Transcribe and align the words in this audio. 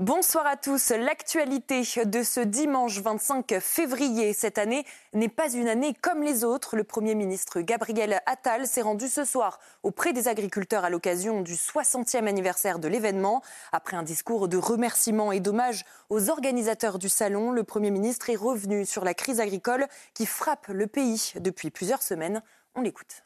Bonsoir 0.00 0.46
à 0.46 0.56
tous. 0.56 0.90
L'actualité 0.90 1.82
de 2.04 2.22
ce 2.22 2.38
dimanche 2.38 3.00
25 3.00 3.58
février 3.58 4.32
cette 4.32 4.56
année 4.56 4.84
n'est 5.12 5.28
pas 5.28 5.52
une 5.52 5.66
année 5.66 5.92
comme 5.92 6.22
les 6.22 6.44
autres. 6.44 6.76
Le 6.76 6.84
Premier 6.84 7.16
ministre 7.16 7.62
Gabriel 7.62 8.20
Attal 8.26 8.68
s'est 8.68 8.82
rendu 8.82 9.08
ce 9.08 9.24
soir 9.24 9.58
auprès 9.82 10.12
des 10.12 10.28
agriculteurs 10.28 10.84
à 10.84 10.90
l'occasion 10.90 11.42
du 11.42 11.54
60e 11.54 12.28
anniversaire 12.28 12.78
de 12.78 12.86
l'événement. 12.86 13.42
Après 13.72 13.96
un 13.96 14.04
discours 14.04 14.46
de 14.46 14.56
remerciements 14.56 15.32
et 15.32 15.40
d'hommage 15.40 15.84
aux 16.10 16.30
organisateurs 16.30 17.00
du 17.00 17.08
salon, 17.08 17.50
le 17.50 17.64
Premier 17.64 17.90
ministre 17.90 18.30
est 18.30 18.36
revenu 18.36 18.86
sur 18.86 19.04
la 19.04 19.14
crise 19.14 19.40
agricole 19.40 19.88
qui 20.14 20.26
frappe 20.26 20.68
le 20.68 20.86
pays 20.86 21.32
depuis 21.40 21.70
plusieurs 21.70 22.02
semaines. 22.02 22.40
On 22.76 22.82
l'écoute. 22.82 23.24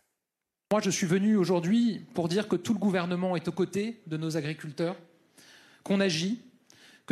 Moi, 0.70 0.80
je 0.80 0.88
suis 0.88 1.06
venu 1.06 1.36
aujourd'hui 1.36 2.06
pour 2.14 2.28
dire 2.28 2.48
que 2.48 2.56
tout 2.56 2.72
le 2.72 2.78
gouvernement 2.78 3.36
est 3.36 3.46
aux 3.46 3.52
côtés 3.52 4.00
de 4.06 4.16
nos 4.16 4.38
agriculteurs, 4.38 4.96
qu'on 5.84 6.00
agit 6.00 6.42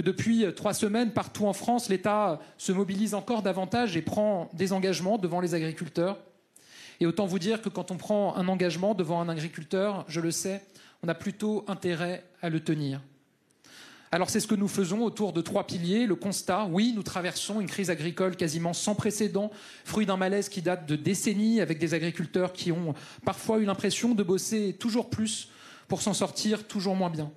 depuis 0.03 0.45
trois 0.55 0.75
semaines, 0.75 1.13
partout 1.13 1.47
en 1.47 1.53
France, 1.53 1.89
l'État 1.89 2.41
se 2.59 2.73
mobilise 2.73 3.15
encore 3.15 3.43
davantage 3.43 3.97
et 3.97 4.03
prend 4.03 4.49
des 4.55 4.73
engagements 4.73 5.19
devant 5.19 5.41
les 5.41 5.55
agriculteurs. 5.55 6.19
Et 7.01 7.07
autant 7.07 7.27
vous 7.27 7.39
dire 7.39 7.63
que 7.63 7.69
quand 7.69 7.91
on 7.91 7.97
prend 7.97 8.37
un 8.37 8.47
engagement 8.49 8.95
devant 8.95 9.21
un 9.21 9.29
agriculteur, 9.29 10.05
je 10.07 10.21
le 10.21 10.31
sais, 10.31 10.63
on 11.03 11.09
a 11.09 11.15
plutôt 11.15 11.65
intérêt 11.67 12.25
à 12.43 12.51
le 12.51 12.61
tenir. 12.61 13.01
Alors 14.13 14.29
c'est 14.29 14.41
ce 14.41 14.49
que 14.49 14.57
nous 14.57 14.69
faisons 14.69 15.03
autour 15.03 15.33
de 15.33 15.41
trois 15.41 15.67
piliers. 15.67 16.07
Le 16.07 16.17
constat, 16.17 16.67
oui, 16.67 16.93
nous 16.95 17.05
traversons 17.05 17.61
une 17.61 17.69
crise 17.69 17.91
agricole 17.91 18.37
quasiment 18.37 18.73
sans 18.73 18.97
précédent, 18.97 19.51
fruit 19.85 20.05
d'un 20.05 20.17
malaise 20.17 20.49
qui 20.49 20.63
date 20.63 20.87
de 20.87 20.97
décennies, 20.97 21.61
avec 21.61 21.79
des 21.79 21.95
agriculteurs 21.95 22.53
qui 22.53 22.73
ont 22.73 22.95
parfois 23.25 23.59
eu 23.59 23.65
l'impression 23.65 24.15
de 24.15 24.23
bosser 24.25 24.77
toujours 24.79 25.11
plus 25.11 25.49
pour 25.87 26.03
s'en 26.03 26.13
sortir 26.13 26.67
toujours 26.67 26.97
moins 26.97 27.11
bien. 27.11 27.31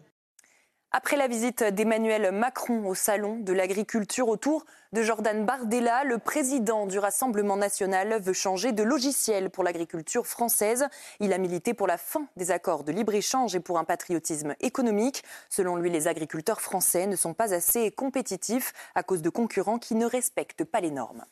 Après 0.96 1.18
la 1.18 1.28
visite 1.28 1.64
d'Emmanuel 1.64 2.32
Macron 2.32 2.86
au 2.86 2.94
salon 2.94 3.40
de 3.40 3.52
l'agriculture 3.52 4.30
autour 4.30 4.64
de 4.92 5.02
Jordan 5.02 5.44
Bardella, 5.44 6.04
le 6.04 6.20
président 6.20 6.86
du 6.86 7.00
Rassemblement 7.00 7.58
national 7.58 8.22
veut 8.22 8.32
changer 8.32 8.74
de 8.74 8.84
logiciel 8.84 9.50
pour 9.50 9.64
l'agriculture 9.64 10.28
française. 10.28 10.86
Il 11.20 11.34
a 11.34 11.40
milité 11.40 11.74
pour 11.74 11.88
la 11.88 11.98
fin 11.98 12.28
des 12.38 12.52
accords 12.52 12.84
de 12.84 12.92
libre-échange 12.92 13.56
et 13.56 13.60
pour 13.60 13.80
un 13.80 13.86
patriotisme 13.86 14.54
économique. 14.60 15.24
Selon 15.50 15.78
lui, 15.78 15.90
les 15.90 16.08
agriculteurs 16.08 16.62
français 16.62 17.08
ne 17.08 17.16
sont 17.16 17.34
pas 17.34 17.56
assez 17.56 17.90
compétitifs 17.90 18.72
à 18.94 19.02
cause 19.02 19.24
de 19.24 19.32
concurrents 19.32 19.80
qui 19.80 19.96
ne 19.96 20.06
respectent 20.06 20.64
pas 20.64 20.80
les 20.80 20.92
normes. 20.92 21.26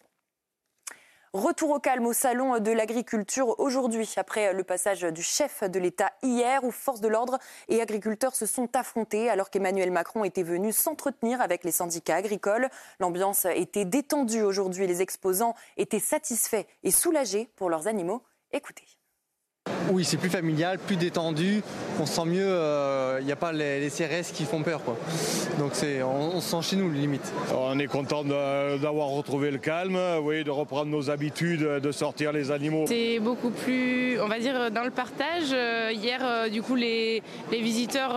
Retour 1.34 1.70
au 1.70 1.80
calme 1.80 2.08
au 2.08 2.12
salon 2.12 2.60
de 2.60 2.72
l'agriculture 2.72 3.58
aujourd'hui, 3.58 4.14
après 4.18 4.52
le 4.52 4.66
passage 4.66 5.04
du 5.04 5.24
chef 5.24 5.64
de 5.64 5.80
l'État 5.80 6.12
hier, 6.22 6.62
où 6.66 6.72
forces 6.72 7.00
de 7.00 7.08
l'ordre 7.08 7.40
et 7.70 7.82
agriculteurs 7.82 8.36
se 8.36 8.46
sont 8.46 8.68
affrontés 8.76 9.30
alors 9.30 9.50
qu'Emmanuel 9.50 9.92
Macron 9.92 10.26
était 10.26 10.44
venu 10.44 10.74
s'entretenir 10.74 11.40
avec 11.40 11.64
les 11.64 11.72
syndicats 11.72 12.18
agricoles. 12.18 12.68
L'ambiance 13.00 13.46
était 13.46 13.86
détendue 13.86 14.42
aujourd'hui. 14.42 14.88
Les 14.88 15.02
exposants 15.02 15.56
étaient 15.78 16.00
satisfaits 16.00 16.66
et 16.84 16.92
soulagés 16.92 17.50
pour 17.56 17.70
leurs 17.70 17.88
animaux. 17.88 18.24
Écoutez. 18.52 19.01
Oui, 19.92 20.06
c'est 20.06 20.18
plus 20.18 20.30
familial, 20.30 20.80
plus 20.80 20.96
détendu. 20.96 21.62
On 22.00 22.06
se 22.06 22.14
sent 22.14 22.26
mieux. 22.26 22.46
Il 22.46 22.48
euh, 22.48 23.22
n'y 23.22 23.32
a 23.32 23.36
pas 23.36 23.52
les, 23.52 23.90
CRS 23.90 24.32
qui 24.34 24.46
font 24.46 24.64
peur. 24.64 24.82
Quoi. 24.84 24.98
Donc 25.60 25.72
c'est, 25.74 26.02
on, 26.02 26.40
se 26.40 26.50
sent 26.50 26.62
chez 26.62 26.76
nous, 26.78 26.90
limite. 26.90 27.34
On 27.54 27.78
est 27.78 27.88
content 27.88 28.24
d'avoir 28.24 29.10
retrouvé 29.10 29.52
le 29.52 29.58
calme, 29.58 30.00
oui, 30.24 30.46
de 30.46 30.50
reprendre 30.50 30.90
nos 30.90 31.10
habitudes, 31.10 31.62
de 31.62 31.92
sortir 31.92 32.32
les 32.32 32.52
animaux. 32.52 32.86
C'est 32.88 33.20
beaucoup 33.20 33.50
plus, 33.50 34.20
on 34.22 34.28
va 34.28 34.40
dire, 34.40 34.72
dans 34.72 34.84
le 34.84 34.92
partage. 34.92 35.52
Euh, 35.52 35.92
hier, 35.94 36.22
euh, 36.24 36.48
du 36.48 36.62
coup, 36.62 36.76
les, 36.76 37.22
les 37.52 37.62
visiteurs 37.62 38.16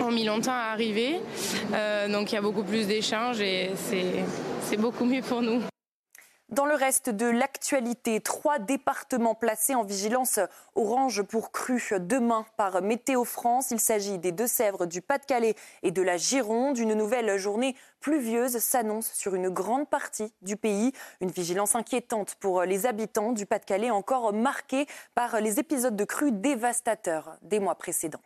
ont 0.00 0.12
mis 0.12 0.24
longtemps 0.24 0.52
à 0.52 0.72
arriver. 0.72 1.16
donc 2.08 2.30
il 2.30 2.34
y 2.36 2.38
a 2.38 2.42
beaucoup 2.42 2.62
plus 2.62 2.86
d'échanges 2.86 3.40
et 3.40 3.70
c'est 3.74 4.76
beaucoup 4.76 5.04
mieux 5.04 5.22
pour 5.22 5.42
nous. 5.42 5.60
Dans 6.50 6.64
le 6.64 6.74
reste 6.74 7.10
de 7.10 7.26
l'actualité, 7.26 8.22
trois 8.22 8.58
départements 8.58 9.34
placés 9.34 9.74
en 9.74 9.82
vigilance 9.82 10.40
orange 10.76 11.22
pour 11.22 11.52
crue 11.52 11.82
demain 12.00 12.46
par 12.56 12.80
Météo 12.80 13.24
France. 13.24 13.70
Il 13.70 13.78
s'agit 13.78 14.16
des 14.16 14.32
Deux-Sèvres, 14.32 14.86
du 14.86 15.02
Pas-de-Calais 15.02 15.56
et 15.82 15.90
de 15.90 16.00
la 16.00 16.16
Gironde. 16.16 16.78
Une 16.78 16.94
nouvelle 16.94 17.36
journée 17.36 17.76
pluvieuse 18.00 18.56
s'annonce 18.60 19.12
sur 19.12 19.34
une 19.34 19.50
grande 19.50 19.90
partie 19.90 20.32
du 20.40 20.56
pays. 20.56 20.92
Une 21.20 21.30
vigilance 21.30 21.74
inquiétante 21.74 22.36
pour 22.36 22.62
les 22.62 22.86
habitants 22.86 23.32
du 23.32 23.44
Pas-de-Calais, 23.44 23.90
encore 23.90 24.32
marquée 24.32 24.86
par 25.14 25.42
les 25.42 25.60
épisodes 25.60 25.96
de 25.96 26.04
crues 26.04 26.32
dévastateurs 26.32 27.36
des 27.42 27.60
mois 27.60 27.74
précédents. 27.74 28.22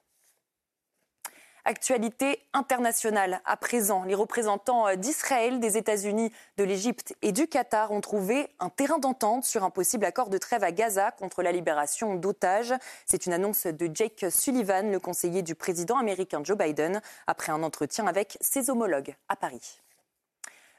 Actualité 1.64 2.40
internationale. 2.54 3.40
À 3.44 3.56
présent, 3.56 4.02
les 4.02 4.16
représentants 4.16 4.96
d'Israël, 4.96 5.60
des 5.60 5.76
États-Unis, 5.76 6.32
de 6.56 6.64
l'Égypte 6.64 7.14
et 7.22 7.30
du 7.30 7.46
Qatar 7.46 7.92
ont 7.92 8.00
trouvé 8.00 8.48
un 8.58 8.68
terrain 8.68 8.98
d'entente 8.98 9.44
sur 9.44 9.62
un 9.62 9.70
possible 9.70 10.04
accord 10.04 10.28
de 10.28 10.38
trêve 10.38 10.64
à 10.64 10.72
Gaza 10.72 11.12
contre 11.12 11.40
la 11.40 11.52
libération 11.52 12.16
d'otages. 12.16 12.74
C'est 13.06 13.26
une 13.26 13.32
annonce 13.32 13.68
de 13.68 13.88
Jake 13.94 14.26
Sullivan, 14.28 14.90
le 14.90 14.98
conseiller 14.98 15.42
du 15.42 15.54
président 15.54 15.98
américain 15.98 16.40
Joe 16.42 16.58
Biden, 16.58 17.00
après 17.28 17.52
un 17.52 17.62
entretien 17.62 18.08
avec 18.08 18.38
ses 18.40 18.68
homologues 18.68 19.14
à 19.28 19.36
Paris. 19.36 19.80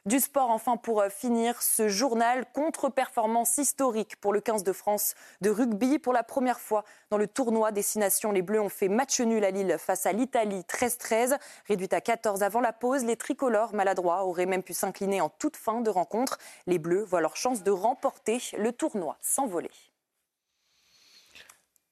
Du 0.06 0.20
sport, 0.20 0.50
enfin, 0.50 0.76
pour 0.76 1.00
euh, 1.00 1.08
finir 1.08 1.62
ce 1.62 1.88
journal, 1.88 2.46
contre-performance 2.52 3.58
historique 3.58 4.18
pour 4.18 4.34
le 4.34 4.42
15 4.42 4.66
de 4.66 4.74
France 4.74 5.16
de 5.40 5.50
rugby. 5.50 5.98
Pour 5.98 6.12
la 6.12 6.24
première 6.24 6.60
fois 6.60 6.84
dans 7.10 7.18
le 7.18 7.26
tournoi 7.26 7.72
Destination, 7.72 8.34
les 8.34 8.42
Bleus 8.42 8.60
ont 8.60 8.68
fait 8.68 8.90
match 8.90 9.22
nul 9.22 9.46
à 9.46 9.52
Lille 9.52 9.78
face 9.80 10.06
à 10.06 10.12
l'Italie 10.12 10.66
13-13. 10.68 11.38
Réduite 11.70 11.94
à 11.94 12.02
14 12.02 12.44
avant 12.44 12.60
la 12.60 12.74
pause, 12.74 13.06
les 13.06 13.16
tricolores 13.16 13.74
maladroits 13.74 14.26
auraient 14.26 14.46
même 14.46 14.62
pu 14.62 14.74
s'incliner 14.74 15.22
en 15.22 15.30
toute 15.30 15.56
fin 15.56 15.80
de 15.80 15.90
rencontre. 15.90 16.38
Les 16.68 16.80
Bleus 16.80 17.06
voient 17.06 17.22
leur 17.22 17.38
chance 17.38 17.64
de 17.64 17.72
remporter 17.72 18.42
le 18.58 18.74
tournoi 18.74 19.18
sans 19.22 19.48
voler. 19.48 19.72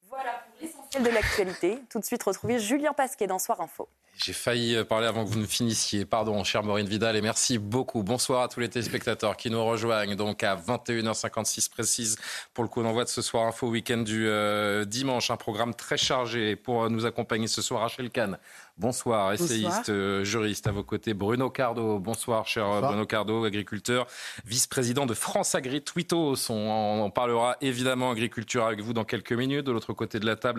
Voilà 0.10 0.44
l'essentiel 0.62 1.04
de 1.04 1.10
l'actualité. 1.10 1.80
Tout 1.90 2.00
de 2.00 2.06
suite, 2.06 2.24
retrouver 2.24 2.60
Julien 2.60 2.94
Pasquet 2.94 3.28
dans 3.28 3.40
Soir 3.40 3.62
Info. 3.62 3.90
J'ai 4.18 4.34
failli 4.34 4.76
euh, 4.76 4.84
parler 4.84 5.08
avant 5.08 5.24
que 5.24 5.30
vous 5.30 5.40
ne 5.40 5.46
finissiez. 5.46 6.06
Pardon, 6.06 6.44
chère 6.44 6.64
Maureen 6.64 6.88
Vidal, 6.88 7.16
et 7.16 7.22
merci 7.22 7.58
beaucoup. 7.58 8.04
Bonsoir 8.04 8.44
à 8.44 8.48
tous 8.48 8.60
les 8.60 8.70
téléspectateurs 8.70 9.38
qui 9.38 9.50
nous 9.50 9.64
rejoignent. 9.64 10.16
Donc 10.16 10.44
à 10.44 10.56
21h56 10.56 11.70
précise 11.70 12.18
pour 12.54 12.64
le 12.64 12.70
coup 12.70 12.84
d'envoi 12.84 13.04
de 13.04 13.10
ce 13.10 13.22
soir 13.22 13.48
info 13.48 13.68
week-end 13.68 14.00
du 14.00 14.28
euh, 14.28 14.86
dimanche. 14.86 15.32
Un 15.32 15.38
programme 15.38 15.74
très 15.74 15.98
chargé 15.98 16.56
pour 16.56 16.90
nous 16.90 17.06
accompagner 17.06 17.48
ce 17.48 17.62
soir. 17.62 17.82
Rachel 17.82 18.10
Kahn, 18.10 18.38
Bonsoir, 18.82 19.32
essayiste, 19.32 19.90
euh, 19.90 20.24
juriste 20.24 20.66
à 20.66 20.72
vos 20.72 20.82
côtés. 20.84 21.14
Bruno 21.14 21.52
Cardo, 21.52 22.00
bonsoir, 22.00 22.48
cher 22.48 22.68
euh, 22.68 22.82
Bruno 22.82 23.06
Cardo, 23.06 23.46
agriculteur, 23.46 24.08
vice-président 24.44 25.06
de 25.06 25.14
France 25.14 25.54
Agri 25.54 25.84
Twitos. 25.84 26.50
On, 26.50 27.12
parlera 27.14 27.58
évidemment 27.62 28.10
agriculture 28.10 28.66
avec 28.66 28.82
vous 28.82 28.94
dans 28.94 29.04
quelques 29.04 29.34
minutes. 29.34 29.68
De 29.68 29.72
l'autre 29.72 29.94
côté 29.94 30.20
de 30.20 30.26
la 30.26 30.36
table, 30.36 30.51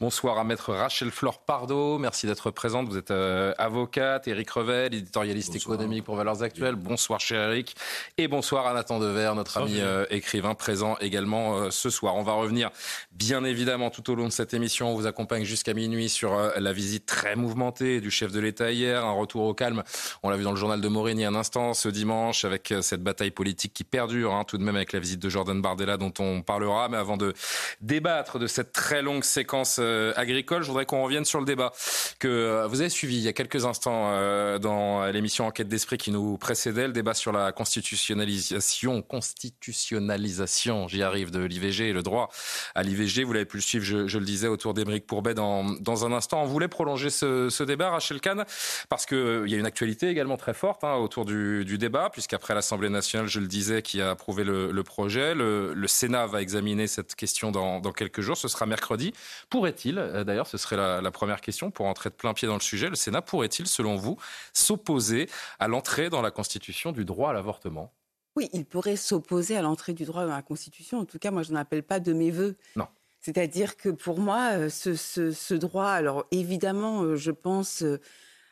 bonsoir 0.00 0.38
à 0.38 0.44
maître 0.44 0.72
Rachel 0.72 1.10
Flore 1.10 1.40
Pardo. 1.40 1.98
Merci 1.98 2.26
d'être 2.26 2.50
présente. 2.50 2.88
Vous 2.88 2.98
êtes 2.98 3.10
euh, 3.10 3.52
avocate. 3.58 4.28
Éric 4.28 4.50
Revel, 4.50 4.94
éditorialiste 4.94 5.56
économique 5.56 6.04
pour 6.04 6.16
Valeurs 6.16 6.42
Actuelles. 6.42 6.76
Bonsoir, 6.76 7.20
cher 7.20 7.50
Éric. 7.50 7.74
Et 8.18 8.28
bonsoir 8.28 8.66
à 8.66 8.74
Nathan 8.74 8.98
Dever, 8.98 9.32
notre 9.34 9.58
ami 9.58 9.80
écrivain 10.10 10.54
présent 10.54 10.96
également 11.00 11.70
ce 11.70 11.90
soir. 11.90 12.16
On 12.16 12.22
va 12.22 12.32
revenir, 12.32 12.70
bien 13.12 13.44
évidemment, 13.44 13.90
tout 13.90 14.10
au 14.10 14.14
long 14.14 14.26
de 14.26 14.32
cette 14.32 14.54
émission. 14.54 14.90
On 14.90 14.94
vous 14.94 15.06
accompagne 15.06 15.44
jusqu'à 15.44 15.74
minuit 15.74 16.08
sur 16.08 16.36
la 16.36 16.72
visite 16.72 17.06
très 17.06 17.36
mouvementée 17.36 18.00
du 18.00 18.10
chef 18.10 18.32
de 18.32 18.40
l'État 18.40 18.70
hier, 18.70 19.04
un 19.04 19.12
retour 19.12 19.44
au 19.44 19.54
calme. 19.54 19.82
On 20.22 20.30
l'a 20.30 20.36
vu 20.36 20.44
dans 20.44 20.50
le 20.50 20.56
journal 20.56 20.80
de 20.80 20.88
Morini 20.88 21.24
un 21.24 21.34
instant 21.34 21.74
ce 21.74 21.88
dimanche 21.88 22.44
avec 22.44 22.72
euh, 22.72 22.82
cette 22.82 23.02
bataille 23.02 23.30
politique 23.30 23.72
qui 23.72 23.84
perdure, 23.84 24.34
hein, 24.34 24.44
tout 24.44 24.58
de 24.58 24.62
même 24.62 24.76
avec 24.76 24.92
la 24.92 25.00
visite 25.00 25.20
de 25.20 25.28
Jordan 25.28 25.60
Bardella 25.60 25.96
dont 25.96 26.12
on 26.18 26.42
parlera. 26.42 26.88
Mais 26.88 26.96
avant 26.96 27.16
de 27.16 27.34
débattre 27.80 28.38
de 28.38 28.46
cette 28.46 28.72
très 28.72 29.02
longue 29.02 29.24
séquence 29.34 29.78
euh, 29.80 30.12
agricole. 30.16 30.62
Je 30.62 30.68
voudrais 30.68 30.86
qu'on 30.86 31.02
revienne 31.02 31.24
sur 31.24 31.40
le 31.40 31.44
débat 31.44 31.72
que 32.20 32.28
euh, 32.28 32.66
vous 32.68 32.80
avez 32.80 32.90
suivi 32.90 33.16
il 33.16 33.22
y 33.22 33.28
a 33.28 33.32
quelques 33.32 33.64
instants 33.64 34.10
euh, 34.12 34.58
dans 34.58 35.04
l'émission 35.06 35.46
Enquête 35.46 35.68
d'esprit 35.68 35.98
qui 35.98 36.10
nous 36.10 36.38
précédait, 36.38 36.86
le 36.86 36.92
débat 36.92 37.14
sur 37.14 37.32
la 37.32 37.52
constitutionnalisation, 37.52 39.02
constitutionnalisation, 39.02 40.88
j'y 40.88 41.02
arrive, 41.02 41.30
de 41.30 41.40
l'IVG 41.40 41.88
et 41.88 41.92
le 41.92 42.02
droit 42.02 42.30
à 42.74 42.82
l'IVG. 42.82 43.24
Vous 43.24 43.32
l'avez 43.32 43.44
pu 43.44 43.56
le 43.56 43.62
suivre, 43.62 43.84
je, 43.84 44.06
je 44.06 44.18
le 44.18 44.24
disais, 44.24 44.48
autour 44.48 44.72
d'Émeric 44.72 45.06
Pourbet 45.06 45.34
dans, 45.34 45.64
dans 45.80 46.06
un 46.06 46.12
instant. 46.12 46.42
On 46.42 46.46
voulait 46.46 46.68
prolonger 46.68 47.10
ce, 47.10 47.48
ce 47.50 47.64
débat, 47.64 47.90
Rachel 47.90 48.20
Kahn, 48.20 48.44
parce 48.88 49.04
qu'il 49.06 49.44
y 49.46 49.54
a 49.54 49.58
une 49.58 49.66
actualité 49.66 50.08
également 50.08 50.36
très 50.36 50.54
forte 50.54 50.84
hein, 50.84 50.94
autour 50.94 51.24
du, 51.24 51.64
du 51.64 51.76
débat, 51.76 52.08
puisqu'après 52.10 52.54
l'Assemblée 52.54 52.88
nationale, 52.88 53.28
je 53.28 53.40
le 53.40 53.48
disais, 53.48 53.82
qui 53.82 54.00
a 54.00 54.10
approuvé 54.10 54.44
le, 54.44 54.70
le 54.70 54.82
projet, 54.82 55.34
le, 55.34 55.74
le, 55.74 55.88
Sénat 55.88 56.26
va 56.26 56.40
examiner 56.40 56.86
cette 56.86 57.14
question 57.14 57.50
dans, 57.50 57.80
dans 57.80 57.92
quelques 57.92 58.20
jours. 58.20 58.36
Ce 58.36 58.48
sera 58.48 58.66
mercredi. 58.66 59.12
Pourrait-il, 59.50 59.98
euh, 59.98 60.24
d'ailleurs, 60.24 60.46
ce 60.46 60.58
serait 60.58 60.76
la, 60.76 61.00
la, 61.00 61.10
première 61.10 61.40
question 61.40 61.70
pour 61.70 61.86
entrer 61.86 62.10
de 62.10 62.14
plein 62.14 62.34
pied 62.34 62.48
dans 62.48 62.54
le 62.54 62.60
sujet, 62.60 62.88
le 62.88 62.96
Sénat 62.96 63.22
pourrait-il, 63.22 63.66
selon 63.66 63.96
vous, 63.96 64.16
s'opposer 64.52 65.28
à 65.58 65.68
l'entrée 65.68 66.10
dans 66.10 66.22
la 66.22 66.30
Constitution 66.30 66.92
du 66.92 67.04
droit 67.04 67.30
à 67.30 67.32
l'avortement? 67.32 67.92
Oui, 68.36 68.48
il 68.52 68.64
pourrait 68.64 68.96
s'opposer 68.96 69.56
à 69.56 69.62
l'entrée 69.62 69.94
du 69.94 70.04
droit 70.04 70.24
dans 70.24 70.34
la 70.34 70.42
Constitution. 70.42 70.98
En 70.98 71.04
tout 71.04 71.18
cas, 71.18 71.30
moi, 71.30 71.42
je 71.42 71.52
n'appelle 71.52 71.82
pas 71.82 72.00
de 72.00 72.12
mes 72.12 72.30
voeux. 72.30 72.56
Non. 72.74 72.88
C'est-à-dire 73.20 73.76
que 73.76 73.88
pour 73.88 74.18
moi, 74.18 74.50
euh, 74.52 74.68
ce, 74.68 74.94
ce, 74.94 75.30
ce, 75.30 75.54
droit, 75.54 75.88
alors 75.88 76.26
évidemment, 76.30 77.02
euh, 77.02 77.16
je 77.16 77.30
pense 77.30 77.82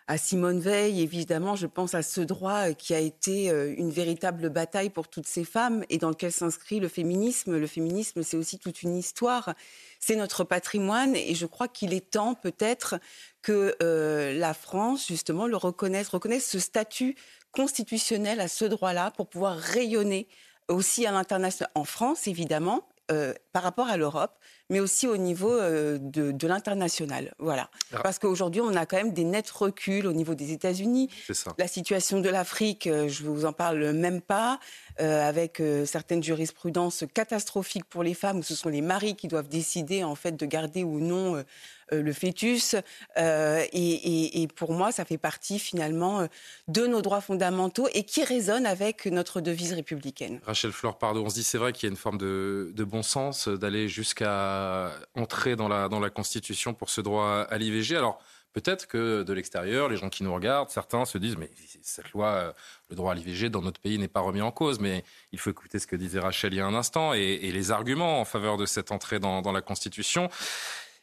à 0.09 0.19
Simone 0.19 0.61
Veil, 0.61 1.01
évidemment, 1.01 1.57
je 1.57 1.67
pense 1.67 1.95
à 1.95 2.03
ce 2.03 2.21
droit 2.21 2.73
qui 2.73 2.95
a 2.95 2.99
été 2.99 3.49
une 3.77 3.91
véritable 3.91 4.49
bataille 4.51 4.91
pour 4.91 5.09
toutes 5.09 5.27
ces 5.27 5.45
femmes 5.45 5.85
et 5.91 5.99
dans 5.99 6.11
lequel 6.11 6.33
s'inscrit 6.33 6.81
le 6.81 6.89
féminisme. 6.89 7.57
Le 7.57 7.67
féminisme, 7.67 8.23
c'est 8.23 8.37
aussi 8.37 8.59
toute 8.59 8.83
une 8.83 8.97
histoire, 8.97 9.55
c'est 10.01 10.17
notre 10.17 10.45
patrimoine 10.45 11.15
et 11.15 11.35
je 11.35 11.47
crois 11.47 11.69
qu'il 11.69 11.95
est 11.95 12.11
temps 12.11 12.35
peut-être 12.35 12.97
que 13.43 13.77
euh, 13.83 14.33
la 14.39 14.55
France, 14.55 15.07
justement, 15.07 15.47
le 15.47 15.57
reconnaisse, 15.57 16.09
reconnaisse 16.09 16.49
ce 16.49 16.59
statut 16.59 17.17
constitutionnel 17.53 18.41
à 18.41 18.49
ce 18.49 18.65
droit-là 18.65 19.11
pour 19.13 19.29
pouvoir 19.29 19.57
rayonner 19.57 20.29
aussi 20.69 21.07
à 21.07 21.13
l'international, 21.13 21.71
en 21.75 21.85
France 21.85 22.27
évidemment, 22.27 22.87
euh, 23.11 23.35
par 23.53 23.63
rapport 23.63 23.89
à 23.89 23.97
l'Europe, 23.97 24.39
mais 24.71 24.81
aussi 24.81 25.07
au 25.07 25.17
niveau 25.19 25.53
euh, 25.53 25.99
de, 25.99 26.33
de 26.33 26.47
l'international. 26.47 27.35
Voilà. 27.39 27.69
Ah. 27.93 28.01
Parce 28.03 28.19
qu'aujourd'hui, 28.19 28.61
on 28.61 28.75
a 28.75 28.87
quand 28.87 28.97
même 28.97 29.13
des 29.13 29.25
nets 29.25 29.51
reculs 29.51 30.07
au 30.07 30.13
niveau 30.13 30.35
des 30.35 30.53
États-Unis. 30.53 31.11
La 31.59 31.69
situation 31.69 32.21
de 32.21 32.29
l'Afrique, 32.31 32.87
euh, 32.87 33.09
je 33.09 33.25
vous 33.25 33.45
en 33.45 33.53
parle 33.53 33.93
même 33.93 34.23
pas, 34.23 34.61
euh, 35.01 35.29
avec 35.29 35.63
certaines 35.85 36.23
jurisprudences 36.23 37.05
catastrophiques 37.13 37.85
pour 37.85 38.03
les 38.03 38.15
femmes, 38.15 38.39
où 38.39 38.43
ce 38.43 38.55
sont 38.55 38.69
les 38.69 38.83
maris 38.83 39.15
qui 39.15 39.29
doivent 39.29 39.49
décider 39.49 40.05
en 40.05 40.15
fait 40.15 40.33
de 40.33 40.47
garder 40.47 40.85
ou 40.85 41.01
non 41.01 41.43
le 41.93 42.13
fœtus. 42.13 42.75
Et, 43.17 44.43
et, 44.43 44.49
pour 44.49 44.73
moi, 44.73 44.93
ça 44.93 45.05
fait 45.05 45.19
partie 45.19 45.59
finalement 45.59 46.27
de 46.69 46.87
nos 46.87 47.03
droits 47.03 47.21
fondamentaux 47.21 47.89
et 47.93 48.05
qui 48.05 48.25
résonne 48.25 48.67
avec 48.67 49.07
notre 49.07 49.41
devise 49.41 49.73
républicaine. 49.73 50.41
Rachel 50.47 50.73
Flore, 50.73 50.99
pardon, 50.99 51.25
on 51.25 51.29
se 51.29 51.35
dit 51.35 51.45
c'est 51.45 51.59
vrai 51.59 51.73
qu'il 51.73 51.89
y 51.89 51.91
a 51.91 51.93
une 51.93 51.97
forme 51.97 52.19
de, 52.19 52.85
bon 52.85 53.03
sens 53.03 53.49
d'aller 53.49 53.89
jusqu'à 53.89 54.93
entrer 55.15 55.57
dans 55.57 55.69
la, 55.69 55.89
dans 55.89 56.01
la 56.01 56.11
Constitution 56.11 56.75
pour 56.75 56.91
ce 56.91 57.01
droit 57.01 57.47
à 57.49 57.59
l'IVG. 57.59 57.97
Alors, 57.97 58.23
peut-être 58.53 58.87
que 58.87 59.23
de 59.23 59.33
l'extérieur, 59.33 59.89
les 59.89 59.97
gens 59.97 60.09
qui 60.09 60.25
nous 60.25 60.35
regardent, 60.35 60.71
certains 60.71 61.05
se 61.05 61.19
disent 61.19 61.37
mais 61.37 61.51
cette 61.83 62.11
loi, 62.13 62.55
le 62.91 62.97
droit 62.97 63.13
à 63.13 63.15
l'IVG 63.15 63.51
dans 63.51 63.63
notre 63.63 63.81
pays 63.81 63.99
n'est 63.99 64.09
pas 64.09 64.21
remis 64.21 64.43
en 64.43 64.51
cause. 64.51 64.79
Mais 64.79 65.05
il 65.33 65.39
faut 65.39 65.51
écouter 65.51 65.79
ce 65.79 65.87
que 65.87 65.97
disait 65.97 66.21
Rachel 66.21 66.53
il 66.53 66.57
y 66.57 66.61
a 66.61 66.67
un 66.67 66.75
instant 66.75 67.15
et, 67.15 67.39
les 67.39 67.71
arguments 67.71 68.21
en 68.21 68.25
faveur 68.25 68.57
de 68.57 68.67
cette 68.67 68.93
entrée 68.93 69.19
dans 69.19 69.53
la 69.53 69.63
Constitution. 69.63 70.29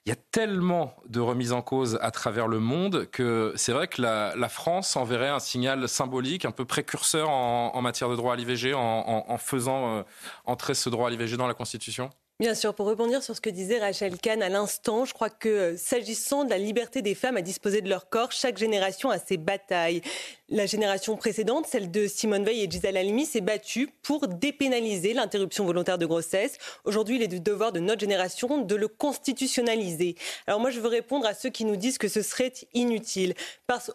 Il 0.05 0.09
y 0.09 0.13
a 0.13 0.15
tellement 0.31 0.95
de 1.07 1.19
remises 1.19 1.51
en 1.51 1.61
cause 1.61 1.99
à 2.01 2.09
travers 2.11 2.47
le 2.47 2.59
monde 2.59 3.07
que 3.11 3.53
c'est 3.55 3.73
vrai 3.73 3.87
que 3.87 4.01
la, 4.01 4.49
France 4.49 4.95
enverrait 4.95 5.29
un 5.29 5.39
signal 5.39 5.87
symbolique, 5.87 6.45
un 6.45 6.51
peu 6.51 6.65
précurseur 6.65 7.29
en, 7.29 7.81
matière 7.81 8.09
de 8.09 8.15
droit 8.15 8.33
à 8.33 8.35
l'IVG, 8.35 8.73
en, 8.73 9.37
faisant 9.37 9.97
euh, 9.97 10.03
entrer 10.45 10.73
ce 10.73 10.89
droit 10.89 11.07
à 11.07 11.09
l'IVG 11.11 11.37
dans 11.37 11.47
la 11.47 11.53
Constitution? 11.53 12.09
Bien 12.39 12.55
sûr, 12.55 12.73
pour 12.73 12.85
rebondir 12.85 13.21
sur 13.21 13.35
ce 13.35 13.41
que 13.41 13.49
disait 13.49 13.79
Rachel 13.79 14.17
Kahn 14.17 14.41
à 14.41 14.47
l'instant, 14.47 15.03
je 15.03 15.13
crois 15.13 15.29
que 15.29 15.75
s'agissant 15.75 16.45
de 16.45 16.49
la 16.49 16.57
liberté 16.57 17.01
des 17.01 17.13
femmes 17.13 17.35
à 17.35 17.41
disposer 17.41 17.81
de 17.81 17.89
leur 17.89 18.07
corps, 18.07 18.31
chaque 18.31 18.57
génération 18.57 19.09
a 19.09 19.19
ses 19.19 19.35
batailles. 19.35 20.01
La 20.47 20.65
génération 20.65 21.17
précédente, 21.17 21.67
celle 21.67 21.91
de 21.91 22.07
Simone 22.07 22.45
Veil 22.45 22.63
et 22.63 22.71
Gisèle 22.71 22.95
Halimi, 22.95 23.25
s'est 23.25 23.41
battue 23.41 23.89
pour 24.03 24.29
dépénaliser 24.29 25.11
l'interruption 25.11 25.65
volontaire 25.65 25.97
de 25.97 26.05
grossesse. 26.05 26.57
Aujourd'hui, 26.85 27.17
il 27.17 27.23
est 27.23 27.27
du 27.27 27.41
devoir 27.41 27.73
de 27.73 27.81
notre 27.81 27.99
génération 27.99 28.59
de 28.59 28.75
le 28.75 28.87
constitutionnaliser. 28.87 30.15
Alors 30.47 30.61
moi, 30.61 30.69
je 30.69 30.79
veux 30.79 30.87
répondre 30.87 31.25
à 31.25 31.33
ceux 31.33 31.49
qui 31.49 31.65
nous 31.65 31.75
disent 31.75 31.97
que 31.97 32.07
ce 32.07 32.21
serait 32.21 32.53
inutile. 32.73 33.33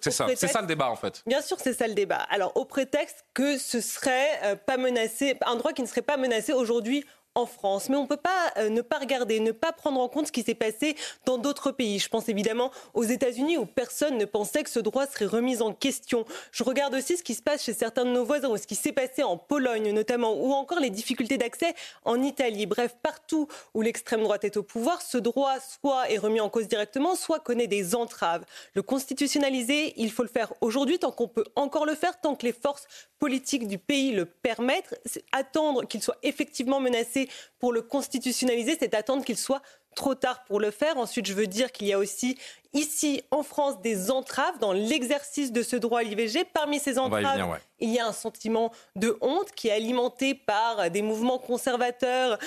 C'est 0.02 0.10
ça, 0.10 0.24
prétexte... 0.24 0.52
ça 0.52 0.60
le 0.60 0.66
débat 0.66 0.90
en 0.90 0.96
fait. 0.96 1.22
Bien 1.26 1.40
sûr, 1.40 1.56
c'est 1.62 1.72
ça 1.72 1.88
le 1.88 1.94
débat. 1.94 2.26
Alors 2.28 2.54
au 2.58 2.66
prétexte 2.66 3.24
que 3.32 3.56
ce 3.56 3.80
serait 3.80 4.38
euh, 4.42 4.54
pas 4.54 4.76
menacé, 4.76 5.38
un 5.46 5.56
droit 5.56 5.72
qui 5.72 5.80
ne 5.80 5.86
serait 5.86 6.02
pas 6.02 6.18
menacé 6.18 6.52
aujourd'hui 6.52 7.06
en 7.34 7.46
France. 7.46 7.88
Mais 7.88 7.96
on 7.96 8.02
ne 8.02 8.08
peut 8.08 8.16
pas 8.16 8.52
euh, 8.58 8.68
ne 8.68 8.80
pas 8.80 8.98
regarder, 8.98 9.40
ne 9.40 9.52
pas 9.52 9.72
prendre 9.72 10.00
en 10.00 10.08
compte 10.08 10.28
ce 10.28 10.32
qui 10.32 10.42
s'est 10.42 10.54
passé 10.54 10.96
dans 11.24 11.38
d'autres 11.38 11.72
pays. 11.72 11.98
Je 11.98 12.08
pense 12.08 12.28
évidemment 12.28 12.70
aux 12.94 13.02
États-Unis 13.02 13.58
où 13.58 13.66
personne 13.66 14.18
ne 14.18 14.24
pensait 14.24 14.62
que 14.62 14.70
ce 14.70 14.78
droit 14.78 15.06
serait 15.06 15.26
remis 15.26 15.60
en 15.60 15.72
question. 15.72 16.24
Je 16.52 16.62
regarde 16.62 16.94
aussi 16.94 17.16
ce 17.16 17.22
qui 17.22 17.34
se 17.34 17.42
passe 17.42 17.64
chez 17.64 17.74
certains 17.74 18.04
de 18.04 18.10
nos 18.10 18.24
voisins 18.24 18.48
ou 18.48 18.56
ce 18.56 18.66
qui 18.66 18.76
s'est 18.76 18.92
passé 18.92 19.22
en 19.22 19.36
Pologne 19.36 19.92
notamment 19.92 20.34
ou 20.34 20.52
encore 20.52 20.80
les 20.80 20.90
difficultés 20.90 21.38
d'accès 21.38 21.74
en 22.04 22.22
Italie. 22.22 22.66
Bref, 22.66 22.96
partout 23.02 23.48
où 23.74 23.82
l'extrême 23.82 24.22
droite 24.22 24.44
est 24.44 24.56
au 24.56 24.62
pouvoir, 24.62 25.02
ce 25.02 25.18
droit 25.18 25.54
soit 25.60 26.10
est 26.10 26.18
remis 26.18 26.40
en 26.40 26.48
cause 26.48 26.68
directement, 26.68 27.16
soit 27.16 27.40
connaît 27.40 27.66
des 27.66 27.94
entraves. 27.94 28.44
Le 28.74 28.82
constitutionnaliser, 28.82 29.94
il 29.96 30.10
faut 30.12 30.22
le 30.22 30.28
faire 30.28 30.52
aujourd'hui 30.60 30.98
tant 30.98 31.10
qu'on 31.10 31.28
peut 31.28 31.44
encore 31.56 31.86
le 31.86 31.94
faire, 31.94 32.20
tant 32.20 32.36
que 32.36 32.46
les 32.46 32.52
forces 32.52 32.86
politiques 33.18 33.66
du 33.66 33.78
pays 33.78 34.12
le 34.12 34.24
permettent. 34.26 35.00
Attendre 35.32 35.86
qu'il 35.86 36.02
soit 36.02 36.18
effectivement 36.22 36.80
menacé 36.80 37.23
pour 37.58 37.72
le 37.72 37.82
constitutionnaliser, 37.82 38.76
c'est 38.78 38.94
attendre 38.94 39.24
qu'il 39.24 39.38
soit 39.38 39.62
trop 39.94 40.14
tard 40.14 40.44
pour 40.44 40.60
le 40.60 40.70
faire. 40.70 40.98
Ensuite, 40.98 41.26
je 41.26 41.32
veux 41.32 41.46
dire 41.46 41.72
qu'il 41.72 41.86
y 41.86 41.92
a 41.92 41.98
aussi 41.98 42.36
ici 42.72 43.22
en 43.30 43.42
France 43.42 43.80
des 43.80 44.10
entraves 44.10 44.58
dans 44.58 44.72
l'exercice 44.72 45.52
de 45.52 45.62
ce 45.62 45.76
droit 45.76 46.00
à 46.00 46.02
l'IVG. 46.02 46.44
Parmi 46.44 46.80
ces 46.80 46.98
entraves, 46.98 47.22
venir, 47.22 47.48
ouais. 47.48 47.58
il 47.78 47.90
y 47.90 48.00
a 48.00 48.06
un 48.06 48.12
sentiment 48.12 48.72
de 48.96 49.16
honte 49.20 49.52
qui 49.52 49.68
est 49.68 49.72
alimenté 49.72 50.34
par 50.34 50.90
des 50.90 51.02
mouvements 51.02 51.38
conservateurs 51.38 52.38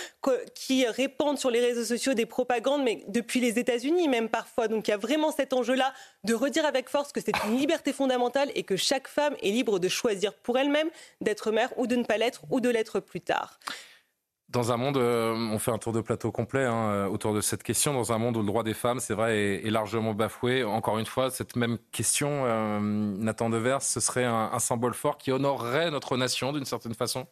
qui 0.54 0.86
répandent 0.86 1.40
sur 1.40 1.50
les 1.50 1.62
réseaux 1.62 1.86
sociaux 1.86 2.14
des 2.14 2.26
propagandes, 2.26 2.84
mais 2.84 3.04
depuis 3.08 3.40
les 3.40 3.58
États-Unis 3.58 4.08
même 4.10 4.30
parfois. 4.30 4.68
Donc 4.68 4.88
il 4.88 4.92
y 4.92 4.94
a 4.94 4.98
vraiment 4.98 5.32
cet 5.32 5.54
enjeu-là 5.54 5.94
de 6.26 6.34
redire 6.34 6.66
avec 6.66 6.90
force 6.90 7.12
que 7.12 7.22
c'est 7.22 7.38
une 7.46 7.58
liberté 7.58 7.94
fondamentale 7.94 8.52
et 8.56 8.64
que 8.64 8.76
chaque 8.76 9.08
femme 9.08 9.36
est 9.42 9.52
libre 9.52 9.80
de 9.80 9.88
choisir 9.88 10.34
pour 10.34 10.58
elle-même 10.58 10.90
d'être 11.22 11.52
mère 11.52 11.72
ou 11.78 11.88
de 11.88 11.96
ne 11.96 12.04
pas 12.04 12.18
l'être 12.18 12.42
ou 12.50 12.60
de 12.60 12.70
l'être 12.70 13.00
plus 13.00 13.22
tard. 13.22 13.60
Dans 14.50 14.72
un 14.72 14.78
monde, 14.78 14.96
euh, 14.96 15.34
on 15.34 15.60
fait 15.60 15.72
un 15.72 15.78
tour 15.78 15.92
de 15.92 16.00
plateau 16.00 16.32
complet 16.32 16.64
hein, 16.64 17.08
autour 17.08 17.34
de 17.34 17.42
cette 17.42 17.64
question, 17.64 17.94
dans 17.94 18.14
un 18.14 18.18
monde 18.18 18.38
où 18.38 18.40
le 18.40 18.46
droit 18.46 18.64
des 18.64 18.74
femmes, 18.74 19.02
c'est 19.02 19.14
vrai, 19.14 19.38
est, 19.38 19.68
est, 19.68 19.72
largement 19.72 20.14
bafoué. 20.14 20.64
Encore 20.64 21.00
une 21.00 21.06
fois, 21.06 21.30
cette 21.30 21.58
même 21.58 21.78
question, 21.92 22.46
euh, 22.46 22.80
Nathan 22.80 23.50
Devers, 23.50 23.82
ce 23.82 24.00
serait 24.00 24.24
un, 24.24 24.50
un, 24.54 24.60
symbole 24.60 24.94
fort 24.94 25.18
qui 25.18 25.34
honorerait 25.34 25.92
notre 25.92 26.16
nation 26.16 26.54
d'une 26.54 26.64
certaine 26.64 26.94
façon? 26.94 27.28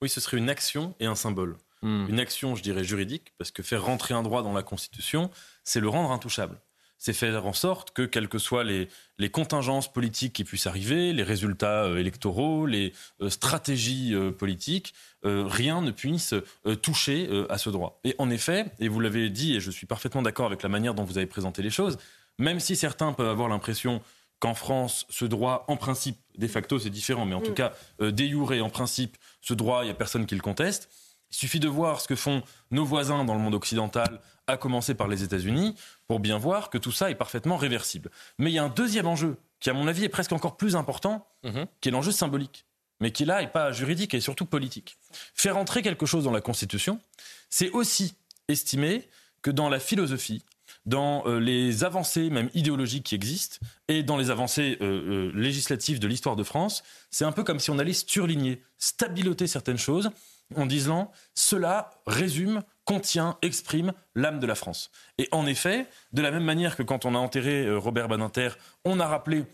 Oui, 0.00 0.08
ce 0.08 0.20
serait 0.20 0.36
une 0.36 0.48
action 0.48 0.94
et 1.00 1.06
un 1.06 1.16
symbole. 1.16 1.56
Mmh. 1.82 2.06
Une 2.08 2.20
action, 2.20 2.54
je 2.54 2.62
dirais, 2.62 2.84
juridique, 2.84 3.34
parce 3.36 3.50
que 3.50 3.64
faire 3.64 3.84
rentrer 3.84 4.14
un 4.14 4.22
droit 4.22 4.42
dans 4.42 4.52
la 4.52 4.62
Constitution, 4.62 5.30
c'est 5.64 5.80
le 5.80 5.88
rendre 5.88 6.12
intouchable 6.12 6.60
c'est 7.04 7.12
faire 7.12 7.44
en 7.44 7.52
sorte 7.52 7.90
que, 7.90 8.02
quelles 8.02 8.28
que 8.28 8.38
soient 8.38 8.64
les, 8.64 8.88
les, 9.18 9.28
contingences 9.28 9.92
politiques 9.92 10.32
qui 10.32 10.44
puissent 10.44 10.66
arriver, 10.66 11.12
les 11.12 11.22
résultats 11.22 11.84
euh, 11.84 11.98
électoraux, 11.98 12.64
les 12.64 12.94
euh, 13.20 13.28
stratégies 13.28 14.14
euh, 14.14 14.30
politiques, 14.30 14.94
rien 15.22 15.80
ne 15.80 15.90
puisse 15.90 16.34
toucher 16.82 17.30
à 17.48 17.56
ce 17.56 17.70
droit. 17.70 17.98
Et 18.04 18.14
en 18.18 18.28
effet, 18.28 18.66
et 18.78 18.88
vous 18.88 19.00
l'avez 19.00 19.30
dit, 19.30 19.56
et 19.56 19.60
je 19.60 19.70
suis 19.70 19.86
parfaitement 19.86 20.20
d'accord 20.20 20.44
avec 20.44 20.62
la 20.62 20.68
manière 20.68 20.92
dont 20.92 21.04
vous 21.04 21.16
avez 21.16 21.26
présenté 21.26 21.62
les 21.62 21.70
choses, 21.70 21.96
même 22.38 22.60
si 22.60 22.76
certains 22.76 23.14
peuvent 23.14 23.30
avoir 23.30 23.48
l'impression 23.48 24.02
qu'en 24.40 24.52
France, 24.52 25.06
ce 25.08 25.24
droit, 25.24 25.64
en 25.68 25.78
principe, 25.78 26.18
de 26.36 26.46
facto, 26.46 26.78
c'est 26.78 26.90
différent, 26.90 27.24
mais 27.24 27.34
en 27.34 27.40
mmh. 27.40 27.44
tout 27.44 27.54
cas, 27.54 27.72
euh, 28.02 28.12
de 28.12 28.24
jure, 28.24 28.52
en 28.62 28.68
principe, 28.68 29.16
ce 29.40 29.54
droit, 29.54 29.80
il 29.82 29.86
n'y 29.86 29.90
a 29.90 29.94
personne 29.94 30.26
qui 30.26 30.34
le 30.34 30.42
conteste. 30.42 30.90
Il 31.30 31.36
suffit 31.36 31.60
de 31.60 31.68
voir 31.68 32.02
ce 32.02 32.08
que 32.08 32.14
font 32.14 32.42
nos 32.70 32.84
voisins 32.84 33.24
dans 33.24 33.34
le 33.34 33.40
monde 33.40 33.54
occidental, 33.54 34.20
à 34.46 34.58
commencer 34.58 34.94
par 34.94 35.08
les 35.08 35.22
États-Unis, 35.22 35.74
pour 36.06 36.20
bien 36.20 36.38
voir 36.38 36.70
que 36.70 36.78
tout 36.78 36.92
ça 36.92 37.10
est 37.10 37.14
parfaitement 37.14 37.56
réversible. 37.56 38.10
Mais 38.38 38.50
il 38.50 38.54
y 38.54 38.58
a 38.58 38.64
un 38.64 38.68
deuxième 38.68 39.06
enjeu, 39.06 39.36
qui 39.60 39.70
à 39.70 39.72
mon 39.72 39.88
avis 39.88 40.04
est 40.04 40.08
presque 40.08 40.32
encore 40.32 40.56
plus 40.56 40.76
important, 40.76 41.26
mmh. 41.44 41.62
qui 41.80 41.88
est 41.88 41.92
l'enjeu 41.92 42.12
symbolique, 42.12 42.66
mais 43.00 43.10
qui 43.10 43.24
là 43.24 43.42
est 43.42 43.52
pas 43.52 43.72
juridique 43.72 44.14
et 44.14 44.20
surtout 44.20 44.46
politique. 44.46 44.96
Faire 45.34 45.56
entrer 45.56 45.82
quelque 45.82 46.06
chose 46.06 46.24
dans 46.24 46.30
la 46.30 46.40
Constitution, 46.40 47.00
c'est 47.50 47.70
aussi 47.70 48.14
estimer 48.48 49.08
que 49.42 49.50
dans 49.50 49.68
la 49.68 49.78
philosophie, 49.78 50.42
dans 50.86 51.26
euh, 51.26 51.38
les 51.38 51.84
avancées 51.84 52.30
même 52.30 52.50
idéologiques 52.54 53.04
qui 53.04 53.14
existent 53.14 53.58
et 53.88 54.02
dans 54.02 54.16
les 54.16 54.30
avancées 54.30 54.78
euh, 54.80 55.30
euh, 55.30 55.32
législatives 55.34 55.98
de 55.98 56.06
l'histoire 56.06 56.36
de 56.36 56.42
France, 56.42 56.82
c'est 57.10 57.24
un 57.24 57.32
peu 57.32 57.42
comme 57.42 57.58
si 57.58 57.70
on 57.70 57.78
allait 57.78 57.92
surligner, 57.92 58.62
stabiloter 58.78 59.46
certaines 59.46 59.78
choses 59.78 60.10
en 60.56 60.66
disant 60.66 61.10
cela 61.34 61.90
résume 62.06 62.62
contient, 62.84 63.38
exprime 63.42 63.92
l'âme 64.14 64.40
de 64.40 64.46
la 64.46 64.54
France. 64.54 64.90
Et 65.18 65.28
en 65.32 65.46
effet, 65.46 65.86
de 66.12 66.22
la 66.22 66.30
même 66.30 66.44
manière 66.44 66.76
que 66.76 66.82
quand 66.82 67.04
on 67.04 67.14
a 67.14 67.18
enterré 67.18 67.64
euh, 67.66 67.78
Robert 67.78 68.08
Badinter, 68.08 68.50
on 68.84 69.00
a 69.00 69.06
rappelé 69.06 69.44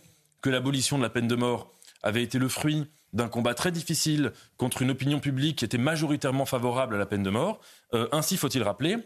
que 0.42 0.50
l'abolition 0.50 0.98
de 0.98 1.02
la 1.02 1.10
peine 1.10 1.28
de 1.28 1.36
mort 1.36 1.72
avait 2.02 2.22
été 2.22 2.38
le 2.38 2.48
fruit 2.48 2.86
d'un 3.12 3.28
combat 3.28 3.54
très 3.54 3.72
difficile 3.72 4.32
contre 4.56 4.82
une 4.82 4.90
opinion 4.90 5.20
publique 5.20 5.58
qui 5.58 5.64
était 5.64 5.78
majoritairement 5.78 6.46
favorable 6.46 6.94
à 6.94 6.98
la 6.98 7.06
peine 7.06 7.22
de 7.22 7.30
mort. 7.30 7.60
Euh, 7.94 8.08
ainsi 8.12 8.36
faut-il 8.36 8.62
rappeler 8.62 8.96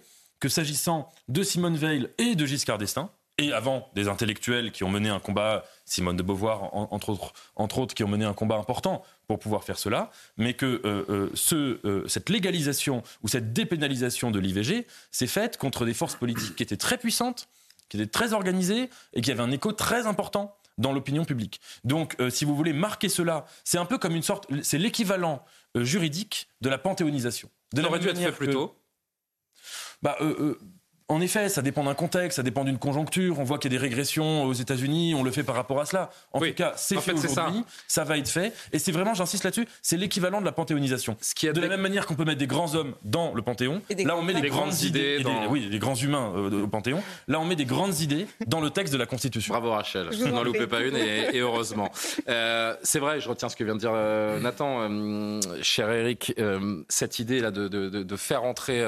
que 0.41 0.49
s'agissant 0.49 1.09
de 1.29 1.43
Simone 1.43 1.77
Veil 1.77 2.09
et 2.19 2.35
de 2.35 2.47
Giscard 2.47 2.79
d'Estaing, 2.79 3.11
et 3.39 3.53
avant 3.53 3.91
des 3.95 4.09
intellectuels 4.09 4.71
qui 4.71 4.85
ont 4.85 4.91
mené 4.91 5.09
un 5.09 5.19
combat, 5.19 5.65
Simone 5.85 6.17
de 6.17 6.23
Beauvoir 6.23 6.73
entre 6.75 7.11
autres, 7.11 7.33
entre 7.57 7.79
autres, 7.79 7.95
qui 7.95 8.05
ont 8.05 8.09
mené 8.09 8.25
un 8.25 8.33
combat 8.33 8.57
important 8.57 9.03
pour 9.27 9.39
pouvoir 9.39 9.65
faire 9.65 9.79
cela, 9.79 10.11
mais 10.37 10.55
que 10.55 10.81
euh, 10.85 11.05
euh, 11.09 11.31
ce, 11.35 11.81
euh, 11.85 12.07
cette 12.07 12.29
légalisation 12.29 13.03
ou 13.23 13.29
cette 13.29 13.53
dépénalisation 13.53 14.31
de 14.31 14.39
l'IVG 14.39 14.87
s'est 15.11 15.27
faite 15.27 15.57
contre 15.57 15.85
des 15.85 15.95
forces 15.95 16.15
politiques 16.15 16.55
qui 16.57 16.63
étaient 16.63 16.77
très 16.77 16.97
puissantes, 16.97 17.49
qui 17.89 17.97
étaient 17.97 18.11
très 18.11 18.33
organisées 18.35 18.89
et 19.15 19.21
qui 19.21 19.33
avaient 19.33 19.43
un 19.43 19.51
écho 19.51 19.73
très 19.73 20.07
important 20.07 20.57
dans 20.79 20.93
l'opinion 20.93 21.25
publique. 21.25 21.61
Donc, 21.85 22.17
si 22.31 22.45
vous 22.45 22.57
voulez 22.57 22.73
marquer 22.73 23.09
cela, 23.09 23.47
c'est 23.63 23.79
un 23.79 23.85
peu 23.85 23.97
comme 23.97 24.17
une 24.17 24.25
sorte, 24.25 24.49
c'est 24.63 24.79
l'équivalent 24.79 25.45
juridique 25.77 26.49
de 26.63 26.69
la 26.69 26.79
panthéonisation. 26.79 27.49
De 27.73 27.81
Ça 27.81 27.87
aurait 27.87 28.01
dû 28.01 28.09
être 28.09 28.19
fait 28.19 28.33
plus 28.33 28.51
tôt. 28.51 28.77
Bah, 30.03 30.19
en 31.09 31.21
effet, 31.21 31.51
ça 31.51 31.61
dépend 31.61 31.85
d'un 31.85 31.95
contexte, 31.95 32.37
ça 32.37 32.43
dépend 32.43 32.65
d'une 32.65 32.79
conjoncture. 32.79 33.39
On 33.39 33.45
voit 33.45 33.59
qu'il 33.59 33.71
y 33.71 33.77
a 33.77 33.79
des 33.79 33.83
régressions 33.83 34.45
aux 34.45 34.55
États-Unis, 34.55 35.15
on 35.15 35.23
le 35.23 35.31
fait 35.31 35.43
par 35.43 35.55
rapport 35.55 35.79
à 35.79 35.85
cela. 35.85 36.11
En 36.33 36.41
tout 36.41 36.53
cas, 36.55 36.73
c'est 36.77 36.99
fait, 36.99 37.13
aujourd'hui, 37.13 37.63
ça. 37.87 38.05
va 38.05 38.17
être 38.17 38.29
fait. 38.29 38.55
Et 38.73 38.79
c'est 38.79 38.91
vraiment, 38.91 39.13
j'insiste 39.13 39.45
là-dessus, 39.45 39.67
c'est 39.83 39.99
l'équivalent 39.99 40.41
de 40.41 40.47
la 40.47 40.53
panthéonisation. 40.53 41.17
Ce 41.21 41.35
qui 41.35 41.47
de 41.47 41.61
la 41.61 41.69
même 41.69 41.83
manière 41.83 42.07
qu'on 42.07 42.15
peut 42.15 42.25
mettre 42.25 42.39
des 42.39 42.47
grands 42.47 42.75
hommes 42.75 42.95
dans 43.03 43.35
le 43.35 43.43
panthéon, 43.43 43.83
là 43.91 44.17
on 44.17 44.23
met 44.23 44.33
des, 44.33 44.49
grandes, 44.49 44.81
idées, 44.81 45.23
oui, 45.51 45.69
des 45.69 45.79
grands 45.79 45.95
humains 45.95 46.33
euh, 46.37 46.63
au 46.63 46.69
panthéon. 46.69 47.03
Là 47.29 47.39
on 47.39 47.45
met 47.45 47.57
des 47.57 47.67
grandes 47.67 48.01
idées 48.01 48.27
dans 48.47 48.61
le 48.61 48.71
texte 48.71 48.93
de 48.93 48.99
la 48.99 49.07
Constitution. 49.07 49.53
Bravo 49.53 49.73
Rachel, 49.73 50.09
je 50.11 50.25
n'en 50.25 50.43
loupez 50.43 50.67
pas 50.67 50.81
une 50.81 50.97
et, 50.97 51.39
heureusement. 51.39 51.91
Euh, 52.29 52.75
c'est 52.83 52.99
vrai, 52.99 53.21
je 53.21 53.29
retiens 53.29 53.51
ce 53.51 53.57
que 53.57 53.65
vient 53.65 53.75
de 53.75 53.81
dire 53.81 53.93
euh, 53.93 54.41
Nathan, 54.41 54.89
cher 55.61 55.91
Eric, 55.91 56.35
cette 56.89 57.19
idée 57.19 57.41
là 57.41 57.51
de, 57.51 57.69
de 57.69 58.17
faire 58.17 58.45
entrer 58.45 58.83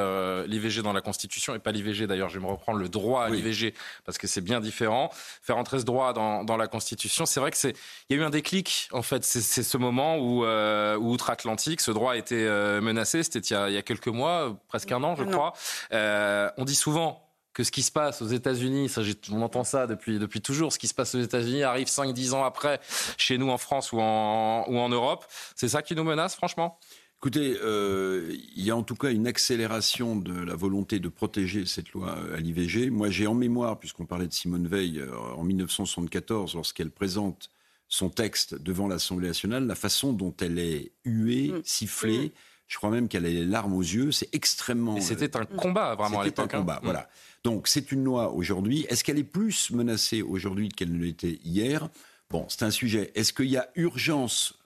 l'IVG 0.46 0.80
dans 0.80 0.94
la 0.94 1.02
Constitution 1.02 1.54
et 1.54 1.58
pas 1.58 1.72
l'IVG 1.72 2.05
d'ailleurs, 2.06 2.28
je 2.28 2.38
vais 2.38 2.44
me 2.44 2.50
reprendre 2.50 2.78
le 2.78 2.88
droit 2.88 3.24
à 3.24 3.30
l'IVG 3.30 3.74
parce 4.04 4.18
que 4.18 4.26
c'est 4.26 4.40
bien 4.40 4.60
différent. 4.60 5.10
Faire 5.42 5.56
entrer 5.56 5.78
ce 5.78 5.84
droit 5.84 6.12
dans, 6.12 6.44
dans 6.44 6.56
la 6.56 6.66
Constitution, 6.68 7.26
c'est 7.26 7.40
vrai 7.40 7.50
que 7.50 7.56
c'est, 7.56 7.74
il 8.08 8.16
y 8.16 8.18
a 8.18 8.22
eu 8.22 8.24
un 8.24 8.30
déclic 8.30 8.88
en 8.92 9.02
fait. 9.02 9.24
C'est 9.24 9.62
ce 9.62 9.76
moment 9.76 10.18
où, 10.18 10.44
euh, 10.44 10.96
outre-Atlantique, 10.96 11.80
ce 11.80 11.90
droit 11.90 12.12
a 12.12 12.16
été 12.16 12.46
euh, 12.46 12.80
menacé. 12.80 13.22
C'était 13.22 13.40
il, 13.40 13.56
il, 13.68 13.74
y 13.74 13.78
a 13.78 13.82
quelques 13.82 14.08
mois, 14.08 14.56
presque 14.68 14.90
un 14.92 15.02
an, 15.02 15.16
je 15.16 15.24
crois. 15.24 15.52
Euh, 15.92 16.50
on 16.56 16.64
dit 16.64 16.74
souvent 16.74 17.22
que 17.56 17.64
ce 17.64 17.70
qui 17.70 17.82
se 17.82 17.90
passe 17.90 18.20
aux 18.20 18.26
États-Unis, 18.26 18.92
on 19.32 19.40
entend 19.40 19.64
ça 19.64 19.86
depuis, 19.86 20.18
depuis 20.18 20.42
toujours, 20.42 20.74
ce 20.74 20.78
qui 20.78 20.88
se 20.88 20.94
passe 20.94 21.14
aux 21.14 21.20
États-Unis 21.20 21.62
arrive 21.62 21.86
5-10 21.86 22.34
ans 22.34 22.44
après 22.44 22.80
chez 23.16 23.38
nous 23.38 23.48
en 23.48 23.56
France 23.56 23.92
ou 23.92 24.00
en, 24.00 24.66
ou 24.68 24.78
en 24.78 24.90
Europe. 24.90 25.24
C'est 25.54 25.68
ça 25.68 25.80
qui 25.80 25.94
nous 25.94 26.04
menace, 26.04 26.34
franchement? 26.34 26.78
Écoutez, 27.26 27.58
euh, 27.60 28.32
il 28.54 28.64
y 28.64 28.70
a 28.70 28.76
en 28.76 28.84
tout 28.84 28.94
cas 28.94 29.10
une 29.10 29.26
accélération 29.26 30.14
de 30.14 30.32
la 30.32 30.54
volonté 30.54 31.00
de 31.00 31.08
protéger 31.08 31.66
cette 31.66 31.90
loi 31.90 32.16
à 32.32 32.36
l'IVG. 32.36 32.88
Moi, 32.90 33.10
j'ai 33.10 33.26
en 33.26 33.34
mémoire, 33.34 33.80
puisqu'on 33.80 34.06
parlait 34.06 34.28
de 34.28 34.32
Simone 34.32 34.68
Veil, 34.68 35.00
euh, 35.00 35.10
en 35.36 35.42
1974, 35.42 36.54
lorsqu'elle 36.54 36.92
présente 36.92 37.50
son 37.88 38.10
texte 38.10 38.54
devant 38.54 38.86
l'Assemblée 38.86 39.26
nationale, 39.26 39.66
la 39.66 39.74
façon 39.74 40.12
dont 40.12 40.32
elle 40.40 40.60
est 40.60 40.92
huée, 41.04 41.48
mm. 41.48 41.62
sifflée. 41.64 42.26
Mm. 42.26 42.30
Je 42.68 42.76
crois 42.76 42.90
même 42.90 43.08
qu'elle 43.08 43.26
a 43.26 43.28
les 43.28 43.44
larmes 43.44 43.74
aux 43.74 43.82
yeux. 43.82 44.12
C'est 44.12 44.32
extrêmement. 44.32 45.00
C'était 45.00 45.36
un 45.36 45.46
combat 45.46 45.96
vraiment 45.96 46.20
à 46.20 46.24
l'époque. 46.24 46.44
C'était 46.44 46.54
un 46.54 46.60
combat, 46.60 46.76
hein. 46.76 46.84
voilà. 46.84 47.08
Donc 47.42 47.66
c'est 47.66 47.90
une 47.90 48.04
loi 48.04 48.30
aujourd'hui. 48.30 48.86
Est-ce 48.88 49.02
qu'elle 49.02 49.18
est 49.18 49.24
plus 49.24 49.72
menacée 49.72 50.22
aujourd'hui 50.22 50.68
qu'elle 50.68 50.92
ne 50.92 51.02
l'était 51.02 51.40
hier? 51.42 51.88
Bon, 52.30 52.46
c'est 52.48 52.62
un 52.62 52.70
sujet. 52.70 53.10
Est-ce 53.16 53.32
qu'il 53.32 53.50
y 53.50 53.56
a 53.56 53.68
urgence 53.74 54.54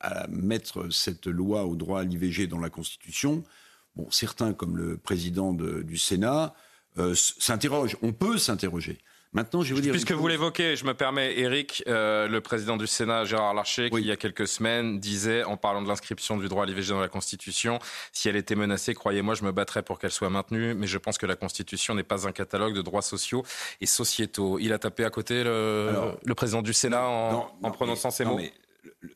à 0.00 0.26
mettre 0.28 0.92
cette 0.92 1.26
loi 1.26 1.64
au 1.64 1.76
droit 1.76 2.00
à 2.00 2.04
l'IVG 2.04 2.46
dans 2.46 2.58
la 2.58 2.70
Constitution. 2.70 3.44
Bon, 3.96 4.10
certains, 4.10 4.52
comme 4.52 4.76
le 4.76 4.96
président 4.96 5.52
du 5.52 5.98
Sénat, 5.98 6.54
euh, 6.98 7.14
s'interrogent. 7.14 7.96
On 8.02 8.12
peut 8.12 8.38
s'interroger. 8.38 8.98
Maintenant, 9.32 9.62
je 9.62 9.70
vais 9.70 9.74
vous 9.74 9.80
dire. 9.80 9.90
Puisque 9.90 10.12
vous 10.12 10.28
l'évoquez, 10.28 10.76
je 10.76 10.84
me 10.84 10.94
permets, 10.94 11.36
Eric, 11.36 11.82
euh, 11.88 12.28
le 12.28 12.40
président 12.40 12.76
du 12.76 12.86
Sénat, 12.86 13.24
Gérard 13.24 13.52
Larcher, 13.52 13.90
qui 13.90 13.96
il 13.98 14.06
y 14.06 14.12
a 14.12 14.16
quelques 14.16 14.46
semaines 14.46 15.00
disait, 15.00 15.42
en 15.42 15.56
parlant 15.56 15.82
de 15.82 15.88
l'inscription 15.88 16.36
du 16.36 16.46
droit 16.46 16.62
à 16.62 16.66
l'IVG 16.66 16.90
dans 16.90 17.00
la 17.00 17.08
Constitution, 17.08 17.80
si 18.12 18.28
elle 18.28 18.36
était 18.36 18.54
menacée, 18.54 18.94
croyez-moi, 18.94 19.34
je 19.34 19.42
me 19.42 19.50
battrais 19.50 19.82
pour 19.82 19.98
qu'elle 19.98 20.12
soit 20.12 20.30
maintenue, 20.30 20.74
mais 20.74 20.86
je 20.86 20.98
pense 20.98 21.18
que 21.18 21.26
la 21.26 21.34
Constitution 21.34 21.96
n'est 21.96 22.04
pas 22.04 22.28
un 22.28 22.32
catalogue 22.32 22.74
de 22.74 22.82
droits 22.82 23.02
sociaux 23.02 23.44
et 23.80 23.86
sociétaux. 23.86 24.60
Il 24.60 24.72
a 24.72 24.78
tapé 24.78 25.04
à 25.04 25.10
côté 25.10 25.42
le, 25.42 26.14
président 26.36 26.62
du 26.62 26.72
Sénat 26.72 27.04
en, 27.04 27.70
prononçant 27.72 28.12
ces 28.12 28.24
mots 28.24 28.38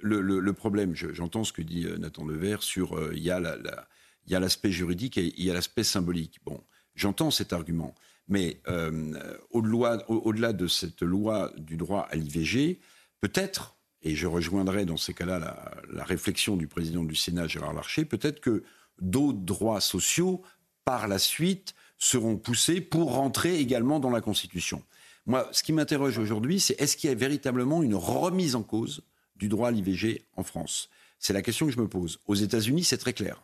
le, 0.01 0.53
problème, 0.53 0.95
j'entends 0.95 1.45
ce 1.45 1.53
que 1.53 1.63
dit 1.63 1.85
euh, 1.87 1.99
Nathan 1.99 2.25
Devers 2.25 2.63
sur 2.63 2.97
euh, 2.97 3.13
il 3.15 3.23
y 3.23 3.31
a 3.31 4.41
l'aspect 4.41 4.71
juridique 4.71 5.19
et 5.19 5.33
il 5.37 5.45
y 5.45 5.51
a 5.51 5.55
l'aspect 5.55 5.85
symbolique. 5.85 6.39
Bon, 6.45 6.63
j'entends 6.95 7.31
cet 7.31 7.53
argument, 7.53 7.95
mais 8.29 8.61
euh, 8.69 9.13
au-delà 9.51 10.53
de 10.53 10.67
cette 10.67 11.03
loi 11.03 11.53
du 11.57 11.77
droit 11.77 12.07
à 12.11 12.17
l'IVG, 12.17 12.81
peut-être, 13.21 13.77
et 14.03 14.15
je 14.15 14.27
rejoindrai 14.27 14.85
dans 14.85 14.97
ces 14.97 15.15
cas-là 15.15 15.39
la, 15.39 15.75
la, 15.91 16.05
réflexion 16.05 16.57
du 16.57 16.69
président 16.69 17.05
du 17.05 17.17
Sénat, 17.17 17.49
Gérard 17.49 17.75
Larcher, 17.75 18.05
peut-être 18.05 18.41
que 18.41 18.63
d'autres 19.01 19.41
droits 19.41 19.81
sociaux, 19.81 20.43
par 20.85 21.09
la 21.09 21.19
suite, 21.19 21.75
seront 21.99 22.37
poussés 22.37 22.81
pour 22.81 23.15
rentrer 23.15 23.59
également 23.59 23.99
dans 23.99 24.11
la 24.11 24.21
Constitution. 24.21 24.83
Moi, 25.27 25.47
ce 25.53 25.63
qui 25.63 25.75
m'interroge 25.75 26.17
aujourd'hui, 26.17 26.59
c'est 26.59 26.81
est-ce 26.81 26.97
qu'il 26.97 27.11
y 27.11 27.13
a 27.13 27.17
véritablement 27.17 27.83
une 27.83 27.95
remise 27.95 28.55
en 28.55 28.63
cause 28.63 29.03
du 29.39 29.49
droit 29.49 29.69
à 29.69 29.71
l'IVG 29.71 30.25
en 30.37 30.43
France 30.43 30.89
C'est 31.19 31.33
la 31.33 31.43
question 31.43 31.67
que 31.67 31.73
je 31.73 31.81
me 31.81 31.89
pose. 31.89 32.21
Aux 32.27 32.35
États-Unis, 32.35 32.85
c'est 32.85 32.99
très 32.99 33.13
clair. 33.13 33.43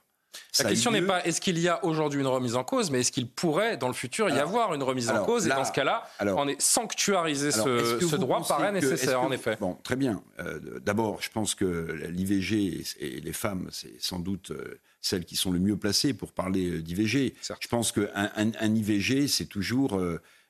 La 0.58 0.70
question 0.70 0.90
n'est 0.90 1.02
pas 1.02 1.24
est-ce 1.24 1.40
qu'il 1.40 1.58
y 1.58 1.68
a 1.68 1.84
aujourd'hui 1.84 2.20
une 2.20 2.26
remise 2.26 2.56
en 2.56 2.64
cause, 2.64 2.90
mais 2.90 3.00
est-ce 3.00 3.12
qu'il 3.12 3.28
pourrait 3.28 3.76
dans 3.76 3.88
le 3.88 3.94
futur 3.94 4.28
y 4.28 4.38
avoir 4.38 4.74
une 4.74 4.82
remise 4.82 5.10
en 5.10 5.24
cause? 5.24 5.46
Et 5.46 5.50
dans 5.50 5.64
ce 5.64 5.72
cas-là, 5.72 6.04
on 6.20 6.48
est 6.48 6.60
sanctuariser 6.60 7.50
ce, 7.50 8.16
droit 8.16 8.44
paraît 8.46 8.72
nécessaire, 8.72 9.20
en 9.20 9.32
effet. 9.32 9.56
Bon, 9.60 9.76
très 9.82 9.96
bien. 9.96 10.22
Euh, 10.40 10.80
d'abord, 10.80 11.20
je 11.22 11.30
pense 11.30 11.54
que 11.54 11.92
l'IVG 12.10 12.84
et 13.00 13.20
les 13.20 13.32
femmes, 13.32 13.68
c'est 13.70 14.00
sans 14.00 14.18
doute 14.18 14.50
euh, 14.50 14.80
celles 15.00 15.24
qui 15.24 15.36
sont 15.36 15.50
le 15.50 15.58
mieux 15.58 15.76
placées 15.76 16.14
pour 16.14 16.32
parler 16.32 16.70
euh, 16.70 16.82
d'IVG. 16.82 17.34
Je 17.60 17.68
pense 17.68 17.92
qu'un 17.92 18.30
un, 18.36 18.74
IVG, 18.74 19.28
c'est 19.28 19.46
toujours 19.46 20.00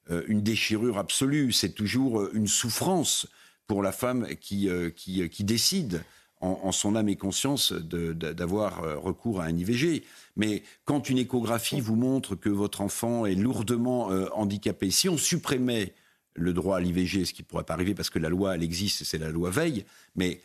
une 0.08 0.42
déchirure 0.42 0.98
absolue, 0.98 1.52
c'est 1.52 1.72
toujours 1.72 2.28
une 2.32 2.46
souffrance 2.46 3.26
pour 3.66 3.82
la 3.82 3.92
femme 3.92 4.26
qui, 4.40 4.68
euh, 4.68 4.90
qui, 4.90 5.28
qui 5.28 5.44
décide 5.44 6.02
en, 6.40 6.72
son 6.72 6.94
âme 6.94 7.08
et 7.08 7.16
conscience 7.16 7.72
d'avoir 7.72 8.82
euh, 8.82 8.98
recours 8.98 9.40
à 9.40 9.44
un 9.44 9.56
IVG. 9.56 10.04
Mais 10.36 10.62
quand 10.84 11.08
une 11.08 11.16
échographie 11.16 11.80
vous 11.80 11.96
montre 11.96 12.34
que 12.34 12.50
votre 12.50 12.82
enfant 12.82 13.24
est 13.24 13.34
lourdement 13.34 14.10
euh, 14.10 14.26
handicapé, 14.34 14.90
si 14.90 15.08
on 15.08 15.16
supprimait 15.16 15.94
le 16.34 16.52
droit 16.52 16.76
à 16.76 16.80
l'IVG, 16.80 17.24
ce 17.24 17.32
qui 17.32 17.42
pourrait 17.42 17.64
pas 17.64 17.72
arriver 17.72 17.94
parce 17.94 18.10
que 18.10 18.18
la 18.18 18.28
loi, 18.28 18.56
elle 18.56 18.62
existe, 18.62 19.04
c'est 19.04 19.16
la 19.16 19.30
loi 19.30 19.48
Veille, 19.48 19.86
mais 20.16 20.42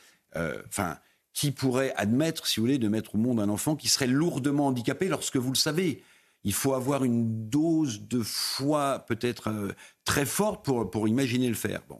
enfin, 0.67 0.99
qui 1.33 1.51
pourrait 1.51 1.93
admettre, 1.97 2.47
si 2.47 2.59
vous 2.59 2.67
voulez, 2.67 2.77
de 2.77 2.87
mettre 2.87 3.15
au 3.15 3.17
monde 3.17 3.39
un 3.41 3.49
enfant 3.49 3.75
qui 3.75 3.89
serait 3.89 4.07
lourdement 4.07 4.67
handicapé 4.67 5.09
lorsque 5.09 5.37
vous 5.37 5.49
le 5.49 5.57
savez? 5.57 6.03
Il 6.43 6.53
faut 6.53 6.75
avoir 6.75 7.03
une 7.03 7.49
dose 7.49 8.07
de 8.07 8.21
foi 8.21 9.03
peut-être 9.07 9.73
très 10.05 10.27
forte 10.27 10.63
pour, 10.63 10.89
pour 10.89 11.07
imaginer 11.07 11.49
le 11.49 11.55
faire. 11.55 11.81
Bon. 11.89 11.99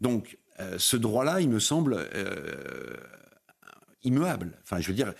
Donc, 0.00 0.38
euh, 0.60 0.78
ce 0.78 0.96
droit-là, 0.96 1.40
il 1.40 1.48
me 1.48 1.60
semble 1.60 2.08
euh, 2.14 2.96
immuable. 4.02 4.58
Enfin, 4.62 4.80
je 4.80 4.88
veux 4.88 4.94
dire, 4.94 5.12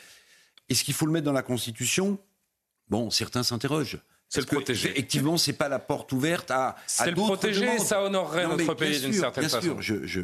est-ce 0.68 0.84
qu'il 0.84 0.94
faut 0.94 1.06
le 1.06 1.12
mettre 1.12 1.26
dans 1.26 1.32
la 1.32 1.42
Constitution? 1.42 2.18
Bon, 2.88 3.10
certains 3.10 3.42
s'interrogent. 3.42 3.98
C'est 4.28 4.40
le 4.40 4.46
protéger. 4.46 4.90
Effectivement, 4.90 5.36
c'est 5.36 5.52
pas 5.52 5.68
la 5.68 5.78
porte 5.78 6.10
ouverte 6.12 6.50
à. 6.50 6.74
C'est 6.86 7.10
le 7.10 7.14
protéger, 7.14 7.78
ça 7.78 8.02
honorerait 8.02 8.48
notre 8.48 8.74
pays 8.74 9.00
d'une 9.00 9.12
certaine 9.12 9.44
bien 9.44 9.48
façon. 9.48 9.80
Sûr, 9.80 9.82
je, 9.82 10.04
je, 10.04 10.20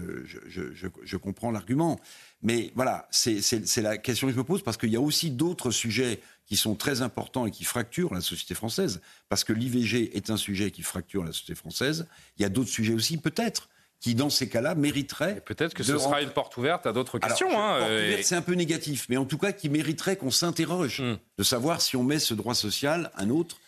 je, 0.49 0.89
je, 1.05 1.17
comprends 1.17 1.53
l'argument, 1.53 2.01
mais 2.43 2.73
voilà, 2.75 3.07
c'est 3.13 3.41
la 3.77 3.99
question 3.99 4.27
que 4.27 4.33
je 4.33 4.39
me 4.39 4.45
pose 4.45 4.63
parce 4.63 4.77
qu'il 4.77 4.91
y 4.91 4.97
a 4.97 5.01
aussi 5.01 5.31
d'autres 5.31 5.71
sujets 5.71 6.21
qui 6.47 6.57
sont 6.57 6.75
très 6.75 7.01
importants 7.01 7.47
et 7.47 7.53
qui 7.53 7.63
fracturent 7.63 8.13
la 8.13 8.21
société 8.21 8.55
française. 8.55 9.01
Parce 9.29 9.45
que 9.45 9.53
l'IVG 9.53 10.17
est 10.17 10.31
un 10.31 10.37
sujet 10.37 10.73
qui 10.73 10.83
fracture 10.83 11.23
la 11.23 11.31
société 11.31 11.55
française. 11.55 12.09
Il 12.39 12.43
y 12.43 12.45
a 12.45 12.49
d'autres 12.49 12.71
sujets 12.71 12.95
aussi, 12.95 13.19
peut-être 13.19 13.69
qui, 14.03 14.17
dans 14.17 14.31
ces 14.31 14.49
cas-là, 14.49 14.75
mériterait. 14.75 15.41
Peut-être 15.47 15.75
que 15.75 15.85
ce 15.85 15.97
sera 15.97 16.21
une 16.21 16.31
porte 16.31 16.57
ouverte 16.57 16.87
à 16.87 16.93
d'autres 16.93 17.21
questions. 17.21 17.49
hein, 17.57 17.87
C'est 18.21 18.35
un 18.35 18.43
peu 18.43 18.55
négatif, 18.55 19.07
mais 19.09 19.17
en 19.17 19.25
tout 19.25 19.39
cas, 19.39 19.53
qui 19.53 19.69
mériterait 19.69 20.17
qu'on 20.17 20.33
s'interroge 20.33 21.01
hmm. 21.01 21.17
de 21.39 21.43
savoir 21.45 21.81
si 21.81 21.97
on 21.97 22.03
met 22.03 22.19
ce 22.19 22.35
droit 22.35 22.55
social, 22.55 23.13
un 23.17 23.31
autre, 23.31 23.59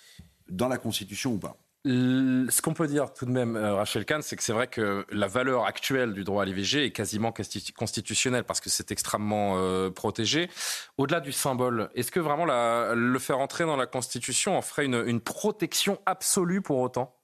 dans 0.49 0.67
la 0.67 0.77
Constitution 0.77 1.35
ou 1.35 1.39
pas. 1.39 1.57
ce 1.85 2.61
qu'on 2.63 2.75
peut 2.75 2.89
dire 2.89 3.15
tout 3.15 3.27
de 3.27 3.31
même, 3.31 3.55
euh, 3.55 3.77
Rachel 3.77 4.05
Kahn, 4.05 4.23
c'est 4.23 4.35
que 4.35 4.43
c'est 4.43 4.53
vrai 4.53 4.67
que 4.67 5.07
la 5.09 5.29
valeur 5.29 5.67
actuelle 5.67 6.13
du 6.13 6.25
droit 6.25 6.43
à 6.43 6.47
l'IVG 6.47 6.87
est 6.87 6.91
quasiment 6.91 7.33
constitutionnelle 7.77 8.43
parce 8.43 8.61
que 8.61 8.71
c'est 8.71 8.91
extrêmement 8.91 9.55
euh, 9.59 9.91
protégé. 9.91 10.51
Au-delà 10.99 11.21
du 11.21 11.31
symbole, 11.31 11.91
est-ce 11.95 12.11
que 12.11 12.19
vraiment 12.19 12.45
le 12.45 13.19
faire 13.21 13.39
entrer 13.39 13.65
dans 13.65 13.77
la 13.77 13.87
Constitution 13.87 14.59
en 14.59 14.63
ferait 14.63 14.87
une, 14.87 15.21
protection 15.21 16.01
absolue 16.07 16.61
pour 16.61 16.79
autant? 16.79 17.15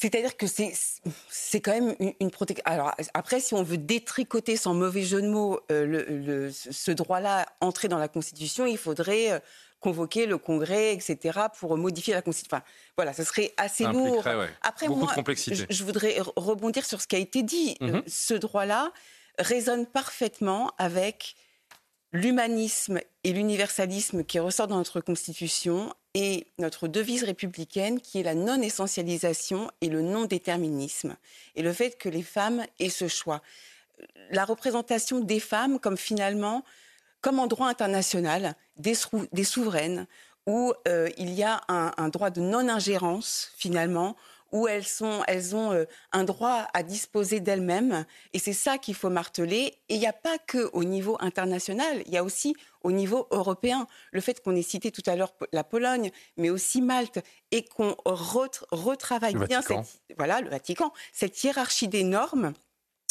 C'est-à-dire 0.00 0.36
que 0.36 0.46
c'est 0.46 1.60
quand 1.60 1.72
même 1.72 1.96
une, 2.20 2.30
protection. 2.30 2.62
Alors 2.66 2.94
après, 3.14 3.40
si 3.40 3.54
on 3.54 3.64
veut 3.64 3.78
détricoter 3.78 4.56
sans 4.56 4.72
mauvais 4.72 5.02
jeu 5.02 5.20
de 5.20 5.28
mots 5.28 5.58
euh, 5.72 6.50
ce 6.52 6.92
droit-là 6.92 7.46
entrer 7.60 7.88
dans 7.88 7.98
la 7.98 8.06
Constitution, 8.06 8.64
il 8.64 8.78
faudrait 8.78 9.42
convoquer 9.80 10.26
le 10.26 10.38
Congrès, 10.38 10.92
etc., 10.92 11.40
pour 11.58 11.76
modifier 11.76 12.14
la 12.14 12.22
Constitution. 12.22 12.56
Enfin, 12.56 12.64
voilà, 12.96 13.12
ce 13.12 13.24
serait 13.24 13.52
assez 13.56 13.84
lourd. 13.84 14.24
Après, 14.62 14.88
moi, 14.88 15.12
Je, 15.70 15.84
voudrais 15.84 16.16
rebondir 16.36 16.84
sur 16.84 17.00
ce 17.00 17.06
qui 17.06 17.16
a 17.16 17.18
été 17.18 17.42
dit. 17.42 17.76
Euh, 17.82 17.94
mhm. 17.94 18.02
Ce 18.06 18.34
droit-là 18.34 18.92
résonne 19.38 19.86
parfaitement 19.86 20.72
avec 20.78 21.36
l'humanisme 22.12 23.00
et 23.24 23.32
l'universalisme 23.32 24.24
qui 24.24 24.38
ressortent 24.38 24.70
dans 24.70 24.78
notre 24.78 25.00
Constitution 25.00 25.92
et 26.20 26.48
notre 26.58 26.88
devise 26.88 27.22
républicaine 27.22 28.00
qui 28.00 28.18
est 28.18 28.24
la 28.24 28.34
non-essentialisation 28.34 29.70
et 29.80 29.88
le 29.88 30.02
non-déterminisme. 30.02 31.16
Et 31.54 31.62
le 31.62 31.72
fait 31.72 31.96
que 31.96 32.08
les 32.08 32.24
femmes 32.24 32.64
aient 32.80 32.88
ce 32.88 33.06
choix. 33.06 33.40
La 34.32 34.44
représentation 34.44 35.20
des 35.20 35.38
femmes 35.38 35.78
comme 35.78 35.96
finalement 35.96 36.64
comme 37.20 37.38
en 37.38 37.46
droit 37.46 37.68
international, 37.68 38.56
des, 38.76 38.94
souveraines 39.44 40.08
où 40.46 40.72
euh, 40.88 41.08
il 41.18 41.34
y 41.34 41.44
a 41.44 41.60
un, 41.68 42.08
droit 42.08 42.30
de 42.30 42.40
non-ingérence 42.40 43.52
finalement, 43.56 44.16
où 44.50 44.66
elles, 44.66 44.86
sont, 44.86 45.22
elles 45.28 45.54
ont 45.54 45.72
euh, 45.72 45.84
un 46.12 46.24
droit 46.24 46.66
à 46.74 46.82
disposer 46.82 47.38
d'elles-mêmes. 47.38 48.04
Et 48.32 48.40
c'est 48.40 48.52
ça 48.52 48.78
qu'il 48.78 48.94
faut 48.94 49.10
marteler. 49.10 49.74
Et 49.88 49.94
il 49.94 50.00
n'y 50.00 50.06
a 50.06 50.12
pas 50.12 50.38
que 50.38 50.70
au 50.72 50.82
niveau 50.84 51.16
international, 51.20 52.02
il 52.06 52.12
y 52.12 52.16
a 52.16 52.24
aussi 52.24 52.56
au 52.82 52.92
niveau 52.92 53.26
européen. 53.30 53.86
Le 54.12 54.20
fait 54.20 54.42
qu'on 54.42 54.54
ait 54.54 54.62
cité 54.62 54.90
tout 54.90 55.02
à 55.06 55.16
l'heure 55.16 55.32
la 55.52 55.64
Pologne, 55.64 56.10
mais 56.36 56.50
aussi 56.50 56.80
Malte, 56.80 57.20
et 57.50 57.64
qu'on 57.64 57.96
retravaille 58.04 59.34
bien 59.34 59.62
voilà, 60.16 60.40
le 60.40 60.50
Vatican, 60.50 60.92
cette 61.12 61.42
hiérarchie 61.42 61.88
des 61.88 62.04
normes 62.04 62.52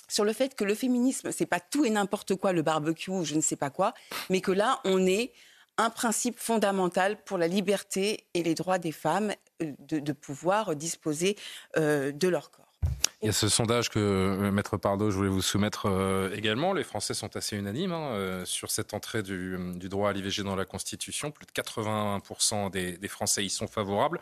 sur 0.08 0.24
le 0.24 0.34
fait 0.34 0.56
que 0.56 0.64
le 0.64 0.76
féminisme, 0.76 1.32
c'est 1.32 1.46
pas 1.46 1.60
tout 1.60 1.86
et 1.86 1.90
n'importe 1.90 2.36
quoi, 2.36 2.54
le 2.54 2.62
barbecue 2.62 3.12
ou 3.12 3.26
je 3.26 3.36
ne 3.36 3.42
sais 3.42 3.56
pas 3.56 3.70
quoi, 3.70 3.94
mais 4.30 4.42
que 4.42 4.52
là, 4.52 4.80
on 4.86 5.06
est 5.06 5.34
un 5.78 5.90
principe 5.90 6.40
fondamental 6.40 7.24
pour 7.24 7.38
la 7.38 7.48
liberté 7.48 8.26
et 8.34 8.44
les 8.44 8.56
droits 8.56 8.80
des 8.80 8.92
femmes 8.92 9.34
euh, 9.62 9.74
de, 9.80 10.12
pouvoir 10.14 10.76
disposer 10.76 11.36
euh, 11.78 12.12
de 12.12 12.28
leur 12.28 12.52
corps. 12.52 12.67
Il 13.22 13.26
y 13.26 13.30
a 13.30 13.34
ce 13.34 13.50
sondage 13.50 13.90
que, 13.90 13.98
euh, 14.00 14.52
Maître 14.52 14.78
Pardo, 14.78 15.10
je 15.10 15.16
voulais 15.16 15.30
vous 15.30 15.42
soumettre 15.42 15.88
également. 16.34 16.74
Les 16.74 16.84
Français 16.84 17.14
sont 17.14 17.36
assez 17.36 17.58
unanimes 17.58 17.94
hein, 17.94 18.44
sur 18.46 18.70
cette 18.70 18.94
entrée 18.94 19.24
du, 19.24 19.58
droit 19.90 20.10
à 20.10 20.14
l'IVG 20.14 20.44
dans 20.44 20.56
la 20.56 20.66
Constitution. 20.66 21.32
Plus 21.32 21.46
de 21.46 21.52
81% 21.52 22.70
des 22.70 23.08
Français 23.08 23.44
y 23.44 23.50
sont 23.50 23.68
favorables. 23.68 24.20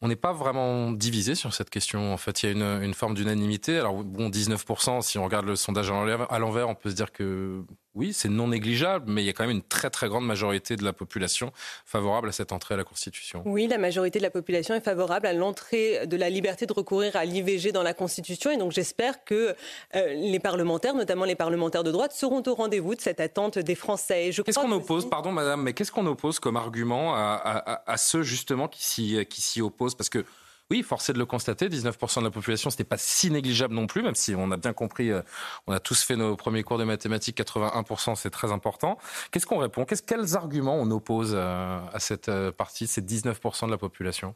On 0.00 0.06
n'est 0.06 0.16
pas 0.16 0.32
vraiment 0.32 0.92
divisé 0.92 1.34
sur 1.34 1.52
cette 1.52 1.70
question. 1.70 2.12
En 2.12 2.16
fait, 2.16 2.42
il 2.42 2.58
y 2.58 2.62
a 2.62 2.76
une 2.84 2.94
forme 2.94 3.14
d'unanimité. 3.14 3.78
Alors, 3.78 4.04
bon, 4.04 4.28
19%, 4.28 5.02
si 5.02 5.18
on 5.18 5.24
regarde 5.24 5.44
le 5.44 5.56
sondage 5.56 5.90
à 5.90 6.38
l'envers, 6.38 6.68
on 6.68 6.76
peut 6.76 6.90
se 6.90 6.94
dire 6.94 7.10
que 7.10 7.64
oui, 7.98 8.12
c'est 8.12 8.28
non 8.28 8.48
négligeable, 8.48 9.10
mais 9.10 9.22
il 9.22 9.26
y 9.26 9.28
a 9.28 9.32
quand 9.32 9.42
même 9.42 9.56
une 9.56 9.62
très 9.62 9.90
très 9.90 10.08
grande 10.08 10.24
majorité 10.24 10.76
de 10.76 10.84
la 10.84 10.92
population 10.92 11.52
favorable 11.84 12.28
à 12.28 12.32
cette 12.32 12.52
entrée 12.52 12.74
à 12.74 12.76
la 12.76 12.84
Constitution. 12.84 13.42
Oui, 13.44 13.66
la 13.66 13.76
majorité 13.76 14.20
de 14.20 14.22
la 14.22 14.30
population 14.30 14.72
est 14.76 14.80
favorable 14.80 15.26
à 15.26 15.32
l'entrée 15.32 16.06
de 16.06 16.16
la 16.16 16.30
liberté 16.30 16.64
de 16.66 16.72
recourir 16.72 17.16
à 17.16 17.24
l'IVG 17.24 17.72
dans 17.72 17.82
la 17.82 17.94
Constitution. 17.94 18.52
Et 18.52 18.56
donc 18.56 18.70
j'espère 18.70 19.24
que 19.24 19.56
euh, 19.96 20.14
les 20.14 20.38
parlementaires, 20.38 20.94
notamment 20.94 21.24
les 21.24 21.34
parlementaires 21.34 21.82
de 21.82 21.90
droite, 21.90 22.12
seront 22.12 22.42
au 22.46 22.54
rendez-vous 22.54 22.94
de 22.94 23.00
cette 23.00 23.18
attente 23.18 23.58
des 23.58 23.74
Français. 23.74 24.30
Qu'est-ce 24.44 24.60
qu'on 24.60 24.70
oppose, 24.70 25.10
pardon 25.10 25.32
madame, 25.32 25.62
mais 25.62 25.72
qu'est-ce 25.72 25.90
qu'on 25.90 26.06
oppose 26.06 26.38
comme 26.38 26.56
argument 26.56 27.16
à, 27.16 27.40
à, 27.44 27.92
à 27.92 27.96
ceux 27.96 28.22
justement 28.22 28.68
qui 28.68 28.84
s'y 28.84 29.60
opposent? 29.60 29.96
Parce 29.96 30.08
que 30.08 30.24
oui, 30.70 30.82
forcé 30.82 31.14
de 31.14 31.18
le 31.18 31.24
constater, 31.24 31.68
19% 31.68 32.18
de 32.20 32.24
la 32.24 32.30
population, 32.30 32.68
ce 32.68 32.76
n'est 32.78 32.84
pas 32.84 32.98
si 32.98 33.30
négligeable 33.30 33.74
non 33.74 33.86
plus, 33.86 34.02
même 34.02 34.14
si 34.14 34.34
on 34.36 34.50
a 34.50 34.56
bien 34.58 34.74
compris, 34.74 35.10
euh, 35.10 35.22
on 35.66 35.72
a 35.72 35.80
tous 35.80 36.02
fait 36.02 36.16
nos 36.16 36.36
premiers 36.36 36.62
cours 36.62 36.76
de 36.76 36.84
mathématiques, 36.84 37.38
81%, 37.38 38.16
c'est 38.16 38.30
très 38.30 38.52
important. 38.52 38.98
Qu'est-ce 39.30 39.46
qu'on 39.46 39.58
répond? 39.58 39.86
Quels 39.86 40.36
arguments 40.36 40.76
on 40.76 40.90
oppose 40.90 41.32
euh, 41.34 41.80
à 41.92 41.98
cette 42.00 42.28
euh, 42.28 42.52
partie, 42.52 42.86
ces 42.86 43.00
19% 43.00 43.66
de 43.66 43.70
la 43.70 43.78
population? 43.78 44.34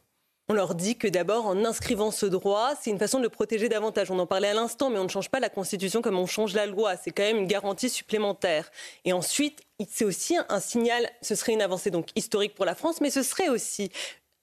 On 0.49 0.53
leur 0.53 0.75
dit 0.75 0.97
que 0.97 1.07
d'abord, 1.07 1.45
en 1.45 1.63
inscrivant 1.63 2.11
ce 2.11 2.25
droit, 2.25 2.71
c'est 2.81 2.89
une 2.89 2.99
façon 2.99 3.19
de 3.19 3.23
le 3.23 3.29
protéger 3.29 3.69
davantage. 3.69 4.11
On 4.11 4.19
en 4.19 4.27
parlait 4.27 4.49
à 4.49 4.53
l'instant, 4.53 4.89
mais 4.89 4.99
on 4.99 5.05
ne 5.05 5.09
change 5.09 5.29
pas 5.29 5.39
la 5.39 5.47
Constitution 5.47 6.01
comme 6.01 6.17
on 6.17 6.25
change 6.25 6.53
la 6.53 6.65
loi. 6.65 6.97
C'est 6.97 7.11
quand 7.11 7.23
même 7.23 7.37
une 7.37 7.47
garantie 7.47 7.89
supplémentaire. 7.89 8.69
Et 9.05 9.13
ensuite, 9.13 9.61
c'est 9.89 10.03
aussi 10.03 10.35
un 10.49 10.59
signal, 10.59 11.09
ce 11.21 11.35
serait 11.35 11.53
une 11.53 11.61
avancée 11.61 11.91
donc 11.91 12.09
historique 12.17 12.55
pour 12.55 12.65
la 12.65 12.75
France, 12.75 12.99
mais 12.99 13.09
ce 13.09 13.23
serait 13.23 13.47
aussi 13.47 13.89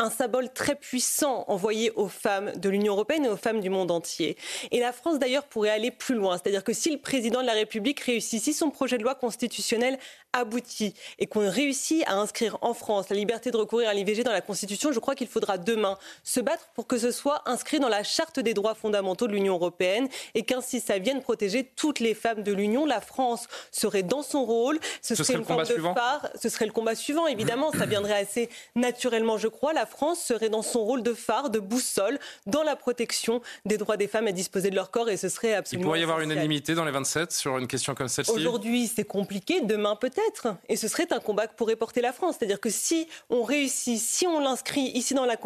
un 0.01 0.11
symbole 0.11 0.51
très 0.51 0.75
puissant 0.75 1.45
envoyé 1.49 1.93
aux 1.93 2.09
femmes 2.09 2.53
de 2.57 2.69
l'Union 2.71 2.95
européenne 2.95 3.27
et 3.27 3.29
aux 3.29 3.37
femmes 3.37 3.61
du 3.61 3.69
monde 3.69 3.91
entier. 3.91 4.37
Et 4.71 4.81
la 4.81 4.93
France, 4.93 5.19
d'ailleurs, 5.19 5.45
pourrait 5.45 5.71
aller 5.71 5.91
plus 5.91 6.15
loin. 6.15 6.39
C'est-à-dire 6.39 6.65
que 6.65 6.73
si 6.73 6.91
le 6.91 6.99
président 6.99 7.43
de 7.43 7.47
la 7.47 7.53
République 7.53 8.01
réussit, 8.01 8.43
si 8.43 8.55
son 8.55 8.71
projet 8.71 8.97
de 8.97 9.03
loi 9.03 9.15
constitutionnel 9.15 9.99
aboutit 10.33 10.95
et 11.19 11.27
qu'on 11.27 11.49
réussit 11.49 12.05
à 12.07 12.15
inscrire 12.15 12.59
en 12.63 12.75
France 12.75 13.09
la 13.11 13.17
liberté 13.17 13.51
de 13.51 13.57
recourir 13.57 13.89
à 13.89 13.95
l'IVG 13.95 14.23
dans 14.23 14.33
la 14.33 14.41
Constitution, 14.41 14.93
je 14.93 14.99
crois 14.99 15.15
qu'il 15.15 15.27
faudra 15.27 15.59
demain 15.59 15.99
se 16.23 16.41
battre 16.41 16.69
pour 16.75 16.87
que 16.87 16.99
ce 16.99 17.11
soit 17.11 17.43
inscrit 17.47 17.81
dans 17.81 17.89
la 17.89 18.03
charte 18.03 18.39
des 18.39 18.55
droits 18.55 18.75
fondamentaux 18.75 19.27
de 19.27 19.33
l'Union 19.33 19.55
européenne 19.55 20.09
et 20.35 20.43
qu'ainsi 20.43 20.81
ça 20.81 20.99
vienne 20.99 21.21
protéger 21.21 21.65
toutes 21.77 22.01
les 22.01 22.15
femmes 22.15 22.43
de 22.43 22.53
l'Union. 22.53 22.87
La 22.87 23.01
France 23.01 23.49
serait 23.73 24.03
dans 24.03 24.23
son 24.23 24.45
rôle. 24.45 24.79
Ce, 25.03 25.15
serait 25.15 25.35
une 25.35 25.45
forme 25.45 25.65
de 25.65 25.75
phare. 25.95 26.29
Ce 26.41 26.49
serait 26.49 26.67
le 26.67 26.73
combat 26.73 26.95
suivant, 26.95 27.27
évidemment. 27.27 27.73
ça 27.73 27.87
viendrait 27.87 28.21
assez 28.21 28.49
naturellement, 28.75 29.39
je 29.39 29.49
crois. 29.49 29.73
La 29.73 29.87
France 29.87 30.23
serait 30.23 30.49
dans 30.49 30.63
son 30.63 30.81
rôle 30.81 31.03
de 31.03 31.15
phare, 31.15 31.51
de 31.51 31.59
boussole, 31.59 32.19
dans 32.47 32.63
la 32.63 32.77
protection 32.77 33.41
des 33.65 33.79
droits 33.79 33.97
des 33.97 34.07
femmes 34.07 34.27
à 34.27 34.33
disposer 34.33 34.71
de 34.71 34.77
leur 34.77 34.91
corps 34.91 35.09
et 35.09 35.17
ce 35.17 35.29
serait 35.29 35.55
absolument. 35.55 35.83
Il 35.83 35.87
pourrait 35.87 36.01
y 36.01 36.03
avoir 36.03 36.21
une 36.21 36.31
unanimité 36.31 36.75
dans 36.75 36.85
les 36.85 36.93
27 36.93 37.33
sur 37.33 37.59
une 37.59 37.67
question 37.67 37.95
comme 37.95 38.09
celle-ci? 38.09 38.31
Aujourd'hui, 38.31 38.87
c'est 38.87 39.05
compliqué. 39.05 39.61
Demain, 39.61 39.97
peut-être. 39.97 40.20
Et 40.69 40.77
ce 40.77 40.89
serait 40.89 41.13
un 41.13 41.21
combat 41.21 41.47
que 41.47 41.55
pourrait 41.55 41.77
porter 41.77 42.01
la 42.01 42.13
France. 42.13 42.37
C'est-à-dire 42.39 42.61
que 42.61 42.71
si 42.71 43.07
on 43.29 43.43
réussit, 43.43 43.99
si 43.99 44.27
on 44.27 44.41
l'inscrit 44.41 44.91
ici 44.95 45.15
dans 45.15 45.27
la, 45.27 45.37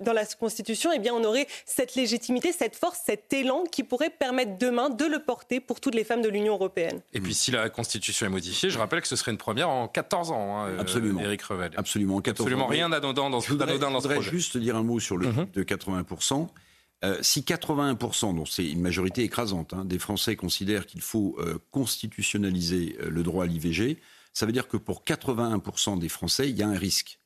dans 0.00 0.12
la 0.12 0.26
Constitution, 0.26 0.90
eh 0.94 0.98
bien 0.98 1.12
on 1.14 1.24
aurait 1.24 1.46
cette 1.64 1.94
légitimité, 1.94 2.52
cette 2.52 2.76
force, 2.76 3.00
cet 3.04 3.32
élan 3.32 3.64
qui 3.70 3.82
pourrait 3.82 4.10
permettre 4.10 4.58
demain 4.58 4.90
de 4.90 5.04
le 5.04 5.18
porter 5.20 5.60
pour 5.60 5.80
toutes 5.80 5.94
les 5.94 6.04
femmes 6.04 6.22
de 6.22 6.28
l'Union 6.28 6.54
européenne. 6.54 7.00
Et 7.12 7.20
puis 7.20 7.34
si 7.34 7.50
la 7.50 7.68
Constitution 7.70 8.26
est 8.26 8.30
modifiée, 8.30 8.70
je 8.70 8.78
rappelle 8.78 9.00
que 9.00 9.08
ce 9.08 9.16
serait 9.16 9.32
une 9.32 9.38
première 9.38 9.70
en 9.70 9.88
14 9.88 10.30
ans, 10.30 10.58
hein, 10.58 10.78
Absolument. 10.78 11.20
Eric 11.20 11.42
Revel. 11.42 11.72
Absolument, 11.76 12.20
14 12.20 12.46
Absolument 12.46 12.66
rien 12.66 12.88
d'anodin 12.88 13.30
dans, 13.30 13.40
je 13.40 13.50
voudrais, 13.50 13.78
ce 13.78 14.08
projet. 14.08 14.30
juste 14.30 14.56
dire 14.56 14.76
un 14.76 14.82
mot 14.82 15.00
sur 15.00 15.16
le 15.16 15.28
mm 15.28 15.46
de 15.52 15.62
80%. 15.62 16.48
Euh, 17.04 17.18
si 17.20 17.42
81%, 17.42 18.34
dont 18.34 18.46
c'est 18.46 18.66
une 18.66 18.80
majorité 18.80 19.22
écrasante, 19.22 19.74
hein, 19.74 19.84
des 19.84 19.98
Français 19.98 20.34
considèrent 20.34 20.86
qu'il 20.86 21.02
faut 21.02 21.36
euh, 21.38 21.58
constitutionnaliser 21.70 22.96
euh, 23.00 23.10
le 23.10 23.22
droit 23.22 23.44
à 23.44 23.46
l'IVG, 23.46 23.98
ça 24.36 24.44
veut 24.44 24.52
dire 24.52 24.68
que 24.68 24.76
pour 24.76 25.02
81% 25.02 25.98
des 25.98 26.10
Français, 26.10 26.50
il 26.50 26.58
y 26.58 26.62
a 26.62 26.68
un 26.68 26.76
risque. 26.76 27.20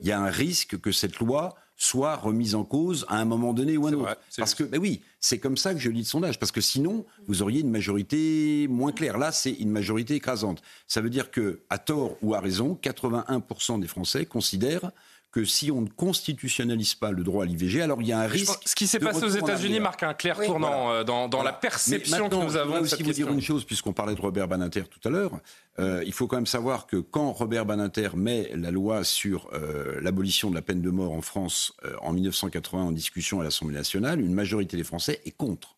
Il 0.00 0.08
y 0.08 0.10
a 0.10 0.20
un 0.20 0.30
risque 0.30 0.80
que 0.80 0.90
cette 0.90 1.20
loi 1.20 1.54
soit 1.76 2.16
remise 2.16 2.56
en 2.56 2.64
cause 2.64 3.06
à 3.08 3.18
un 3.18 3.24
moment 3.24 3.52
donné 3.52 3.76
ou 3.76 3.86
à 3.86 3.90
un 3.90 3.92
autre. 3.92 4.18
parce 4.36 4.56
que, 4.56 4.64
ben 4.64 4.80
oui, 4.80 5.00
c'est 5.20 5.38
comme 5.38 5.56
ça 5.56 5.72
que 5.74 5.78
je 5.78 5.88
lis 5.90 6.00
le 6.00 6.04
sondage. 6.06 6.40
Parce 6.40 6.50
que 6.50 6.60
sinon, 6.60 7.06
vous 7.28 7.42
auriez 7.42 7.60
une 7.60 7.70
majorité 7.70 8.66
moins 8.68 8.90
claire. 8.90 9.16
Là, 9.16 9.30
c'est 9.30 9.52
une 9.52 9.70
majorité 9.70 10.16
écrasante. 10.16 10.60
Ça 10.88 11.00
veut 11.00 11.08
dire 11.08 11.30
que, 11.30 11.60
à 11.70 11.78
tort 11.78 12.16
ou 12.20 12.34
à 12.34 12.40
raison, 12.40 12.76
81% 12.82 13.78
des 13.78 13.86
Français 13.86 14.26
considèrent 14.26 14.90
que 15.32 15.44
si 15.44 15.70
on 15.70 15.82
ne 15.82 15.88
constitutionnalise 15.88 16.96
pas 16.96 17.12
le 17.12 17.22
droit 17.22 17.44
à 17.44 17.46
l'IVG, 17.46 17.82
alors 17.82 18.02
il 18.02 18.08
y 18.08 18.12
a 18.12 18.18
un 18.18 18.26
risque. 18.26 18.62
Ce 18.64 18.74
qui 18.74 18.88
s'est 18.88 18.98
passé 18.98 19.24
aux 19.24 19.28
États-Unis 19.28 19.78
marque 19.78 20.02
un 20.02 20.14
clair 20.14 20.36
tournant 20.40 20.90
euh, 20.90 21.04
dans, 21.04 21.28
dans 21.28 21.42
la 21.42 21.52
perception 21.52 22.28
que 22.28 22.34
nous 22.34 22.56
avons. 22.56 22.76
Je 22.76 22.80
aussi 22.80 23.02
vous 23.02 23.12
dire 23.12 23.28
une 23.28 23.40
chose, 23.40 23.64
puisqu'on 23.64 23.92
parlait 23.92 24.16
de 24.16 24.20
Robert 24.20 24.48
Baninter 24.48 24.82
tout 24.82 25.06
à 25.08 25.10
l'heure. 25.10 25.38
Euh, 25.78 26.02
il 26.04 26.12
faut 26.12 26.26
quand 26.26 26.36
même 26.36 26.46
savoir 26.46 26.86
que 26.86 26.96
quand 26.96 27.30
Robert 27.32 27.64
Baninter 27.64 28.10
met 28.16 28.50
la 28.56 28.72
loi 28.72 29.04
sur 29.04 29.48
euh, 29.52 30.00
l'abolition 30.00 30.50
de 30.50 30.56
la 30.56 30.62
peine 30.62 30.82
de 30.82 30.90
mort 30.90 31.12
en 31.12 31.22
France 31.22 31.74
en 32.02 32.12
1980 32.12 32.82
en 32.82 32.92
discussion 32.92 33.40
à 33.40 33.44
l'Assemblée 33.44 33.76
nationale, 33.76 34.20
une 34.20 34.34
majorité 34.34 34.76
des 34.76 34.84
Français 34.84 35.20
est 35.24 35.36
contre. 35.36 35.76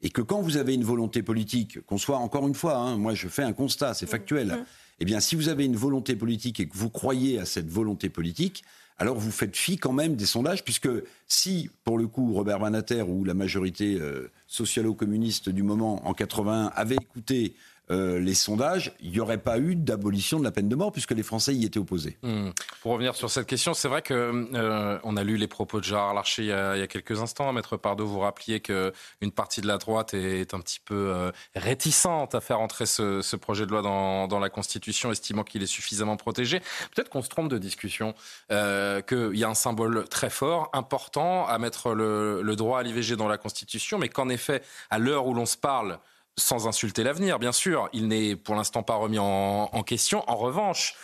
Et 0.00 0.10
que 0.10 0.20
quand 0.20 0.40
vous 0.40 0.56
avez 0.56 0.74
une 0.74 0.84
volonté 0.84 1.22
politique, 1.22 1.80
qu'on 1.86 1.98
soit 1.98 2.18
encore 2.18 2.46
une 2.46 2.54
fois, 2.54 2.76
hein, 2.76 2.96
moi 2.96 3.14
je 3.14 3.28
fais 3.28 3.42
un 3.42 3.52
constat, 3.52 3.94
c'est 3.94 4.06
factuel. 4.06 4.48
Mmh. 4.48 4.64
Eh 5.00 5.04
bien, 5.04 5.20
si 5.20 5.34
vous 5.34 5.48
avez 5.48 5.64
une 5.64 5.76
volonté 5.76 6.14
politique 6.14 6.60
et 6.60 6.68
que 6.68 6.76
vous 6.76 6.90
croyez 6.90 7.38
à 7.38 7.44
cette 7.44 7.68
volonté 7.68 8.08
politique, 8.08 8.62
alors 9.02 9.18
vous 9.18 9.32
faites 9.32 9.56
fi 9.56 9.78
quand 9.78 9.92
même 9.92 10.14
des 10.14 10.26
sondages, 10.26 10.62
puisque 10.62 10.88
si, 11.26 11.70
pour 11.82 11.98
le 11.98 12.06
coup, 12.06 12.32
Robert 12.34 12.60
Banater 12.60 13.02
ou 13.02 13.24
la 13.24 13.34
majorité 13.34 13.98
euh, 14.00 14.30
socialo-communiste 14.46 15.48
du 15.48 15.64
moment 15.64 16.06
en 16.06 16.14
81 16.14 16.70
avait 16.76 16.94
écouté 16.94 17.56
euh, 17.92 18.18
les 18.18 18.34
sondages, 18.34 18.92
il 19.00 19.10
n'y 19.10 19.20
aurait 19.20 19.38
pas 19.38 19.58
eu 19.58 19.76
d'abolition 19.76 20.38
de 20.38 20.44
la 20.44 20.50
peine 20.50 20.68
de 20.68 20.74
mort 20.74 20.92
puisque 20.92 21.10
les 21.10 21.22
Français 21.22 21.54
y 21.54 21.64
étaient 21.64 21.78
opposés. 21.78 22.18
Hmm. 22.22 22.50
Pour 22.80 22.92
revenir 22.92 23.14
sur 23.14 23.30
cette 23.30 23.46
question, 23.46 23.74
c'est 23.74 23.88
vrai 23.88 24.00
que 24.00 24.14
euh, 24.54 24.98
on 25.04 25.16
a 25.16 25.22
lu 25.22 25.36
les 25.36 25.46
propos 25.46 25.78
de 25.78 25.84
Gérard 25.84 26.14
Larcher 26.14 26.42
il 26.42 26.48
y 26.48 26.52
a, 26.52 26.86
quelques 26.86 27.20
instants. 27.20 27.52
Maître 27.52 27.76
Pardo, 27.76 28.06
vous 28.06 28.20
rappeliez 28.20 28.60
qu'une 28.60 29.32
partie 29.34 29.60
de 29.60 29.66
la 29.66 29.76
droite 29.76 30.14
est 30.14 30.54
un 30.54 30.60
petit 30.60 30.80
peu 30.80 30.94
euh, 30.94 31.30
réticente 31.54 32.34
à 32.34 32.40
faire 32.40 32.60
entrer 32.60 32.86
ce, 32.86 33.36
projet 33.36 33.66
de 33.66 33.70
loi 33.70 33.82
dans, 33.82 34.38
la 34.38 34.48
Constitution, 34.48 35.10
estimant 35.10 35.44
qu'il 35.44 35.62
est 35.62 35.66
suffisamment 35.66 36.16
protégé. 36.16 36.60
Peut-être 36.94 37.10
qu'on 37.10 37.22
se 37.22 37.28
trompe 37.28 37.48
de 37.48 37.58
discussion, 37.58 38.14
qu'il 38.48 39.36
y 39.36 39.44
a 39.44 39.48
un 39.48 39.54
symbole 39.54 40.08
très 40.08 40.30
fort, 40.30 40.70
important 40.72 41.46
à 41.46 41.58
mettre 41.58 41.92
le 41.92 42.54
droit 42.56 42.80
à 42.80 42.82
l'IVG 42.82 43.16
dans 43.16 43.28
la 43.28 43.38
Constitution, 43.38 43.98
mais 43.98 44.08
qu'en 44.08 44.28
effet, 44.28 44.62
à 44.90 44.98
l'heure 44.98 45.26
où 45.26 45.34
l'on 45.34 45.46
se 45.46 45.56
parle, 45.56 45.98
sans 46.36 46.66
insulter 46.66 47.02
l'avenir, 47.02 47.38
bien 47.38 47.52
sûr. 47.52 47.88
Il 47.92 48.08
n'est 48.08 48.36
pour 48.36 48.54
l'instant 48.54 48.82
pas 48.82 48.94
remis 48.94 49.18
en, 49.18 49.82
question. 49.84 50.28
En 50.28 50.36
revanche, 50.36 50.94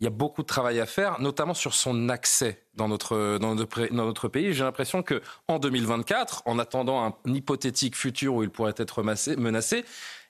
il 0.00 0.04
y 0.04 0.06
a 0.06 0.10
beaucoup 0.10 0.42
de 0.42 0.46
travail 0.46 0.80
à 0.80 0.86
faire, 0.86 1.20
notamment 1.20 1.54
sur 1.54 1.74
son 1.74 2.08
accès 2.08 2.62
dans 2.74 2.88
notre, 2.88 3.38
dans 3.38 3.54
notre, 3.54 4.28
pays. 4.28 4.52
J'ai 4.52 4.64
l'impression 4.64 5.02
que 5.02 5.22
en 5.48 5.58
2024, 5.58 6.42
en 6.46 6.58
attendant 6.58 7.04
un 7.04 7.32
hypothétique 7.32 7.96
futur 7.96 8.34
où 8.34 8.42
il 8.42 8.50
pourrait 8.50 8.74
être 8.76 9.02
menacé, 9.02 9.84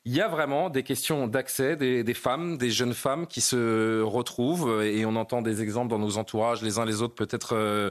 il 0.06 0.14
y 0.14 0.20
a 0.20 0.28
vraiment 0.28 0.68
des 0.68 0.82
questions 0.82 1.26
d'accès 1.26 1.76
des, 1.76 2.04
des, 2.04 2.14
femmes, 2.14 2.58
des 2.58 2.70
jeunes 2.70 2.92
femmes 2.92 3.26
qui 3.26 3.40
se 3.40 4.02
retrouvent, 4.02 4.82
et 4.82 5.06
on 5.06 5.16
entend 5.16 5.40
des 5.40 5.62
exemples 5.62 5.88
dans 5.88 5.98
nos 5.98 6.18
entourages, 6.18 6.60
les 6.62 6.78
uns 6.78 6.84
les 6.84 7.00
autres 7.00 7.14
peut-être. 7.14 7.54
Euh, 7.54 7.90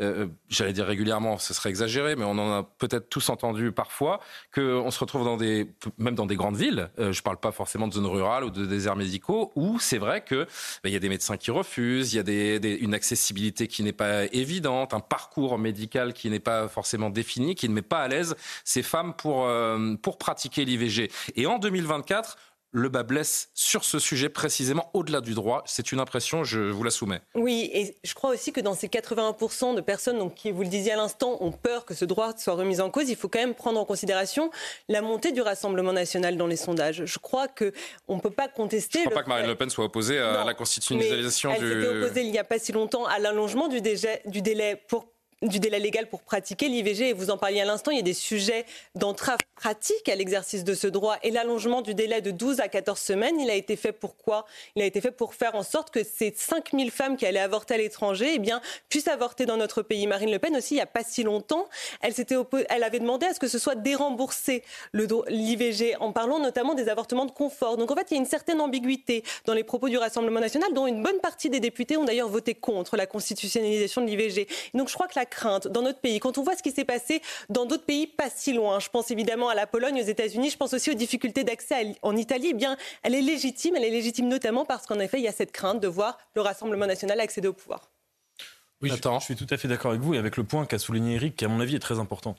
euh, 0.00 0.26
j'allais 0.48 0.72
dire 0.72 0.86
régulièrement, 0.86 1.38
ce 1.38 1.54
serait 1.54 1.70
exagéré, 1.70 2.16
mais 2.16 2.24
on 2.24 2.38
en 2.38 2.52
a 2.52 2.62
peut-être 2.62 3.08
tous 3.08 3.28
entendu 3.30 3.72
parfois, 3.72 4.20
qu'on 4.54 4.90
se 4.90 5.00
retrouve 5.00 5.24
dans 5.24 5.36
des, 5.36 5.70
même 5.98 6.14
dans 6.14 6.26
des 6.26 6.36
grandes 6.36 6.56
villes, 6.56 6.90
euh, 6.98 7.12
je 7.12 7.20
ne 7.20 7.22
parle 7.22 7.38
pas 7.38 7.52
forcément 7.52 7.88
de 7.88 7.94
zones 7.94 8.06
rurales 8.06 8.44
ou 8.44 8.50
de 8.50 8.64
déserts 8.66 8.96
médicaux, 8.96 9.52
où 9.56 9.78
c'est 9.78 9.98
vrai 9.98 10.24
qu'il 10.24 10.46
ben, 10.84 10.92
y 10.92 10.96
a 10.96 11.00
des 11.00 11.08
médecins 11.08 11.36
qui 11.36 11.50
refusent, 11.50 12.12
il 12.12 12.16
y 12.16 12.20
a 12.20 12.76
une 12.80 12.94
accessibilité 12.94 13.66
qui 13.66 13.82
n'est 13.82 13.92
pas 13.92 14.24
évidente, 14.26 14.94
un 14.94 15.00
parcours 15.00 15.58
médical 15.58 16.12
qui 16.12 16.30
n'est 16.30 16.40
pas 16.40 16.68
forcément 16.68 17.10
défini, 17.10 17.54
qui 17.54 17.68
ne 17.68 17.74
met 17.74 17.82
pas 17.82 18.00
à 18.02 18.08
l'aise 18.08 18.36
ces 18.64 18.82
femmes 18.82 19.14
pour, 19.14 19.46
euh, 19.46 19.94
pour 19.96 20.18
pratiquer 20.18 20.64
l'IVG. 20.64 21.10
Et 21.36 21.46
en 21.46 21.58
2024, 21.58 22.36
le 22.70 22.88
bas 22.88 23.02
blesse 23.02 23.50
sur 23.54 23.84
ce 23.84 23.98
sujet 23.98 24.28
précisément 24.28 24.90
au-delà 24.94 25.20
du 25.20 25.34
droit. 25.34 25.62
C'est 25.66 25.92
une 25.92 26.00
impression, 26.00 26.44
je 26.44 26.60
vous 26.60 26.82
la 26.82 26.90
soumets. 26.90 27.20
Oui, 27.34 27.70
et 27.72 27.96
je 28.04 28.14
crois 28.14 28.30
aussi 28.30 28.52
que 28.52 28.60
dans 28.60 28.74
ces 28.74 28.88
81% 28.88 29.74
de 29.74 29.80
personnes 29.80 30.18
donc, 30.18 30.34
qui, 30.34 30.50
vous 30.50 30.62
le 30.62 30.68
disiez 30.68 30.92
à 30.92 30.96
l'instant, 30.96 31.38
ont 31.40 31.52
peur 31.52 31.84
que 31.84 31.94
ce 31.94 32.04
droit 32.04 32.36
soit 32.36 32.54
remis 32.54 32.80
en 32.80 32.90
cause, 32.90 33.08
il 33.08 33.16
faut 33.16 33.28
quand 33.28 33.38
même 33.38 33.54
prendre 33.54 33.80
en 33.80 33.84
considération 33.84 34.50
la 34.88 35.02
montée 35.02 35.32
du 35.32 35.40
Rassemblement 35.40 35.92
national 35.92 36.36
dans 36.36 36.46
les 36.46 36.56
sondages. 36.56 37.04
Je 37.04 37.18
crois 37.18 37.48
qu'on 37.48 38.16
ne 38.16 38.20
peut 38.20 38.30
pas 38.30 38.48
contester... 38.48 39.00
Je 39.00 39.04
ne 39.04 39.10
crois 39.10 39.20
pas 39.20 39.24
que 39.24 39.28
Marine 39.28 39.46
Le 39.46 39.56
Pen 39.56 39.70
soit 39.70 39.86
opposée 39.86 40.18
à 40.18 40.44
la 40.44 40.54
constitutionnalisation 40.54 41.50
du... 41.50 41.56
Elle 41.56 41.82
s'était 41.82 41.96
opposée 41.96 42.22
il 42.22 42.30
n'y 42.30 42.38
a 42.38 42.44
pas 42.44 42.58
si 42.58 42.72
longtemps 42.72 43.06
à 43.06 43.18
l'allongement 43.18 43.68
du, 43.68 43.80
du 43.80 44.42
délai 44.42 44.82
pour 44.88 45.06
du 45.42 45.60
délai 45.60 45.78
légal 45.78 46.08
pour 46.08 46.22
pratiquer 46.22 46.68
l'IVG. 46.68 47.10
Et 47.10 47.12
vous 47.12 47.30
en 47.30 47.38
parliez 47.38 47.60
à 47.60 47.64
l'instant, 47.64 47.90
il 47.90 47.96
y 47.96 48.00
a 48.00 48.02
des 48.02 48.14
sujets 48.14 48.64
d'entrave 48.94 49.38
pratique 49.54 50.08
à 50.08 50.14
l'exercice 50.14 50.64
de 50.64 50.74
ce 50.74 50.86
droit. 50.86 51.16
Et 51.22 51.30
l'allongement 51.30 51.82
du 51.82 51.94
délai 51.94 52.20
de 52.20 52.30
12 52.30 52.60
à 52.60 52.68
14 52.68 52.98
semaines, 52.98 53.38
il 53.40 53.50
a 53.50 53.54
été 53.54 53.76
fait 53.76 53.92
pour 53.92 54.16
quoi? 54.16 54.46
Il 54.76 54.82
a 54.82 54.84
été 54.84 55.00
fait 55.00 55.10
pour 55.10 55.34
faire 55.34 55.54
en 55.54 55.62
sorte 55.62 55.90
que 55.90 56.02
ces 56.04 56.32
5000 56.36 56.90
femmes 56.90 57.16
qui 57.16 57.26
allaient 57.26 57.38
avorter 57.38 57.74
à 57.74 57.78
l'étranger 57.78 58.34
eh 58.34 58.52
puissent 58.88 59.08
avorter 59.08 59.46
dans 59.46 59.56
notre 59.56 59.82
pays. 59.82 60.06
Marine 60.06 60.30
Le 60.30 60.38
Pen 60.38 60.56
aussi, 60.56 60.74
il 60.74 60.78
n'y 60.78 60.82
a 60.82 60.86
pas 60.86 61.04
si 61.04 61.22
longtemps, 61.22 61.68
elle, 62.00 62.14
elle 62.68 62.82
avait 62.82 62.98
demandé 62.98 63.26
à 63.26 63.34
ce 63.34 63.40
que 63.40 63.48
ce 63.48 63.58
soit 63.58 63.74
déremboursé 63.74 64.62
l'IVG, 64.94 65.96
en 66.00 66.12
parlant 66.12 66.38
notamment 66.38 66.74
des 66.74 66.88
avortements 66.88 67.26
de 67.26 67.30
confort. 67.30 67.76
Donc 67.76 67.90
en 67.90 67.94
fait, 67.94 68.06
il 68.10 68.14
y 68.14 68.16
a 68.16 68.20
une 68.20 68.26
certaine 68.26 68.60
ambiguïté 68.60 69.22
dans 69.44 69.54
les 69.54 69.64
propos 69.64 69.88
du 69.88 69.98
Rassemblement 69.98 70.40
national, 70.40 70.72
dont 70.72 70.86
une 70.86 71.02
bonne 71.02 71.20
partie 71.20 71.50
des 71.50 71.60
députés 71.60 71.96
ont 71.96 72.04
d'ailleurs 72.04 72.28
voté 72.28 72.54
contre 72.54 72.96
la 72.96 73.06
constitutionnalisation 73.06 74.00
de 74.02 74.06
l'IVG. 74.06 74.48
Donc 74.74 74.88
je 74.88 74.94
crois 74.94 75.06
que 75.08 75.18
la 75.18 75.26
crainte 75.28 75.68
dans 75.68 75.82
notre 75.82 76.00
pays. 76.00 76.20
Quand 76.20 76.38
on 76.38 76.42
voit 76.42 76.56
ce 76.56 76.62
qui 76.62 76.70
s'est 76.70 76.84
passé 76.84 77.22
dans 77.48 77.66
d'autres 77.66 77.84
pays 77.84 78.06
pas 78.06 78.30
si 78.30 78.52
loin, 78.52 78.80
je 78.80 78.88
pense 78.88 79.10
évidemment 79.10 79.48
à 79.48 79.54
la 79.54 79.66
Pologne, 79.66 80.00
aux 80.00 80.06
États-Unis, 80.06 80.50
je 80.50 80.56
pense 80.56 80.74
aussi 80.74 80.90
aux 80.90 80.94
difficultés 80.94 81.44
d'accès 81.44 81.96
en 82.02 82.16
Italie, 82.16 82.48
eh 82.50 82.54
bien, 82.54 82.76
elle 83.02 83.14
est 83.14 83.22
légitime. 83.22 83.76
Elle 83.76 83.84
est 83.84 83.90
légitime 83.90 84.28
notamment 84.28 84.64
parce 84.64 84.86
qu'en 84.86 84.98
effet, 84.98 85.18
il 85.18 85.24
y 85.24 85.28
a 85.28 85.32
cette 85.32 85.52
crainte 85.52 85.80
de 85.80 85.88
voir 85.88 86.18
le 86.34 86.42
Rassemblement 86.42 86.86
national 86.86 87.20
accéder 87.20 87.48
au 87.48 87.52
pouvoir. 87.52 87.90
Oui, 88.80 88.90
je, 88.90 89.24
suis 89.24 89.34
tout 89.34 89.46
à 89.50 89.56
fait 89.56 89.66
d'accord 89.66 89.90
avec 89.90 90.02
vous 90.02 90.14
et 90.14 90.18
avec 90.18 90.36
le 90.36 90.44
point 90.44 90.64
qu'a 90.64 90.78
souligné 90.78 91.16
Eric, 91.16 91.34
qui 91.34 91.44
à 91.44 91.48
mon 91.48 91.60
avis 91.60 91.74
est 91.74 91.80
très 91.80 91.98
important. 91.98 92.36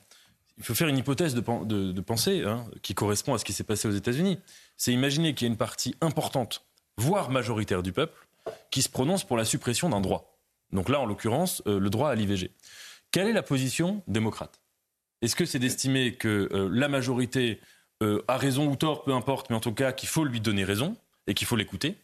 Il 0.56 0.64
faut 0.64 0.74
faire 0.74 0.88
une 0.88 0.96
hypothèse 0.96 1.34
de, 1.34 1.40
de, 1.40 2.00
pensée 2.00 2.44
hein, 2.46 2.64
qui 2.82 2.94
correspond 2.94 3.34
à 3.34 3.38
ce 3.38 3.44
qui 3.44 3.52
s'est 3.52 3.64
passé 3.64 3.88
aux 3.88 3.92
États-Unis. 3.92 4.38
C'est 4.76 4.92
imaginer 4.92 5.34
qu'il 5.34 5.46
y 5.46 5.50
a 5.50 5.52
une 5.52 5.58
partie 5.58 5.94
importante, 6.00 6.64
voire 6.96 7.30
majoritaire 7.30 7.82
du 7.82 7.92
peuple, 7.92 8.26
qui 8.70 8.82
se 8.82 8.88
prononce 8.88 9.24
pour 9.24 9.36
la 9.36 9.44
suppression 9.44 9.90
d'un 9.90 10.00
droit. 10.00 10.29
Donc 10.72 10.88
là, 10.88 11.00
en 11.00 11.06
l'occurrence, 11.06 11.62
euh, 11.66 11.78
le 11.78 11.90
droit 11.90 12.10
à 12.10 12.14
l'IVG. 12.14 12.50
Quelle 13.10 13.28
est 13.28 13.32
la 13.32 13.42
position 13.42 14.02
démocrate? 14.06 14.60
Est-ce 15.22 15.36
que 15.36 15.44
c'est 15.44 15.58
d'estimer 15.58 16.14
que 16.14 16.48
euh, 16.52 16.68
la 16.72 16.88
majorité 16.88 17.60
euh, 18.02 18.22
a 18.28 18.36
raison 18.36 18.68
ou 18.68 18.76
tort, 18.76 19.02
peu 19.02 19.12
importe, 19.12 19.50
mais 19.50 19.56
en 19.56 19.60
tout 19.60 19.74
cas 19.74 19.92
qu'il 19.92 20.08
faut 20.08 20.24
lui 20.24 20.40
donner 20.40 20.64
raison 20.64 20.96
et 21.26 21.34
qu'il 21.34 21.46
faut 21.46 21.56
l'écouter? 21.56 21.96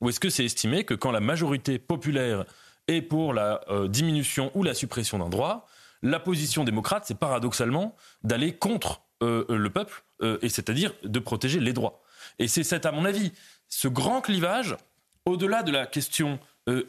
Ou 0.00 0.08
est-ce 0.08 0.20
que 0.20 0.30
c'est 0.30 0.44
estimer 0.44 0.84
que 0.84 0.94
quand 0.94 1.12
la 1.12 1.20
majorité 1.20 1.78
populaire 1.78 2.44
est 2.88 3.00
pour 3.00 3.32
la 3.32 3.60
diminution 3.88 4.50
ou 4.54 4.62
la 4.62 4.74
suppression 4.74 5.18
d'un 5.18 5.30
droit, 5.30 5.66
la 6.02 6.20
position 6.20 6.64
démocrate, 6.64 7.04
c'est 7.06 7.16
paradoxalement 7.16 7.96
d'aller 8.22 8.52
contre 8.52 9.00
le 9.22 9.68
peuple, 9.68 10.04
et 10.42 10.50
c'est-à-dire 10.50 10.92
de 11.04 11.18
protéger 11.20 11.60
les 11.60 11.72
droits. 11.72 12.02
Et 12.38 12.48
c'est 12.48 12.64
cet, 12.64 12.84
à 12.84 12.92
mon 12.92 13.06
avis, 13.06 13.32
ce 13.68 13.88
grand 13.88 14.20
clivage, 14.20 14.76
au-delà 15.24 15.62
de 15.62 15.72
la 15.72 15.86
question 15.86 16.38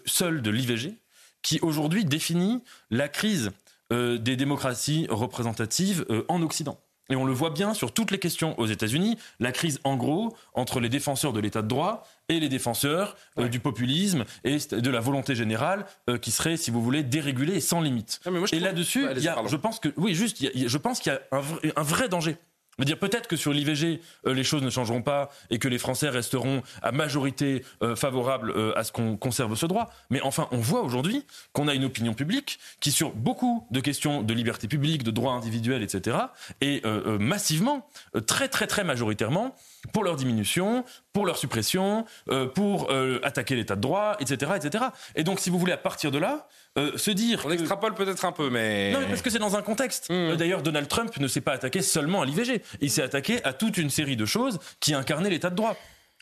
seule 0.05 0.41
de 0.41 0.49
l'IVG, 0.49 0.97
qui 1.45 1.59
aujourd'hui 1.61 2.03
définit 2.03 2.63
la 2.89 3.07
crise 3.07 3.51
euh, 3.93 4.17
des 4.17 4.35
démocraties 4.35 5.05
représentatives 5.11 6.03
euh, 6.09 6.25
en 6.27 6.41
Occident. 6.41 6.79
Et 7.11 7.15
on 7.15 7.23
le 7.23 7.33
voit 7.33 7.51
bien 7.51 7.75
sur 7.75 7.93
toutes 7.93 8.09
les 8.09 8.17
questions 8.17 8.59
aux 8.59 8.65
États-Unis, 8.65 9.15
la 9.39 9.51
crise 9.51 9.79
en 9.83 9.95
gros 9.95 10.35
entre 10.55 10.79
les 10.79 10.89
défenseurs 10.89 11.33
de 11.33 11.39
l'état 11.39 11.61
de 11.61 11.67
droit 11.67 12.03
et 12.29 12.39
les 12.39 12.49
défenseurs 12.49 13.15
euh, 13.37 13.47
du 13.47 13.59
populisme 13.59 14.25
et 14.43 14.57
de 14.57 14.89
la 14.89 14.99
volonté 14.99 15.35
générale 15.35 15.85
qui 16.19 16.31
serait, 16.31 16.57
si 16.57 16.71
vous 16.71 16.81
voulez, 16.81 17.03
dérégulée 17.03 17.57
et 17.57 17.61
sans 17.61 17.79
limite. 17.79 18.21
et 18.51 18.59
là-dessus, 18.59 19.05
je 19.15 19.55
pense 19.55 19.79
que 19.79 19.89
oui, 19.97 20.15
juste, 20.15 20.43
je 20.55 20.77
pense 20.79 20.99
qu'il 20.99 21.11
y 21.11 21.15
a 21.15 21.21
un 21.75 21.83
vrai 21.83 22.09
danger 22.09 22.37
dire 22.83 22.99
peut-être 22.99 23.27
que 23.27 23.37
sur 23.37 23.53
l'IVG, 23.53 24.01
euh, 24.27 24.33
les 24.33 24.43
choses 24.43 24.61
ne 24.61 24.69
changeront 24.69 25.01
pas 25.01 25.29
et 25.49 25.59
que 25.59 25.67
les 25.69 25.77
Français 25.77 26.09
resteront 26.09 26.61
à 26.81 26.91
majorité 26.91 27.63
euh, 27.81 27.95
favorable 27.95 28.51
euh, 28.51 28.77
à 28.77 28.83
ce 28.83 28.91
qu'on 28.91 29.15
conserve 29.15 29.55
ce 29.55 29.65
droit. 29.65 29.89
Mais 30.09 30.19
enfin, 30.21 30.49
on 30.51 30.57
voit 30.57 30.81
aujourd'hui 30.81 31.25
qu'on 31.53 31.69
a 31.69 31.73
une 31.73 31.85
opinion 31.85 32.13
publique 32.13 32.59
qui, 32.81 32.91
sur 32.91 33.11
beaucoup 33.11 33.65
de 33.71 33.79
questions 33.79 34.23
de 34.23 34.33
liberté 34.33 34.67
publique, 34.67 35.03
de 35.03 35.11
droits 35.11 35.33
individuels, 35.33 35.83
etc., 35.83 36.17
est 36.61 36.85
massivement, 37.19 37.87
très 38.27 38.47
très 38.47 38.67
très 38.67 38.83
majoritairement 38.83 39.55
pour 39.93 40.03
leur 40.03 40.15
diminution, 40.15 40.83
pour 41.13 41.25
leur 41.25 41.37
suppression, 41.37 42.05
pour 42.53 42.91
attaquer 43.23 43.55
l'état 43.55 43.75
de 43.75 43.81
droit, 43.81 44.17
etc., 44.19 44.51
etc. 44.55 44.85
Et 45.15 45.23
donc, 45.23 45.39
si 45.39 45.49
vous 45.49 45.59
voulez, 45.59 45.73
à 45.73 45.77
partir 45.77 46.11
de 46.11 46.17
là, 46.17 46.47
euh, 46.77 46.97
se 46.97 47.11
dire. 47.11 47.41
On 47.45 47.51
extrapole 47.51 47.93
peut-être 47.93 48.25
un 48.25 48.31
peu, 48.31 48.49
mais. 48.49 48.91
Non, 48.91 48.99
mais 48.99 49.07
parce 49.07 49.21
que 49.21 49.29
c'est 49.29 49.39
dans 49.39 49.55
un 49.55 49.61
contexte. 49.61 50.09
Hmm. 50.09 50.13
Euh, 50.13 50.35
d'ailleurs, 50.35 50.61
Donald 50.61 50.87
Trump 50.87 51.15
ne 51.17 51.27
s'est 51.27 51.41
pas 51.41 51.53
attaqué 51.53 51.81
seulement 51.81 52.21
à 52.21 52.25
l'IVG. 52.25 52.61
Il 52.81 52.91
s'est 52.91 53.01
attaqué 53.01 53.43
à 53.45 53.53
toute 53.53 53.77
une 53.77 53.89
série 53.89 54.17
de 54.17 54.25
choses 54.25 54.59
qui 54.81 54.93
incarnaient 54.93 55.29
l'état 55.29 55.49
de 55.49 55.55
droit. 55.55 55.77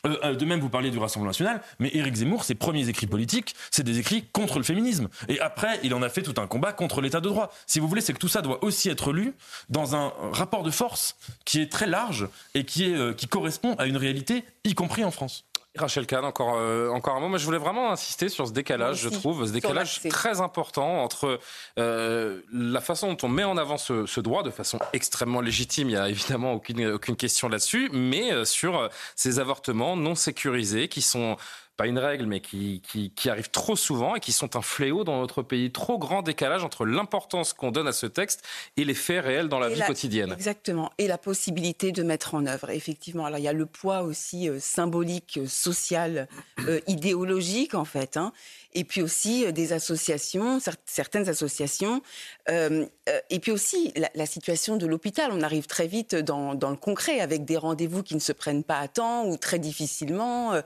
Euh, 0.06 0.34
de 0.34 0.44
même, 0.44 0.60
vous 0.60 0.68
parliez 0.68 0.90
du 0.90 0.98
Rassemblement 0.98 1.30
national, 1.30 1.62
mais 1.78 1.90
Éric 1.94 2.16
Zemmour, 2.16 2.44
ses 2.44 2.54
premiers 2.54 2.88
écrits 2.88 3.06
politiques, 3.06 3.54
c'est 3.70 3.82
des 3.82 3.98
écrits 3.98 4.24
contre 4.32 4.58
le 4.58 4.64
féminisme. 4.64 5.08
Et 5.28 5.40
après, 5.40 5.80
il 5.82 5.94
en 5.94 6.02
a 6.02 6.10
fait 6.10 6.22
tout 6.22 6.34
un 6.36 6.46
combat 6.46 6.74
contre 6.74 7.00
l'état 7.00 7.20
de 7.20 7.28
droit. 7.28 7.50
Si 7.66 7.80
vous 7.80 7.88
voulez, 7.88 8.02
c'est 8.02 8.12
que 8.12 8.18
tout 8.18 8.28
ça 8.28 8.42
doit 8.42 8.62
aussi 8.62 8.90
être 8.90 9.14
lu 9.14 9.32
dans 9.70 9.96
un 9.96 10.12
rapport 10.30 10.62
de 10.62 10.70
force 10.70 11.16
qui 11.46 11.60
est 11.60 11.72
très 11.72 11.86
large 11.86 12.28
et 12.52 12.64
qui, 12.64 12.84
est, 12.84 13.16
qui 13.16 13.26
correspond 13.28 13.76
à 13.76 13.86
une 13.86 13.96
réalité, 13.96 14.44
y 14.64 14.74
compris 14.74 15.04
en 15.04 15.10
France. 15.10 15.46
Rachel 15.76 16.06
Kahn, 16.06 16.24
encore, 16.24 16.54
euh, 16.56 16.88
encore 16.90 17.16
un 17.16 17.20
mot. 17.20 17.28
Mais 17.28 17.38
je 17.38 17.44
voulais 17.44 17.58
vraiment 17.58 17.90
insister 17.90 18.28
sur 18.28 18.46
ce 18.46 18.52
décalage, 18.52 18.98
je 19.00 19.08
trouve, 19.08 19.44
ce 19.46 19.52
décalage 19.52 20.00
très 20.08 20.40
important 20.40 21.02
entre 21.02 21.40
euh, 21.78 22.40
la 22.52 22.80
façon 22.80 23.08
dont 23.12 23.26
on 23.26 23.28
met 23.28 23.42
en 23.42 23.56
avant 23.56 23.76
ce, 23.76 24.06
ce, 24.06 24.20
droit 24.20 24.44
de 24.44 24.50
façon 24.50 24.78
extrêmement 24.92 25.40
légitime. 25.40 25.90
Il 25.90 25.94
y 25.94 25.96
a 25.96 26.08
évidemment 26.08 26.52
aucune, 26.52 26.86
aucune 26.86 27.16
question 27.16 27.48
là-dessus, 27.48 27.90
mais 27.92 28.32
euh, 28.32 28.44
sur 28.44 28.88
ces 29.16 29.40
avortements 29.40 29.96
non 29.96 30.14
sécurisés 30.14 30.88
qui 30.88 31.02
sont 31.02 31.36
pas 31.76 31.86
une 31.86 31.98
règle, 31.98 32.26
mais 32.26 32.40
qui, 32.40 32.82
qui, 32.88 33.10
qui, 33.10 33.28
arrivent 33.28 33.50
trop 33.50 33.74
souvent 33.74 34.14
et 34.14 34.20
qui 34.20 34.32
sont 34.32 34.56
un 34.56 34.62
fléau 34.62 35.02
dans 35.02 35.20
notre 35.20 35.42
pays. 35.42 35.72
Trop 35.72 35.98
grand 35.98 36.22
décalage 36.22 36.62
entre 36.62 36.84
l'importance 36.86 37.52
qu'on 37.52 37.72
donne 37.72 37.88
à 37.88 37.92
ce 37.92 38.06
texte 38.06 38.44
et 38.76 38.84
les 38.84 38.94
faits 38.94 39.24
réels 39.24 39.48
dans 39.48 39.58
la 39.58 39.68
vie 39.68 39.80
quotidienne. 39.80 40.32
Exactement. 40.32 40.92
Et 40.98 41.08
la 41.08 41.18
possibilité 41.18 41.90
de 41.90 42.02
mettre 42.02 42.34
en 42.34 42.46
œuvre, 42.46 42.70
effectivement. 42.70 43.26
Alors, 43.26 43.38
il 43.38 43.44
y 43.44 43.48
a 43.48 43.52
le 43.52 43.66
poids 43.66 44.02
aussi 44.02 44.48
euh, 44.48 44.58
symbolique, 44.60 45.38
euh, 45.38 45.46
social, 45.46 46.28
euh, 46.60 46.80
idéologique, 46.86 47.74
en 47.74 47.84
fait. 47.84 48.16
Hein 48.16 48.32
et 48.74 48.84
puis 48.84 49.02
aussi 49.02 49.50
des 49.52 49.72
associations, 49.72 50.58
certaines 50.84 51.28
associations, 51.28 52.02
euh, 52.50 52.86
et 53.30 53.38
puis 53.38 53.52
aussi 53.52 53.92
la, 54.14 54.26
situation 54.26 54.76
de 54.76 54.86
l'hôpital. 54.86 55.30
On 55.32 55.42
arrive 55.42 55.66
très 55.66 55.86
vite 55.86 56.14
dans, 56.16 56.52
le 56.52 56.76
concret 56.76 57.20
avec 57.20 57.44
des 57.44 57.56
rendez-vous 57.56 58.02
qui 58.02 58.14
ne 58.14 58.20
se 58.20 58.32
prennent 58.32 58.64
pas 58.64 58.78
à 58.78 58.88
temps 58.88 59.26
ou 59.26 59.36
très 59.36 59.58
difficilement. 59.58 60.60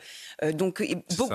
donc 0.53 0.83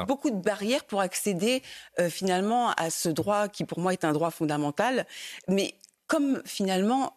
beaucoup 0.07 0.29
de 0.29 0.41
barrières 0.41 0.83
pour 0.85 1.01
accéder 1.01 1.61
finalement 2.09 2.71
à 2.71 2.89
ce 2.89 3.09
droit 3.09 3.47
qui 3.47 3.65
pour 3.65 3.79
moi 3.79 3.93
est 3.93 4.05
un 4.05 4.13
droit 4.13 4.31
fondamental, 4.31 5.05
mais 5.47 5.75
comme 6.07 6.41
finalement 6.45 7.15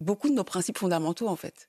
beaucoup 0.00 0.28
de 0.28 0.34
nos 0.34 0.44
principes 0.44 0.78
fondamentaux 0.78 1.28
en 1.28 1.36
fait. 1.36 1.68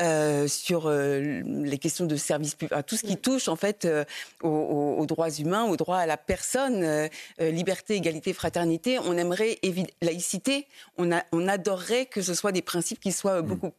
Euh, 0.00 0.46
sur 0.46 0.86
euh, 0.86 1.42
les 1.44 1.78
questions 1.78 2.04
de 2.04 2.14
service 2.14 2.54
public, 2.54 2.86
tout 2.86 2.96
ce 2.96 3.02
qui 3.02 3.16
touche 3.16 3.48
en 3.48 3.56
fait 3.56 3.84
euh, 3.84 4.04
aux, 4.42 5.04
droits 5.06 5.30
humains, 5.30 5.64
aux 5.64 5.76
droits 5.76 5.98
à 5.98 6.06
la 6.06 6.16
personne, 6.16 7.08
liberté, 7.40 7.96
égalité, 7.96 8.32
fraternité. 8.32 9.00
On 9.00 9.16
aimerait 9.16 9.58
laïcité. 10.00 10.66
On, 10.98 11.10
a, 11.10 11.24
on 11.32 11.48
adorerait 11.48 12.06
que 12.06 12.22
ce 12.22 12.34
soit 12.34 12.52
des 12.52 12.62
principes 12.62 13.00
qui 13.00 13.10
soient 13.10 13.42
mm. 13.42 13.46
beaucoup 13.46 13.72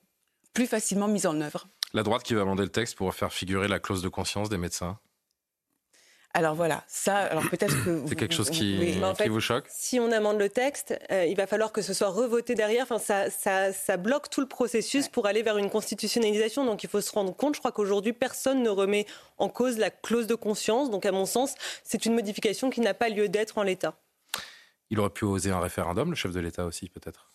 plus 0.53 0.67
facilement 0.67 1.07
mis 1.07 1.25
en 1.25 1.39
œuvre. 1.39 1.67
La 1.93 2.03
droite 2.03 2.23
qui 2.23 2.33
va 2.33 2.41
amender 2.41 2.63
le 2.63 2.69
texte 2.69 2.95
pour 2.95 3.13
faire 3.13 3.31
figurer 3.31 3.69
la 3.69 3.79
clause 3.79 4.01
de 4.01 4.09
conscience 4.09 4.49
des 4.49 4.57
médecins 4.57 4.99
alors 6.35 6.53
voilà, 6.53 6.83
ça, 6.87 7.17
alors 7.17 7.49
peut-être 7.49 7.83
que 7.83 8.03
c'est 8.07 8.15
quelque 8.15 8.35
chose 8.35 8.51
qui, 8.51 8.95
qui 9.17 9.29
vous 9.29 9.39
choque. 9.39 9.65
Si 9.67 9.99
on 9.99 10.11
amende 10.11 10.37
le 10.37 10.47
texte, 10.47 10.97
euh, 11.11 11.25
il 11.25 11.35
va 11.35 11.47
falloir 11.47 11.71
que 11.71 11.81
ce 11.81 11.91
soit 11.93 12.09
revoté 12.09 12.53
derrière. 12.53 12.83
Enfin, 12.83 12.99
ça, 12.99 13.31
ça, 13.31 13.73
ça 13.73 13.97
bloque 13.97 14.29
tout 14.29 14.41
le 14.41 14.47
processus 14.47 15.07
pour 15.07 15.25
aller 15.25 15.41
vers 15.41 15.57
une 15.57 15.71
constitutionnalisation. 15.71 16.65
Donc, 16.65 16.83
il 16.83 16.89
faut 16.89 17.01
se 17.01 17.11
rendre 17.11 17.35
compte. 17.35 17.55
Je 17.55 17.59
crois 17.59 17.71
qu'aujourd'hui, 17.71 18.13
personne 18.13 18.61
ne 18.61 18.69
remet 18.69 19.07
en 19.39 19.49
cause 19.49 19.79
la 19.79 19.89
clause 19.89 20.27
de 20.27 20.35
conscience. 20.35 20.91
Donc, 20.91 21.07
à 21.07 21.11
mon 21.11 21.25
sens, 21.25 21.55
c'est 21.83 22.05
une 22.05 22.13
modification 22.13 22.69
qui 22.69 22.81
n'a 22.81 22.93
pas 22.93 23.09
lieu 23.09 23.27
d'être 23.27 23.57
en 23.57 23.63
l'état. 23.63 23.95
Il 24.91 24.99
aurait 24.99 25.09
pu 25.09 25.25
oser 25.25 25.49
un 25.49 25.59
référendum, 25.59 26.11
le 26.11 26.15
chef 26.15 26.31
de 26.31 26.39
l'État 26.39 26.65
aussi, 26.65 26.89
peut-être? 26.89 27.31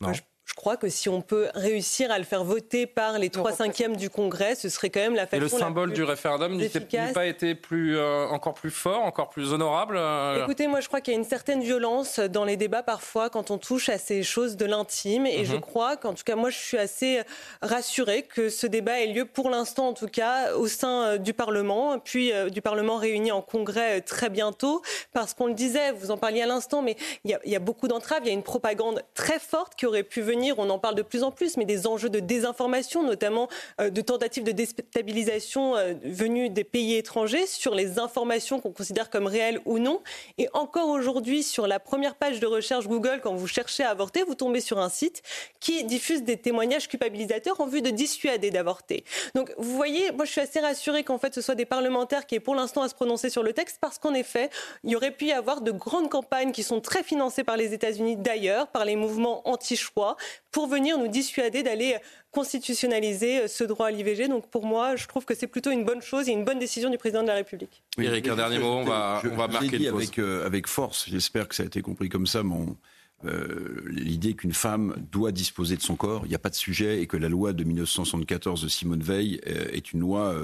Non? 0.00 0.12
Je 0.12 0.20
crois 0.54 0.76
que 0.76 0.88
si 0.88 1.08
on 1.08 1.20
peut 1.20 1.48
réussir 1.54 2.10
à 2.10 2.18
le 2.18 2.24
faire 2.24 2.42
voter 2.42 2.86
par 2.86 3.18
les 3.18 3.30
trois 3.30 3.52
cinquièmes 3.52 3.96
du 3.96 4.08
Congrès, 4.08 4.54
ce 4.54 4.68
serait 4.68 4.90
quand 4.90 5.00
même 5.00 5.14
la 5.14 5.26
façon. 5.26 5.36
Et 5.36 5.40
le 5.40 5.48
symbole 5.48 5.92
du 5.92 6.02
référendum 6.02 6.56
n'a 6.56 7.12
pas 7.12 7.26
été 7.26 7.54
plus, 7.54 7.96
euh, 7.96 8.26
encore 8.28 8.54
plus 8.54 8.70
fort, 8.70 9.02
encore 9.02 9.28
plus 9.28 9.52
honorable 9.52 9.96
euh 9.98 10.42
Écoutez, 10.42 10.66
moi 10.66 10.80
je 10.80 10.88
crois 10.88 11.00
qu'il 11.00 11.12
y 11.14 11.16
a 11.16 11.20
une 11.20 11.26
certaine 11.26 11.62
violence 11.62 12.18
dans 12.18 12.44
les 12.44 12.56
débats 12.56 12.82
parfois 12.82 13.30
quand 13.30 13.50
on 13.50 13.58
touche 13.58 13.88
à 13.88 13.98
ces 13.98 14.22
choses 14.22 14.56
de 14.56 14.64
l'intime. 14.64 15.26
Et 15.26 15.44
je 15.44 15.54
mhm. 15.54 15.60
crois 15.60 15.96
qu'en 15.96 16.14
tout 16.14 16.24
cas, 16.24 16.34
moi 16.34 16.50
je 16.50 16.58
suis 16.58 16.78
assez 16.78 17.20
rassurée 17.62 18.22
que 18.22 18.48
ce 18.48 18.66
débat 18.66 19.00
ait 19.00 19.06
lieu 19.06 19.26
pour 19.26 19.50
l'instant, 19.50 19.88
en 19.88 19.94
tout 19.94 20.08
cas, 20.08 20.54
au 20.54 20.66
sein 20.66 21.02
euh, 21.02 21.18
du 21.18 21.34
Parlement, 21.34 21.98
puis 21.98 22.32
du 22.50 22.62
Parlement 22.62 22.96
réuni 22.96 23.32
en 23.32 23.42
Congrès 23.42 24.00
très 24.00 24.30
bientôt. 24.30 24.82
Parce 25.12 25.34
qu'on 25.34 25.46
le 25.46 25.54
disait, 25.54 25.92
vous 25.92 26.10
en 26.10 26.16
parliez 26.16 26.42
à 26.42 26.46
l'instant, 26.46 26.82
mais 26.82 26.96
il 27.24 27.38
y, 27.44 27.50
y 27.50 27.56
a 27.56 27.60
beaucoup 27.60 27.86
d'entraves, 27.86 28.20
il 28.22 28.28
y 28.28 28.30
a 28.30 28.34
une 28.34 28.42
propagande 28.42 29.02
très 29.14 29.38
forte 29.38 29.74
qui 29.74 29.86
aurait 29.86 30.02
pu 30.02 30.20
venir 30.20 30.37
on 30.56 30.70
en 30.70 30.78
parle 30.78 30.94
de 30.94 31.02
plus 31.02 31.22
en 31.22 31.30
plus, 31.30 31.56
mais 31.56 31.64
des 31.64 31.86
enjeux 31.86 32.08
de 32.08 32.20
désinformation, 32.20 33.02
notamment 33.02 33.48
euh, 33.80 33.90
de 33.90 34.00
tentatives 34.00 34.44
de 34.44 34.52
déstabilisation 34.52 35.76
euh, 35.76 35.94
venues 36.04 36.50
des 36.50 36.64
pays 36.64 36.96
étrangers 36.96 37.46
sur 37.46 37.74
les 37.74 37.98
informations 37.98 38.60
qu'on 38.60 38.72
considère 38.72 39.10
comme 39.10 39.26
réelles 39.26 39.60
ou 39.64 39.78
non. 39.78 40.00
Et 40.38 40.48
encore 40.52 40.88
aujourd'hui, 40.88 41.42
sur 41.42 41.66
la 41.66 41.80
première 41.80 42.14
page 42.14 42.40
de 42.40 42.46
recherche 42.46 42.86
Google, 42.86 43.20
quand 43.22 43.34
vous 43.34 43.46
cherchez 43.46 43.82
à 43.82 43.90
avorter, 43.90 44.22
vous 44.22 44.34
tombez 44.34 44.60
sur 44.60 44.78
un 44.78 44.88
site 44.88 45.22
qui 45.60 45.84
diffuse 45.84 46.22
des 46.22 46.36
témoignages 46.36 46.88
culpabilisateurs 46.88 47.60
en 47.60 47.66
vue 47.66 47.82
de 47.82 47.90
dissuader 47.90 48.50
d'avorter. 48.50 49.04
Donc 49.34 49.52
vous 49.58 49.76
voyez, 49.76 50.12
moi 50.12 50.24
je 50.24 50.32
suis 50.32 50.40
assez 50.40 50.60
rassurée 50.60 51.04
qu'en 51.04 51.18
fait 51.18 51.34
ce 51.34 51.40
soit 51.40 51.54
des 51.54 51.66
parlementaires 51.66 52.26
qui 52.26 52.34
aient 52.34 52.40
pour 52.40 52.54
l'instant 52.54 52.82
à 52.82 52.88
se 52.88 52.94
prononcer 52.94 53.30
sur 53.30 53.42
le 53.42 53.52
texte, 53.52 53.78
parce 53.80 53.98
qu'en 53.98 54.14
effet, 54.14 54.50
il 54.84 54.90
y 54.90 54.96
aurait 54.96 55.10
pu 55.10 55.26
y 55.26 55.32
avoir 55.32 55.60
de 55.60 55.72
grandes 55.72 56.08
campagnes 56.08 56.52
qui 56.52 56.62
sont 56.62 56.80
très 56.80 57.02
financées 57.02 57.44
par 57.44 57.56
les 57.56 57.74
États-Unis 57.74 58.16
d'ailleurs, 58.16 58.68
par 58.68 58.84
les 58.84 58.96
mouvements 58.96 59.48
anti-choix, 59.48 60.16
pour 60.50 60.66
venir 60.66 60.98
nous 60.98 61.08
dissuader 61.08 61.62
d'aller 61.62 61.98
constitutionnaliser 62.30 63.40
euh, 63.40 63.48
ce 63.48 63.64
droit 63.64 63.86
à 63.86 63.90
l'IVG. 63.90 64.28
Donc 64.28 64.48
pour 64.50 64.66
moi, 64.66 64.96
je 64.96 65.06
trouve 65.06 65.24
que 65.24 65.34
c'est 65.34 65.46
plutôt 65.46 65.70
une 65.70 65.84
bonne 65.84 66.02
chose 66.02 66.28
et 66.28 66.32
une 66.32 66.44
bonne 66.44 66.58
décision 66.58 66.90
du 66.90 66.98
président 66.98 67.22
de 67.22 67.28
la 67.28 67.34
République. 67.34 67.82
Oui, 67.96 68.06
Eric, 68.06 68.28
un 68.28 68.36
dernier 68.36 68.58
mot, 68.58 68.78
on 68.78 68.84
va, 68.84 69.22
on 69.24 69.36
va 69.36 69.48
marquer 69.48 69.78
le 69.78 69.88
avec, 69.88 70.18
euh, 70.18 70.46
avec 70.46 70.66
force, 70.66 71.06
j'espère 71.08 71.48
que 71.48 71.54
ça 71.54 71.62
a 71.62 71.66
été 71.66 71.82
compris 71.82 72.08
comme 72.08 72.26
ça, 72.26 72.42
mon, 72.42 72.76
euh, 73.24 73.82
l'idée 73.86 74.34
qu'une 74.34 74.52
femme 74.52 74.94
doit 75.10 75.32
disposer 75.32 75.76
de 75.76 75.82
son 75.82 75.96
corps, 75.96 76.22
il 76.24 76.28
n'y 76.28 76.34
a 76.34 76.38
pas 76.40 76.50
de 76.50 76.54
sujet, 76.54 77.00
et 77.00 77.06
que 77.06 77.16
la 77.16 77.28
loi 77.28 77.52
de 77.52 77.64
1974 77.64 78.62
de 78.62 78.68
Simone 78.68 79.02
Veil 79.02 79.40
est 79.44 79.92
une 79.92 80.00
loi 80.00 80.34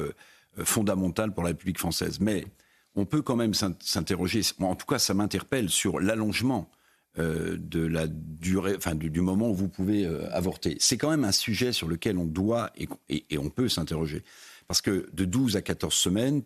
fondamentale 0.64 1.33
pour 1.33 1.42
la 1.42 1.51
République 1.51 1.79
française. 1.79 2.18
Mais 2.20 2.44
on 2.97 3.05
peut 3.05 3.23
quand 3.23 3.37
même 3.37 3.53
s'interroger, 3.55 4.40
en 4.61 4.75
tout 4.75 4.87
cas 4.87 4.99
ça 4.99 5.14
m'interpelle, 5.14 5.70
sur 5.70 6.01
l'allongement 6.01 6.68
euh, 7.18 7.57
de 7.59 7.87
la 7.87 8.09
durée, 8.09 8.74
enfin 8.77 8.96
du, 8.96 9.20
moment 9.20 9.48
où 9.48 9.55
vous 9.55 9.68
pouvez 9.68 10.05
euh, 10.05 10.29
avorter. 10.33 10.77
C'est 10.81 10.98
quand 10.98 11.11
même 11.11 11.24
un 11.24 11.31
sujet 11.31 11.72
sur 11.72 11.87
lequel 11.87 12.18
on 12.18 12.24
doit 12.24 12.72
et, 12.77 12.88
et, 13.31 13.38
on 13.38 13.50
peut 13.50 13.68
s'interroger. 13.68 14.24
Parce 14.66 14.81
que 14.81 15.09
de 15.12 15.24
12 15.24 15.57
à 15.57 15.62
14 15.62 15.94
semaines, 15.94 16.42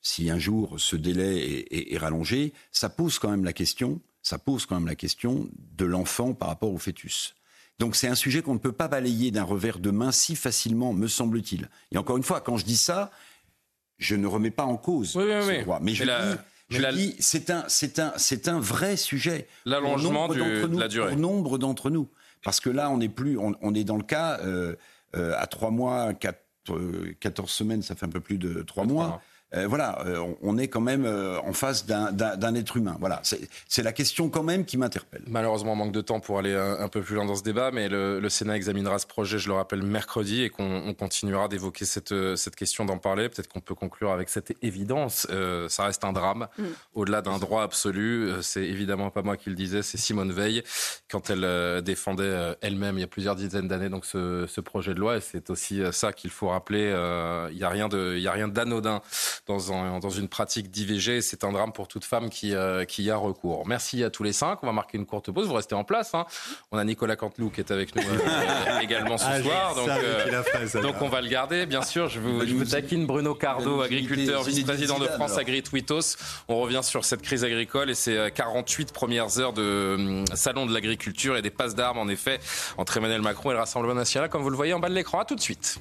si 0.00 0.30
un 0.30 0.38
jour 0.38 0.80
ce 0.80 0.96
délai 0.96 1.66
est, 1.70 1.92
est, 1.92 1.98
rallongé, 1.98 2.54
ça 2.72 2.88
pose 2.88 3.18
quand 3.18 3.30
même 3.30 3.44
la 3.44 3.52
question, 3.52 4.00
ça 4.22 4.38
pose 4.38 4.64
quand 4.64 4.76
même 4.76 4.86
la 4.86 4.94
question 4.94 5.50
de 5.76 5.84
l'enfant 5.84 6.32
par 6.32 6.48
rapport 6.48 6.72
au 6.72 6.78
fœtus. 6.78 7.34
Donc 7.78 7.94
c'est 7.94 8.08
un 8.08 8.14
sujet 8.14 8.40
qu'on 8.40 8.54
ne 8.54 8.58
peut 8.58 8.72
pas 8.72 8.88
balayer 8.88 9.30
d'un 9.30 9.44
revers 9.44 9.78
de 9.78 9.90
main 9.90 10.12
si 10.12 10.34
facilement, 10.34 10.94
me 10.94 11.08
semble-t-il. 11.08 11.68
Et 11.92 11.98
encore 11.98 12.16
une 12.16 12.22
fois, 12.22 12.40
quand 12.40 12.56
je 12.56 12.64
dis 12.64 12.78
ça, 12.78 13.10
je 13.98 14.16
ne 14.16 14.26
remets 14.26 14.50
pas 14.50 14.64
en 14.64 14.78
cause 14.78 15.10
ce 15.10 15.62
droit, 15.62 15.80
mais 15.82 15.94
je 15.94 16.04
dis 16.04 16.38
je 16.68 16.94
dis, 16.94 17.16
c'est 17.18 17.50
un, 17.50 17.64
c'est 17.68 17.98
un, 17.98 18.12
c'est 18.16 18.48
un 18.48 18.58
vrai 18.58 18.96
sujet. 18.96 19.46
L'allongement 19.64 20.28
de 20.28 20.78
la 20.78 20.88
durée. 20.88 21.10
Pour 21.10 21.18
nombre 21.18 21.58
d'entre 21.58 21.90
nous, 21.90 22.08
parce 22.42 22.60
que 22.60 22.70
là, 22.70 22.90
on 22.90 23.00
est 23.00 23.08
plus, 23.08 23.38
on, 23.38 23.74
est 23.74 23.84
dans 23.84 23.96
le 23.96 24.02
cas 24.02 24.38
euh, 24.40 24.74
euh, 25.16 25.34
à 25.36 25.46
trois 25.46 25.70
mois, 25.70 26.14
4, 26.14 26.40
14 27.20 27.48
euh, 27.48 27.52
semaines, 27.52 27.82
ça 27.82 27.94
fait 27.94 28.06
un 28.06 28.10
peu 28.10 28.20
plus 28.20 28.38
de 28.38 28.62
trois 28.62 28.84
mois. 28.84 29.20
Euh, 29.54 29.66
voilà, 29.68 30.04
euh, 30.06 30.34
on 30.42 30.58
est 30.58 30.66
quand 30.66 30.80
même 30.80 31.04
euh, 31.06 31.38
en 31.40 31.52
face 31.52 31.86
d'un 31.86 32.54
être 32.54 32.76
humain. 32.76 32.96
Voilà, 32.98 33.22
c'est 33.68 33.82
la 33.82 33.92
question 33.92 34.28
quand 34.28 34.42
même 34.42 34.64
qui 34.64 34.76
m'interpelle. 34.76 35.22
Malheureusement, 35.28 35.72
on 35.72 35.76
manque 35.76 35.92
de 35.92 36.00
temps 36.00 36.18
pour 36.18 36.38
aller 36.38 36.54
un, 36.54 36.88
peu 36.88 37.00
plus 37.00 37.14
loin 37.14 37.24
dans 37.24 37.36
ce 37.36 37.44
débat, 37.44 37.70
mais 37.70 37.88
le, 37.88 38.28
Sénat 38.28 38.56
examinera 38.56 38.98
ce 38.98 39.06
projet, 39.06 39.38
je 39.38 39.48
le 39.48 39.54
rappelle, 39.54 39.82
mercredi, 39.82 40.42
et 40.42 40.50
qu'on 40.50 40.92
continuera 40.94 41.46
d'évoquer 41.48 41.84
cette, 41.84 42.12
cette 42.36 42.56
question, 42.56 42.84
d'en 42.84 42.98
parler. 42.98 43.28
Peut-être 43.28 43.48
qu'on 43.48 43.60
peut 43.60 43.74
conclure 43.74 44.10
avec 44.10 44.28
cette 44.28 44.52
évidence. 44.62 45.28
ça 45.68 45.84
reste 45.84 46.04
un 46.04 46.12
drame, 46.12 46.48
mm. 46.58 46.64
au-delà 46.94 47.22
d'un 47.22 47.38
droit 47.38 47.62
absolu. 47.62 48.30
C'est 48.42 48.64
évidemment 48.64 49.10
pas 49.10 49.22
moi 49.22 49.36
qui 49.36 49.48
le 49.48 49.54
disais, 49.54 49.82
c'est 49.82 49.98
Simone 49.98 50.32
Veil, 50.32 50.64
quand 51.08 51.30
elle 51.30 51.82
défendait 51.82 52.56
elle-même 52.62 52.98
il 52.98 53.02
y 53.02 53.04
a 53.04 53.08
plusieurs 53.08 53.36
dizaines 53.36 53.68
d'années 53.68 53.88
donc 53.88 54.04
ce, 54.06 54.46
ce, 54.48 54.60
projet 54.60 54.92
de 54.94 55.00
loi. 55.00 55.18
Et 55.18 55.20
c'est 55.20 55.50
aussi 55.50 55.80
ça 55.92 56.12
qu'il 56.12 56.30
faut 56.30 56.48
rappeler. 56.48 56.90
Il 57.52 57.56
n'y 57.56 57.64
a 57.64 57.68
rien 57.68 58.48
d'anodin 58.48 59.02
dans, 59.46 59.98
dans 60.00 60.10
une 60.10 60.28
pratique 60.28 60.70
d'IVG. 60.70 61.20
C'est 61.20 61.44
un 61.44 61.52
drame 61.52 61.72
pour 61.72 61.88
toute 61.88 62.04
femme 62.04 62.30
qui, 62.30 62.54
euh, 62.54 62.84
qui 62.84 63.04
y 63.04 63.10
a 63.10 63.16
recours. 63.16 63.66
Merci 63.66 64.02
à 64.02 64.10
tous 64.10 64.22
les 64.22 64.32
cinq. 64.32 64.58
On 64.62 64.66
va 64.66 64.72
marquer 64.72 64.98
une 64.98 65.06
courte 65.06 65.30
pause. 65.30 65.46
Vous 65.46 65.54
restez 65.54 65.74
en 65.74 65.84
place. 65.84 66.14
Hein. 66.14 66.26
On 66.72 66.78
a 66.78 66.84
Nicolas 66.84 67.16
Canteloup 67.16 67.50
qui 67.50 67.60
est 67.60 67.70
avec 67.70 67.94
nous 67.94 68.02
euh, 68.02 68.78
également 68.82 69.18
ce 69.18 69.24
ah, 69.28 69.42
soir. 69.42 69.74
Donc, 69.74 69.88
euh, 69.88 70.82
donc 70.82 70.96
on 71.00 71.08
va 71.08 71.20
le 71.20 71.28
garder. 71.28 71.66
Bien 71.66 71.82
sûr, 71.82 72.08
je 72.08 72.18
vous, 72.18 72.46
je 72.46 72.54
vous 72.54 72.64
taquine 72.64 73.06
Bruno 73.06 73.34
Cardo, 73.34 73.80
agriculteur, 73.82 74.42
vice-président 74.42 74.98
de 74.98 75.06
France 75.06 75.38
Agri 75.38 75.62
Twitos. 75.62 76.16
On 76.48 76.60
revient 76.60 76.82
sur 76.82 77.04
cette 77.04 77.22
crise 77.22 77.44
agricole 77.44 77.90
et 77.90 77.94
ces 77.94 78.30
48 78.34 78.92
premières 78.92 79.38
heures 79.38 79.52
de 79.52 80.24
salon 80.34 80.66
de 80.66 80.74
l'agriculture 80.74 81.36
et 81.36 81.42
des 81.42 81.50
passes 81.50 81.74
d'armes, 81.74 81.98
en 81.98 82.08
effet, 82.08 82.40
entre 82.76 82.96
Emmanuel 82.96 83.22
Macron 83.22 83.50
et 83.50 83.54
le 83.54 83.60
Rassemblement 83.60 83.94
national, 83.94 84.28
comme 84.28 84.42
vous 84.42 84.50
le 84.50 84.56
voyez 84.56 84.74
en 84.74 84.80
bas 84.80 84.88
de 84.88 84.94
l'écran. 84.94 85.20
À 85.20 85.24
tout 85.24 85.34
de 85.34 85.40
suite. 85.40 85.78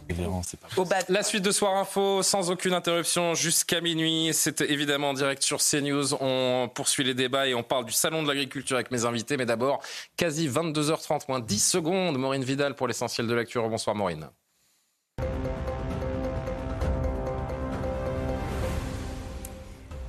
La 1.10 1.24
suite 1.24 1.44
de 1.44 1.52
Soir 1.52 1.76
Info, 1.76 2.22
sans 2.24 2.52
aucune 2.52 2.74
interruption, 2.74 3.34
jusqu'à 3.56 3.80
minuit. 3.80 4.32
C'est 4.34 4.60
évidemment 4.62 5.12
en 5.12 5.14
direct 5.14 5.42
sur 5.42 5.60
CNews. 5.60 6.14
On 6.22 6.70
poursuit 6.74 7.06
les 7.06 7.14
débats 7.14 7.48
et 7.48 7.56
on 7.56 7.64
parle 7.64 7.86
du 7.86 7.94
salon 7.94 8.22
de 8.22 8.28
l'agriculture 8.28 8.76
avec 8.76 8.92
mes 8.92 9.06
invités. 9.06 9.38
Mais 9.38 9.46
d'abord, 9.46 9.82
quasi 10.18 10.50
22h30, 10.50 11.22
moins 11.30 11.40
10 11.40 11.60
secondes. 11.60 12.18
Maureen 12.18 12.44
Vidal 12.44 12.76
pour 12.76 12.88
l'essentiel 12.88 13.28
de 13.28 13.34
l'actu. 13.34 13.58
Bonsoir 13.60 13.96
Maureen. 13.96 14.30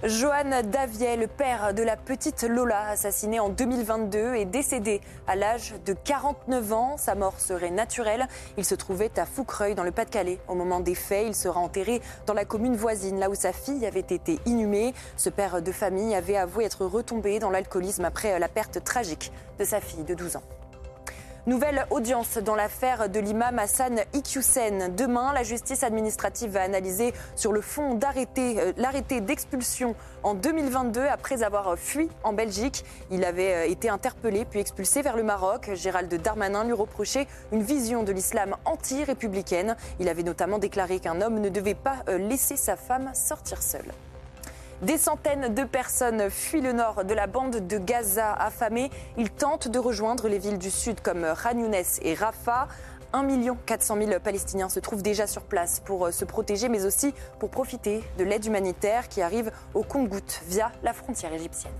Johan 0.06 0.62
Davier, 0.62 1.16
le 1.16 1.26
père 1.26 1.74
de 1.74 1.82
la 1.82 1.96
petite 1.96 2.44
Lola, 2.44 2.90
assassinée 2.90 3.40
en 3.40 3.48
2022, 3.48 4.34
est 4.36 4.44
décédé 4.44 5.00
à 5.26 5.34
l'âge 5.34 5.74
de 5.84 5.94
49 5.94 6.72
ans. 6.72 6.96
Sa 6.96 7.16
mort 7.16 7.40
serait 7.40 7.72
naturelle. 7.72 8.28
Il 8.56 8.64
se 8.64 8.76
trouvait 8.76 9.18
à 9.18 9.26
Foucreuil, 9.26 9.74
dans 9.74 9.82
le 9.82 9.90
Pas-de-Calais. 9.90 10.38
Au 10.46 10.54
moment 10.54 10.78
des 10.78 10.94
faits, 10.94 11.26
il 11.26 11.34
sera 11.34 11.58
enterré 11.58 12.00
dans 12.26 12.34
la 12.34 12.44
commune 12.44 12.76
voisine, 12.76 13.18
là 13.18 13.28
où 13.28 13.34
sa 13.34 13.52
fille 13.52 13.84
avait 13.84 13.98
été 13.98 14.38
inhumée. 14.46 14.94
Ce 15.16 15.28
père 15.28 15.60
de 15.60 15.72
famille 15.72 16.14
avait 16.14 16.36
avoué 16.36 16.66
être 16.66 16.86
retombé 16.86 17.40
dans 17.40 17.50
l'alcoolisme 17.50 18.04
après 18.04 18.38
la 18.38 18.48
perte 18.48 18.84
tragique 18.84 19.32
de 19.58 19.64
sa 19.64 19.80
fille 19.80 20.04
de 20.04 20.14
12 20.14 20.36
ans. 20.36 20.42
Nouvelle 21.46 21.86
audience 21.90 22.38
dans 22.38 22.56
l'affaire 22.56 23.08
de 23.08 23.20
l'imam 23.20 23.56
Hassan 23.60 24.00
Iqiyoussen. 24.14 24.96
Demain, 24.96 25.32
la 25.32 25.44
justice 25.44 25.84
administrative 25.84 26.50
va 26.50 26.62
analyser 26.62 27.14
sur 27.36 27.52
le 27.52 27.60
fond 27.60 27.96
euh, 28.02 28.72
l'arrêté 28.76 29.20
d'expulsion 29.20 29.94
en 30.24 30.34
2022 30.34 31.02
après 31.02 31.44
avoir 31.44 31.78
fui 31.78 32.08
en 32.24 32.32
Belgique. 32.32 32.84
Il 33.12 33.24
avait 33.24 33.54
euh, 33.54 33.70
été 33.70 33.88
interpellé 33.88 34.44
puis 34.44 34.58
expulsé 34.58 35.02
vers 35.02 35.16
le 35.16 35.22
Maroc. 35.22 35.70
Gérald 35.74 36.12
Darmanin 36.20 36.64
lui 36.64 36.72
reprochait 36.72 37.28
une 37.52 37.62
vision 37.62 38.02
de 38.02 38.10
l'islam 38.10 38.56
anti-républicaine. 38.64 39.76
Il 40.00 40.08
avait 40.08 40.24
notamment 40.24 40.58
déclaré 40.58 40.98
qu'un 40.98 41.20
homme 41.20 41.38
ne 41.38 41.48
devait 41.48 41.74
pas 41.74 41.98
euh, 42.08 42.18
laisser 42.18 42.56
sa 42.56 42.74
femme 42.74 43.12
sortir 43.14 43.62
seule. 43.62 43.92
Des 44.82 44.98
centaines 44.98 45.54
de 45.54 45.64
personnes 45.64 46.28
fuient 46.28 46.60
le 46.60 46.72
nord 46.72 47.04
de 47.04 47.14
la 47.14 47.26
bande 47.26 47.66
de 47.66 47.78
Gaza 47.78 48.34
affamés. 48.34 48.90
Ils 49.16 49.30
tentent 49.30 49.68
de 49.68 49.78
rejoindre 49.78 50.28
les 50.28 50.38
villes 50.38 50.58
du 50.58 50.70
sud 50.70 51.00
comme 51.00 51.26
Khan 51.42 51.72
et 52.02 52.14
Rafah. 52.14 52.68
1 53.14 53.26
400 53.64 53.96
000 53.96 54.20
Palestiniens 54.20 54.68
se 54.68 54.78
trouvent 54.80 55.02
déjà 55.02 55.26
sur 55.26 55.42
place 55.42 55.80
pour 55.80 56.12
se 56.12 56.26
protéger, 56.26 56.68
mais 56.68 56.84
aussi 56.84 57.14
pour 57.38 57.48
profiter 57.48 58.04
de 58.18 58.24
l'aide 58.24 58.44
humanitaire 58.44 59.08
qui 59.08 59.22
arrive 59.22 59.50
au 59.72 59.82
compte 59.82 60.42
via 60.46 60.70
la 60.82 60.92
frontière 60.92 61.32
égyptienne. 61.32 61.72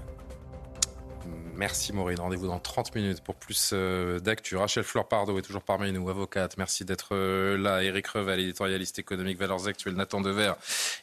Merci 1.57 1.95
Maureen. 1.95 2.21
Rendez-vous 2.21 2.49
dans 2.49 2.59
30 2.59 2.95
minutes 2.95 3.23
pour 3.23 3.35
plus 3.35 3.71
euh, 3.73 4.19
d'actu. 4.19 4.57
Rachel 4.57 4.85
Fleur 4.85 5.09
Pardo 5.09 5.39
est 5.39 5.43
toujours 5.43 5.63
parmi 5.63 5.91
nous, 5.91 6.09
avocate. 6.11 6.59
Merci 6.59 6.85
d'être 6.85 7.09
euh, 7.13 7.57
là. 7.57 7.83
Eric 7.83 8.07
Revel, 8.09 8.41
éditorialiste 8.41 8.99
économique, 8.99 9.39
valeurs 9.39 9.67
actuelles. 9.67 9.95
Nathan 9.95 10.21
Dever, 10.21 10.53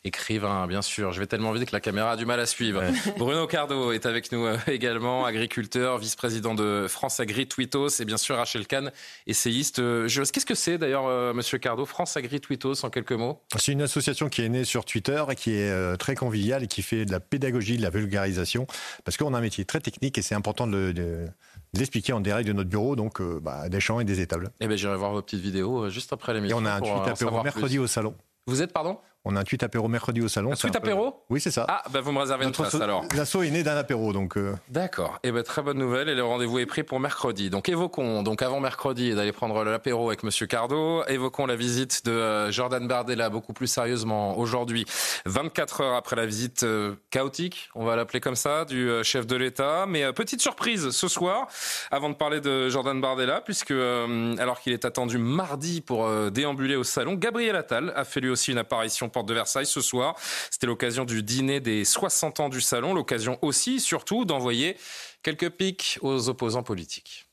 écrivain, 0.04 0.68
bien 0.68 0.84
sûr. 0.84 1.12
Je 1.12 1.20
vais 1.20 1.26
tellement 1.26 1.52
vite 1.54 1.66
que 1.66 1.76
la 1.76 1.80
caméra 1.80 2.12
a 2.12 2.16
du 2.18 2.28
mal 2.28 2.40
à 2.40 2.46
suivre. 2.46 2.84
Bruno 3.18 3.48
Cardo 3.48 3.92
est 3.92 4.06
avec 4.06 4.32
nous 4.32 4.46
euh, 4.46 4.58
également, 4.68 5.26
agriculteur, 5.26 5.98
vice-président 5.98 6.54
de 6.54 6.86
France 6.88 7.20
Agri 7.20 7.48
Twitos 7.48 8.00
et 8.00 8.06
bien 8.06 8.18
sûr 8.18 8.36
Rachel 8.36 8.68
Kahn, 8.68 8.92
essayiste. 9.26 9.78
Qu'est-ce 9.78 10.46
que 10.46 10.56
c'est 10.56 10.78
d'ailleurs, 10.78 11.34
monsieur 11.34 11.58
Cardo, 11.58 11.86
France 11.86 12.16
Agri 12.16 12.40
Twitos 12.40 12.86
en 12.86 12.90
quelques 12.90 13.12
mots? 13.14 13.42
C'est 13.58 13.72
une 13.72 13.82
association 13.82 14.30
qui 14.30 14.44
est 14.44 14.50
née 14.50 14.66
sur 14.66 14.86
Twitter 14.86 15.24
et 15.30 15.36
qui 15.36 15.56
est 15.56 15.98
très 15.98 16.16
conviviale 16.16 16.64
et 16.64 16.68
qui 16.68 16.84
fait 16.84 17.06
de 17.06 17.12
la 17.12 17.20
pédagogie, 17.20 17.78
de 17.78 17.82
la 17.82 17.90
vulgarisation 17.90 18.68
parce 19.04 19.18
qu'on 19.18 19.34
a 19.34 19.38
un 19.38 19.42
métier 19.42 19.66
très 19.66 19.80
technique 19.80 20.18
et 20.18 20.22
c'est 20.22 20.36
important 20.36 20.43
de, 20.68 21.28
l'expliquer 21.74 22.14
en 22.14 22.20
direct 22.20 22.48
de 22.48 22.54
notre 22.54 22.70
bureau, 22.70 22.96
donc 22.96 23.20
euh, 23.20 23.40
bah, 23.42 23.70
des 23.70 23.80
champs 23.80 24.00
et 24.00 24.06
des 24.06 24.22
étables. 24.22 24.52
Eh 24.60 24.68
ben, 24.68 24.78
j'irai 24.78 24.96
voir 24.96 25.12
vos 25.12 25.22
petites 25.22 25.42
vidéos 25.42 25.86
euh, 25.86 25.90
juste 25.90 26.14
après 26.14 26.34
l'émission. 26.34 26.60
Et 26.60 26.62
on 26.62 26.66
a 26.66 26.74
un 26.74 26.80
tweet 26.80 27.08
apéro 27.08 27.42
mercredi 27.42 27.80
au 27.80 27.88
salon. 27.88 28.14
Vous 28.46 28.62
êtes, 28.62 28.74
pardon? 28.74 29.00
On 29.26 29.38
a 29.38 29.40
un 29.40 29.44
tweet 29.44 29.64
apéro 29.64 29.88
mercredi 29.88 30.22
au 30.22 30.28
salon. 30.28 30.52
Un 30.52 30.56
tweet 30.56 30.76
apéro 30.76 31.24
Oui, 31.30 31.40
c'est 31.40 31.52
ça. 31.52 31.66
Ah, 31.70 31.84
ben 31.92 32.02
vous 32.02 32.12
me 32.12 32.20
réservez 32.20 32.46
une 32.46 32.52
place 32.52 32.76
alors. 32.76 33.06
L'assaut 33.16 33.44
est 33.44 33.52
né 33.52 33.64
d'un 33.64 33.78
apéro, 33.78 34.12
donc. 34.12 34.38
Euh. 34.38 34.54
D'accord. 34.68 35.20
Et 35.24 35.30
eh 35.30 35.32
ben 35.32 35.44
très 35.44 35.62
bonne 35.62 35.78
nouvelle. 35.78 36.10
Et 36.10 36.16
le 36.16 36.26
rendez-vous 36.26 36.60
est 36.60 36.66
pris 36.66 36.84
pour 36.84 37.00
mercredi. 37.00 37.50
Donc 37.50 37.70
évoquons, 37.70 38.22
donc 38.22 38.42
avant 38.42 38.60
mercredi, 38.60 39.16
d'aller 39.16 39.32
prendre 39.32 39.64
l'apéro 39.64 40.08
avec 40.10 40.24
Monsieur 40.24 40.46
Cardo. 40.46 41.06
Évoquons 41.08 41.46
la 41.46 41.56
visite 41.56 42.06
de 42.06 42.12
euh, 42.12 42.52
Jordan 42.52 42.86
Bardella 42.86 43.30
beaucoup 43.30 43.54
plus 43.54 43.68
sérieusement 43.68 44.38
aujourd'hui, 44.38 44.86
24 45.26 45.82
heures 45.82 45.96
après 45.96 46.18
la 46.18 46.26
visite 46.26 46.64
euh, 46.64 46.96
chaotique, 47.10 47.70
on 47.76 47.86
va 47.86 47.96
l'appeler 47.96 48.20
comme 48.20 48.36
ça, 48.36 48.66
du 48.66 48.90
chef 49.04 49.26
de 49.26 49.38
l'État. 49.38 49.86
Mais 49.88 50.12
petite 50.12 50.42
surprise 50.42 50.90
ce 50.90 51.08
soir, 51.08 51.48
avant 51.92 52.10
de 52.10 52.16
parler 52.16 52.42
de 52.42 52.68
Jordan 52.68 53.00
Bardella, 53.00 53.40
puisque 53.40 53.72
alors 53.72 54.60
qu'il 54.60 54.74
est 54.74 54.84
attendu 54.84 55.18
mardi 55.18 55.80
pour 55.80 56.10
déambuler 56.32 56.76
au 56.76 56.84
salon, 56.84 57.14
Gabriel 57.14 57.56
Attal 57.56 57.94
a 57.96 58.04
fait 58.04 58.20
lui 58.20 58.30
aussi 58.30 58.52
une 58.52 58.58
apparition 58.58 59.10
porte 59.14 59.28
de 59.28 59.34
Versailles 59.34 59.66
ce 59.66 59.80
soir. 59.80 60.16
C'était 60.52 60.68
l'occasion 60.68 61.06
du 61.06 61.24
dîner 61.24 61.62
des 61.62 61.86
60 61.86 62.42
ans 62.42 62.50
du 62.50 62.60
salon, 62.60 62.94
l'occasion 62.94 63.40
aussi, 63.42 63.80
surtout, 63.80 64.26
d'envoyer 64.26 64.76
quelques 65.22 65.50
pics 65.50 65.98
aux 66.02 66.28
opposants 66.28 66.64
politiques. 66.64 67.26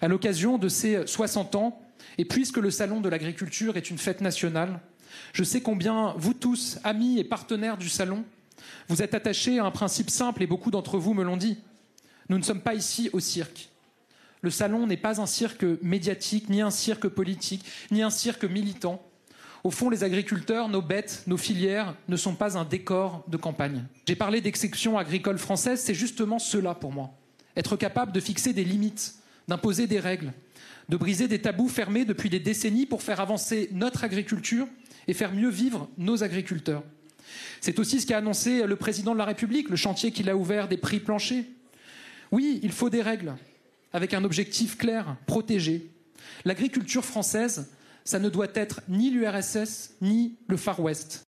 À 0.00 0.08
l'occasion 0.08 0.58
de 0.58 0.68
ces 0.68 1.06
60 1.06 1.54
ans, 1.54 1.80
et 2.18 2.24
puisque 2.24 2.58
le 2.58 2.70
salon 2.70 3.00
de 3.00 3.08
l'agriculture 3.08 3.76
est 3.76 3.90
une 3.90 3.98
fête 3.98 4.20
nationale, 4.20 4.80
je 5.32 5.44
sais 5.44 5.62
combien 5.62 6.14
vous 6.18 6.34
tous, 6.34 6.78
amis 6.84 7.18
et 7.18 7.24
partenaires 7.24 7.78
du 7.78 7.88
salon, 7.88 8.24
vous 8.88 9.02
êtes 9.02 9.14
attachés 9.14 9.58
à 9.58 9.64
un 9.64 9.70
principe 9.70 10.10
simple 10.10 10.42
et 10.42 10.46
beaucoup 10.46 10.70
d'entre 10.70 10.98
vous 10.98 11.14
me 11.14 11.24
l'ont 11.24 11.36
dit. 11.36 11.58
Nous 12.28 12.38
ne 12.38 12.42
sommes 12.42 12.60
pas 12.60 12.74
ici 12.74 13.08
au 13.12 13.20
cirque. 13.20 13.70
Le 14.40 14.50
salon 14.50 14.86
n'est 14.86 14.96
pas 14.96 15.20
un 15.20 15.26
cirque 15.26 15.64
médiatique, 15.82 16.48
ni 16.48 16.60
un 16.60 16.70
cirque 16.70 17.08
politique, 17.08 17.64
ni 17.90 18.02
un 18.02 18.10
cirque 18.10 18.44
militant. 18.44 19.02
Au 19.68 19.70
fond, 19.70 19.90
les 19.90 20.02
agriculteurs, 20.02 20.70
nos 20.70 20.80
bêtes, 20.80 21.24
nos 21.26 21.36
filières 21.36 21.94
ne 22.08 22.16
sont 22.16 22.34
pas 22.34 22.56
un 22.56 22.64
décor 22.64 23.22
de 23.28 23.36
campagne. 23.36 23.84
J'ai 24.06 24.16
parlé 24.16 24.40
d'exception 24.40 24.96
agricole 24.96 25.36
française, 25.36 25.82
c'est 25.84 25.92
justement 25.92 26.38
cela 26.38 26.74
pour 26.74 26.90
moi. 26.90 27.10
Être 27.54 27.76
capable 27.76 28.12
de 28.12 28.18
fixer 28.18 28.54
des 28.54 28.64
limites, 28.64 29.16
d'imposer 29.46 29.86
des 29.86 30.00
règles, 30.00 30.32
de 30.88 30.96
briser 30.96 31.28
des 31.28 31.42
tabous 31.42 31.68
fermés 31.68 32.06
depuis 32.06 32.30
des 32.30 32.40
décennies 32.40 32.86
pour 32.86 33.02
faire 33.02 33.20
avancer 33.20 33.68
notre 33.72 34.04
agriculture 34.04 34.66
et 35.06 35.12
faire 35.12 35.34
mieux 35.34 35.50
vivre 35.50 35.90
nos 35.98 36.24
agriculteurs. 36.24 36.82
C'est 37.60 37.78
aussi 37.78 38.00
ce 38.00 38.06
qu'a 38.06 38.16
annoncé 38.16 38.66
le 38.66 38.76
président 38.76 39.12
de 39.12 39.18
la 39.18 39.26
République, 39.26 39.68
le 39.68 39.76
chantier 39.76 40.12
qu'il 40.12 40.30
a 40.30 40.36
ouvert 40.38 40.68
des 40.68 40.78
prix 40.78 40.98
planchers. 40.98 41.44
Oui, 42.32 42.58
il 42.62 42.72
faut 42.72 42.88
des 42.88 43.02
règles, 43.02 43.34
avec 43.92 44.14
un 44.14 44.24
objectif 44.24 44.78
clair, 44.78 45.18
protéger. 45.26 45.90
L'agriculture 46.46 47.04
française 47.04 47.68
ça 48.08 48.18
ne 48.18 48.30
doit 48.30 48.48
être 48.54 48.80
ni 48.88 49.10
l'URSS 49.10 49.96
ni 50.00 50.38
le 50.48 50.56
Far 50.56 50.80
West. 50.80 51.27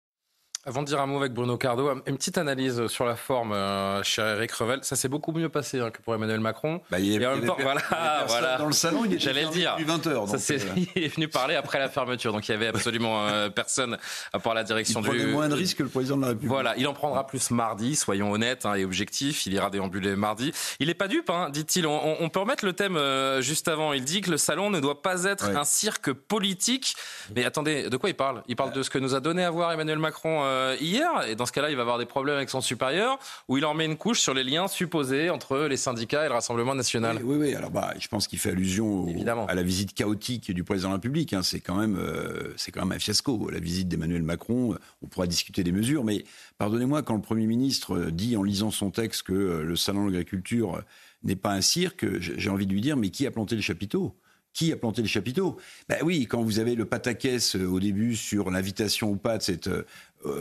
Avant 0.66 0.82
de 0.82 0.86
dire 0.86 1.00
un 1.00 1.06
mot 1.06 1.16
avec 1.16 1.32
Bruno 1.32 1.56
Cardo, 1.56 1.90
une 2.06 2.18
petite 2.18 2.36
analyse 2.36 2.86
sur 2.88 3.06
la 3.06 3.16
forme, 3.16 3.52
euh, 3.52 4.02
cher 4.02 4.26
Eric 4.26 4.52
Revel. 4.52 4.80
Ça 4.82 4.94
s'est 4.94 5.08
beaucoup 5.08 5.32
mieux 5.32 5.48
passé 5.48 5.80
hein, 5.80 5.90
que 5.90 6.02
pour 6.02 6.14
Emmanuel 6.14 6.40
Macron. 6.40 6.82
Bah, 6.90 6.98
il, 6.98 7.14
est, 7.14 7.18
voilà, 7.18 7.80
voilà. 8.28 8.58
Dans 8.58 8.66
le 8.66 8.72
salon, 8.72 9.06
il 9.06 9.14
était 9.14 9.24
J'allais 9.24 9.44
le 9.44 9.48
dire. 9.48 9.78
20 9.82 10.06
heures. 10.08 10.28
Ça, 10.28 10.52
euh. 10.52 10.58
Il 10.96 11.02
est 11.02 11.08
venu 11.08 11.28
parler 11.28 11.54
après 11.54 11.78
la 11.78 11.88
fermeture, 11.88 12.34
donc 12.34 12.46
il 12.46 12.52
y 12.52 12.54
avait 12.54 12.66
absolument 12.66 13.26
euh, 13.26 13.48
personne 13.48 13.96
à 14.34 14.38
part 14.38 14.52
la 14.52 14.62
direction 14.62 15.00
il 15.02 15.10
du. 15.10 15.26
moins 15.28 15.48
de 15.48 15.54
risques 15.54 15.78
que 15.78 15.82
le 15.82 15.88
président 15.88 16.18
de 16.18 16.22
la 16.22 16.28
République. 16.28 16.50
Voilà, 16.50 16.74
il 16.76 16.86
en 16.86 16.92
prendra 16.92 17.26
plus 17.26 17.50
mardi, 17.50 17.96
soyons 17.96 18.30
honnêtes 18.30 18.66
hein, 18.66 18.74
et 18.74 18.84
objectifs. 18.84 19.46
Il 19.46 19.54
ira 19.54 19.70
déambuler 19.70 20.14
mardi. 20.14 20.52
Il 20.78 20.88
n'est 20.88 20.94
pas 20.94 21.08
dupe, 21.08 21.30
hein, 21.30 21.48
dit-il. 21.48 21.86
On, 21.86 22.16
on, 22.20 22.28
peut 22.28 22.40
remettre 22.40 22.66
le 22.66 22.74
thème 22.74 22.98
juste 23.40 23.66
avant. 23.68 23.94
Il 23.94 24.04
dit 24.04 24.20
que 24.20 24.30
le 24.30 24.36
salon 24.36 24.68
ne 24.68 24.78
doit 24.78 25.00
pas 25.00 25.24
être 25.24 25.48
un 25.48 25.64
cirque 25.64 26.12
politique. 26.12 26.96
Mais 27.34 27.46
attendez, 27.46 27.88
de 27.88 27.96
quoi 27.96 28.10
il 28.10 28.16
parle? 28.16 28.42
Il 28.46 28.56
parle 28.56 28.72
de 28.72 28.82
ce 28.82 28.90
que 28.90 28.98
nous 28.98 29.14
a 29.14 29.20
donné 29.20 29.42
à 29.42 29.50
voir 29.50 29.72
Emmanuel 29.72 29.98
Macron 29.98 30.49
hier 30.80 31.10
et 31.28 31.34
dans 31.34 31.46
ce 31.46 31.52
cas-là, 31.52 31.70
il 31.70 31.76
va 31.76 31.82
avoir 31.82 31.98
des 31.98 32.06
problèmes 32.06 32.36
avec 32.36 32.50
son 32.50 32.60
supérieur, 32.60 33.18
où 33.48 33.58
il 33.58 33.64
en 33.64 33.74
met 33.74 33.84
une 33.84 33.96
couche 33.96 34.20
sur 34.20 34.34
les 34.34 34.44
liens 34.44 34.68
supposés 34.68 35.30
entre 35.30 35.58
les 35.58 35.76
syndicats 35.76 36.24
et 36.24 36.28
le 36.28 36.34
Rassemblement 36.34 36.74
national. 36.74 37.20
Oui, 37.24 37.36
oui, 37.38 37.54
alors 37.54 37.70
bah, 37.70 37.94
je 37.98 38.08
pense 38.08 38.26
qu'il 38.26 38.38
fait 38.38 38.50
allusion 38.50 39.06
à 39.48 39.54
la 39.54 39.62
visite 39.62 39.94
chaotique 39.94 40.52
du 40.52 40.64
président 40.64 40.88
de 40.88 40.94
la 40.94 40.96
République. 40.96 41.32
Hein. 41.32 41.42
C'est 41.42 41.60
quand, 41.60 41.76
même, 41.76 41.96
euh, 41.96 42.52
c'est 42.56 42.72
quand 42.72 42.80
même 42.80 42.96
un 42.96 42.98
fiasco. 42.98 43.50
La 43.50 43.60
visite 43.60 43.88
d'Emmanuel 43.88 44.22
Macron, 44.22 44.76
on 45.02 45.06
pourra 45.06 45.26
discuter 45.26 45.64
des 45.64 45.72
mesures, 45.72 46.04
mais 46.04 46.24
pardonnez-moi, 46.58 47.02
quand 47.02 47.14
le 47.14 47.22
Premier 47.22 47.46
ministre 47.46 48.10
dit 48.10 48.36
en 48.36 48.42
lisant 48.42 48.70
son 48.70 48.90
texte 48.90 49.22
que 49.24 49.32
euh, 49.32 49.62
le 49.62 49.76
salon 49.76 50.06
de 50.06 50.12
l'agriculture 50.12 50.82
n'est 51.22 51.36
pas 51.36 51.52
un 51.52 51.60
cirque, 51.60 52.06
j'ai 52.20 52.50
envie 52.50 52.66
de 52.66 52.72
lui 52.72 52.80
dire, 52.80 52.96
mais 52.96 53.10
qui 53.10 53.26
a 53.26 53.30
planté 53.30 53.54
le 53.54 53.60
chapiteau? 53.60 54.16
Qui 54.52 54.72
a 54.72 54.76
planté 54.76 55.02
le 55.02 55.08
chapiteau? 55.08 55.56
Ben 55.88 55.98
oui, 56.02 56.26
quand 56.26 56.42
vous 56.42 56.58
avez 56.58 56.74
le 56.74 56.84
pataquès 56.84 57.56
euh, 57.56 57.66
au 57.66 57.80
début 57.80 58.16
sur 58.16 58.50
l'invitation 58.50 59.10
ou 59.10 59.16
pas 59.16 59.38
de 59.38 59.42
cette 59.42 59.68
euh, 59.68 59.84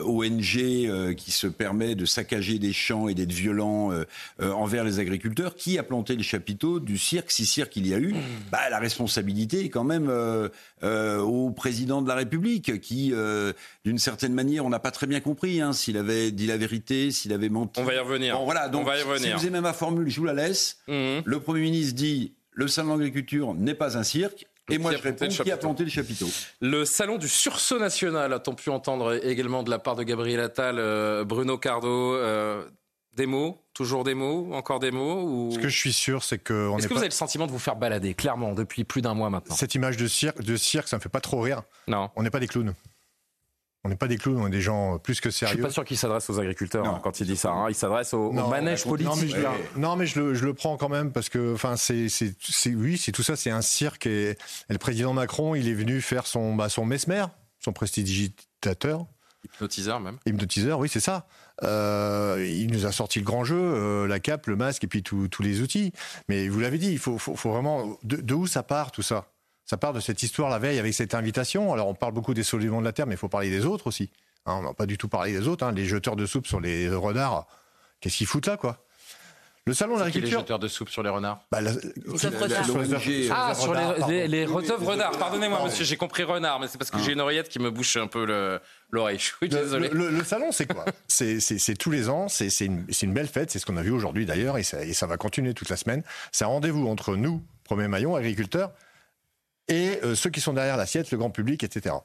ONG 0.04 0.58
euh, 0.58 1.14
qui 1.14 1.32
se 1.32 1.48
permet 1.48 1.96
de 1.96 2.06
saccager 2.06 2.60
des 2.60 2.74
champs 2.74 3.08
et 3.08 3.14
d'être 3.14 3.32
violent 3.32 3.92
envers 4.40 4.84
les 4.84 5.00
agriculteurs, 5.00 5.56
qui 5.56 5.78
a 5.78 5.84
planté 5.84 6.16
le 6.16 6.24
chapiteau 6.24 6.80
du 6.80 6.98
cirque, 6.98 7.32
si 7.32 7.46
cirque 7.46 7.76
il 7.76 7.88
y 7.88 7.94
a 7.94 8.00
eu, 8.00 8.14
bah, 8.52 8.70
la 8.70 8.80
responsabilité 8.80 9.66
est 9.66 9.70
quand 9.70 9.84
même 9.84 10.12
au 10.82 11.52
président 11.52 12.02
de 12.02 12.08
la 12.08 12.16
République, 12.16 12.80
qui, 12.82 13.14
d'une 13.86 13.98
certaine 13.98 14.34
manière, 14.34 14.66
on 14.66 14.70
n'a 14.70 14.80
pas 14.80 14.92
très 14.92 15.08
bien 15.08 15.20
compris 15.20 15.62
hein, 15.62 15.74
s'il 15.74 15.98
avait 15.98 16.32
dit 16.32 16.48
la 16.48 16.58
vérité, 16.58 17.12
s'il 17.12 17.34
avait 17.34 17.50
menti. 17.50 17.80
On 17.80 17.86
va 17.86 17.96
y 17.96 18.00
revenir. 18.00 18.38
Bon, 18.38 18.46
voilà, 18.46 18.70
donc, 18.70 18.82
on 18.82 18.86
va 18.86 18.98
y 18.98 19.02
revenir. 19.02 19.38
Si 19.40 19.42
vous 19.42 19.48
aimez 19.48 19.62
ma 19.62 19.74
formule, 19.74 20.10
je 20.10 20.20
vous 20.20 20.26
la 20.26 20.34
laisse. 20.34 20.80
Mmh. 20.88 21.20
Le 21.26 21.40
Premier 21.40 21.62
ministre 21.62 21.96
dit 21.96 22.34
le 22.52 22.68
salon 22.68 22.98
d'agriculture 22.98 23.54
n'est 23.54 23.76
pas 23.76 23.98
un 23.98 24.04
cirque. 24.04 24.46
Et 24.72 24.78
moi, 24.78 24.92
je 24.92 25.02
réponds 25.02 25.28
qui 25.28 25.52
a 25.52 25.58
planté 25.58 25.84
le 25.84 25.90
chapiteau 25.90 26.28
Le 26.62 26.86
salon 26.86 27.18
du 27.18 27.28
sursaut 27.28 27.80
national, 27.80 28.34
a-t-on 28.34 28.54
pu 28.54 28.70
entendre 28.70 29.20
également 29.26 29.64
de 29.64 29.70
la 29.70 29.80
part 29.80 29.96
de 29.96 30.04
Gabriel 30.04 30.40
Attal, 30.40 30.78
euh, 30.78 31.24
Bruno 31.26 31.58
Cardo 31.58 32.14
euh, 32.16 32.64
Des 33.16 33.26
mots 33.26 33.64
Toujours 33.74 34.04
des 34.04 34.14
mots 34.14 34.54
Encore 34.54 34.80
des 34.80 34.92
mots 34.92 35.24
ou... 35.24 35.52
Ce 35.54 35.58
que 35.58 35.70
je 35.70 35.78
suis 35.78 35.94
sûr, 35.94 36.24
c'est 36.24 36.38
que. 36.38 36.78
Est-ce 36.78 36.88
que 36.88 36.94
vous 36.94 37.00
avez 37.00 37.08
le 37.08 37.14
sentiment 37.14 37.48
de 37.48 37.52
vous 37.52 37.60
faire 37.60 37.78
balader, 37.78 38.14
clairement, 38.14 38.54
depuis 38.54 38.84
plus 38.84 39.02
d'un 39.02 39.16
mois 39.16 39.30
maintenant? 39.30 39.56
Cette 39.56 39.74
image 39.74 39.98
de 39.98 40.08
cirque, 40.08 40.44
de 40.44 40.56
cirque, 40.56 40.88
ça 40.88 40.98
me 40.98 41.02
fait 41.02 41.10
pas 41.10 41.22
trop 41.22 41.42
rire. 41.42 41.64
Non. 41.88 42.10
On 42.16 42.22
n'est 42.22 42.30
pas 42.30 42.40
des 42.40 42.48
clowns. 42.48 42.74
On 43.86 43.90
n'est 43.90 43.96
pas 43.96 44.10
des 44.10 44.18
clowns, 44.18 44.42
on 44.42 44.48
est 44.48 44.52
des 44.52 44.62
gens 44.62 45.00
plus 45.00 45.22
que 45.22 45.32
sérieux. 45.32 45.54
Je 45.54 45.58
suis 45.58 45.64
pas 45.64 45.72
sûr 45.72 45.86
qu'il 45.86 45.98
s'adresse 45.98 46.30
aux 46.30 46.38
agriculteurs 46.38 46.86
hein, 46.86 47.00
quand 47.02 47.22
il 47.22 47.28
dit 47.28 47.38
ça. 47.38 47.52
Hein. 47.52 47.70
Il 47.70 47.76
s'adresse 47.76 48.14
au, 48.14 48.32
manège 48.32 48.84
politique. 48.84 49.36
Non, 49.78 49.96
mais, 49.96 50.06
je, 50.06 50.20
le, 50.20 50.54
prends 50.54 50.76
quand 50.76 50.90
même 50.90 51.14
parce 51.14 51.30
que, 51.30 51.54
enfin, 51.54 51.78
c'est, 51.78 52.10
oui, 52.68 52.98
c'est 52.98 53.14
tout 53.14 53.24
ça, 53.24 53.38
c'est 53.38 53.52
un 53.52 53.62
cirque. 53.62 54.06
Et, 54.06 54.38
le 54.68 54.78
président 54.78 55.14
Macron, 55.14 55.56
il 55.56 55.70
est 55.70 55.74
venu 55.74 56.02
faire 56.02 56.28
son, 56.28 56.56
bah, 56.56 56.68
son 56.68 56.86
mesmer, 56.86 57.26
son 57.60 57.72
prestidigitateur. 57.72 59.06
Hypnotiseur 59.46 60.02
même. 60.02 60.18
Hypnotiseur, 60.26 60.80
oui, 60.80 60.90
c'est 60.90 61.00
ça. 61.00 61.26
Euh, 61.64 62.46
il 62.46 62.72
nous 62.72 62.86
a 62.86 62.92
sorti 62.92 63.20
le 63.20 63.26
grand 63.26 63.46
jeu, 63.46 63.58
euh, 63.58 64.08
la 64.08 64.20
cape, 64.20 64.48
le 64.48 64.58
masque 64.58 64.84
et 64.84 64.88
puis 64.88 65.04
tous 65.04 65.42
les 65.42 65.62
outils. 65.62 65.94
Mais 66.28 66.50
vous 66.50 66.60
l'avez 66.60 66.78
dit, 66.78 66.92
il 66.92 67.00
faut, 67.00 67.18
faut, 67.18 67.52
vraiment. 67.52 67.98
de, 68.04 68.34
où 68.34 68.46
ça 68.46 68.64
part 68.64 68.92
tout 68.92 69.04
ça? 69.04 69.28
Ça 69.70 69.78
part 69.78 69.94
de 69.94 70.00
cette 70.00 70.24
histoire 70.24 70.50
la 70.50 70.58
veille 70.58 70.80
avec 70.80 70.96
cette 70.96 71.14
invitation. 71.14 71.72
Alors 71.72 71.88
on 71.90 71.94
parle 71.94 72.12
beaucoup 72.12 72.34
des 72.34 72.42
soulèvements 72.42 72.80
de 72.80 72.86
la 72.86 72.92
terre, 72.92 73.06
mais 73.06 73.14
il 73.14 73.20
faut 73.20 73.30
parler 73.30 73.52
des 73.52 73.68
autres 73.68 73.86
aussi. 73.86 74.10
Hein, 74.48 74.56
on 74.56 74.64
n'a 74.64 74.74
pas 74.74 74.88
du 74.88 74.98
tout 74.98 75.10
parlé 75.10 75.32
des 75.32 75.48
autres. 75.48 75.64
Hein. 75.64 75.74
Les 75.74 75.86
jeteurs 75.86 76.16
de 76.16 76.26
soupe 76.26 76.48
sur 76.48 76.60
les 76.60 76.90
renards, 76.90 77.46
qu'est-ce 78.02 78.18
qu'ils 78.18 78.26
foutent 78.26 78.48
là, 78.48 78.58
quoi? 78.58 78.84
Le 79.66 79.76
salon 79.76 79.98
de 79.98 80.00
l'agriculture. 80.00 80.40
Les 80.40 80.42
jeteurs 80.42 80.58
de 80.58 80.68
soupe 80.68 80.90
sur 80.90 81.04
les 81.04 81.12
renards? 81.12 81.44
Bah, 81.52 81.62
les 81.62 81.70
ah, 83.30 83.54
sur 83.54 83.76
les, 84.08 84.28
les, 84.28 84.46
renards. 84.46 85.20
Pardonnez-moi, 85.20 85.64
monsieur, 85.64 85.86
j'ai 85.86 85.98
compris 85.98 86.24
renard, 86.24 86.60
mais 86.60 86.68
c'est 86.68 86.80
parce 86.80 86.90
que 86.90 86.98
j'ai 86.98 87.12
une 87.12 87.22
oreillette 87.22 87.50
qui 87.50 87.60
me 87.60 87.70
bouche 87.70 87.96
un 87.98 88.08
peu 88.08 88.60
l'oreille. 88.90 89.20
Je 89.20 89.26
suis 89.26 89.50
désolé. 89.50 89.90
Le, 89.90 90.24
salon, 90.24 90.52
c'est 90.52 90.66
quoi? 90.66 90.86
C'est 91.08 91.78
tous 91.78 91.92
les 91.92 92.10
ans. 92.10 92.28
C'est 92.28 92.50
une, 92.62 92.88
une, 93.04 93.14
belle 93.14 93.28
fête. 93.28 93.52
C'est 93.52 93.60
ce 93.60 93.68
qu'on 93.68 93.78
a 93.78 93.84
vu 93.84 93.92
aujourd'hui 93.92 94.26
d'ailleurs, 94.26 94.58
et, 94.58 94.62
et 94.62 94.94
ça, 94.94 95.06
va 95.06 95.18
continuer 95.18 95.54
toute 95.54 95.70
la 95.70 95.78
semaine. 95.78 96.02
C'est 96.32 96.46
un 96.46 96.48
rendez-vous 96.48 96.88
entre 96.88 97.16
nous, 97.16 97.44
premier 97.66 97.88
maillon, 97.88 98.16
agriculteurs, 98.16 98.72
et 99.70 100.00
euh, 100.04 100.16
ceux 100.16 100.30
qui 100.30 100.42
sont 100.42 100.54
derrière 100.54 100.76
l'assiette, 100.76 101.12
le 101.12 101.18
grand 101.18 101.30
public, 101.30 101.64
etc. 101.64 101.96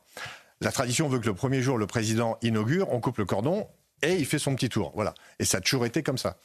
La 0.61 0.71
tradition 0.71 1.09
veut 1.09 1.19
que 1.19 1.27
le 1.27 1.35
premier 1.35 1.63
jour, 1.63 1.79
le 1.79 1.87
président 1.87 2.39
inaugure, 2.43 2.93
on 2.93 3.01
coupe 3.01 3.19
le 3.19 3.25
cordon 3.25 3.67
et 4.03 4.15
il 4.15 4.27
fait 4.27 4.39
son 4.39 4.55
petit 4.55 4.69
tour. 4.69 4.93
Voilà. 4.95 5.15
Et 5.39 5.45
ça 5.45 5.59
a 5.59 5.61
toujours 5.61 5.87
été 5.87 6.03
comme 6.03 6.19
ça. 6.19 6.37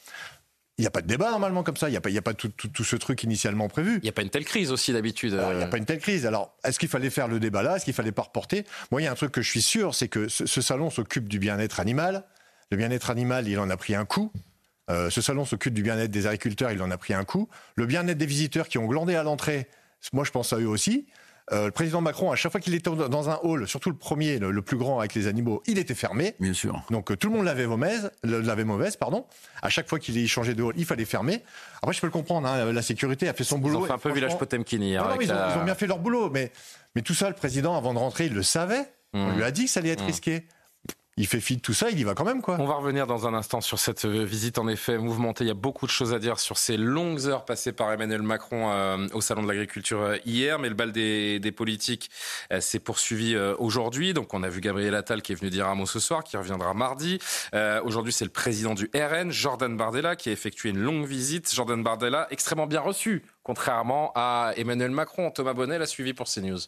Il 0.78 0.82
n'y 0.82 0.86
a 0.86 0.90
pas 0.90 1.02
de 1.02 1.06
débat 1.06 1.30
normalement 1.30 1.62
comme 1.62 1.76
ça. 1.76 1.88
Il 1.88 1.92
n'y 1.92 1.98
a 1.98 2.00
pas, 2.00 2.08
il 2.08 2.14
y 2.14 2.18
a 2.18 2.22
pas 2.22 2.32
tout, 2.32 2.50
ce 2.82 2.96
truc 2.96 3.22
initialement 3.22 3.68
prévu. 3.68 3.96
Il 3.96 4.04
n'y 4.04 4.08
a 4.08 4.12
pas 4.12 4.22
une 4.22 4.30
telle 4.30 4.46
crise 4.46 4.72
aussi 4.72 4.94
d'habitude. 4.94 5.38
Il 5.50 5.56
n'y 5.58 5.62
a 5.62 5.66
pas 5.66 5.76
une 5.76 5.84
telle 5.84 5.98
crise. 5.98 6.24
Alors, 6.24 6.56
est-ce 6.64 6.78
qu'il 6.78 6.88
fallait 6.88 7.10
faire 7.10 7.28
le 7.28 7.38
débat 7.38 7.62
là? 7.62 7.76
Est-ce 7.76 7.84
qu'il 7.84 7.92
fallait 7.92 8.12
pas 8.12 8.22
reporter? 8.22 8.64
Moi, 8.90 9.02
il 9.02 9.04
y 9.04 9.06
a 9.06 9.12
un 9.12 9.14
truc 9.14 9.30
que 9.30 9.42
je 9.42 9.50
suis 9.50 9.60
sûr, 9.60 9.94
c'est 9.94 10.08
que 10.08 10.28
ce, 10.28 10.60
salon 10.62 10.88
s'occupe 10.88 11.28
du 11.28 11.38
bien-être 11.38 11.80
animal. 11.80 12.24
Le 12.70 12.78
bien-être 12.78 13.10
animal, 13.10 13.46
il 13.46 13.58
en 13.58 13.68
a 13.68 13.76
pris 13.76 13.94
un 13.94 14.06
coup. 14.06 14.32
Euh, 14.88 15.10
ce 15.10 15.20
salon 15.20 15.44
s'occupe 15.44 15.74
du 15.74 15.82
bien-être 15.82 16.10
des 16.10 16.26
agriculteurs, 16.26 16.72
il 16.72 16.80
en 16.82 16.90
a 16.90 16.96
pris 16.96 17.12
un 17.12 17.24
coup. 17.24 17.48
Le 17.74 17.84
bien-être 17.84 18.18
des 18.18 18.26
visiteurs 18.26 18.66
qui 18.68 18.78
ont 18.78 18.86
glandé 18.86 19.14
à 19.16 19.22
l'entrée, 19.22 19.68
moi, 20.12 20.24
je 20.24 20.30
pense 20.30 20.52
à 20.52 20.58
eux 20.58 20.68
aussi. 20.68 21.06
Euh, 21.52 21.66
le 21.66 21.70
président 21.72 22.00
Macron, 22.00 22.30
à 22.30 22.36
chaque 22.36 22.52
fois 22.52 22.60
qu'il 22.60 22.74
était 22.74 22.90
dans 22.90 23.28
un 23.28 23.38
hall, 23.42 23.66
surtout 23.66 23.90
le 23.90 23.96
premier, 23.96 24.38
le, 24.38 24.62
plus 24.62 24.76
grand 24.76 25.00
avec 25.00 25.14
les 25.14 25.26
animaux, 25.26 25.62
il 25.66 25.78
était 25.78 25.94
fermé. 25.94 26.34
Bien 26.38 26.52
sûr. 26.52 26.80
Donc 26.90 27.10
euh, 27.10 27.16
tout 27.16 27.28
le 27.28 27.34
monde 27.34 27.44
l'avait 27.44 27.66
mauvaise, 27.66 28.12
l'avait 28.22 28.64
mauvaise, 28.64 28.96
pardon. 28.96 29.26
À 29.62 29.68
chaque 29.68 29.88
fois 29.88 29.98
qu'il 29.98 30.28
changeait 30.28 30.54
de 30.54 30.62
hall, 30.62 30.74
il 30.76 30.84
fallait 30.84 31.04
fermer. 31.04 31.42
Après, 31.82 31.92
je 31.92 32.00
peux 32.00 32.06
le 32.06 32.12
comprendre. 32.12 32.46
Hein, 32.46 32.72
la 32.72 32.82
sécurité 32.82 33.28
a 33.28 33.34
fait 33.34 33.42
son 33.42 33.58
boulot. 33.58 33.80
Ils 33.80 33.82
ont 33.82 33.86
fait 33.86 33.92
un 33.92 33.98
peu 33.98 34.12
village 34.12 34.38
Potemkin 34.38 34.78
hier. 34.78 35.04
ils, 35.20 35.32
ont, 35.32 35.64
bien 35.64 35.74
fait 35.74 35.88
leur 35.88 35.98
boulot, 35.98 36.30
mais 36.30 36.52
mais 36.94 37.02
tout 37.02 37.14
ça, 37.14 37.28
le 37.28 37.34
président, 37.34 37.76
avant 37.76 37.94
de 37.94 37.98
rentrer, 37.98 38.26
il 38.26 38.34
le 38.34 38.42
savait. 38.42 38.92
On 39.12 39.32
hmm. 39.32 39.36
lui 39.36 39.42
a 39.42 39.50
dit 39.50 39.64
que 39.64 39.70
ça 39.70 39.80
allait 39.80 39.90
être 39.90 40.04
hmm. 40.04 40.06
risqué 40.06 40.46
il 41.16 41.26
fait 41.26 41.40
fi 41.40 41.56
de 41.56 41.60
tout 41.60 41.74
ça, 41.74 41.90
il 41.90 41.98
y 41.98 42.04
va 42.04 42.14
quand 42.14 42.24
même 42.24 42.40
quoi. 42.40 42.56
On 42.58 42.66
va 42.66 42.74
revenir 42.74 43.06
dans 43.06 43.26
un 43.26 43.34
instant 43.34 43.60
sur 43.60 43.78
cette 43.78 44.04
euh, 44.04 44.24
visite 44.24 44.58
en 44.58 44.68
effet 44.68 44.96
mouvementée. 44.96 45.44
Il 45.44 45.48
y 45.48 45.50
a 45.50 45.54
beaucoup 45.54 45.86
de 45.86 45.90
choses 45.90 46.14
à 46.14 46.18
dire 46.18 46.38
sur 46.38 46.56
ces 46.56 46.76
longues 46.76 47.26
heures 47.26 47.44
passées 47.44 47.72
par 47.72 47.92
Emmanuel 47.92 48.22
Macron 48.22 48.70
euh, 48.72 49.06
au 49.12 49.20
salon 49.20 49.42
de 49.42 49.48
l'agriculture 49.48 50.00
euh, 50.00 50.16
hier, 50.24 50.58
mais 50.58 50.68
le 50.68 50.74
bal 50.74 50.92
des, 50.92 51.52
politiques 51.56 52.10
s'est 52.60 52.78
poursuivi 52.78 53.36
aujourd'hui. 53.58 54.14
Donc 54.14 54.32
on 54.34 54.42
a 54.44 54.48
vu 54.48 54.60
Gabriel 54.60 54.94
Attal 54.94 55.20
qui 55.20 55.32
est 55.32 55.34
venu 55.34 55.50
dire 55.50 55.66
un 55.66 55.74
mot 55.74 55.84
ce 55.84 55.98
soir, 55.98 56.22
qui 56.22 56.36
reviendra 56.36 56.74
mardi. 56.74 57.18
aujourd'hui 57.82 58.12
c'est 58.12 58.24
le 58.24 58.30
président 58.30 58.74
du 58.74 58.88
RN, 58.94 59.32
Jordan 59.32 59.76
Bardella, 59.76 60.14
qui 60.14 60.28
a 60.28 60.32
effectué 60.32 60.70
une 60.70 60.78
longue 60.78 61.06
visite. 61.06 61.52
Jordan 61.52 61.82
Bardella 61.82 62.28
extrêmement 62.30 62.68
bien 62.68 62.80
reçu, 62.80 63.24
contrairement 63.42 64.12
à 64.14 64.52
Emmanuel 64.56 64.92
Macron. 64.92 65.32
Thomas 65.32 65.54
Bonnet 65.54 65.78
l'a 65.78 65.86
suivi 65.86 66.14
pour 66.14 66.28
CNews. 66.28 66.60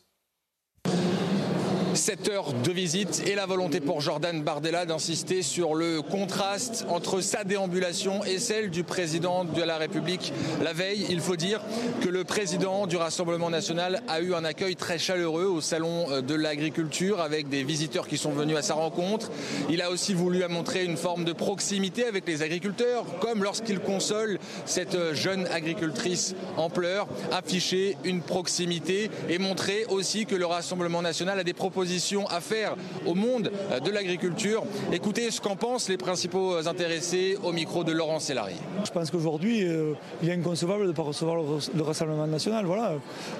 7 1.94 2.28
heures 2.30 2.52
de 2.54 2.72
visite 2.72 3.22
et 3.26 3.34
la 3.34 3.44
volonté 3.44 3.80
pour 3.80 4.00
Jordan 4.00 4.42
Bardella 4.42 4.86
d'insister 4.86 5.42
sur 5.42 5.74
le 5.74 6.00
contraste 6.00 6.86
entre 6.88 7.20
sa 7.20 7.44
déambulation 7.44 8.24
et 8.24 8.38
celle 8.38 8.70
du 8.70 8.82
président 8.82 9.44
de 9.44 9.62
la 9.62 9.76
République 9.76 10.32
la 10.62 10.72
veille. 10.72 11.06
Il 11.10 11.20
faut 11.20 11.36
dire 11.36 11.60
que 12.00 12.08
le 12.08 12.24
président 12.24 12.86
du 12.86 12.96
Rassemblement 12.96 13.50
national 13.50 14.02
a 14.08 14.22
eu 14.22 14.34
un 14.34 14.44
accueil 14.44 14.74
très 14.74 14.98
chaleureux 14.98 15.44
au 15.44 15.60
salon 15.60 16.06
euh, 16.10 16.22
de 16.22 16.34
l'agriculture 16.34 17.20
avec 17.20 17.50
des 17.50 17.62
visiteurs 17.62 18.08
qui 18.08 18.16
sont 18.16 18.32
venus 18.32 18.56
à 18.56 18.62
sa 18.62 18.74
rencontre. 18.74 19.30
Il 19.68 19.82
a 19.82 19.90
aussi 19.90 20.14
voulu 20.14 20.42
montrer 20.48 20.84
une 20.84 20.96
forme 20.96 21.24
de 21.24 21.32
proximité 21.32 22.06
avec 22.06 22.26
les 22.26 22.42
agriculteurs, 22.42 23.04
comme 23.20 23.42
lorsqu'il 23.42 23.80
console 23.80 24.38
cette 24.64 24.94
euh, 24.94 25.14
jeune 25.14 25.46
agricultrice 25.48 26.34
en 26.56 26.70
pleurs, 26.70 27.06
afficher 27.32 27.98
une 28.04 28.22
proximité 28.22 29.10
et 29.28 29.38
montrer 29.38 29.84
aussi 29.90 30.24
que 30.24 30.34
le 30.34 30.46
Rassemblement 30.46 31.02
national 31.02 31.38
a 31.38 31.44
des 31.44 31.52
propositions 31.52 31.81
à 32.30 32.40
faire 32.40 32.76
au 33.06 33.14
monde 33.14 33.50
de 33.84 33.90
l'agriculture. 33.90 34.62
Écoutez 34.92 35.30
ce 35.30 35.40
qu'en 35.40 35.56
pensent 35.56 35.88
les 35.88 35.96
principaux 35.96 36.54
intéressés 36.66 37.36
au 37.42 37.52
micro 37.52 37.84
de 37.84 37.92
Laurent 37.92 38.20
Sélari. 38.20 38.54
Je 38.84 38.90
pense 38.90 39.10
qu'aujourd'hui, 39.10 39.64
euh, 39.64 39.94
il 40.22 40.28
est 40.28 40.32
inconcevable 40.32 40.84
de 40.84 40.88
ne 40.88 40.92
pas 40.92 41.02
recevoir 41.02 41.36
le, 41.36 41.82
Rassemblement 41.82 42.26
national. 42.26 42.64
Voilà. 42.66 42.94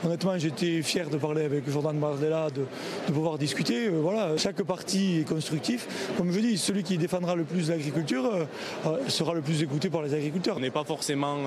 Honnêtement, 0.04 0.36
j'étais 0.38 0.82
fier 0.82 1.08
de 1.08 1.16
parler 1.16 1.44
avec 1.44 1.70
Jordan 1.70 1.96
Bardella, 1.98 2.48
de, 2.50 3.12
pouvoir 3.12 3.38
discuter. 3.38 3.86
Euh, 3.86 4.00
voilà. 4.02 4.36
Chaque 4.36 4.62
parti 4.62 5.20
est 5.20 5.28
constructif. 5.28 5.86
Comme 6.18 6.32
je 6.32 6.40
dis, 6.40 6.58
celui 6.58 6.82
qui 6.82 6.98
défendra 6.98 7.36
le 7.36 7.44
plus 7.44 7.70
l'agriculture 7.70 8.28
euh, 8.86 8.98
sera 9.08 9.34
le 9.34 9.40
plus 9.40 9.62
écouté 9.62 9.88
par 9.88 10.02
les 10.02 10.14
agriculteurs. 10.14 10.56
On 10.56 10.60
n'est 10.60 10.70
pas 10.70 10.84
forcément 10.84 11.38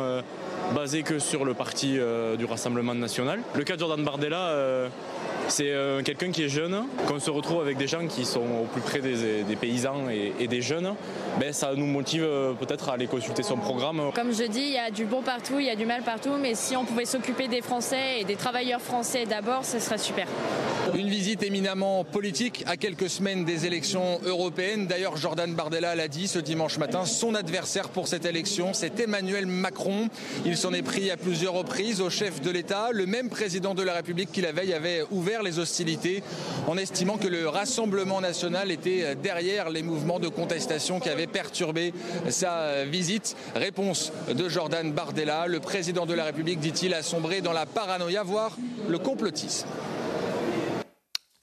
basé 0.74 1.04
que 1.04 1.20
sur 1.20 1.46
le 1.46 1.54
parti 1.54 1.98
du 2.38 2.46
Rassemblement 2.46 2.96
national. 2.96 3.42
Le 3.56 3.64
cas 3.64 3.76
de 3.76 3.80
Jordan 3.80 4.04
Bardella, 4.04 4.90
c'est 5.48 5.72
euh, 5.72 6.02
quelqu'un 6.02 6.32
qui 6.32 6.44
est 6.44 6.50
jeune, 6.50 6.85
qu'on 7.08 7.20
se 7.20 7.30
retrouve 7.30 7.62
avec 7.62 7.78
des 7.78 7.88
gens 7.88 8.08
qui 8.08 8.26
sont 8.26 8.40
au 8.40 8.66
plus 8.72 8.82
près 8.82 9.00
des, 9.00 9.56
paysans 9.60 10.10
et, 10.10 10.48
des 10.48 10.62
jeunes, 10.62 10.96
ben, 11.40 11.54
ça 11.54 11.74
nous 11.76 11.86
motive 11.86 12.24
euh, 12.24 12.54
peut-être 12.54 12.90
à 12.90 12.94
aller 12.94 13.08
consulter 13.08 13.44
son 13.44 13.58
programme. 13.58 14.12
Comme 14.14 14.34
je 14.34 14.44
dis, 14.44 14.62
il 14.62 14.74
y 14.74 14.78
a 14.78 14.92
du 14.92 15.06
bon 15.06 15.22
partout, 15.22 15.60
il 15.60 15.66
y 15.66 15.70
a 15.70 15.76
du 15.76 15.86
mal 15.86 16.02
partout, 16.04 16.34
mais 16.40 16.56
si 16.56 16.76
on 16.76 16.86
pouvait 16.86 17.06
s'occuper 17.06 17.48
des 17.48 17.62
Français 17.62 18.20
et 18.20 18.24
des 18.24 18.36
travailleurs 18.36 18.82
français 18.82 19.26
d'abord, 19.26 19.66
ce 19.66 19.80
serait 19.80 19.98
super. 19.98 20.28
Une 20.96 21.10
visite 21.10 21.44
éminemment 21.44 22.04
politique 22.04 22.64
à 22.68 22.78
quelques 22.78 23.10
semaines 23.10 23.44
des 23.44 23.66
élections 23.66 24.20
européennes. 24.24 24.88
D'ailleurs, 24.88 25.18
Jordan 25.18 25.54
Bardella 25.54 25.96
l'a 25.96 26.08
dit 26.08 26.28
ce 26.28 26.40
dimanche 26.40 26.78
matin, 26.78 27.06
son 27.06 27.36
adversaire 27.36 27.90
pour 27.90 28.08
cette 28.08 28.26
élection, 28.26 28.74
c'est 28.74 29.00
Emmanuel 29.00 29.46
Macron. 29.46 30.10
Il 30.46 30.56
s'en 30.56 30.74
est 30.74 30.84
pris 30.84 31.12
à 31.12 31.18
plusieurs 31.18 31.54
reprises 31.54 32.02
au 32.02 32.10
chef 32.10 32.42
de 32.42 32.52
l'État, 32.52 32.90
le 32.92 33.06
même 33.06 33.30
président 33.30 33.74
de 33.74 33.84
la 33.84 33.94
République 33.94 34.32
qui 34.32 34.42
la 34.42 34.52
veille 34.52 34.74
avait 34.74 35.04
ouvert 35.12 35.44
les 35.44 35.60
hostilités 35.60 36.24
en 36.68 36.75
estimant 36.78 37.18
que 37.18 37.28
le 37.28 37.48
Rassemblement 37.48 38.22
national 38.22 38.72
était 38.72 39.16
derrière 39.16 39.70
les 39.70 39.84
mouvements 39.84 40.20
de 40.20 40.28
contestation 40.28 41.00
qui 41.00 41.10
avaient 41.10 41.28
perturbé 41.28 41.94
sa 42.30 42.86
visite. 42.86 43.36
Réponse 43.56 44.12
de 44.34 44.50
Jordan 44.50 44.92
Bardella, 44.92 45.48
le 45.48 45.60
président 45.60 46.06
de 46.06 46.14
la 46.14 46.26
République, 46.26 46.60
dit-il, 46.60 46.94
a 46.94 47.04
sombré 47.04 47.42
dans 47.42 47.54
la 47.54 47.66
paranoïa, 47.66 48.24
voire 48.24 48.58
le 48.88 48.98
complotisme. 49.00 49.68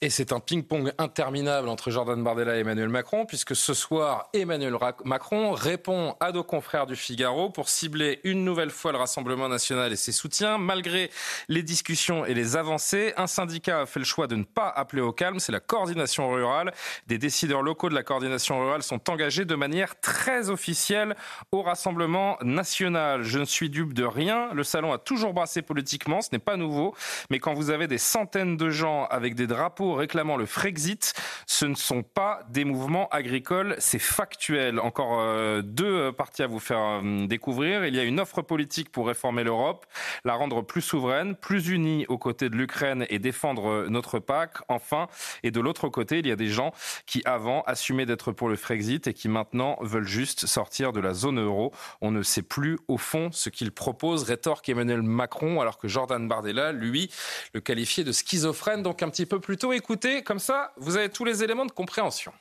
Et 0.05 0.11
c'est 0.11 0.33
un 0.33 0.41
ping-pong 0.41 0.93
interminable 0.99 1.69
entre 1.69 1.93
Jordan 1.93 2.21
Bardella 2.25 2.57
et 2.57 2.63
Emmanuel 2.63 2.89
Macron, 2.89 3.25
puisque 3.25 3.55
ce 3.55 3.73
soir, 3.73 4.29
Emmanuel 4.33 4.77
Macron 5.05 5.53
répond 5.53 6.17
à 6.19 6.33
nos 6.33 6.43
confrères 6.43 6.87
du 6.87 6.97
Figaro 6.97 7.51
pour 7.51 7.69
cibler 7.69 8.19
une 8.25 8.45
nouvelle 8.45 8.71
fois 8.71 8.91
le 8.91 8.99
Rassemblement 8.99 9.49
national 9.49 9.93
et 9.93 9.97
ses 9.97 10.11
soutiens. 10.11 10.59
Malgré 10.59 11.09
les 11.47 11.63
discussions 11.63 12.25
et 12.25 12.35
les 12.35 12.57
avancées, 12.57 13.15
un 13.17 13.29
syndicat 13.29 13.83
a 13.83 13.87
fait 13.87 14.01
le 14.01 14.05
choix 14.05 14.27
de 14.27 14.35
ne 14.35 14.43
pas 14.43 14.69
appeler 14.71 15.03
au 15.03 15.13
calme, 15.13 15.39
c'est 15.39 15.53
la 15.53 15.61
coordination 15.61 16.29
rurale. 16.33 16.73
Des 17.07 17.19
décideurs 17.19 17.63
locaux 17.63 17.89
de 17.89 17.95
la 17.95 18.03
coordination 18.03 18.59
rurale 18.59 18.83
sont 18.83 19.09
engagés 19.09 19.45
de 19.45 19.55
manière 19.55 20.01
très 20.01 20.51
officielle 20.51 21.15
au 21.53 21.63
Rassemblement 21.63 22.39
national. 22.43 23.23
Je 23.23 23.39
ne 23.39 23.45
suis 23.45 23.71
dupe 23.71 23.95
de 23.95 24.05
rien, 24.05 24.53
le 24.53 24.65
salon 24.65 24.93
a 24.93 24.99
toujours 24.99 25.33
brassé 25.33 25.63
politiquement, 25.63 26.23
ce 26.23 26.31
n'est 26.33 26.41
pas 26.41 26.57
nouveau, 26.57 26.93
mais 27.31 27.39
quand 27.39 27.55
vous 27.55 27.71
avez 27.71 27.87
des 27.87 27.99
centaines 27.99 28.57
de 28.57 28.69
gens 28.69 29.05
avec 29.05 29.37
des 29.37 29.47
drapeaux 29.47 29.92
réclamant 29.95 30.37
le 30.37 30.47
Frexit, 30.47 31.15
ce 31.47 31.67
ne 31.67 31.75
sont 31.75 32.03
pas 32.03 32.41
des 32.51 32.65
mouvements 32.65 33.09
agricoles, 33.11 33.77
c'est 33.79 33.99
factuel. 33.99 34.79
Encore 34.79 35.21
euh, 35.21 35.63
deux 35.63 36.13
parties 36.13 36.43
à 36.43 36.47
vous 36.47 36.61
faire 36.61 37.01
euh, 37.03 37.27
découvrir. 37.27 37.85
Il 37.85 37.95
y 37.95 38.01
a 38.01 38.05
une 38.05 38.21
offre 38.21 38.43
politique 38.43 38.91
pour 38.91 39.07
réformer 39.07 39.45
l'Europe, 39.45 39.87
la 40.25 40.35
rendre 40.35 40.63
plus 40.63 40.83
souveraine, 40.83 41.35
plus 41.35 41.69
unie 41.69 42.07
aux 42.09 42.19
côtés 42.19 42.49
de 42.49 42.57
l'Ukraine 42.57 43.07
et 43.11 43.19
défendre 43.19 43.69
euh, 43.69 43.89
notre 43.89 44.19
PAC. 44.19 44.59
Enfin, 44.69 45.09
et 45.43 45.51
de 45.51 45.61
l'autre 45.61 45.89
côté, 45.89 46.19
il 46.19 46.27
y 46.27 46.33
a 46.33 46.37
des 46.37 46.49
gens 46.49 46.73
qui 47.07 47.23
avant 47.25 47.63
assumaient 47.63 48.07
d'être 48.07 48.33
pour 48.33 48.49
le 48.49 48.57
Frexit 48.57 49.07
et 49.07 49.15
qui 49.15 49.29
maintenant 49.29 49.77
veulent 49.81 50.07
juste 50.07 50.47
sortir 50.47 50.93
de 50.93 51.01
la 51.01 51.15
zone 51.15 51.41
euro. 51.41 51.73
On 52.01 52.11
ne 52.11 52.23
sait 52.23 52.43
plus 52.43 52.79
au 52.89 52.99
fond 52.99 53.31
ce 53.33 53.51
qu'ils 53.51 53.73
proposent, 53.73 54.25
rétorque 54.25 54.69
Emmanuel 54.69 55.03
Macron, 55.03 55.61
alors 55.61 55.79
que 55.79 55.89
Jordan 55.89 56.27
Bardella, 56.29 56.73
lui, 56.73 57.11
le 57.55 57.61
qualifiait 57.61 58.05
de 58.05 58.13
schizophrène. 58.13 58.83
Donc 58.83 59.03
un 59.03 59.09
petit 59.09 59.27
peu 59.27 59.41
plus 59.41 59.57
tôt, 59.57 59.73
écouter, 59.83 60.23
comme 60.23 60.39
ça, 60.39 60.73
vous 60.77 60.97
avez 60.97 61.09
tous 61.09 61.25
les 61.25 61.43
éléments 61.43 61.67
de 61.67 61.73
compréhension. 61.73 62.33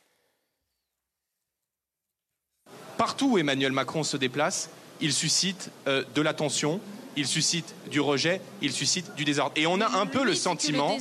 Partout 2.97 3.31
où 3.31 3.37
Emmanuel 3.39 3.71
Macron 3.71 4.03
se 4.03 4.15
déplace, 4.15 4.69
il 5.01 5.11
suscite 5.11 5.71
euh, 5.87 6.03
de 6.13 6.21
l'attention, 6.21 6.79
il 7.17 7.25
suscite 7.25 7.73
du 7.89 7.99
rejet, 7.99 8.41
il 8.61 8.71
suscite 8.71 9.15
du 9.15 9.25
désordre. 9.25 9.53
Et 9.55 9.65
on 9.65 9.81
a 9.81 9.97
un 9.97 10.05
peu 10.05 10.23
le 10.23 10.35
sentiment 10.35 10.95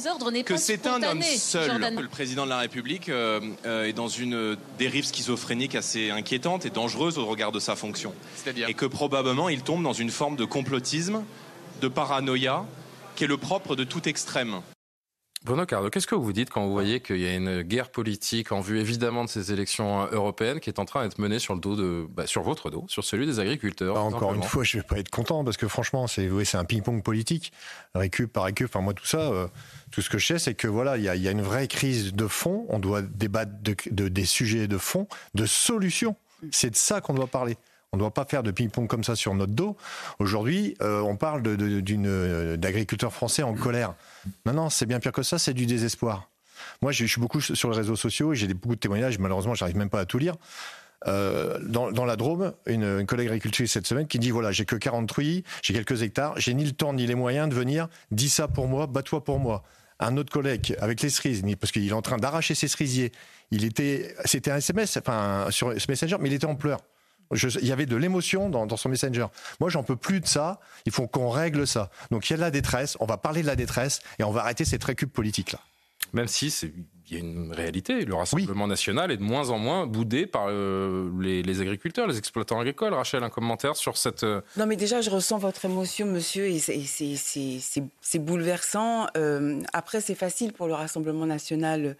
que, 0.47 0.57
c'est 0.57 0.87
un 0.87 1.03
homme 1.03 1.23
seul. 1.23 1.95
Le 1.95 2.09
président 2.09 2.45
de 2.47 2.49
la 2.49 2.59
République 2.59 3.11
euh, 3.11 3.41
euh, 3.67 3.85
est 3.85 3.93
dans 3.93 4.09
une 4.09 4.57
dérive 4.79 5.05
schizophrénique 5.05 5.75
assez 5.75 6.11
inquiétante 6.11 6.65
et 6.65 6.71
dangereuse 6.71 7.19
au 7.19 7.27
regard 7.27 7.53
de 7.53 7.61
sa 7.61 7.77
fonction. 7.77 8.15
Et 8.67 8.73
que 8.73 8.87
probablement 8.87 9.51
il 9.51 9.61
tombe 9.61 9.83
dans 9.83 9.93
une 9.93 10.11
forme 10.11 10.37
de 10.37 10.47
complotisme, 10.47 11.23
de 11.83 11.89
paranoïa, 11.89 12.65
qui 13.15 13.25
est 13.25 13.29
le 13.29 13.37
propre 13.37 13.77
de 13.77 13.85
tout 13.85 14.09
extrême. 14.09 14.63
Bruno 15.43 15.65
Cardo, 15.65 15.89
qu'est-ce 15.89 16.07
que 16.07 16.15
vous 16.15 16.35
dites 16.35 16.51
quand 16.51 16.67
vous 16.67 16.73
voyez 16.73 17.01
qu'il 17.01 17.19
y 17.19 17.27
a 17.27 17.35
une 17.35 17.63
guerre 17.63 17.89
politique 17.89 18.53
en 18.53 18.61
vue 18.61 18.79
évidemment 18.79 19.25
de 19.25 19.31
ces 19.31 19.53
élections 19.53 20.07
européennes 20.13 20.61
qui 20.61 20.69
est 20.69 20.79
en 20.79 20.85
train 20.85 21.03
d'être 21.03 21.19
menée 21.19 21.39
sur 21.39 21.55
le 21.55 21.61
dos 21.61 21.77
de, 21.77 22.07
bah, 22.11 22.27
sur 22.27 22.43
votre 22.43 22.69
dos, 22.69 22.85
sur 22.89 23.05
celui 23.05 23.27
des 23.27 23.41
agriculteurs 23.41 23.95
bah, 23.95 24.03
Encore 24.03 24.35
une 24.35 24.43
fois, 24.43 24.65
je 24.65 24.77
vais 24.77 24.83
pas 24.83 24.99
être 24.99 25.09
content 25.09 25.43
parce 25.43 25.57
que 25.57 25.67
franchement, 25.67 26.07
c'est 26.07 26.29
c'est 26.45 26.59
un 26.59 26.67
ping-pong 26.67 27.03
politique, 27.03 27.53
récup 27.95 28.31
par 28.31 28.45
récup. 28.45 28.67
Enfin 28.67 28.83
moi 28.83 28.93
tout 28.93 29.07
ça, 29.07 29.33
euh, 29.33 29.49
tout 29.91 30.03
ce 30.03 30.11
que 30.11 30.19
je 30.19 30.27
sais, 30.27 30.39
c'est 30.39 30.55
que 30.55 30.69
voilà, 30.69 30.99
il 30.99 31.05
y 31.05 31.09
a, 31.09 31.17
y 31.17 31.27
a, 31.27 31.31
une 31.31 31.43
vraie 31.43 31.69
crise 31.69 32.13
de 32.13 32.27
fond. 32.27 32.67
On 32.69 32.79
doit 32.79 33.01
débattre 33.01 33.53
de, 33.63 33.75
de, 33.91 34.09
des 34.09 34.27
sujets 34.27 34.69
de 34.69 34.77
fond, 34.77 35.09
de 35.35 35.47
solutions. 35.47 36.17
C'est 36.51 36.71
de 36.71 36.77
ça 36.77 37.01
qu'on 37.01 37.15
doit 37.15 37.27
parler. 37.27 37.57
On 37.93 37.97
ne 37.97 38.03
doit 38.03 38.15
pas 38.15 38.25
faire 38.25 38.45
de 38.45 38.53
ping-pong 38.53 38.87
comme 38.87 39.03
ça 39.03 39.17
sur 39.17 39.35
notre 39.35 39.53
dos. 39.53 39.77
Aujourd'hui, 40.21 40.77
euh, 40.81 41.01
on 41.01 41.17
parle 41.17 41.43
euh, 41.45 42.57
d'agriculteurs 42.57 43.13
français 43.13 43.43
en 43.43 43.53
colère. 43.55 43.95
Non, 44.47 44.53
non, 44.53 44.71
c'est 44.71 44.87
bien 44.87 45.01
pire 45.01 45.11
que 45.11 45.25
ça, 45.25 45.41
c'est 45.41 45.55
du 45.55 45.67
désespoir. 45.67 46.31
Moi, 46.83 46.93
je 46.93 47.05
suis 47.05 47.21
beaucoup 47.21 47.41
sur 47.41 47.69
les 47.69 47.77
réseaux 47.77 47.97
sociaux 47.97 48.33
j'ai 48.33 48.47
beaucoup 48.55 48.77
de 48.77 48.81
témoignages. 48.81 49.19
Malheureusement, 49.19 49.55
j'arrive 49.55 49.77
même 49.77 49.91
pas 49.91 49.99
à 49.99 50.05
tout 50.05 50.19
lire. 50.19 50.37
Euh, 51.09 51.59
dans, 51.63 52.05
la 52.05 52.15
Drôme, 52.15 52.53
une, 52.67 53.05
collègue 53.07 53.27
agricultrice 53.27 53.73
cette 53.73 53.89
semaine 53.89 54.07
qui 54.07 54.21
dit 54.21 54.31
voilà, 54.31 54.53
j'ai 54.53 54.67
que 54.67 54.77
40 54.77 55.09
truies, 55.09 55.43
j'ai 55.63 55.73
quelques 55.73 56.03
hectares, 56.03 56.35
j'ai 56.37 56.55
ni 56.55 56.65
le 56.65 56.73
temps 56.73 56.93
ni 56.93 57.09
les 57.09 57.17
moyens 57.17 57.49
de 57.49 57.57
venir. 57.57 57.89
Dis 58.13 58.29
ça 58.29 58.47
pour 58.47 58.69
moi, 58.69 58.87
bats-toi 58.87 59.25
pour 59.25 59.41
moi. 59.41 59.65
Un 59.99 60.17
autre 60.17 60.31
collègue 60.33 60.77
avec 60.81 61.03
les 61.03 61.11
cerises, 61.11 61.43
parce 61.59 61.73
qu'il 61.73 61.89
est 61.89 61.93
en 61.93 62.03
train 62.03 62.19
d'arracher 62.19 62.55
ses 62.55 62.69
cerisiers. 62.69 63.11
Il 63.51 63.65
était, 63.65 64.15
c'était 64.27 64.53
un 64.53 64.59
SMS, 64.59 64.97
enfin 64.97 65.47
sur 65.51 65.73
ce 65.73 65.91
messenger, 65.91 66.17
mais 66.21 66.29
il 66.29 66.35
était 66.35 66.47
en 66.47 66.55
pleurs 66.55 66.83
il 67.33 67.67
y 67.67 67.73
avait 67.73 67.87
de 67.87 67.97
l'émotion 67.97 68.49
dans, 68.49 68.77
son 68.77 68.89
messenger. 68.89 69.27
Moi, 69.61 69.71
j'en 69.71 69.83
peux 69.83 69.97
plus 69.97 70.21
de 70.21 70.27
ça. 70.27 70.61
Il 70.87 70.93
faut 70.93 71.07
qu'on 71.07 71.31
règle 71.31 71.67
ça. 71.67 71.91
Donc, 72.11 72.29
il 72.29 72.33
y 72.33 72.35
a 72.35 72.37
de 72.37 72.43
la 72.43 72.51
détresse. 72.51 72.97
On 73.01 73.07
va 73.07 73.17
parler 73.17 73.43
de 73.43 73.47
la 73.47 73.57
détresse 73.57 74.01
et 74.19 74.25
on 74.25 74.31
va 74.31 74.43
arrêter 74.43 74.65
cette 74.65 74.85
récup 74.85 75.13
politique 75.13 75.53
là. 75.53 75.61
Même 76.13 76.27
si 76.27 76.49
il 77.11 77.15
y 77.15 77.17
a 77.17 77.21
une 77.21 77.53
réalité, 77.53 78.05
le 78.05 78.15
Rassemblement 78.15 78.67
national 78.67 79.11
est 79.11 79.17
de 79.17 79.23
moins 79.23 79.51
en 79.51 79.59
moins 79.59 79.87
boudé 79.87 80.27
par 80.27 80.47
euh, 80.49 81.11
les, 81.21 81.61
agriculteurs, 81.61 82.07
les 82.07 82.19
exploitants 82.19 82.59
agricoles. 82.59 82.95
Rachel, 82.95 83.23
un 83.23 83.31
commentaire 83.31 83.77
sur 83.77 83.97
cette... 83.97 84.25
Euh, 84.25 84.41
non 84.57 84.67
mais 84.67 84.77
déjà, 84.77 85.01
je 85.01 85.11
ressens 85.11 85.39
votre 85.39 85.65
émotion, 85.65 86.07
monsieur, 86.07 86.47
et 86.47 86.59
c'est 86.59 88.19
bouleversant. 88.19 89.07
Euh, 89.17 89.61
après, 89.73 90.01
c'est 90.01 90.15
facile 90.15 90.53
pour 90.53 90.67
le 90.67 90.75
Rassemblement 90.75 91.27
national 91.27 91.85
euh, 91.87 91.95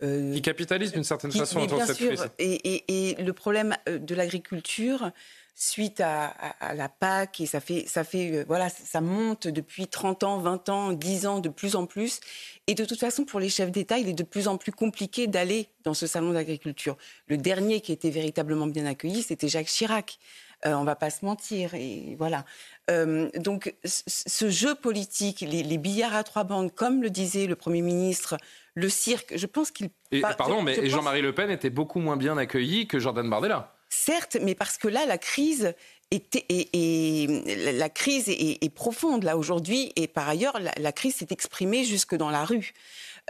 qui 0.00 0.42
capitalise 0.42 0.92
d'une 0.92 1.04
certaine 1.04 1.32
façon 1.32 1.60
autour 1.60 1.82
cette 1.82 1.96
crise. 1.96 2.28
Et, 2.38 3.16
le 3.18 3.32
problème 3.32 3.76
euh, 3.88 3.98
de 3.98 4.14
l'agriculture, 4.14 5.10
suite 5.54 6.00
à, 6.00 6.34
la 6.74 6.88
PAC, 6.88 7.40
et 7.40 7.46
ça 7.46 7.60
fait, 7.60 7.84
ça 7.86 8.02
fait, 8.02 8.32
euh, 8.32 8.44
voilà, 8.46 8.68
ça 8.68 9.00
monte 9.00 9.46
depuis 9.46 9.86
30 9.86 10.24
ans, 10.24 10.38
20 10.38 10.68
ans, 10.68 10.92
10 10.92 11.26
ans, 11.26 11.38
de 11.38 11.48
plus 11.48 11.76
en 11.76 11.86
plus. 11.86 12.20
Et 12.66 12.74
de 12.74 12.84
toute 12.84 12.98
façon, 12.98 13.24
pour 13.24 13.38
les 13.38 13.48
chefs 13.48 13.70
d'État, 13.70 13.98
il 13.98 14.08
est 14.08 14.14
de 14.14 14.24
plus 14.24 14.48
en 14.48 14.56
plus 14.56 14.72
compliqué 14.72 15.26
d'aller 15.26 15.68
dans 15.84 15.94
ce 15.94 16.06
salon 16.06 16.32
d'agriculture. 16.32 16.96
Le 17.28 17.36
dernier 17.36 17.80
qui 17.80 17.92
était 17.92 18.10
véritablement 18.10 18.66
bien 18.66 18.86
accueilli, 18.86 19.22
c'était 19.22 19.48
Jacques 19.48 19.66
Chirac. 19.68 20.18
On 20.64 20.72
on 20.72 20.84
va 20.84 20.96
pas 20.96 21.10
se 21.10 21.24
mentir, 21.24 21.74
et 21.74 22.16
voilà. 22.18 22.44
Donc, 22.88 23.74
ce 23.84 24.50
jeu 24.50 24.74
politique, 24.74 25.40
les, 25.40 25.62
les 25.62 25.78
billards 25.78 26.14
à 26.14 26.22
trois 26.22 26.44
bandes, 26.44 26.74
comme 26.74 27.02
le 27.02 27.10
disait 27.10 27.46
le 27.46 27.56
Premier 27.56 27.82
ministre 27.82 28.36
le 28.74 28.88
cirque. 28.88 29.36
Je 29.36 29.46
pense 29.46 29.70
qu'il. 29.70 29.90
Pardon, 30.20 30.62
mais 30.62 30.88
Jean-Marie 30.88 31.22
Le 31.22 31.34
Pen 31.34 31.50
était 31.50 31.70
beaucoup 31.70 32.00
moins 32.00 32.16
bien 32.16 32.36
accueilli 32.36 32.86
que 32.86 32.98
Jordan 32.98 33.28
Bardella. 33.28 33.74
Certes, 33.88 34.36
mais 34.42 34.54
parce 34.54 34.76
que 34.76 34.88
là, 34.88 35.06
crise 35.18 35.74
la 36.10 37.88
crise 37.88 38.28
est, 38.28 38.74
profonde 38.74 39.24
là 39.24 39.36
aujourd'hui, 39.36 39.92
et 39.96 40.06
par 40.06 40.28
ailleurs, 40.28 40.58
la, 40.76 40.92
crise 40.92 41.16
s'est 41.16 41.28
exprimée 41.30 41.84
jusque 41.84 42.14
dans 42.14 42.30
la 42.30 42.44
rue. 42.44 42.72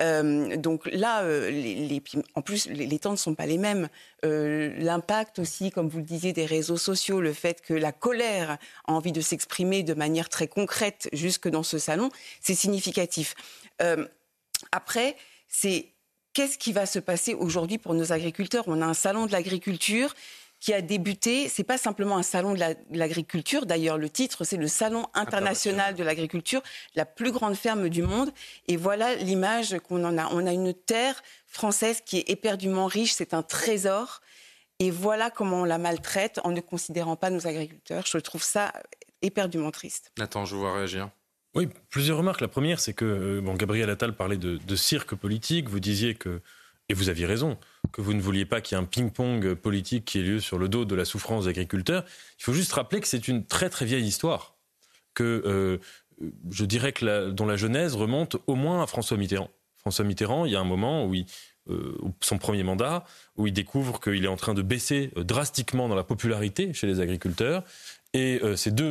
Euh, 0.01 0.57
donc 0.57 0.87
là, 0.87 1.23
euh, 1.23 1.99
en 2.35 2.43
plus, 2.43 2.67
les, 2.67 2.99
temps 2.99 3.13
ne 3.13 3.17
sont 3.17 3.35
pas 3.35 3.47
les 3.47 3.59
mêmes. 3.59 3.89
Euh, 4.25 4.75
l'impact 4.79 5.39
aussi, 5.39 5.71
comme 5.71 5.89
vous 5.89 5.99
le 5.99 6.05
disiez, 6.05 6.33
des 6.33 6.47
réseaux 6.47 6.77
sociaux, 6.77 7.21
le 7.21 7.33
fait 7.33 7.61
que 7.61 7.75
la 7.75 7.93
colère 7.93 8.59
a 8.87 8.93
envie 8.93 9.13
de 9.13 9.21
s'exprimer 9.21 9.83
de 9.83 9.95
manière 9.95 10.29
très 10.29 10.49
concrète 10.49 11.09
jusque 11.13 11.49
dans 11.49 11.63
ce 11.63 11.79
salon, 11.79 12.11
c'est 12.41 12.55
significatif. 12.55 13.35
après, 14.73 15.17
c'est 15.49 15.93
qu'est-ce 16.33 16.59
qui 16.59 16.73
va 16.73 16.87
se 16.87 16.99
passer 16.99 17.35
aujourd'hui 17.35 17.79
pour 17.79 17.95
nos 17.95 18.13
agriculteurs? 18.13 18.65
On 18.67 18.83
a 18.83 18.87
un 18.87 18.95
salon 18.95 19.27
de 19.27 19.33
l'agriculture 19.33 20.15
qui 20.65 20.73
a 20.73 20.81
débuté. 20.81 21.51
C'est 21.51 21.63
pas 21.63 21.77
simplement 21.77 22.17
un 22.17 22.23
salon 22.23 22.55
de 22.55 22.61
l'agriculture. 22.91 23.67
D'ailleurs, 23.67 23.99
le 23.99 24.09
titre, 24.09 24.45
c'est 24.45 24.57
le 24.57 24.67
Salon 24.67 25.07
international 25.13 25.95
de 25.95 26.03
l'agriculture, 26.03 26.63
la 26.95 27.05
plus 27.05 27.33
grande 27.33 27.55
ferme 27.55 27.91
du 27.91 28.01
monde. 28.01 28.33
Et 28.67 28.79
voilà 28.79 29.15
l'image 29.15 29.77
qu'on 29.81 30.03
en 30.07 30.17
a. 30.17 30.27
On 30.33 30.47
a 30.47 30.55
une 30.55 30.73
terre 30.73 31.23
française 31.47 32.01
qui 32.01 32.17
est 32.17 32.31
éperdument 32.31 32.87
riche. 32.87 33.13
C'est 33.13 33.35
un 33.35 33.43
trésor. 33.43 34.23
Et 34.79 34.91
voilà 34.91 35.29
comment 35.29 35.61
on 35.61 35.65
la 35.65 35.77
maltraite 35.77 36.41
en 36.45 36.51
ne 36.51 36.63
considérant 36.63 37.17
pas 37.17 37.29
nos 37.29 37.47
agriculteurs. 37.47 38.07
Je 38.07 38.17
trouve 38.17 38.43
ça 38.43 38.73
éperdument 39.21 39.71
triste. 39.71 40.13
Nathan, 40.17 40.47
je 40.47 40.55
vous 40.55 40.63
vois 40.63 40.73
réagir. 40.73 41.11
Oui, 41.55 41.69
plusieurs 41.91 42.17
remarques. 42.17 42.41
La 42.41 42.49
première, 42.49 42.81
c'est 42.81 42.95
que 42.95 43.05
euh, 43.05 43.41
bon, 43.43 43.53
Gabriel 43.53 43.91
Attal 43.91 44.17
parlait 44.17 44.39
de, 44.39 44.77
cirque 44.77 45.15
politique. 45.15 45.69
Vous 45.69 45.79
disiez 45.79 46.15
que, 46.15 46.41
et 46.89 46.95
vous 46.95 47.09
aviez 47.09 47.27
raison, 47.27 47.57
que 47.93 48.01
vous 48.01 48.13
ne 48.13 48.21
vouliez 48.21 48.45
pas 48.45 48.61
qu'il 48.61 48.77
y 48.77 48.81
ait 48.81 48.83
un 48.83 48.87
ping-pong 48.87 49.55
politique 49.55 50.05
qui 50.05 50.19
ait 50.19 50.23
lieu 50.23 50.41
sur 50.41 50.59
le 50.59 50.69
dos 50.69 50.85
de 50.85 50.95
la 50.95 51.05
souffrance 51.05 51.45
des 51.45 51.51
agriculteurs. 51.51 52.05
Il 52.39 52.45
faut 52.45 52.53
juste 52.53 52.73
rappeler 52.73 53.01
que 53.01 53.09
c'est 53.09 53.29
une 53.29 53.45
très 53.47 53.71
très 53.71 53.87
vieille 53.87 54.05
histoire, 54.05 54.57
que 55.15 55.43
euh, 55.47 55.79
je 56.51 56.65
dirais 56.65 56.93
que 56.93 57.31
dont 57.31 57.47
la 57.47 57.57
genèse 57.57 57.95
remonte 57.95 58.37
au 58.47 58.55
moins 58.55 58.83
à 58.83 58.87
François 58.87 59.17
Mitterrand. 59.17 59.51
François 59.79 60.05
Mitterrand, 60.05 60.45
il 60.45 60.53
y 60.53 60.57
a 60.57 60.61
un 60.61 60.65
moment 60.65 61.07
où 61.07 61.15
il, 61.15 61.27
euh, 61.71 61.97
son 62.21 62.39
premier 62.39 62.63
mandat, 62.63 63.05
où 63.37 63.47
il 63.47 63.53
découvre 63.53 64.01
qu'il 64.01 64.25
est 64.25 64.29
en 64.29 64.37
train 64.37 64.55
de 64.55 64.63
baisser 64.63 65.11
drastiquement 65.17 65.89
dans 65.89 65.95
la 65.95 66.05
popularité 66.05 66.73
chez 66.75 66.87
les 66.87 67.01
agriculteurs 67.01 67.65
et 68.15 68.41
euh, 68.43 68.57
ces 68.57 68.71
deux 68.71 68.85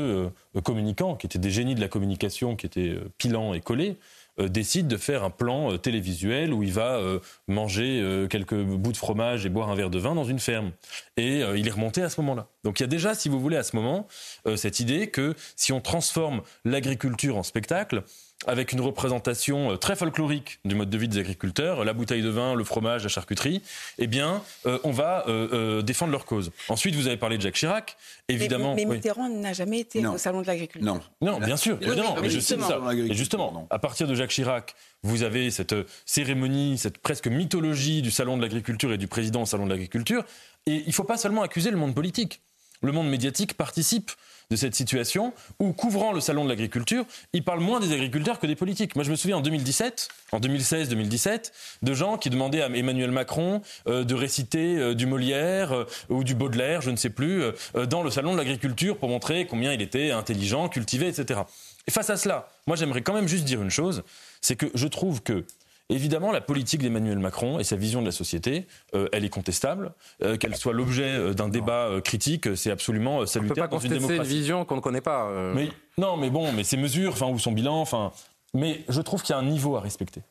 euh, 0.56 0.62
communicants, 0.62 1.16
qui 1.16 1.26
étaient 1.26 1.40
des 1.40 1.50
génies 1.50 1.76
de 1.76 1.82
la 1.82 1.88
communication, 1.88 2.56
qui 2.56 2.66
étaient 2.66 2.90
euh, 2.90 3.10
Pilan 3.18 3.54
et 3.54 3.62
Collet, 3.62 3.96
décident 4.38 4.88
de 4.88 4.98
faire 4.98 5.24
un 5.24 5.30
plan 5.30 5.78
télévisuel 5.78 6.54
où 6.54 6.64
il 6.64 6.74
va 6.74 7.00
manger 7.48 8.28
quelques 8.30 8.56
bouts 8.56 8.92
de 8.92 8.98
fromage 8.98 9.46
et 9.46 9.50
boire 9.50 9.70
un 9.70 9.76
verre 9.76 9.90
de 9.90 10.00
vin 10.00 10.16
dans 10.16 10.24
une 10.24 10.40
ferme. 10.40 10.72
Et 11.18 11.40
il 11.40 11.68
est 11.68 11.72
remonté 11.72 12.02
à 12.02 12.10
ce 12.10 12.20
moment-là. 12.22 12.48
Donc 12.64 12.80
il 12.80 12.84
y 12.84 12.86
a 12.86 12.88
déjà, 12.88 13.16
si 13.16 13.30
vous 13.30 13.40
voulez, 13.40 13.58
à 13.58 13.64
ce 13.64 13.76
moment, 13.76 14.08
cette 14.56 14.80
idée 14.80 15.08
que 15.08 15.36
si 15.56 15.72
on 15.72 15.82
transforme 15.82 16.42
l'agriculture 16.66 17.38
en 17.38 17.44
spectacle, 17.44 18.04
avec 18.48 18.72
une 18.72 18.82
représentation 18.82 19.72
euh, 19.72 19.78
très 19.78 19.96
folklorique 19.96 20.60
du 20.66 20.76
mode 20.76 20.90
de 20.90 20.98
vie 20.98 21.08
des 21.08 21.20
agriculteurs, 21.20 21.84
la 21.84 21.94
bouteille 21.94 22.22
de 22.22 22.30
vin, 22.30 22.56
le 22.56 22.64
fromage, 22.64 23.04
la 23.04 23.10
charcuterie, 23.10 23.62
eh 23.98 24.08
bien, 24.08 24.42
euh, 24.66 24.80
on 24.84 24.92
va 24.92 25.26
euh, 25.28 25.82
défendre 25.82 26.12
leur 26.12 26.26
cause. 26.26 26.52
Ensuite, 26.70 26.96
vous 26.96 27.08
avez 27.08 27.18
parlé 27.18 27.38
de 27.38 27.42
Jacques 27.42 27.56
Chirac, 27.56 27.98
évidemment. 28.28 28.76
Mais, 28.76 28.86
Mitterrand 28.86 29.30
n'a 29.30 29.54
jamais 29.54 29.80
été 29.80 30.06
au 30.06 30.18
salon 30.18 30.42
de 30.42 30.48
l'agriculture. 30.48 30.94
Non, 30.94 31.02
non, 31.22 31.40
bien 31.40 31.58
sûr, 31.58 31.78
évidemment. 31.82 32.16
Mais, 32.22 32.30
justement, 32.30 32.68
ça. 32.68 32.80
Et 32.94 33.14
justement, 33.14 33.68
à 33.70 33.80
partir 33.80 34.08
de 34.08 34.16
Jacques 34.16 34.32
Chirac, 34.32 34.76
vous 35.04 35.24
avez 35.24 35.52
cette 35.52 35.76
cérémonie, 36.06 36.78
cette 36.78 36.98
presque 36.98 37.28
mythologie 37.28 38.02
du 38.02 38.12
salon 38.12 38.38
de 38.38 38.42
l'agriculture 38.42 38.94
et 38.94 38.98
du 38.98 39.08
président 39.08 39.42
au 39.42 39.46
salon 39.46 39.66
de 39.66 39.72
l'agriculture. 39.72 40.24
Et 40.66 40.76
il 40.76 40.88
ne 40.88 40.94
faut 40.94 41.04
pas 41.04 41.18
seulement 41.18 41.42
accuser 41.42 41.72
le 41.72 41.78
monde 41.78 41.94
politique. 41.94 42.42
Le 42.82 42.92
monde 42.92 43.10
médiatique 43.10 43.56
participe 43.56 44.12
de 44.54 44.56
cette 44.56 44.76
situation 44.76 45.34
où, 45.60 45.74
couvrant 45.74 46.12
le 46.12 46.22
salon 46.22 46.44
de 46.44 46.50
l'agriculture, 46.50 47.06
il 47.34 47.44
parle 47.44 47.60
moins 47.60 47.80
des 47.80 47.92
agriculteurs 47.92 48.40
que 48.40 48.46
des 48.46 48.56
politiques. 48.56 48.96
Moi, 48.96 49.04
je 49.04 49.10
me 49.10 49.16
souviens 49.16 49.38
en 49.38 49.42
2017, 49.42 50.10
en 50.32 50.40
2016-2017, 50.40 51.52
de 51.82 51.94
gens 51.96 52.20
qui 52.20 52.30
demandaient 52.30 52.62
à 52.62 52.68
Emmanuel 52.68 53.10
Macron 53.10 53.64
euh, 53.88 54.04
de 54.04 54.14
réciter 54.14 54.78
euh, 54.78 54.94
du 54.94 55.08
Molière 55.08 55.74
euh, 55.74 55.88
ou 56.10 56.24
du 56.24 56.36
Baudelaire, 56.36 56.82
je 56.82 56.92
ne 56.92 56.98
sais 56.98 57.10
plus, 57.10 57.46
dans 57.90 58.04
le 58.04 58.12
salon 58.12 58.34
de 58.34 58.38
l'agriculture 58.38 58.98
pour 58.98 59.10
montrer 59.10 59.48
combien 59.48 59.74
il 59.74 59.82
était 59.82 60.12
intelligent, 60.12 60.70
cultivé, 60.70 61.08
etc. 61.08 61.42
Et 61.88 61.92
face 61.92 62.12
à 62.12 62.18
cela, 62.18 62.48
moi, 62.68 62.76
j'aimerais 62.76 63.02
quand 63.02 63.14
même 63.14 63.28
juste 63.28 63.46
dire 63.46 63.62
une 63.62 63.72
chose, 63.72 64.04
c'est 64.40 64.56
que 64.56 64.68
je 64.76 64.88
trouve 64.88 65.24
que 65.24 65.46
Évidemment, 65.90 66.32
la 66.32 66.42
politique 66.42 66.82
d'Emmanuel 66.82 67.20
Macron 67.20 67.60
et 67.60 67.64
sa 67.64 67.76
vision 67.76 68.02
de 68.02 68.06
la 68.06 68.12
société, 68.12 68.68
euh, 68.96 69.10
elle 69.12 69.26
est 69.26 69.30
contestable. 69.30 69.94
Euh, 70.22 70.38
qu'elle 70.38 70.56
soit 70.56 70.74
l'objet 70.74 71.12
euh, 71.12 71.34
d'un 71.34 71.50
débat 71.50 71.90
critique, 72.04 72.56
c'est 72.56 72.72
absolument 72.72 73.26
salutaire 73.26 73.66
peut 73.66 73.70
pas 73.70 73.76
contester 73.76 74.16
une, 74.16 74.24
vision 74.24 74.66
qu'on 74.66 74.78
ne 74.78 74.82
connaît 74.82 75.02
pas. 75.02 75.30
Mais 75.54 75.70
non, 75.98 76.18
mais 76.18 76.30
bon, 76.30 76.52
mais 76.54 76.64
ses 76.64 76.78
mesures, 76.78 77.12
enfin 77.12 77.28
ou 77.28 77.38
son 77.38 77.52
bilan, 77.52 77.80
enfin. 77.80 78.12
Mais 78.54 78.84
je 78.88 79.02
trouve 79.02 79.24
qu'il 79.24 79.34
y 79.34 79.36
a 79.36 79.40
un 79.40 79.46
niveau 79.46 79.76
à 79.76 79.82
respecter. 79.82 80.22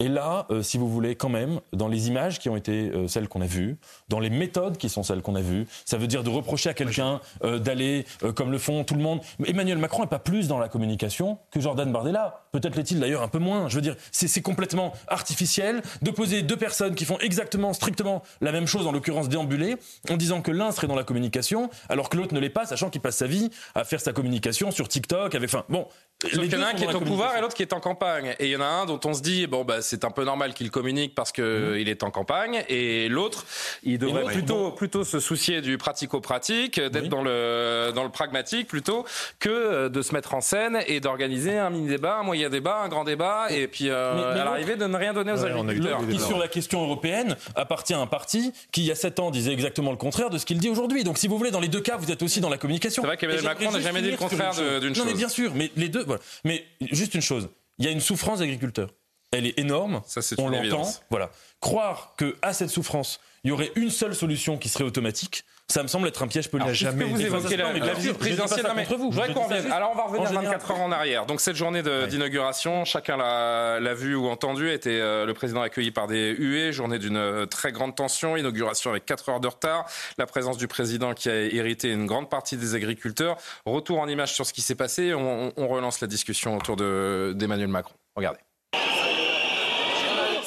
Et 0.00 0.08
là, 0.08 0.46
euh, 0.50 0.60
si 0.60 0.76
vous 0.76 0.88
voulez, 0.88 1.14
quand 1.14 1.28
même, 1.28 1.60
dans 1.72 1.86
les 1.86 2.08
images 2.08 2.40
qui 2.40 2.48
ont 2.48 2.56
été 2.56 2.90
euh, 2.90 3.06
celles 3.06 3.28
qu'on 3.28 3.40
a 3.40 3.46
vues, 3.46 3.76
dans 4.08 4.18
les 4.18 4.28
méthodes 4.28 4.76
qui 4.76 4.88
sont 4.88 5.04
celles 5.04 5.22
qu'on 5.22 5.36
a 5.36 5.40
vues, 5.40 5.68
ça 5.84 5.98
veut 5.98 6.08
dire 6.08 6.24
de 6.24 6.30
reprocher 6.30 6.68
à 6.68 6.74
quelqu'un 6.74 7.20
euh, 7.44 7.60
d'aller 7.60 8.04
comme 8.34 8.50
le 8.50 8.58
font 8.58 8.82
tout 8.82 8.94
le 8.94 9.02
monde. 9.02 9.20
Emmanuel 9.46 9.78
Macron 9.78 10.02
n'est 10.02 10.08
pas 10.08 10.18
plus 10.18 10.48
dans 10.48 10.58
la 10.58 10.68
communication 10.68 11.38
que 11.52 11.60
Jordan 11.60 11.92
Bardella. 11.92 12.42
Peut-être 12.50 12.74
l'est-il 12.74 12.98
d'ailleurs 12.98 13.22
un 13.22 13.28
peu 13.28 13.38
moins. 13.38 13.68
Je 13.68 13.76
veux 13.76 13.82
dire, 13.82 13.94
c'est 14.10 14.42
complètement 14.42 14.92
artificiel 15.06 15.80
de 16.02 16.10
poser 16.10 16.42
deux 16.42 16.56
personnes 16.56 16.96
qui 16.96 17.04
font 17.04 17.18
exactement, 17.20 17.72
strictement 17.72 18.22
la 18.40 18.50
même 18.50 18.66
chose, 18.66 18.88
en 18.88 18.92
l'occurrence 18.92 19.28
déambuler, 19.28 19.76
en 20.10 20.16
disant 20.16 20.42
que 20.42 20.50
l'un 20.50 20.72
serait 20.72 20.88
dans 20.88 20.96
la 20.96 21.04
communication, 21.04 21.70
alors 21.88 22.08
que 22.08 22.16
l'autre 22.16 22.34
ne 22.34 22.40
l'est 22.40 22.50
pas, 22.50 22.66
sachant 22.66 22.90
qu'il 22.90 23.00
passe 23.00 23.16
sa 23.16 23.28
vie 23.28 23.50
à 23.76 23.84
faire 23.84 24.00
sa 24.00 24.12
communication 24.12 24.72
sur 24.72 24.88
TikTok. 24.88 25.36
Avec, 25.36 25.48
enfin, 25.48 25.64
bon, 25.68 25.86
Sauf 26.22 26.42
qu'il 26.42 26.52
y 26.52 26.56
en 26.56 26.62
a 26.62 26.68
un 26.68 26.74
qui 26.74 26.84
est 26.84 26.94
au 26.94 27.00
pouvoir 27.00 27.36
et 27.36 27.40
l'autre 27.40 27.54
qui 27.54 27.62
est 27.62 27.72
en 27.72 27.80
campagne. 27.80 28.34
Et 28.38 28.46
il 28.46 28.50
y 28.50 28.56
en 28.56 28.60
a 28.60 28.66
un 28.66 28.86
dont 28.86 29.00
on 29.04 29.14
se 29.14 29.20
dit, 29.20 29.46
bon, 29.46 29.64
bah, 29.64 29.82
c'est 29.84 30.04
un 30.04 30.10
peu 30.10 30.24
normal 30.24 30.54
qu'il 30.54 30.70
communique 30.70 31.14
parce 31.14 31.32
qu'il 31.32 31.44
mhm. 31.44 31.76
il 31.78 31.88
est 31.88 32.02
en 32.02 32.10
campagne. 32.10 32.64
Et 32.68 33.08
l'autre, 33.08 33.44
il 33.82 33.98
devrait 33.98 34.24
plutôt, 34.24 34.70
plutôt 34.70 35.04
se 35.04 35.20
soucier 35.20 35.60
du 35.60 35.78
pratico-pratique, 35.78 36.80
d'être 36.80 37.08
dans, 37.08 37.22
le, 37.22 37.92
dans 37.94 38.04
le 38.04 38.10
pragmatique 38.10 38.68
plutôt 38.68 39.04
que 39.38 39.48
euh, 39.48 39.88
de 39.88 40.02
se 40.02 40.12
mettre 40.12 40.34
en 40.34 40.40
scène 40.40 40.80
et 40.86 41.00
d'organiser 41.00 41.58
un 41.58 41.70
mini-débat, 41.70 42.18
un 42.18 42.22
moyen 42.22 42.48
débat, 42.48 42.80
un 42.82 42.88
grand 42.88 43.04
débat. 43.04 43.46
Et 43.50 43.68
puis, 43.68 43.88
euh, 43.88 44.32
à 44.32 44.44
l'arrivée, 44.44 44.76
de 44.76 44.86
ne 44.86 44.96
rien 44.96 45.12
donner 45.12 45.32
aux 45.32 45.44
agriculteurs. 45.44 46.00
Qui, 46.08 46.18
sur 46.18 46.38
la 46.38 46.48
question 46.48 46.82
européenne, 46.82 47.36
appartient 47.54 47.94
à 47.94 47.98
un 47.98 48.06
parti 48.06 48.52
qui, 48.72 48.82
il 48.82 48.86
y 48.86 48.90
a 48.90 48.94
sept 48.94 49.20
ans, 49.20 49.30
disait 49.30 49.52
exactement 49.52 49.90
le 49.90 49.96
contraire 49.96 50.30
de 50.30 50.38
ce 50.38 50.46
qu'il 50.46 50.58
dit 50.58 50.68
aujourd'hui. 50.68 51.04
Donc, 51.04 51.18
si 51.18 51.28
vous 51.28 51.38
voulez, 51.38 51.50
dans 51.50 51.60
les 51.60 51.68
deux 51.68 51.80
cas, 51.80 51.96
vous 51.96 52.10
êtes 52.10 52.22
aussi 52.22 52.40
dans 52.40 52.50
la 52.50 52.58
communication. 52.58 53.02
C'est 53.02 53.06
vrai 53.06 53.16
qu'Emmanuel 53.16 53.44
Macron 53.44 53.70
n'a 53.70 53.80
jamais 53.80 54.02
dit 54.02 54.10
le 54.10 54.16
contraire 54.16 54.52
d'une 54.80 54.94
chose. 54.94 55.04
Non, 55.04 55.10
mais 55.10 55.16
bien 55.16 55.28
sûr. 55.28 55.52
Mais 55.54 55.70
les 55.76 55.88
deux, 55.88 56.04
mais 56.44 56.64
juste 56.80 57.14
une 57.14 57.22
chose, 57.22 57.48
il 57.78 57.84
y 57.84 57.88
a 57.88 57.90
une 57.90 58.00
souffrance 58.00 58.38
d'agriculteurs. 58.40 58.90
Elle 59.34 59.46
est 59.46 59.58
énorme. 59.58 60.02
Ça, 60.06 60.22
c'est 60.22 60.38
on 60.38 60.48
l'entend. 60.48 60.88
Voilà. 61.10 61.30
Croire 61.60 62.14
que 62.16 62.36
à 62.42 62.52
cette 62.52 62.70
souffrance, 62.70 63.20
il 63.42 63.48
y 63.48 63.52
aurait 63.52 63.72
une 63.76 63.90
seule 63.90 64.14
solution 64.14 64.56
qui 64.56 64.68
serait 64.68 64.84
automatique, 64.84 65.44
ça 65.68 65.82
me 65.82 65.88
semble 65.88 66.08
être 66.08 66.22
un 66.22 66.28
piège 66.28 66.50
politique. 66.50 66.74
jamais 66.74 67.04
vous 67.04 67.20
évoquez 67.20 67.56
la, 67.56 67.72
la, 67.72 67.94
visite 67.94 68.18
présidentielle, 68.18 68.66
mais 68.76 68.84
vous. 68.84 69.10
Je 69.10 69.16
voudrais 69.16 69.32
qu'on 69.32 69.44
revienne. 69.44 69.72
Alors 69.72 69.92
on 69.92 69.96
va 69.96 70.04
revenir 70.04 70.30
24 70.30 70.70
heures 70.70 70.80
en 70.80 70.92
arrière. 70.92 71.24
Donc 71.24 71.40
cette 71.40 71.56
journée 71.56 71.82
d'inauguration, 71.82 72.84
chacun 72.84 73.16
l'a 73.16 73.94
vu 73.94 74.14
ou 74.14 74.28
entendu, 74.28 74.70
était 74.70 75.00
euh, 75.00 75.24
le 75.24 75.32
président 75.32 75.62
accueilli 75.62 75.90
par 75.90 76.06
des 76.06 76.34
huées, 76.36 76.72
journée 76.72 76.98
d'une 76.98 77.16
euh, 77.16 77.46
très 77.46 77.72
grande 77.72 77.94
tension, 77.94 78.36
inauguration 78.36 78.90
avec 78.90 79.06
4 79.06 79.30
heures 79.30 79.40
de 79.40 79.48
retard, 79.48 79.86
la 80.18 80.26
présence 80.26 80.58
du 80.58 80.68
président 80.68 81.14
qui 81.14 81.30
a 81.30 81.34
hérité 81.34 81.90
une 81.90 82.06
grande 82.06 82.28
partie 82.28 82.58
des 82.58 82.74
agriculteurs. 82.74 83.36
Retour 83.64 84.00
en 84.00 84.08
image 84.08 84.34
sur 84.34 84.44
ce 84.44 84.52
qui 84.52 84.60
s'est 84.60 84.74
passé, 84.74 85.14
on, 85.14 85.52
on, 85.56 85.68
relance 85.68 86.00
la 86.00 86.06
discussion 86.06 86.56
autour 86.56 86.76
d'Emmanuel 86.76 87.68
Macron. 87.68 87.94
Regardez. 88.16 88.38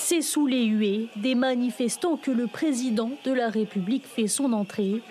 C'est 0.10 0.22
sous 0.22 0.48
les 0.48 0.64
huées 0.64 1.10
des 1.18 1.36
manifestants 1.36 2.16
que 2.16 2.32
le 2.32 2.48
président 2.48 3.12
de 3.26 3.34
la 3.34 3.50
République 3.50 4.06
fait 4.08 4.28
son 4.28 4.54
entrée. 4.54 5.02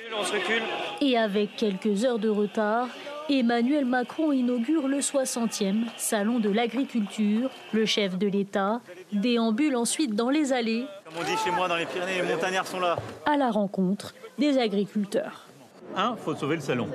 Et 1.02 1.18
avec 1.18 1.54
quelques 1.54 2.06
heures 2.06 2.18
de 2.18 2.30
retard, 2.30 2.88
Emmanuel 3.28 3.84
Macron 3.84 4.32
inaugure 4.32 4.88
le 4.88 5.00
60e 5.00 5.84
Salon 5.98 6.38
de 6.38 6.48
l'agriculture. 6.48 7.50
Le 7.74 7.84
chef 7.84 8.16
de 8.16 8.26
l'État 8.26 8.80
déambule 9.12 9.76
ensuite 9.76 10.14
dans 10.14 10.30
les 10.30 10.54
allées. 10.54 10.86
Comme 11.04 11.18
on 11.20 11.24
dit 11.24 11.36
chez 11.44 11.50
moi 11.50 11.68
dans 11.68 11.76
les 11.76 11.84
Pyrénées, 11.84 12.22
les 12.22 12.34
montagnards 12.34 12.66
sont 12.66 12.80
là. 12.80 12.96
À 13.26 13.36
la 13.36 13.50
rencontre 13.50 14.14
des 14.38 14.56
agriculteurs. 14.56 15.45
Un, 15.94 16.16
faut 16.16 16.34
sauver 16.34 16.56
le 16.56 16.62
salon. 16.62 16.88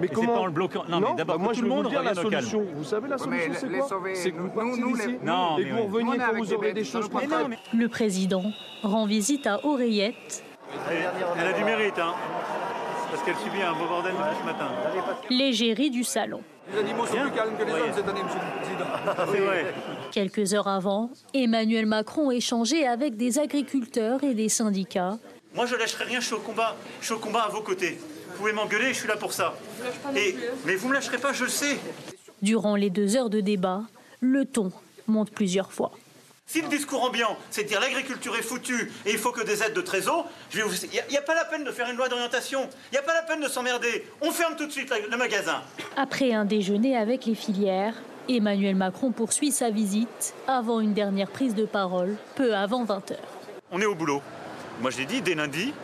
Mais 0.00 0.08
comment 0.08 0.34
pas 0.34 0.40
en 0.40 0.46
le 0.46 0.52
bloquant. 0.52 0.84
Non, 0.88 1.00
mais 1.00 1.16
d'abord, 1.16 1.38
moi, 1.38 1.52
tout 1.52 1.62
le 1.62 1.68
monde 1.68 1.84
vous 1.84 1.90
dire 1.90 2.02
la 2.02 2.14
solution. 2.14 2.64
Vous 2.74 2.84
savez 2.84 3.08
la 3.08 3.18
solution, 3.18 3.52
c'est 3.54 3.68
quoi 3.68 4.00
C'est 4.14 4.30
que 4.30 4.38
vous 4.38 4.48
partiez 4.48 4.82
d'ici 4.82 5.10
et 5.10 5.64
que 5.64 5.74
vous 5.74 5.86
reveniez 5.86 6.18
quand 6.18 6.38
vous 6.38 6.52
aurez 6.52 6.72
des 6.72 6.84
choses. 6.84 7.08
Le 7.74 7.88
président 7.88 8.44
rend 8.82 9.06
visite 9.06 9.46
à 9.46 9.64
Oreillette. 9.64 10.44
Elle 11.38 11.46
a 11.46 11.52
du 11.52 11.64
mérite, 11.64 11.98
hein 11.98 12.14
parce 13.10 13.22
qu'elle 13.22 13.36
subit 13.36 13.62
un 13.62 13.72
beau 13.72 13.86
bordel 13.86 14.12
ce 14.40 14.44
matin. 14.44 14.68
L'égérie 15.30 15.90
du 15.90 16.04
salon. 16.04 16.42
Les 16.72 16.80
animaux 16.80 17.06
sont 17.06 17.16
plus 17.16 17.30
calmes 17.30 17.56
que 17.56 17.64
les 17.64 17.72
hommes 17.72 17.92
cette 17.94 18.08
année, 18.08 18.22
monsieur 18.22 18.40
le 18.40 18.60
président. 18.60 19.32
C'est 19.32 19.40
vrai. 19.40 19.74
Quelques 20.12 20.54
heures 20.54 20.68
avant, 20.68 21.10
Emmanuel 21.32 21.86
Macron 21.86 22.30
échangeait 22.30 22.86
avec 22.86 23.16
des 23.16 23.38
agriculteurs 23.38 24.22
et 24.22 24.34
des 24.34 24.48
syndicats. 24.48 25.18
Moi, 25.54 25.64
je 25.66 25.76
lâcherai 25.76 26.04
rien, 26.04 26.20
je 26.20 26.26
suis 26.26 26.34
au 26.34 26.40
combat. 26.40 26.76
Je 27.00 27.06
suis 27.06 27.14
au 27.14 27.18
combat 27.18 27.44
à 27.44 27.48
vos 27.48 27.62
côtés. 27.62 27.98
Vous 28.38 28.44
pouvez 28.44 28.52
m'engueuler, 28.52 28.94
je 28.94 29.00
suis 29.00 29.08
là 29.08 29.16
pour 29.16 29.32
ça. 29.32 29.52
Et, 30.14 30.36
mais 30.64 30.76
vous 30.76 30.86
ne 30.86 30.90
me 30.90 30.94
lâcherez 30.94 31.18
pas, 31.18 31.32
je 31.32 31.42
le 31.42 31.50
sais. 31.50 31.76
Durant 32.40 32.76
les 32.76 32.88
deux 32.88 33.16
heures 33.16 33.30
de 33.30 33.40
débat, 33.40 33.82
le 34.20 34.44
ton 34.44 34.70
monte 35.08 35.32
plusieurs 35.32 35.72
fois. 35.72 35.90
Si 36.46 36.62
le 36.62 36.68
discours 36.68 37.02
ambiant, 37.02 37.36
c'est 37.50 37.64
de 37.64 37.68
dire 37.68 37.80
l'agriculture 37.80 38.36
est 38.36 38.42
foutue 38.42 38.92
et 39.04 39.10
il 39.10 39.18
faut 39.18 39.32
que 39.32 39.42
des 39.42 39.64
aides 39.64 39.74
de 39.74 39.80
trésor, 39.80 40.28
il 40.54 40.62
n'y 41.10 41.16
a, 41.16 41.22
pas 41.22 41.34
la 41.34 41.46
peine 41.46 41.64
de 41.64 41.72
faire 41.72 41.90
une 41.90 41.96
loi 41.96 42.08
d'orientation, 42.08 42.68
il 42.92 42.94
n'y 42.94 42.98
a 42.98 43.02
pas 43.02 43.12
la 43.12 43.22
peine 43.22 43.40
de 43.40 43.48
s'emmerder. 43.48 44.06
On 44.20 44.30
ferme 44.30 44.54
tout 44.54 44.66
de 44.66 44.72
suite 44.72 44.94
le 45.10 45.16
magasin. 45.16 45.60
Après 45.96 46.32
un 46.32 46.44
déjeuner 46.44 46.96
avec 46.96 47.26
les 47.26 47.34
filières, 47.34 47.96
Emmanuel 48.28 48.76
Macron 48.76 49.10
poursuit 49.10 49.50
sa 49.50 49.70
visite 49.70 50.32
avant 50.46 50.78
une 50.78 50.94
dernière 50.94 51.28
prise 51.28 51.56
de 51.56 51.64
parole, 51.64 52.14
peu 52.36 52.54
avant 52.54 52.84
20h. 52.84 53.16
On 53.72 53.80
est 53.80 53.86
au 53.86 53.96
boulot. 53.96 54.22
Moi 54.80 54.92
je 54.92 54.98
l'ai 54.98 55.06
dit, 55.06 55.22
dès 55.22 55.34
lundi, 55.34 55.74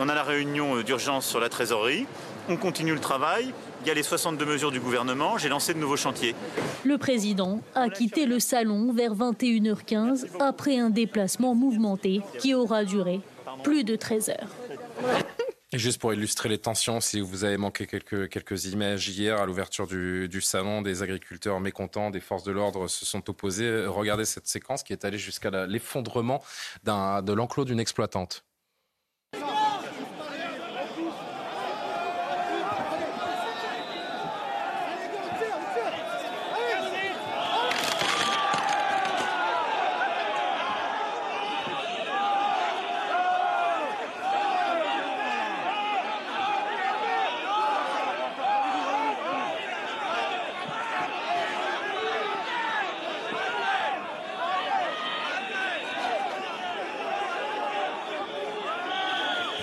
on 0.00 0.08
a 0.08 0.14
la 0.14 0.22
réunion 0.22 0.76
euh, 0.76 0.82
d'urgence 0.82 1.26
sur 1.26 1.40
la 1.40 1.48
trésorerie. 1.48 2.06
On 2.48 2.56
continue 2.56 2.94
le 2.94 3.00
travail. 3.00 3.52
Il 3.82 3.88
y 3.88 3.90
a 3.90 3.94
les 3.94 4.02
62 4.02 4.44
mesures 4.46 4.70
du 4.72 4.80
gouvernement. 4.80 5.36
J'ai 5.36 5.50
lancé 5.50 5.74
de 5.74 5.78
nouveaux 5.78 5.96
chantiers. 5.96 6.34
Le 6.84 6.96
président 6.96 7.60
a 7.74 7.90
quitté 7.90 8.26
le 8.26 8.40
salon 8.40 8.92
vers 8.92 9.14
21h15 9.14 10.26
après 10.40 10.78
un 10.78 10.90
déplacement 10.90 11.54
mouvementé 11.54 12.22
qui 12.38 12.54
aura 12.54 12.84
duré 12.84 13.20
plus 13.62 13.84
de 13.84 13.94
13 13.94 14.30
heures. 14.30 14.48
Et 15.72 15.78
juste 15.78 16.00
pour 16.00 16.12
illustrer 16.12 16.48
les 16.48 16.58
tensions, 16.58 17.00
si 17.00 17.20
vous 17.20 17.44
avez 17.44 17.56
manqué 17.56 17.86
quelques, 17.86 18.28
quelques 18.28 18.64
images 18.64 19.08
hier 19.08 19.40
à 19.40 19.46
l'ouverture 19.46 19.86
du, 19.86 20.28
du, 20.28 20.40
salon, 20.40 20.82
des 20.82 21.02
agriculteurs 21.02 21.60
mécontents, 21.60 22.10
des 22.10 22.20
forces 22.20 22.42
de 22.42 22.52
l'ordre 22.52 22.88
se 22.88 23.04
sont 23.04 23.28
opposés. 23.30 23.86
Regardez 23.86 24.24
cette 24.24 24.48
séquence 24.48 24.82
qui 24.82 24.92
est 24.92 25.04
allée 25.04 25.18
jusqu'à 25.18 25.66
l'effondrement 25.66 26.42
de 26.84 27.32
l'enclos 27.32 27.66
d'une 27.66 27.80
exploitante. 27.80 28.44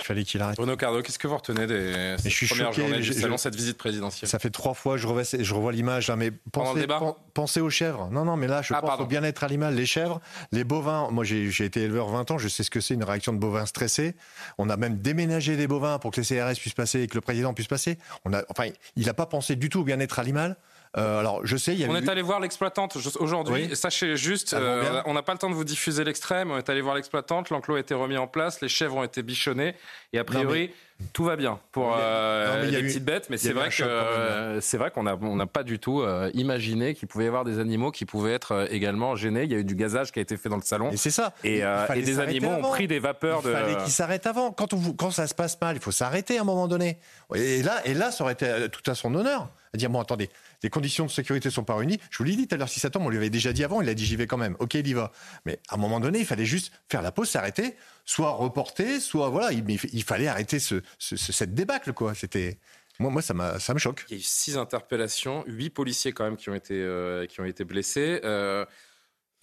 Fallait 0.07 0.23
qu'il 0.23 0.41
arrête. 0.41 0.55
Bruno 0.55 0.75
Cardo, 0.75 1.01
qu'est-ce 1.01 1.19
que 1.19 1.27
vous 1.27 1.37
retenez 1.37 1.67
des 1.67 2.15
premières 2.49 2.73
journées 2.73 2.99
du 2.99 3.13
salon, 3.13 3.37
cette 3.37 3.55
visite 3.55 3.77
présidentielle? 3.77 4.29
Ça 4.29 4.39
fait 4.39 4.49
trois 4.49 4.73
fois, 4.73 4.97
je 4.97 5.07
revois, 5.07 5.23
je 5.23 5.53
revois 5.53 5.71
l'image, 5.71 6.09
mais 6.11 6.31
pensez, 6.51 6.87
pensez 7.33 7.61
aux 7.61 7.69
chèvres. 7.69 8.09
Non, 8.11 8.25
non, 8.25 8.37
mais 8.37 8.47
là, 8.47 8.61
je 8.61 8.73
ah, 8.73 8.81
pense 8.81 8.99
au 8.99 9.05
bien-être 9.05 9.43
animal. 9.43 9.75
Les 9.75 9.85
chèvres, 9.85 10.19
les 10.51 10.63
bovins. 10.63 11.09
Moi, 11.11 11.23
j'ai 11.23 11.65
été 11.65 11.83
éleveur 11.83 12.07
20 12.09 12.31
ans, 12.31 12.37
je 12.37 12.47
sais 12.47 12.63
ce 12.63 12.71
que 12.71 12.79
c'est 12.79 12.93
une 12.93 13.03
réaction 13.03 13.33
de 13.33 13.39
bovins 13.39 13.65
stressés. 13.65 14.15
On 14.57 14.69
a 14.69 14.77
même 14.77 14.97
déménagé 14.97 15.57
des 15.57 15.67
bovins 15.67 15.99
pour 15.99 16.11
que 16.11 16.21
les 16.21 16.25
CRS 16.25 16.59
puissent 16.59 16.73
passer 16.73 17.01
et 17.01 17.07
que 17.07 17.15
le 17.15 17.21
président 17.21 17.53
puisse 17.53 17.67
passer. 17.67 17.97
On 18.25 18.33
a, 18.33 18.43
enfin, 18.49 18.69
il 18.95 19.05
n'a 19.05 19.13
pas 19.13 19.25
pensé 19.25 19.55
du 19.55 19.69
tout 19.69 19.81
au 19.81 19.83
bien-être 19.83 20.19
animal. 20.19 20.57
Euh, 20.95 21.19
alors, 21.19 21.45
je 21.45 21.57
sais, 21.57 21.73
il 21.73 21.79
y 21.79 21.85
a 21.85 21.89
On 21.89 21.95
est 21.95 22.09
allé 22.09 22.21
voir 22.21 22.39
l'exploitante 22.39 22.97
aujourd'hui. 23.19 23.75
Sachez 23.75 24.15
juste, 24.15 24.53
euh, 24.53 25.01
on 25.05 25.13
n'a 25.13 25.21
pas 25.21 25.33
le 25.33 25.39
temps 25.39 25.49
de 25.49 25.55
vous 25.55 25.63
diffuser 25.63 26.03
l'extrême. 26.03 26.51
On 26.51 26.57
est 26.57 26.69
allé 26.69 26.81
voir 26.81 26.95
l'exploitante. 26.95 27.49
L'enclos 27.49 27.75
a 27.75 27.79
été 27.79 27.93
remis 27.93 28.17
en 28.17 28.27
place. 28.27 28.61
Les 28.61 28.69
chèvres 28.69 28.95
ont 28.95 29.03
été 29.03 29.23
bichonnées. 29.23 29.75
Et 30.13 30.19
a 30.19 30.23
priori, 30.23 30.71
tout 31.13 31.23
va 31.23 31.35
bien 31.35 31.59
pour 31.71 31.95
euh, 31.95 32.63
les 32.63 32.81
petites 32.81 33.05
bêtes. 33.05 33.29
Mais 33.29 33.37
c'est 33.37 33.53
vrai 33.53 33.69
que 33.69 34.59
c'est 34.61 34.77
vrai 34.77 34.91
qu'on 34.91 35.03
n'a 35.03 35.15
on 35.21 35.45
pas 35.47 35.63
du 35.63 35.79
tout 35.79 36.03
imaginé 36.33 36.93
qu'il 36.95 37.07
pouvait 37.07 37.25
y 37.25 37.27
avoir 37.27 37.43
des 37.43 37.59
animaux 37.59 37.91
qui 37.91 38.05
pouvaient 38.05 38.33
être 38.33 38.67
également 38.71 39.15
gênés. 39.15 39.43
Il 39.43 39.51
y 39.51 39.55
a 39.55 39.59
eu 39.59 39.63
du 39.63 39.75
gazage 39.75 40.11
qui 40.11 40.19
a 40.19 40.21
été 40.21 40.37
fait 40.37 40.49
dans 40.49 40.55
le 40.55 40.61
salon. 40.61 40.91
Et 40.91 40.97
c'est 40.97 41.11
ça. 41.11 41.33
Et, 41.43 41.61
des 41.95 42.19
animaux 42.19 42.49
ont 42.49 42.69
pris 42.69 42.87
des 42.87 42.99
vapeurs 42.99 43.41
de. 43.41 43.49
Il 43.49 43.53
fallait 43.53 43.77
qu'ils 43.77 43.91
s'arrêtent 43.91 44.27
avant. 44.27 44.51
Quand, 44.51 44.73
on, 44.73 44.93
quand 44.93 45.11
ça 45.11 45.27
se 45.27 45.35
passe 45.35 45.59
mal, 45.61 45.75
il 45.75 45.81
faut 45.81 45.91
s'arrêter 45.91 46.37
à 46.37 46.41
un 46.41 46.45
moment 46.45 46.67
donné. 46.67 46.97
Et 47.35 47.61
là, 47.61 47.81
et 47.85 47.93
là, 47.93 48.11
ça 48.11 48.23
aurait 48.23 48.33
été 48.33 48.67
tout 48.71 48.89
à 48.89 48.95
son 48.95 49.13
honneur. 49.15 49.49
À 49.73 49.77
dire 49.77 49.89
bon, 49.89 49.99
attendez, 49.99 50.29
les 50.63 50.69
conditions 50.69 51.05
de 51.05 51.11
sécurité 51.11 51.49
sont 51.49 51.63
pas 51.63 51.75
réunies. 51.75 51.99
Je 52.09 52.17
vous 52.17 52.23
l'ai 52.23 52.35
dit 52.35 52.47
tout 52.47 52.55
à 52.55 52.57
l'heure, 52.57 52.69
si 52.69 52.79
ça 52.79 52.89
tombe, 52.89 53.03
on 53.05 53.09
lui 53.09 53.17
avait 53.17 53.29
déjà 53.29 53.53
dit 53.53 53.63
avant, 53.63 53.81
il 53.81 53.89
a 53.89 53.93
dit 53.93 54.05
j'y 54.05 54.15
vais 54.15 54.27
quand 54.27 54.37
même. 54.37 54.55
Ok, 54.59 54.75
il 54.75 54.87
y 54.87 54.93
va. 54.93 55.11
Mais 55.45 55.59
à 55.69 55.75
un 55.75 55.77
moment 55.77 55.99
donné, 55.99 56.19
il 56.19 56.25
fallait 56.25 56.45
juste 56.45 56.71
faire 56.89 57.01
la 57.01 57.11
pause, 57.11 57.29
s'arrêter, 57.29 57.75
soit 58.07 58.31
reporter, 58.31 58.99
soit 58.99 59.29
voilà, 59.29 59.51
il, 59.51 59.63
il 59.69 60.03
fallait 60.03 60.27
arrêter 60.27 60.59
ce, 60.59 60.81
cette 60.97 61.53
débâcle, 61.53 61.93
quoi. 61.93 62.15
C'était. 62.15 62.57
Moi, 62.99 63.11
moi, 63.11 63.21
ça, 63.21 63.59
ça 63.59 63.73
me 63.75 63.79
choque. 63.79 64.05
Il 64.09 64.13
y 64.13 64.15
a 64.15 64.19
eu 64.19 64.23
six 64.23 64.57
interpellations, 64.57 65.43
huit 65.45 65.69
policiers 65.69 66.13
quand 66.13 66.23
même 66.23 66.37
qui 66.37 66.49
ont 66.49 66.55
été, 66.55 66.73
euh, 66.73 67.27
qui 67.27 67.39
ont 67.41 67.45
été 67.45 67.63
blessés. 67.63 68.21
Euh, 68.23 68.65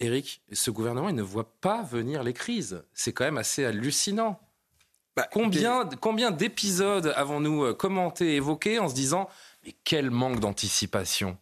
Eric, 0.01 0.41
ce 0.51 0.71
gouvernement, 0.71 1.07
il 1.07 1.15
ne 1.15 1.21
voit 1.21 1.53
pas 1.61 1.81
venir 1.83 2.21
les 2.23 2.33
crises. 2.33 2.83
C'est 2.93 3.13
quand 3.13 3.23
même 3.23 3.37
assez 3.37 3.63
hallucinant. 3.63 4.41
Bah, 5.15 5.29
combien 5.31 5.87
combien 6.01 6.31
d'épisodes 6.31 7.13
avons-nous 7.15 7.63
euh, 7.63 7.73
commenté, 7.73 8.35
évoqué 8.35 8.79
en 8.79 8.89
se 8.89 8.93
disant 8.95 9.29
mais 9.63 9.73
quel 9.85 10.11
manque 10.11 10.41
d'anticipation? 10.41 11.37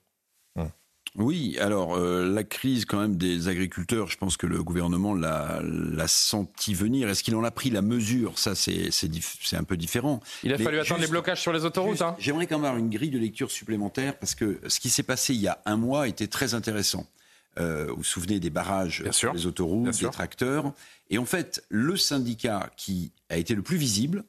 Oui, 1.16 1.57
alors 1.59 1.95
euh, 1.95 2.26
la 2.26 2.43
crise 2.43 2.86
quand 2.86 2.99
même 2.99 3.18
des 3.18 3.47
agriculteurs, 3.47 4.07
je 4.07 4.18
pense 4.18 4.36
que 4.36 4.47
le 4.47 4.64
gouvernement 4.64 5.14
l'a, 5.14 5.61
senti 6.07 6.74
venir. 6.74 7.07
Est-ce 7.07 7.24
qu'il 7.24 7.36
en 7.36 7.43
a 7.43 7.51
pris 7.51 7.70
la 7.70 7.84
mesure? 7.84 8.39
Ça, 8.39 8.55
c'est, 8.55 8.89
un 9.53 9.64
peu 9.64 9.78
différent. 9.78 10.22
Il 10.43 10.51
a 10.53 10.57
fallu 10.57 10.80
attendre 10.80 11.01
les 11.01 11.07
blocages 11.07 11.41
sur 11.41 11.53
les 11.53 11.66
autoroutes. 11.66 12.01
Hein. 12.01 12.16
J'aimerais 12.18 12.47
quand 12.47 12.57
même 12.57 12.66
avoir 12.66 12.80
une 12.80 12.89
grille 12.89 13.11
de 13.11 13.20
lecture 13.20 13.51
supplémentaire 13.51 14.18
parce 14.18 14.34
que 14.34 14.59
ce 14.68 14.80
qui 14.80 14.89
s'est 14.89 15.03
passé 15.03 15.36
il 15.36 15.41
y 15.41 15.47
a 15.47 15.61
un 15.66 15.78
mois 15.78 16.07
était 16.07 16.28
très 16.28 16.55
intéressant. 16.55 17.05
Euh, 17.59 17.86
vous 17.89 17.97
vous 17.97 18.03
souvenez 18.03 18.39
des 18.39 18.49
barrages 18.49 19.03
sur 19.11 19.34
les 19.34 19.45
autoroutes, 19.45 19.99
des 19.99 20.09
tracteurs. 20.09 20.74
Et 21.11 21.20
en 21.20 21.26
fait, 21.26 21.64
le 21.70 21.95
syndicat 21.95 22.72
qui 22.76 23.11
a 23.30 23.38
été 23.38 23.53
le 23.53 23.61
plus 23.61 23.78
visible, 23.78 24.24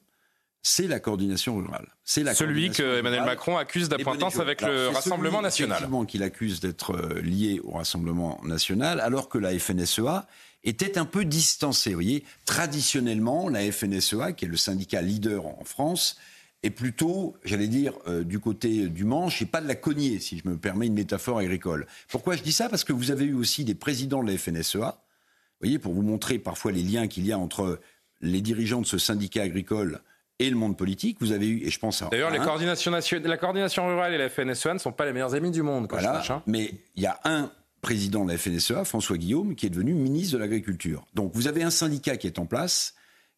c'est 0.67 0.87
la 0.87 0.99
coordination 0.99 1.57
rurale. 1.57 1.87
C'est 2.03 2.23
la 2.23 2.33
celui 2.33 2.71
que 2.71 2.97
Emmanuel 2.97 3.23
Macron 3.23 3.55
accuse 3.55 3.87
d'appointance 3.87 4.39
avec 4.39 4.63
le 4.63 4.87
Rassemblement 4.87 5.43
national. 5.43 5.87
Qu'il 6.07 6.23
accuse 6.23 6.59
d'être 6.59 6.95
euh, 6.95 7.21
lié 7.21 7.61
au 7.63 7.73
Rassemblement 7.73 8.41
national, 8.43 8.99
alors 8.99 9.29
que 9.29 9.37
la 9.37 9.57
FNSEA 9.59 10.25
était 10.63 10.97
un 10.97 11.05
peu 11.05 11.23
distancée. 11.23 11.91
Vous 11.91 11.97
voyez, 11.97 12.23
traditionnellement, 12.45 13.47
la 13.47 13.71
FNSEA, 13.71 14.33
qui 14.33 14.45
est 14.45 14.47
le 14.47 14.57
syndicat 14.57 15.03
leader 15.03 15.45
en 15.45 15.63
France, 15.65 16.17
est 16.63 16.71
plutôt, 16.71 17.35
j'allais 17.43 17.67
dire, 17.67 17.93
euh, 18.07 18.23
du 18.23 18.39
côté 18.39 18.87
du 18.87 19.03
manche 19.03 19.43
et 19.43 19.45
pas 19.45 19.61
de 19.61 19.67
la 19.67 19.75
cognée, 19.75 20.17
si 20.17 20.39
je 20.39 20.49
me 20.49 20.57
permets 20.57 20.87
une 20.87 20.95
métaphore 20.95 21.37
agricole. 21.37 21.85
Pourquoi 22.07 22.35
je 22.35 22.41
dis 22.41 22.53
ça? 22.53 22.69
Parce 22.69 22.83
que 22.83 22.91
vous 22.91 23.11
avez 23.11 23.25
eu 23.25 23.35
aussi 23.35 23.65
des 23.65 23.75
présidents 23.75 24.23
de 24.23 24.31
la 24.31 24.37
FNSEA, 24.39 24.79
vous 24.79 25.61
voyez, 25.61 25.77
pour 25.77 25.93
vous 25.93 26.01
montrer 26.01 26.39
parfois 26.39 26.71
les 26.71 26.81
liens 26.81 27.07
qu'il 27.07 27.27
y 27.27 27.31
a 27.31 27.37
entre 27.37 27.79
les 28.21 28.41
dirigeants 28.41 28.81
de 28.81 28.87
ce 28.87 28.97
syndicat 28.97 29.43
agricole 29.43 30.01
et 30.39 30.49
le 30.49 30.55
monde 30.55 30.77
politique. 30.77 31.17
Vous 31.19 31.31
avez 31.31 31.47
eu, 31.47 31.65
et 31.65 31.69
je 31.69 31.79
pense 31.79 32.01
à. 32.01 32.09
D'ailleurs, 32.09 32.31
la 32.31 32.39
coordination 32.39 33.87
rurale 33.87 34.13
et 34.13 34.17
la 34.17 34.29
FNSEA 34.29 34.73
ne 34.73 34.79
sont 34.79 34.91
pas 34.91 35.05
les 35.05 35.13
meilleurs 35.13 35.35
amis 35.35 35.51
du 35.51 35.61
monde. 35.61 35.87
voilà, 35.89 36.21
hein. 36.29 36.43
Mais 36.45 36.71
il 36.95 37.03
y 37.03 37.07
a 37.07 37.19
un 37.23 37.51
président 37.81 38.25
de 38.25 38.31
la 38.31 38.37
FNSEA, 38.37 38.83
François 38.83 39.17
Guillaume, 39.17 39.55
qui 39.55 39.67
est 39.67 39.69
devenu 39.69 39.93
ministre 39.93 40.33
de 40.33 40.39
l'Agriculture. 40.39 41.05
Donc 41.13 41.31
vous 41.35 41.47
avez 41.47 41.63
un 41.63 41.69
syndicat 41.69 42.17
qui 42.17 42.27
est 42.27 42.39
en 42.39 42.45
place, 42.45 42.95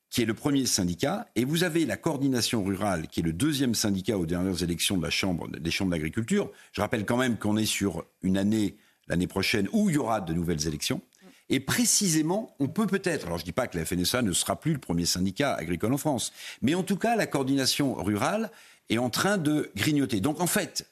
qui 0.10 0.22
est 0.22 0.26
le 0.26 0.34
premier 0.34 0.66
syndicat, 0.66 1.28
et 1.36 1.44
vous 1.44 1.64
avez 1.64 1.86
la 1.86 1.98
coordination 1.98 2.64
rurale, 2.64 3.08
qui 3.08 3.20
est 3.20 3.24
le 3.24 3.34
deuxième 3.34 3.76
syndicat 3.76 4.18
aux 4.18 4.26
dernières 4.26 4.64
élections 4.64 4.98
de 4.98 5.04
la 5.04 5.10
Chambre, 5.10 5.50
des 5.50 5.72
chambres 5.72 5.92
d'agriculture. 5.92 6.50
Je 6.72 6.82
rappelle 6.82 7.06
quand 7.06 7.18
même 7.18 7.38
qu'on 7.38 7.58
est 7.58 7.66
sur 7.66 8.06
une 8.22 8.38
année, 8.38 8.78
l'année 9.08 9.28
prochaine, 9.28 9.68
où 9.74 9.90
il 9.90 9.96
y 9.96 9.98
aura 9.98 10.22
de 10.22 10.34
nouvelles 10.34 10.66
élections. 10.66 11.02
Et 11.50 11.60
précisément, 11.60 12.56
on 12.60 12.68
peut 12.68 12.88
peut-être, 12.88 13.26
alors 13.26 13.38
je 13.38 13.44
ne 13.44 13.46
dis 13.46 13.54
pas 13.54 13.68
que 13.68 13.78
la 13.78 13.86
FNSA 13.86 14.22
ne 14.22 14.34
sera 14.34 14.60
plus 14.60 14.74
le 14.74 14.80
premier 14.80 15.06
syndicat 15.06 15.54
agricole 15.54 15.94
en 15.94 15.98
France, 15.98 16.34
mais 16.62 16.76
en 16.76 16.84
tout 16.84 16.98
cas, 16.98 17.16
la 17.16 17.26
coordination 17.26 17.94
rurale 17.94 18.52
est 18.90 18.98
en 18.98 19.10
train 19.10 19.38
de 19.38 19.72
grignoter. 19.76 20.20
Donc 20.20 20.42
en 20.42 20.48
fait, 20.48 20.90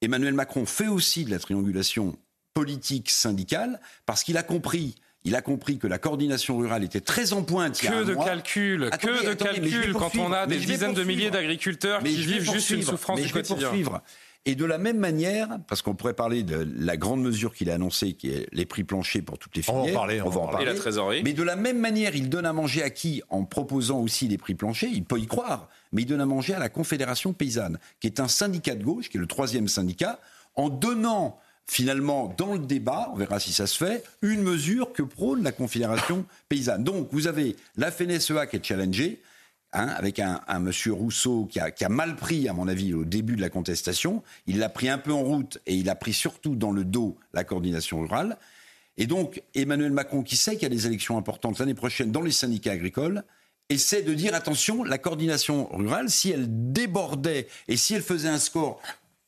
Emmanuel 0.00 0.34
Macron 0.34 0.66
fait 0.66 0.88
aussi 0.88 1.24
de 1.24 1.30
la 1.30 1.38
triangulation 1.38 2.16
politique 2.54 3.10
syndicale 3.10 3.80
parce 4.04 4.24
qu'il 4.24 4.36
a 4.36 4.42
compris 4.42 4.96
il 5.24 5.36
a 5.36 5.42
compris 5.42 5.78
que 5.78 5.86
la 5.86 5.98
coordination 5.98 6.58
rurale 6.58 6.82
était 6.82 7.00
très 7.00 7.32
en 7.32 7.44
pointe. 7.44 7.78
Que 7.78 8.04
de 8.04 8.14
calculs, 8.14 8.90
que 8.90 9.28
de 9.28 9.34
calculs 9.34 9.92
quand 9.92 10.16
on 10.16 10.32
a 10.32 10.46
des 10.46 10.58
dizaines 10.58 10.94
de 10.94 11.04
milliers 11.04 11.30
d'agriculteurs 11.30 12.02
qui 12.02 12.16
vivent 12.16 12.50
juste 12.50 12.70
une 12.70 12.82
souffrance 12.82 13.20
du 13.20 13.30
quotidien. 13.30 13.70
Et 14.44 14.56
de 14.56 14.64
la 14.64 14.78
même 14.78 14.98
manière, 14.98 15.60
parce 15.68 15.82
qu'on 15.82 15.94
pourrait 15.94 16.14
parler 16.14 16.42
de 16.42 16.66
la 16.76 16.96
grande 16.96 17.22
mesure 17.22 17.54
qu'il 17.54 17.70
a 17.70 17.74
annoncée, 17.74 18.14
qui 18.14 18.30
est 18.30 18.48
les 18.52 18.66
prix 18.66 18.82
planchers 18.82 19.22
pour 19.22 19.38
toutes 19.38 19.54
les 19.54 19.62
filières. 19.62 19.80
On 19.80 19.84
va 19.84 19.90
en 19.90 19.94
parler. 19.94 20.22
On, 20.22 20.28
va 20.30 20.40
en 20.40 20.48
parler. 20.48 20.64
Et 20.64 20.68
la 20.68 20.74
trésorerie. 20.74 21.22
Mais 21.22 21.32
de 21.32 21.44
la 21.44 21.54
même 21.54 21.78
manière, 21.78 22.16
il 22.16 22.28
donne 22.28 22.46
à 22.46 22.52
manger 22.52 22.82
à 22.82 22.90
qui 22.90 23.22
En 23.28 23.44
proposant 23.44 24.00
aussi 24.00 24.26
les 24.26 24.38
prix 24.38 24.56
planchers? 24.56 24.90
Il 24.92 25.04
peut 25.04 25.20
y 25.20 25.26
croire. 25.26 25.68
Mais 25.92 26.02
il 26.02 26.06
donne 26.06 26.20
à 26.20 26.26
manger 26.26 26.54
à 26.54 26.58
la 26.58 26.68
Confédération 26.68 27.32
paysanne, 27.32 27.78
qui 28.00 28.08
est 28.08 28.18
un 28.18 28.26
syndicat 28.26 28.74
de 28.74 28.82
gauche, 28.82 29.10
qui 29.10 29.16
est 29.16 29.20
le 29.20 29.26
troisième 29.26 29.68
syndicat, 29.68 30.18
en 30.56 30.68
donnant 30.70 31.38
finalement, 31.66 32.34
dans 32.36 32.54
le 32.54 32.58
débat, 32.58 33.10
on 33.12 33.16
verra 33.16 33.40
si 33.40 33.52
ça 33.52 33.66
se 33.66 33.82
fait, 33.82 34.04
une 34.20 34.42
mesure 34.42 34.92
que 34.92 35.02
prône 35.02 35.42
la 35.42 35.52
Confédération 35.52 36.26
paysanne. 36.48 36.84
Donc, 36.84 37.08
vous 37.12 37.28
avez 37.28 37.56
la 37.76 37.90
FNSEA 37.90 38.46
qui 38.46 38.56
est 38.56 38.64
challengée, 38.64 39.22
Hein, 39.74 39.88
avec 39.88 40.18
un, 40.18 40.58
monsieur 40.58 40.92
Rousseau 40.92 41.46
qui 41.46 41.58
a, 41.58 41.88
mal 41.88 42.14
pris, 42.14 42.46
à 42.46 42.52
mon 42.52 42.68
avis, 42.68 42.92
au 42.92 43.06
début 43.06 43.36
de 43.36 43.40
la 43.40 43.48
contestation. 43.48 44.22
Il 44.46 44.58
l'a 44.58 44.68
pris 44.68 44.90
un 44.90 44.98
peu 44.98 45.12
en 45.12 45.22
route 45.22 45.58
et 45.64 45.74
il 45.74 45.88
a 45.88 45.94
pris 45.94 46.12
surtout 46.12 46.56
dans 46.56 46.72
le 46.72 46.84
dos 46.84 47.16
la 47.32 47.42
coordination 47.42 48.02
rurale. 48.02 48.36
Et 48.98 49.06
donc, 49.06 49.42
Emmanuel 49.54 49.92
Macron, 49.92 50.22
qui 50.22 50.36
sait 50.36 50.52
qu'il 50.52 50.64
y 50.64 50.66
a 50.66 50.68
des 50.68 50.86
élections 50.86 51.16
importantes 51.16 51.58
l'année 51.58 51.72
prochaine 51.72 52.12
dans 52.12 52.20
les 52.20 52.32
syndicats 52.32 52.72
agricoles, 52.72 53.24
essaie 53.70 54.02
de 54.02 54.12
dire 54.12 54.34
attention, 54.34 54.84
la 54.84 54.98
coordination 54.98 55.74
rurale, 55.74 56.10
si 56.10 56.30
elle 56.30 56.72
débordait 56.72 57.48
et 57.66 57.78
si 57.78 57.94
elle 57.94 58.02
faisait 58.02 58.28
un 58.28 58.38
score 58.38 58.78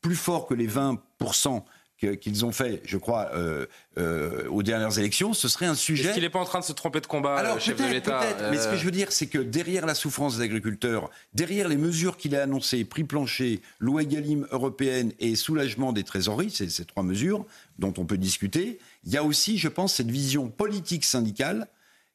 plus 0.03 0.17
fort 0.17 0.47
que 0.47 0.53
les 0.53 0.69
20% 0.69 1.63
qu'ils 1.97 2.45
ont 2.45 2.53
fait, 2.53 2.83
je 2.85 2.97
crois, 2.97 3.31
euh, 3.35 3.67
euh, 3.99 4.49
aux 4.49 4.63
dernières 4.63 4.99
élections, 4.99 5.33
ce 5.33 5.49
serait 5.49 5.67
un 5.67 5.75
sujet. 5.75 6.05
Est-ce 6.05 6.15
qu'il 6.15 6.23
n'est 6.23 6.31
pas 6.31 6.41
en 6.41 6.45
train 6.45 6.61
de 6.61 6.65
se 6.65 6.73
tromper 6.73 7.01
de 7.01 7.07
combat, 7.07 7.37
Alors, 7.37 7.61
chef 7.61 7.77
de 7.77 7.93
l'État 7.93 8.21
Mais 8.51 8.59
ce 8.59 8.69
que 8.69 8.77
je 8.77 8.85
veux 8.85 8.91
dire, 8.91 9.13
c'est 9.13 9.27
que 9.27 9.39
derrière 9.39 9.87
la 9.87 9.95
souffrance 9.95 10.39
des 10.39 10.45
agriculteurs, 10.45 11.11
derrière 11.35 11.69
les 11.69 11.77
mesures 11.77 12.17
qu'il 12.17 12.35
a 12.37 12.43
annoncées, 12.43 12.85
prix 12.85 13.05
plancher, 13.05 13.61
loi 13.79 14.03
Egalim 14.03 14.47
européenne 14.51 15.13
et 15.21 15.37
soulagement 15.37 15.93
des 15.93 16.05
trésoreries, 16.05 16.51
c'est 16.51 16.71
ces 16.71 16.85
trois 16.85 17.03
mesures 17.03 17.47
dont 17.79 17.95
on 17.97 18.05
peut 18.05 18.19
discuter, 18.19 18.79
il 19.05 19.13
y 19.13 19.17
a 19.17 19.25
aussi, 19.25 19.59
je 19.59 19.69
pense, 19.69 19.95
cette 19.95 20.11
vision 20.11 20.49
politique 20.49 21.05
syndicale 21.05 21.69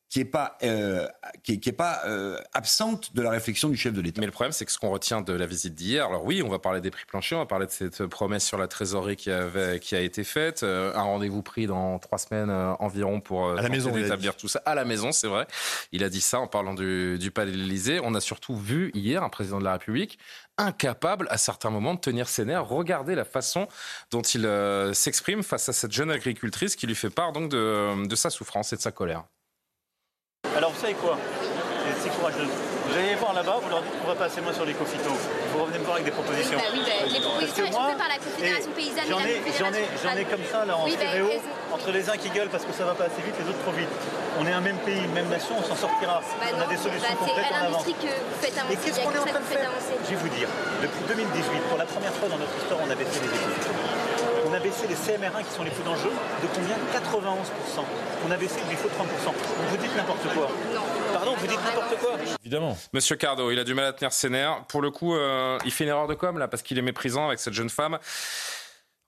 qui 0.10 0.20
n'est 0.20 0.26
pas, 0.26 0.58
euh, 0.64 1.08
qui 1.44 1.54
est, 1.54 1.72
pas 1.72 2.02
euh, 2.06 2.40
absente 2.54 3.16
de 3.16 3.22
la 3.22 3.30
réflexion 3.30 3.70
du 3.70 3.78
chef 3.78 3.94
de 3.94 4.02
l'État. 4.02 4.20
Mais 4.20 4.26
le 4.26 4.32
problème, 4.32 4.52
c'est 4.52 4.66
que 4.66 4.72
ce 4.72 4.80
qu'on 4.80 4.90
retient 4.90 5.22
de 5.22 5.34
la 5.34 5.46
visite 5.46 5.76
d'hier, 5.76 6.08
alors 6.08 6.26
oui, 6.26 6.42
on 6.44 6.50
va 6.50 6.58
parler 6.58 6.82
des 6.82 6.90
prix 6.90 7.06
planchers, 7.06 7.38
on 7.38 7.42
va 7.42 7.46
parler 7.46 7.68
de 7.68 7.72
cette 7.72 8.08
promesse 8.08 8.44
sur 8.44 8.58
la 8.58 8.68
trésorerie 8.68 9.16
qui, 9.16 9.30
avait, 9.30 9.80
qui 9.80 9.96
a 9.96 10.02
été 10.02 10.24
faite, 10.24 10.64
euh, 10.64 10.92
un 10.96 11.04
rendez-vous 11.04 11.44
pris 11.44 11.68
dans 11.68 12.00
trois 12.00 12.18
semaines 12.18 12.50
environ 12.80 13.22
pour 13.22 13.52
à 13.52 13.62
la 13.62 13.70
maison, 13.70 13.92
d'établir 13.92 14.36
tout 14.36 14.48
ça. 14.48 14.62
À 14.66 14.74
la 14.74 14.84
maison, 14.84 15.12
c'est 15.12 15.28
vrai. 15.28 15.46
Il 15.92 16.04
a 16.04 16.10
dit 16.10 16.22
ça 16.22 16.40
en 16.40 16.48
parlant 16.48 16.74
du, 16.74 17.20
du 17.20 17.30
Palais 17.30 17.52
de 17.52 17.58
l'Élysée. 17.58 18.00
On 18.04 18.16
a 18.16 18.22
surtout 18.22 18.56
vu 18.56 18.90
hier 18.96 19.24
un 19.24 19.30
président 19.30 19.60
de 19.60 19.64
la 19.64 19.74
République 19.74 20.18
incapable 20.58 21.28
à 21.30 21.38
certains 21.38 21.70
moments 21.70 21.94
de 21.94 22.00
tenir 22.00 22.28
ses 22.28 22.46
nerfs. 22.46 22.68
Regardez 22.68 23.14
la 23.14 23.26
façon 23.26 23.68
dont 24.12 24.22
il 24.22 24.50
s'exprime 24.94 25.44
face 25.44 25.70
à 25.70 25.74
cette 25.74 25.92
jeune 25.92 26.12
agricultrice 26.12 26.76
qui 26.76 26.88
lui 26.88 26.96
fait 26.96 27.12
part 27.12 27.32
donc 27.32 27.50
de, 27.50 28.08
de 28.08 28.16
sa 28.16 28.30
souffrance 28.30 28.74
et 28.74 28.76
de 28.76 28.82
sa 28.82 28.92
colère. 28.92 29.24
Alors 30.60 30.72
vous 30.76 30.82
savez 30.82 30.96
quoi 30.96 31.16
C'est 32.04 32.12
courageux. 32.20 32.44
Vous 32.44 32.92
allez 32.92 33.16
voir 33.16 33.32
là-bas, 33.32 33.64
vous 33.64 33.70
leur 33.70 33.80
dites 33.82 33.96
qu'on 33.96 34.12
va 34.12 34.20
passer 34.20 34.42
moins 34.42 34.52
sur 34.52 34.66
les 34.66 34.74
cofitos. 34.74 35.16
Vous 35.56 35.64
revenez 35.64 35.80
me 35.80 35.86
voir 35.88 35.96
avec 35.96 36.04
des 36.04 36.12
propositions. 36.12 36.60
bah 36.60 36.68
oui, 36.76 36.84
bah, 36.84 37.08
les 37.08 37.22
propositions 37.24 37.72
sont 37.72 37.88
faites 37.88 37.96
par 37.96 38.12
la 38.12 38.20
Confédération 38.20 38.72
paysanne 38.76 39.08
J'en 39.08 39.24
ai, 39.24 39.40
j'en 39.56 39.72
ai, 39.72 39.88
j'en 40.04 40.20
ai 40.20 40.26
comme 40.28 40.44
ça 40.52 40.66
là 40.68 40.76
en 40.76 40.84
oui, 40.84 41.00
stéréo, 41.00 41.32
bah, 41.32 41.80
entre 41.80 41.92
les 41.96 42.10
uns 42.10 42.18
qui 42.20 42.28
gueulent 42.36 42.52
parce 42.52 42.66
que 42.68 42.76
ça 42.76 42.84
va 42.84 42.92
pas 42.92 43.06
assez 43.08 43.24
vite, 43.24 43.40
les 43.40 43.48
autres 43.48 43.64
trop 43.64 43.72
vite. 43.72 43.88
On 44.36 44.44
est 44.46 44.52
un 44.52 44.60
même 44.60 44.84
pays, 44.84 45.00
une 45.00 45.16
même 45.16 45.32
nation, 45.32 45.56
on 45.56 45.64
s'en 45.64 45.80
sortira. 45.80 46.20
On 46.20 46.58
non, 46.60 46.66
a 46.66 46.68
des 46.68 46.76
solutions 46.76 47.16
complètes 47.16 47.40
que 47.40 48.12
vous 48.12 48.40
faites 48.44 48.60
avancer. 48.60 48.76
Et 48.76 48.76
qu'est-ce 48.84 49.00
qu'on 49.00 49.16
est 49.16 49.24
en 49.24 49.32
train 49.32 49.40
de 49.40 49.48
faire 49.48 49.72
Je 50.04 50.10
vais 50.12 50.20
vous 50.20 50.34
dire, 50.36 50.50
depuis 50.84 51.08
2018, 51.08 51.72
pour 51.72 51.78
la 51.80 51.88
première 51.88 52.12
fois 52.20 52.28
dans 52.28 52.38
notre 52.38 52.52
histoire, 52.60 52.84
on 52.84 52.92
a 52.92 52.96
baissé 53.00 53.16
les 53.16 53.32
économies 53.32 53.89
on 54.50 54.54
a 54.54 54.60
baissé 54.60 54.88
les 54.88 54.96
CMR1 54.96 55.44
qui 55.44 55.52
sont 55.52 55.64
les 55.64 55.70
plus 55.70 55.84
dangereux 55.84 56.12
de 56.42 56.48
combien? 56.54 56.76
91%. 56.76 57.84
On 58.28 58.32
a 58.32 58.38
baissé 58.38 58.60
le 58.70 58.76
faut 58.76 58.90
30%. 58.90 58.92
vous 59.70 59.78
dites 59.78 59.96
n'importe 59.96 60.28
quoi. 60.34 60.50
Pardon, 61.14 61.36
vous 61.38 61.48
dites 61.48 61.64
n'importe 61.64 61.96
quoi. 62.00 62.12
Évidemment. 62.42 62.78
Monsieur 62.94 63.16
Cardo, 63.16 63.52
il 63.52 63.60
a 63.60 63.64
du 63.64 63.74
mal 63.74 63.86
à 63.86 63.94
tenir 63.94 64.12
ses 64.12 64.30
nerfs. 64.30 64.64
Pour 64.68 64.82
le 64.82 64.92
coup, 64.92 65.16
euh, 65.16 65.58
il 65.66 65.72
fait 65.72 65.84
une 65.84 65.90
erreur 65.90 66.08
de 66.08 66.16
com 66.16 66.38
là 66.38 66.48
parce 66.48 66.64
qu'il 66.64 66.78
est 66.78 66.84
méprisant 66.84 67.28
avec 67.28 67.40
cette 67.40 67.54
jeune 67.54 67.70
femme. 67.70 68.00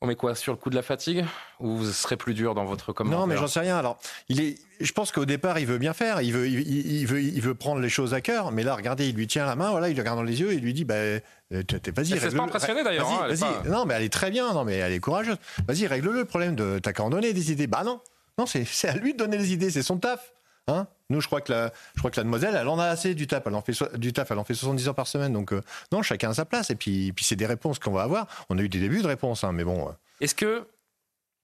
On 0.04 0.08
met 0.08 0.16
quoi 0.16 0.34
sur 0.34 0.52
le 0.52 0.58
coup 0.58 0.72
de 0.72 0.76
la 0.76 0.82
fatigue 0.82 1.24
ou 1.60 1.78
vous 1.78 1.92
serez 1.92 2.18
plus 2.18 2.34
dur 2.34 2.56
dans 2.56 2.66
votre 2.66 2.92
commentaire 2.92 3.20
Non, 3.20 3.28
mais 3.28 3.38
j'en 3.38 3.46
sais 3.46 3.60
rien. 3.60 3.78
Alors, 3.78 4.00
il 4.30 4.42
est. 4.42 4.58
Je 4.80 4.92
pense 4.94 5.12
qu'au 5.12 5.26
départ, 5.26 5.60
il 5.60 5.68
veut 5.68 5.78
bien 5.78 5.94
faire. 5.94 6.24
Il 6.24 6.34
veut, 6.34 6.48
il, 6.50 7.06
veut, 7.06 7.22
il 7.22 7.40
veut 7.40 7.54
prendre 7.54 7.80
les 7.80 7.90
choses 7.90 8.16
à 8.16 8.22
cœur. 8.22 8.52
Mais 8.52 8.64
là, 8.64 8.74
regardez, 8.74 9.10
il 9.10 9.16
lui 9.16 9.28
tient 9.28 9.46
la 9.46 9.56
main. 9.56 9.70
Voilà, 9.70 9.90
il 9.90 9.96
le 9.96 10.02
regarde 10.02 10.18
dans 10.18 10.24
les 10.24 10.42
yeux 10.42 10.54
et 10.54 10.56
il 10.56 10.62
lui 10.62 10.74
dit, 10.74 10.86
bah, 10.86 10.96
euh, 10.96 11.20
vas-y. 11.52 12.14
Elle 12.14 12.34
pas 12.34 12.44
impressionné 12.44 12.84
d'ailleurs. 12.84 13.28
Vas-y, 13.28 13.44
hein, 13.44 13.62
Non, 13.68 13.86
mais 13.86 13.94
elle 13.94 14.04
est 14.04 14.12
très 14.12 14.32
bien. 14.32 14.52
Non, 14.54 14.64
mais 14.64 14.78
elle 14.78 14.94
est 14.94 15.00
courageuse. 15.00 15.38
Vas-y, 15.68 15.86
règle-le 15.86 16.14
le 16.14 16.26
problème 16.26 16.56
de. 16.56 16.80
T'as 16.82 16.94
qu'à 16.94 17.04
en 17.04 17.12
donner 17.12 17.34
des 17.34 17.52
idées. 17.52 17.68
Bah 17.68 17.84
non, 17.86 18.02
non, 18.40 18.48
c'est 18.48 18.88
à 18.88 18.96
lui 18.96 19.14
de 19.14 19.20
donner 19.20 19.38
les 19.38 19.54
idées. 19.54 19.70
C'est 19.70 19.84
son 19.84 19.98
taf. 19.98 20.34
Hein? 20.68 20.88
Nous, 21.10 21.22
je 21.22 21.28
crois 21.28 21.42
que 21.42 21.52
la, 21.52 21.72
je 21.96 22.00
crois 22.00 22.12
que 22.12 22.18
la 22.18 22.24
demoiselle, 22.24 22.56
elle 22.56 22.68
en 22.68 22.80
a 22.80 22.86
assez 22.86 23.16
du 23.16 23.28
taf. 23.28 23.44
Elle 23.46 23.56
en 23.56 23.62
fait 23.62 23.74
du 23.98 24.14
taf. 24.14 24.32
Elle 24.32 24.40
en 24.40 24.44
fait 24.44 24.54
70 24.54 24.88
heures 24.88 24.96
par 24.96 25.08
semaine. 25.08 25.34
Donc 25.34 25.54
euh, 25.54 25.62
non, 25.92 26.02
chacun 26.02 26.30
a 26.30 26.34
sa 26.34 26.46
place. 26.46 26.70
Et 26.70 26.76
puis, 26.76 27.12
puis 27.14 27.26
c'est 27.26 27.36
des 27.36 27.46
réponses 27.46 27.80
qu'on 27.80 27.92
va 27.92 28.04
avoir. 28.04 28.28
On 28.50 28.58
a 28.58 28.62
eu 28.62 28.70
des 28.70 28.80
débuts 28.80 29.02
de 29.02 29.08
réponses, 29.08 29.44
hein, 29.44 29.52
mais 29.52 29.64
bon. 29.64 29.90
Euh. 29.90 29.92
Est-ce 30.22 30.36
que 30.36 30.66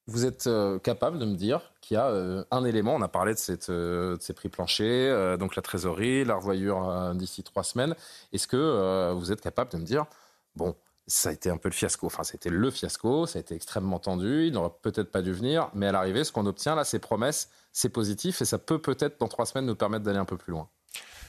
vous 0.05 0.26
êtes 0.26 0.47
euh, 0.47 0.80
capable 0.80 1.20
de 1.20 1.26
me 1.26 1.36
dire 1.36 1.74
qu'il 1.82 1.95
y 1.95 1.97
a 1.99 2.09
un 2.51 2.65
élément, 2.65 2.95
on 2.95 3.01
a 3.01 3.07
parlé 3.07 3.34
de, 3.34 4.13
de 4.13 4.18
ces 4.20 4.34
prix 4.34 4.49
planchers, 4.49 5.38
donc 5.38 5.55
la 5.55 5.61
trésorerie, 5.61 6.26
la 6.26 6.36
revoyure 6.36 7.13
d'ici 7.15 7.43
trois 7.43 7.63
semaines. 7.63 7.95
Est-ce 8.34 8.45
que 8.45 9.13
vous 9.13 9.32
êtes 9.32 9.39
capable 9.39 9.72
de 9.72 9.78
me 9.78 9.86
dire, 9.86 10.05
bon, 10.57 10.76
Ça 11.08 11.30
a 11.30 11.32
été 11.32 11.49
un 11.49 11.58
peu 11.58 11.70
le 11.70 11.74
fiasco. 11.74 12.08
Enfin, 12.08 12.24
c'était 12.24 12.49
le 12.49 12.70
fiasco. 12.70 13.26
Ça 13.26 13.39
a 13.39 13.41
été 13.41 13.55
extrêmement 13.55 13.99
tendu. 13.99 14.45
Il 14.47 14.53
n'aurait 14.53 14.76
peut-être 14.82 15.10
pas 15.10 15.22
dû 15.22 15.32
venir. 15.32 15.70
Mais 15.74 15.88
à 15.88 15.91
l'arrivée, 15.93 16.24
ce 16.24 16.32
qu'on 16.32 16.45
obtient 16.45 16.76
là, 16.76 16.84
ces 16.84 16.99
promesses, 16.99 17.49
c'est 17.72 17.89
positif 17.89 18.41
et 18.41 18.45
ça 18.45 18.58
peut 18.58 18.80
peut-être 18.80 19.20
dans 19.20 19.28
trois 19.28 19.45
semaines 19.45 19.66
nous 19.66 19.76
permettre 19.76 20.03
d'aller 20.03 20.20
un 20.20 20.26
peu 20.26 20.38
plus 20.38 20.51
loin. 20.51 20.70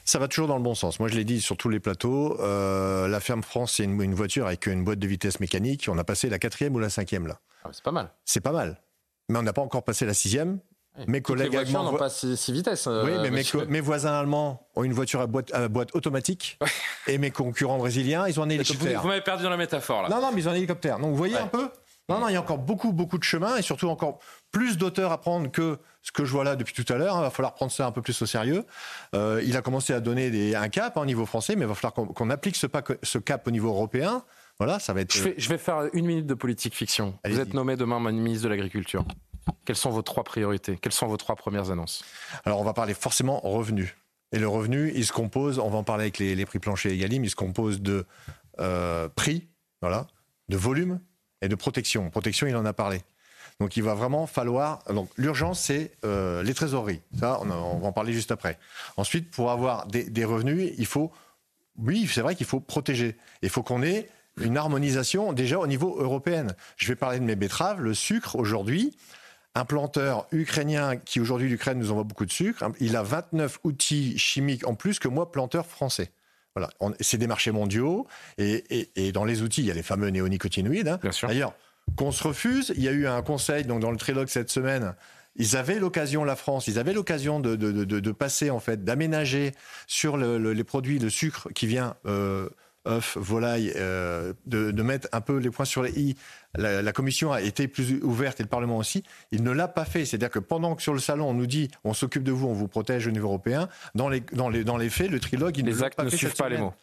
Ça 0.05 0.18
va 0.18 0.26
toujours 0.26 0.49
dans 0.49 0.57
le 0.57 0.62
bon 0.62 0.74
sens. 0.74 1.01
Moi, 1.01 1.09
je 1.09 1.16
l'ai 1.16 1.24
dit 1.24 1.41
sur 1.41 1.57
tous 1.57 1.68
les 1.68 1.81
plateaux. 1.81 2.41
Euh, 2.41 3.09
la 3.09 3.20
ferme 3.20 3.43
France, 3.43 3.74
c'est 3.76 3.85
une, 3.85 4.14
voiture 4.14 4.47
avec 4.47 4.66
une 4.66 4.83
boîte 4.83 4.99
de 4.99 5.07
vitesse 5.07 5.39
mécanique. 5.39 5.87
On 5.91 5.99
a 5.99 6.05
passé 6.05 6.31
la 6.31 6.39
quatrième 6.39 6.74
ou 6.74 6.79
la 6.79 6.89
cinquième 6.89 7.26
là. 7.26 7.41
Ah, 7.62 7.68
c'est 7.72 7.85
pas 7.85 7.93
mal. 7.93 8.11
C'est 8.24 8.41
pas 8.41 8.53
mal. 8.53 8.81
Mais 9.29 9.39
on 9.39 9.43
n'a 9.43 9.53
pas 9.53 9.61
encore 9.61 9.85
passé 9.85 10.07
la 10.07 10.14
sixième. 10.14 10.61
Mes 11.07 11.20
collègues 11.20 11.57
allemands 11.57 11.84
n'ont 11.84 11.96
pas 11.96 12.11
six, 12.11 12.51
vitesses. 12.51 12.86
Euh, 12.86 13.05
oui, 13.05 13.30
mais 13.30 13.66
mes, 13.66 13.80
voisins 13.80 14.12
allemands 14.12 14.66
ont 14.74 14.84
une 14.84 14.92
voiture 14.92 15.20
à 15.20 15.26
boîte, 15.26 15.53
à 15.55 15.68
boîte 15.68 15.94
automatique. 15.94 16.59
et 17.07 17.18
mes 17.18 17.30
concurrents 17.30 17.78
brésiliens, 17.78 18.26
ils 18.26 18.38
ont 18.40 18.42
un 18.44 18.49
hélicoptère. 18.49 19.01
Vous, 19.03 19.09
m'avez 19.09 19.20
perdu 19.20 19.44
dans 19.44 19.51
la 19.51 19.57
métaphore 19.57 20.03
là. 20.03 20.09
Non, 20.09 20.20
non, 20.20 20.30
mais 20.32 20.40
ils 20.40 20.49
ont 20.49 20.53
un 20.53 20.57
hélicoptère. 20.57 20.99
Donc 20.99 21.11
vous 21.11 21.16
voyez 21.16 21.36
un 21.36 21.46
peu? 21.46 21.70
Non, 22.09 22.20
non, 22.20 22.28
il 22.28 22.32
y 22.32 22.36
a 22.36 22.40
encore 22.40 22.59
beaucoup, 22.59 22.92
beaucoup 22.92 23.18
de 23.18 23.24
chemin 23.24 23.57
et 23.57 23.62
surtout 23.62 23.88
encore 23.88 24.18
plus 24.51 24.78
d'auteurs 24.78 25.12
à 25.12 25.20
prendre 25.20 25.51
que 25.51 25.78
ce 26.03 26.11
que 26.11 26.24
je 26.24 26.32
vois 26.32 26.42
là 26.42 26.57
depuis 26.57 26.72
tout 26.72 26.90
à 26.90 26.96
l'heure. 26.96 27.16
Il 27.18 27.20
va 27.20 27.30
falloir 27.30 27.53
prendre 27.53 27.70
ça 27.70 27.86
un 27.86 27.92
peu 27.92 28.01
plus 28.01 28.20
au 28.22 28.26
sérieux. 28.26 28.64
Euh, 29.14 29.42
il 29.44 29.59
a 29.59 29.62
commencé 29.62 29.92
à 29.92 30.01
donner 30.01 30.30
des, 30.30 30.55
un 30.55 30.70
cap 30.70 30.96
hein, 30.96 31.03
au 31.03 31.07
niveau 31.07 31.26
français, 31.26 31.55
mais 31.55 31.66
il 31.66 31.68
va 31.68 31.74
falloir 31.74 31.92
qu'on 31.92 32.30
applique 32.30 32.57
ce, 32.57 32.66
ce, 33.03 33.18
cap 33.18 33.46
au 33.46 33.51
niveau 33.51 33.68
européen. 33.68 34.24
Voilà, 34.59 34.78
ça 34.78 34.94
va 34.94 35.03
être. 35.03 35.12
Je 35.12 35.49
vais, 35.49 35.59
faire 35.59 35.90
une 35.92 36.07
minute 36.07 36.26
de 36.26 36.34
politique 36.34 36.74
fiction. 36.74 37.14
Vous 37.28 37.40
êtes 37.40 37.53
nommé 37.53 37.76
demain 37.76 38.01
ministre 38.11 38.44
de 38.44 38.49
l'Agriculture. 38.49 39.05
Quelles 39.64 39.76
sont 39.76 39.90
vos 39.90 40.03
trois 40.03 40.24
priorités? 40.24 40.76
Quelles 40.80 40.92
sont 40.92 41.07
vos 41.07 41.16
trois 41.16 41.36
premières 41.36 41.70
annonces? 41.70 42.05
Alors, 42.44 42.61
on 42.61 42.64
va 42.64 42.72
parler 42.72 42.94
forcément 42.94 43.40
revenus. 43.40 43.94
Et 44.32 44.38
le 44.38 44.49
revenu, 44.49 44.92
il 44.94 45.07
se 45.07 45.12
compose, 45.12 45.59
on 45.59 45.70
va 45.70 45.78
en 45.78 45.84
parler 45.84 46.03
avec 46.03 46.18
les, 46.18 46.44
prix 46.44 46.59
planchers 46.59 46.92
et 46.92 46.96
il 46.96 47.30
se 47.30 47.36
compose 47.36 47.80
de 47.80 48.05
euh, 48.61 49.09
prix, 49.09 49.49
voilà, 49.80 50.07
de 50.49 50.57
volume 50.57 51.01
et 51.40 51.49
de 51.49 51.55
protection. 51.55 52.11
Protection, 52.11 52.46
il 52.46 52.57
en 52.57 52.66
a 52.66 52.72
parlé. 52.72 53.01
Donc 53.61 53.76
il 53.76 53.82
va 53.82 53.94
vraiment 53.94 54.26
falloir. 54.26 54.82
Donc 54.92 55.11
l'urgence, 55.16 55.61
c'est 55.61 55.92
euh, 56.05 56.42
les 56.42 56.55
trésoreries. 56.55 57.01
Ça, 57.18 57.40
on, 57.40 57.46
va 57.46 57.88
en 57.88 57.92
parler 57.92 58.12
juste 58.12 58.30
après. 58.30 58.59
Ensuite, 58.96 59.30
pour 59.30 59.51
avoir 59.51 59.86
des, 59.86 60.24
revenus, 60.24 60.72
il 60.78 60.86
faut. 60.86 61.11
Oui, 61.76 62.09
c'est 62.12 62.20
vrai 62.20 62.34
qu'il 62.34 62.46
faut 62.46 62.61
protéger. 62.61 63.16
Il 63.42 63.49
faut 63.49 63.62
qu'on 63.62 63.82
ait 63.82 64.09
une 64.40 64.57
harmonisation 64.57 65.32
déjà 65.32 65.59
au 65.59 65.66
niveau 65.66 65.96
européen. 65.99 66.46
Je 66.76 66.86
vais 66.88 66.96
parler 66.96 67.18
de 67.18 67.24
mes 67.24 67.34
betteraves. 67.34 67.80
Le 67.80 67.94
sucre, 67.94 68.36
aujourd'hui, 68.36 68.96
un 69.59 69.64
planteur 69.64 70.26
ukrainien 70.30 70.96
qui 70.96 71.20
aujourd'hui 71.20 71.48
l'Ukraine 71.48 71.78
nous 71.78 71.90
envoie 71.90 72.04
beaucoup 72.04 72.26
de 72.26 72.32
sucre, 72.32 72.64
il 72.80 72.96
a 72.96 73.02
29 73.02 73.59
outils 73.64 74.16
chimiques 74.16 74.66
en 74.66 74.74
plus 74.74 74.98
que 74.98 75.09
moi, 75.09 75.32
planteur 75.32 75.66
français. 75.66 76.12
Voilà, 76.54 76.70
c'est 77.00 77.18
des 77.18 77.26
marchés 77.26 77.50
mondiaux 77.50 78.06
et, 78.38 79.12
dans 79.12 79.24
les 79.24 79.42
outils, 79.42 79.61
il 79.61 79.66
y 79.66 79.70
a 79.70 79.74
les 79.74 79.82
fameux 79.82 80.09
néonicotinoïdes. 80.09 80.88
Hein. 80.88 81.00
D'ailleurs, 81.22 81.54
qu'on 81.96 82.12
se 82.12 82.26
refuse, 82.26 82.72
il 82.76 82.82
y 82.82 82.88
a 82.88 82.92
eu 82.92 83.06
un 83.06 83.22
conseil 83.22 83.64
donc 83.64 83.80
dans 83.80 83.90
le 83.90 83.96
trilogue 83.96 84.28
cette 84.28 84.50
semaine. 84.50 84.94
Ils 85.36 85.56
avaient 85.56 85.78
l'occasion, 85.78 86.24
la 86.24 86.36
France, 86.36 86.66
ils 86.66 86.78
avaient 86.78 86.92
l'occasion 86.92 87.38
de, 87.38 88.12
passer 88.12 88.50
en 88.50 88.61
fait, 88.61 88.84
d'aménager 88.84 89.52
sur 89.86 90.16
les 90.16 90.64
produits, 90.64 90.98
le 90.98 91.11
sucre 91.11 91.48
qui 91.54 91.66
vient 91.66 91.94
euh, 92.06 92.48
œufs, 92.88 93.16
volailles, 93.16 93.72
euh, 93.76 94.32
de, 94.46 94.82
mettre 94.82 95.09
un 95.12 95.20
peu 95.20 95.36
les 95.36 95.50
points 95.50 95.64
sur 95.64 95.82
les 95.82 95.98
i 96.00 96.16
la, 96.57 96.92
Commission 96.92 97.32
a 97.32 97.40
été 97.40 97.68
plus 97.68 98.03
ouverte 98.03 98.40
et 98.40 98.42
le 98.42 98.49
Parlement 98.49 98.78
aussi, 98.78 99.05
il 99.30 99.42
ne 99.42 99.51
l'a 99.51 99.68
pas 99.68 99.84
fait. 99.84 100.05
C'est-à-dire 100.05 100.30
que 100.30 100.38
pendant 100.38 100.74
que 100.74 100.82
sur 100.82 100.94
le 100.94 101.01
salon 101.01 101.28
on 101.28 101.34
nous 101.34 101.46
dit 101.46 101.70
on 101.84 101.94
s'occupe 101.94 102.22
de 102.22 102.32
vous, 102.32 102.46
on 102.46 102.53
vous 102.53 102.68
protège 102.68 103.07
au 103.07 103.11
niveau 103.11 103.28
européen, 103.28 103.68
dans 103.94 104.09
les, 104.09 104.20
dans 104.32 104.49
les, 104.49 104.64
dans 104.64 104.76
les 104.76 104.90
faits, 104.90 105.11
le 105.11 105.20
trilogue, 105.20 105.57
il 105.59 105.66
les 105.66 105.82
actes 105.82 105.96
pas 105.96 106.05
ne 106.05 106.11
suivent 106.11 106.34
pas 106.34 106.49
les 106.49 106.59
mots. 106.59 106.74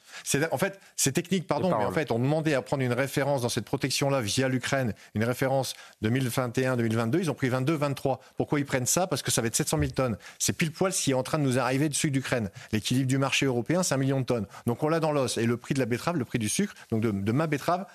En 0.51 0.57
fait, 0.57 0.79
c'est 0.95 1.11
technique, 1.11 1.47
pardon, 1.47 1.75
mais 1.77 1.85
en 1.85 1.91
fait, 1.91 2.11
on 2.11 2.19
demandait 2.19 2.53
à 2.53 2.61
prendre 2.61 2.83
une 2.83 2.93
référence 2.93 3.41
dans 3.41 3.49
cette 3.49 3.65
protection-là 3.65 4.21
via 4.21 4.47
l'Ukraine, 4.47 4.93
une 5.13 5.23
référence 5.23 5.73
2021-2022. 6.03 7.19
Ils 7.19 7.31
ont 7.31 7.33
pris 7.33 7.49
22-23. 7.49 8.19
Pourquoi 8.37 8.59
ils 8.59 8.65
prennent 8.65 8.85
ça? 8.85 9.07
Parce 9.07 9.21
que 9.21 9.31
ça 9.31 9.41
va 9.41 9.47
être 9.47 9.55
700 9.55 9.79
000 9.79 9.91
tonnes. 9.91 10.17
C'est 10.39 10.53
pile 10.53 10.71
poil 10.71 10.93
ce 10.93 11.01
qui 11.01 11.11
est 11.11 11.15
en 11.15 11.23
train 11.23 11.37
de 11.37 11.43
nous 11.43 11.59
arriver 11.59 11.89
dessus 11.89 12.11
d'Ukraine. 12.11 12.49
L'équilibre 12.71 13.07
du 13.07 13.17
marché 13.17 13.45
européen, 13.45 13.83
c'est 13.83 13.95
un 13.95 13.97
million 13.97 14.21
de 14.21 14.25
tonnes. 14.25 14.45
Donc 14.65 14.83
on 14.83 14.89
l'a 14.89 14.99
dans 14.99 15.11
l'os. 15.11 15.37
Et 15.37 15.45
le 15.45 15.57
prix 15.57 15.73
de 15.73 15.79
la 15.79 15.85
betterave, 15.85 16.17
le 16.17 16.25
prix 16.25 16.39
du 16.39 16.49
sucre, 16.49 16.73
donc 16.91 17.01
de 17.01 17.31
ma 17.31 17.47
betterave, 17.47 17.85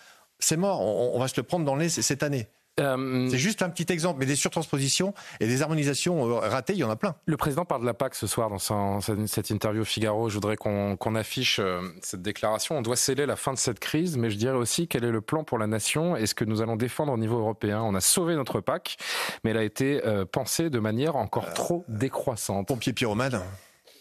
c'est 0.40 0.56
mort. 0.56 0.80
On, 0.80 1.18
va 1.18 1.28
se 1.28 1.36
le 1.36 1.42
prendre 1.42 1.64
dans 1.64 1.74
le 1.74 1.82
nez 1.82 1.88
cette 1.88 2.22
année. 2.22 2.48
Euh, 2.78 3.28
c'est 3.30 3.38
juste 3.38 3.62
un 3.62 3.68
petit 3.68 3.92
exemple, 3.92 4.20
mais 4.20 4.26
des 4.26 4.36
surtranspositions 4.36 5.12
et 5.40 5.46
des 5.46 5.60
harmonisations 5.60 6.26
euh, 6.26 6.38
ratées, 6.38 6.72
il 6.72 6.78
y 6.78 6.84
en 6.84 6.90
a 6.90 6.96
plein. 6.96 7.14
Le 7.26 7.36
président 7.36 7.64
parle 7.64 7.82
de 7.82 7.86
la 7.86 7.94
PAC 7.94 8.14
ce 8.14 8.26
soir 8.26 8.48
dans 8.48 9.00
cette 9.00 9.50
interview 9.50 9.82
au 9.82 9.84
Figaro. 9.84 10.28
Je 10.28 10.34
voudrais 10.34 10.56
qu'on 10.56 11.14
affiche 11.14 11.58
euh, 11.58 11.82
cette 12.00 12.22
déclaration. 12.22 12.78
On 12.78 12.82
doit 12.82 12.96
sceller 12.96 13.26
la 13.26 13.36
fin 13.36 13.52
de 13.52 13.58
cette 13.58 13.80
crise, 13.80 14.16
mais 14.16 14.30
je 14.30 14.36
dirais 14.36 14.56
aussi 14.56 14.88
quel 14.88 15.04
est 15.04 15.10
le 15.10 15.20
plan 15.20 15.44
pour 15.44 15.58
la 15.58 15.66
nation 15.66 16.16
et 16.16 16.26
ce 16.26 16.34
que 16.34 16.44
nous 16.44 16.62
allons 16.62 16.76
défendre 16.76 17.12
au 17.12 17.18
niveau 17.18 17.38
européen. 17.38 17.82
On 17.82 17.94
a 17.94 18.00
sauvé 18.00 18.34
notre 18.34 18.60
PAC, 18.60 18.96
mais 19.44 19.50
elle 19.50 19.58
a 19.58 19.64
été 19.64 20.00
pensée 20.32 20.70
de 20.70 20.78
manière 20.78 21.16
encore 21.16 21.52
trop 21.52 21.84
décroissante. 21.88 22.68
Pompier 22.68 22.92
pyromane 22.92 23.42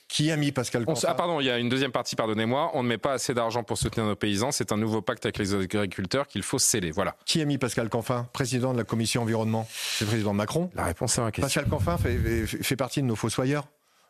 qui 0.09 0.31
a 0.31 0.35
mis 0.35 0.51
Pascal 0.51 0.83
Canfin 0.83 1.07
Ah 1.07 1.13
pardon, 1.13 1.39
il 1.39 1.45
y 1.45 1.49
a 1.49 1.57
une 1.57 1.69
deuxième 1.69 1.91
partie, 1.91 2.15
pardonnez-moi. 2.15 2.71
On 2.73 2.83
ne 2.83 2.87
met 2.89 2.97
pas 2.97 3.13
assez 3.13 3.33
d'argent 3.33 3.63
pour 3.63 3.77
soutenir 3.77 4.05
nos 4.05 4.15
paysans. 4.15 4.51
C'est 4.51 4.73
un 4.73 4.77
nouveau 4.77 5.01
pacte 5.01 5.25
avec 5.25 5.37
les 5.37 5.53
agriculteurs 5.53 6.27
qu'il 6.27 6.43
faut 6.43 6.59
sceller. 6.59 6.91
Voilà. 6.91 7.15
Qui 7.25 7.41
a 7.41 7.45
mis 7.45 7.57
Pascal 7.57 7.87
Canfin, 7.89 8.27
président 8.33 8.73
de 8.73 8.77
la 8.77 8.83
commission 8.83 9.21
environnement? 9.21 9.67
C'est 9.71 10.05
le 10.05 10.09
président 10.09 10.33
Macron. 10.33 10.69
La 10.73 10.85
réponse 10.85 11.17
est 11.17 11.21
ma 11.21 11.31
question. 11.31 11.61
Pascal 11.61 11.69
Canfin 11.69 11.97
fait, 11.97 12.45
fait 12.45 12.75
partie 12.75 13.01
de 13.01 13.07
nos 13.07 13.15
fossoyeurs 13.15 13.65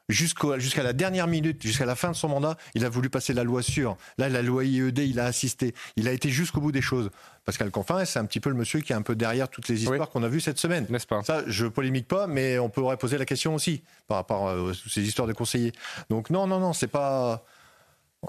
jusqu'à 0.09 0.83
la 0.83 0.93
dernière 0.93 1.27
minute, 1.27 1.61
jusqu'à 1.61 1.85
la 1.85 1.95
fin 1.95 2.09
de 2.09 2.15
son 2.15 2.27
mandat, 2.27 2.57
il 2.75 2.83
a 2.85 2.89
voulu 2.89 3.09
passer 3.09 3.33
la 3.33 3.43
loi 3.43 3.61
sûre. 3.61 3.97
Là, 4.17 4.29
la 4.29 4.41
loi 4.41 4.65
IED, 4.65 4.99
il 4.99 5.19
a 5.19 5.25
assisté. 5.25 5.73
Il 5.95 6.07
a 6.07 6.11
été 6.11 6.29
jusqu'au 6.29 6.61
bout 6.61 6.71
des 6.71 6.81
choses. 6.81 7.09
Pascal 7.45 7.71
Canfin, 7.71 8.03
c'est 8.05 8.19
un 8.19 8.25
petit 8.25 8.39
peu 8.39 8.49
le 8.49 8.55
monsieur 8.55 8.81
qui 8.81 8.91
est 8.91 8.95
un 8.95 9.01
peu 9.01 9.15
derrière 9.15 9.49
toutes 9.49 9.67
les 9.69 9.81
histoires 9.83 10.09
qu'on 10.09 10.23
a 10.23 10.27
vues 10.27 10.41
cette 10.41 10.59
semaine. 10.59 10.85
N'est-ce 10.89 11.07
pas? 11.07 11.21
Ça, 11.23 11.43
je 11.47 11.65
polémique 11.65 12.07
pas, 12.07 12.27
mais 12.27 12.59
on 12.59 12.69
pourrait 12.69 12.97
poser 12.97 13.17
la 13.17 13.25
question 13.25 13.55
aussi 13.55 13.81
par 14.07 14.17
rapport 14.17 14.49
à 14.49 14.55
ces 14.87 15.01
histoires 15.01 15.27
de 15.27 15.33
conseillers. 15.33 15.71
Donc 16.09 16.29
non, 16.29 16.47
non, 16.47 16.59
non, 16.59 16.73
c'est 16.73 16.87
pas 16.87 17.43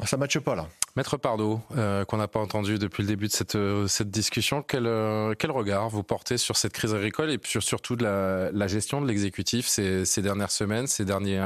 ça 0.05 0.17
matche 0.17 0.39
pas 0.39 0.55
là. 0.55 0.69
Maître 0.97 1.17
Pardo, 1.17 1.61
euh, 1.77 2.05
qu'on 2.05 2.17
n'a 2.17 2.27
pas 2.27 2.41
entendu 2.41 2.79
depuis 2.79 3.03
le 3.03 3.09
début 3.09 3.29
de 3.29 3.33
cette, 3.33 3.55
euh, 3.55 3.87
cette 3.87 4.11
discussion, 4.11 4.63
quel, 4.63 4.87
euh, 4.87 5.35
quel 5.39 5.53
regard 5.53 5.89
vous 5.89 6.03
portez 6.03 6.37
sur 6.37 6.57
cette 6.57 6.73
crise 6.73 6.93
agricole 6.93 7.31
et 7.31 7.39
sur, 7.45 7.63
surtout 7.63 7.95
de 7.95 8.03
la, 8.03 8.67
gestion 8.67 9.01
de 9.01 9.07
l'exécutif 9.07 9.69
ces, 9.69 10.05
ces, 10.05 10.21
dernières 10.21 10.51
semaines, 10.51 10.89
ces 10.89 11.05
derniers, 11.05 11.41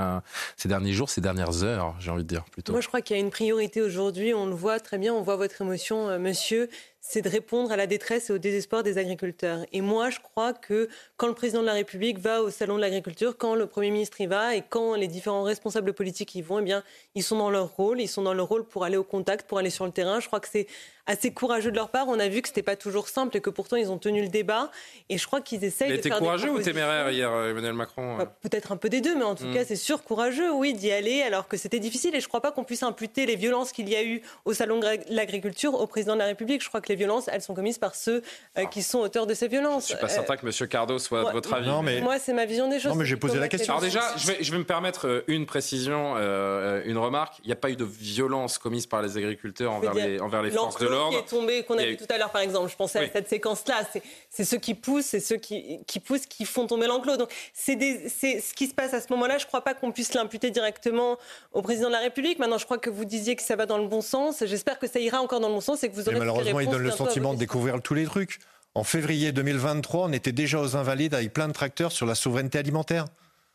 ces 0.57 0.69
derniers 0.69 0.93
jours, 0.93 1.11
ces 1.11 1.21
dernières 1.21 1.63
heures, 1.63 1.95
j'ai 2.01 2.11
envie 2.11 2.23
de 2.23 2.29
dire 2.29 2.45
plutôt? 2.45 2.73
Moi, 2.73 2.81
je 2.81 2.89
crois 2.89 3.03
qu'il 3.03 3.17
y 3.17 3.19
a 3.19 3.23
une 3.23 3.31
priorité 3.31 3.83
aujourd'hui. 3.83 4.33
On 4.33 4.47
le 4.47 4.55
voit 4.55 4.81
très 4.81 4.97
bien, 4.97 5.13
on 5.13 5.23
voit 5.23 5.37
votre 5.37 5.61
émotion, 5.61 6.19
monsieur 6.19 6.71
c'est 7.07 7.21
de 7.21 7.29
répondre 7.29 7.71
à 7.71 7.77
la 7.77 7.87
détresse 7.87 8.31
et 8.31 8.33
au 8.33 8.39
désespoir 8.39 8.83
des 8.83 8.97
agriculteurs. 8.97 9.67
Et 9.73 9.83
moi, 9.83 10.09
je 10.09 10.21
crois 10.21 10.55
que 10.55 10.89
quand 11.19 11.27
le 11.27 11.35
président 11.35 11.61
de 11.61 11.67
la 11.67 11.75
République 11.75 12.19
va 12.19 12.41
au 12.41 12.49
salon 12.49 12.77
de 12.77 12.81
l'agriculture, 12.81 13.37
quand 13.37 13.55
le 13.55 13.67
Premier 13.67 13.91
ministre 13.91 14.23
y 14.23 14.27
va 14.27 14.57
et 14.57 14.63
quand 14.67 14.95
les 14.95 15.07
différents 15.07 15.43
responsables 15.43 15.93
politiques 15.93 16.35
y 16.35 16.41
vont, 16.41 16.61
eh 16.61 16.63
bien, 16.63 16.83
ils 17.15 17.23
sont 17.23 17.37
dans 17.37 17.51
leur 17.51 17.77
rôle, 17.77 18.01
ils 18.01 18.09
sont 18.09 18.23
dans 18.23 18.33
leur 18.33 18.49
rôle 18.49 18.65
pour 18.65 18.85
aller 18.85 18.97
au 18.97 19.05
contact, 19.05 19.34
pour 19.43 19.59
aller 19.59 19.71
sur 19.71 19.85
le 19.85 19.93
terrain. 19.93 20.21
Je 20.21 20.27
crois 20.27 20.41
que 20.41 20.49
c'est 20.49 20.67
assez 21.07 21.33
courageux 21.33 21.71
de 21.71 21.77
leur 21.77 21.91
part. 21.91 22.09
On 22.09 22.19
a 22.19 22.29
vu 22.29 22.43
que 22.43 22.49
c'était 22.49 22.63
pas 22.63 22.77
toujours 22.77 23.09
simple 23.09 23.37
et 23.37 23.41
que 23.41 23.51
pourtant 23.51 23.77
ils 23.77 23.91
ont 23.91 23.99
tenu 23.99 24.23
le 24.23 24.29
débat. 24.29 24.71
Et 25.09 25.19
je 25.19 25.27
crois 25.27 25.41
qu'ils 25.41 25.65
essayent 25.65 25.97
de 25.97 26.03
faire 26.03 26.19
courageux 26.19 26.51
ou 26.51 26.61
téméraire 26.61 27.11
hier, 27.11 27.31
euh, 27.31 27.51
Emmanuel 27.51 27.75
Macron 27.75 28.17
bah, 28.17 28.33
Peut-être 28.43 28.73
un 28.73 28.77
peu 28.77 28.89
des 28.89 29.01
deux, 29.01 29.17
mais 29.17 29.25
en 29.25 29.35
tout 29.35 29.45
hmm. 29.45 29.55
cas, 29.55 29.65
c'est 29.65 29.77
sûr 29.77 30.03
courageux, 30.03 30.53
oui, 30.53 30.75
d'y 30.75 30.91
aller 30.91 31.23
alors 31.23 31.49
que 31.49 31.57
c'était 31.57 31.79
difficile. 31.79 32.15
Et 32.15 32.21
je 32.21 32.29
crois 32.29 32.41
pas 32.41 32.53
qu'on 32.53 32.65
puisse 32.65 32.83
imputer 32.83 33.27
les 33.27 33.37
violences 33.37 33.73
qu'il 33.73 33.89
y 33.89 33.97
a 33.97 34.03
eu 34.03 34.23
au 34.45 34.53
salon 34.53 34.81
de 34.81 34.87
l'agriculture 35.09 35.75
au 35.75 35.87
président 35.87 36.15
de 36.15 36.21
la 36.21 36.27
République. 36.27 36.63
Je 36.63 36.69
crois 36.69 36.81
que 36.81 36.89
les 36.89 36.97
violences, 36.97 37.29
elles 37.29 37.43
sont 37.43 37.55
commises 37.55 37.79
par 37.79 37.95
ceux 37.95 38.23
euh, 38.59 38.65
qui 38.67 38.83
sont 38.83 39.01
auteurs 39.01 39.27
de 39.27 39.35
ces 39.35 39.49
violences. 39.49 39.85
Je 39.85 39.95
suis 39.95 40.01
pas 40.01 40.09
certain 40.09 40.37
que 40.37 40.47
M. 40.47 40.69
Cardo 40.69 40.99
soit 40.99 41.25
de 41.25 41.31
votre 41.31 41.53
avis. 41.53 41.69
Non, 41.69 41.83
mais... 41.83 42.01
Moi, 42.01 42.19
c'est 42.19 42.33
ma 42.33 42.47
vision 42.47 42.69
des 42.69 42.79
choses. 42.79 42.93
Non, 42.93 42.99
mais 42.99 43.05
j'ai 43.05 43.17
posé 43.17 43.39
la 43.39 43.49
question. 43.49 43.75
Alors 43.75 43.83
déjà, 43.83 44.03
je 44.17 44.27
vais, 44.27 44.39
je 44.41 44.53
vais 44.53 44.59
me 44.59 44.65
permettre 44.65 45.07
euh, 45.07 45.25
une 45.27 45.47
précision, 45.47 46.17
une 46.17 46.99
remarque. 46.99 47.35
Il 47.45 47.47
n'y 47.47 47.53
a 47.53 47.57
pas 47.57 47.71
eu 47.71 47.77
de 47.77 47.85
violence 47.85 48.59
commise 48.59 48.87
par 48.87 49.03
les 49.03 49.17
agriculteurs 49.17 49.73
envers 49.73 49.95
les, 49.95 50.21
envers 50.21 50.43
les 50.43 50.51
forces 50.51 50.79
de 50.79 50.94
l'ordre 50.95 51.25
on 51.69 51.79
a, 51.79 51.85
vu 51.85 51.97
tout 51.97 52.07
à 52.09 52.19
l'heure, 52.19 52.31
par 52.31 52.41
exemple. 52.41 52.71
Je 52.71 52.77
pensais 52.77 52.99
à 52.99 53.11
cette 53.11 53.29
séquence-là. 53.29 53.87
C'est 54.31 54.45
ceux 54.45 54.59
qui 54.59 54.75
poussent, 54.75 55.07
c'est 55.07 55.21
ceux 55.21 55.37
qui, 55.37 55.81
qui, 55.87 56.01
poussent 56.01 56.27
qui 56.27 56.45
font 56.45 56.67
tomber 56.67 56.87
l'enclos. 56.87 57.17
Donc, 57.17 57.31
c'est 57.53 57.79
ce 57.79 58.55
qui 58.55 58.67
se 58.67 58.75
passe 58.75 58.95
à 58.95 59.01
ce 59.01 59.07
moment-là. 59.11 59.39
Je 59.39 59.45
ne 59.45 59.49
crois 59.49 59.63
pas 59.63 59.75
qu'on 59.75 59.93
puisse 59.93 60.15
l'imputer 60.15 60.51
directement 60.51 61.19
au 61.53 61.63
président 61.63 61.89
de 61.89 61.93
la 61.93 62.01
République. 62.01 62.39
Maintenant, 62.39 62.59
je 62.59 62.65
crois 62.65 62.79
que 62.79 62.91
vous 62.91 63.05
disiez 63.05 63.37
que 63.37 63.43
ça 63.43 63.57
va 63.57 63.67
dans 63.67 63.79
le 63.79 63.89
bon 63.89 64.01
sens. 64.01 64.45
J'espère 64.47 64.79
que 64.79 64.87
ça 64.87 65.01
ira 65.01 65.21
encore 65.21 65.41
dans 65.41 65.49
le 65.49 65.55
bon 65.55 65.61
sens 65.61 65.83
et 65.85 65.91
que 65.91 65.95
vous 65.95 66.09
aurez. 66.09 66.19
malheureusement, 66.19 66.61
il 66.61 66.69
donne 66.69 66.83
le 66.83 66.91
sentiment 66.91 67.35
de 67.35 67.39
découvrir 67.39 67.81
tous 67.83 67.95
les 67.95 68.05
trucs. 68.05 68.39
En 68.77 68.83
février 68.83 69.31
2023, 69.31 70.07
on 70.09 70.13
était 70.13 70.33
déjà 70.33 70.61
aux 70.61 70.77
Invalides 70.77 71.15
avec 71.15 71.33
plein 71.33 71.47
de 71.47 71.53
tracteurs 71.53 71.93
sur 71.93 72.07
la 72.07 72.17
souveraineté 72.17 72.59
alimentaire. 72.59 73.05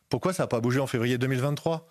Pourquoi 0.10 0.32
ça 0.32 0.44
n'a 0.44 0.48
pas 0.48 0.62
bougé 0.62 0.80
en 0.80 0.88
février 0.88 1.18
2023 1.18 1.86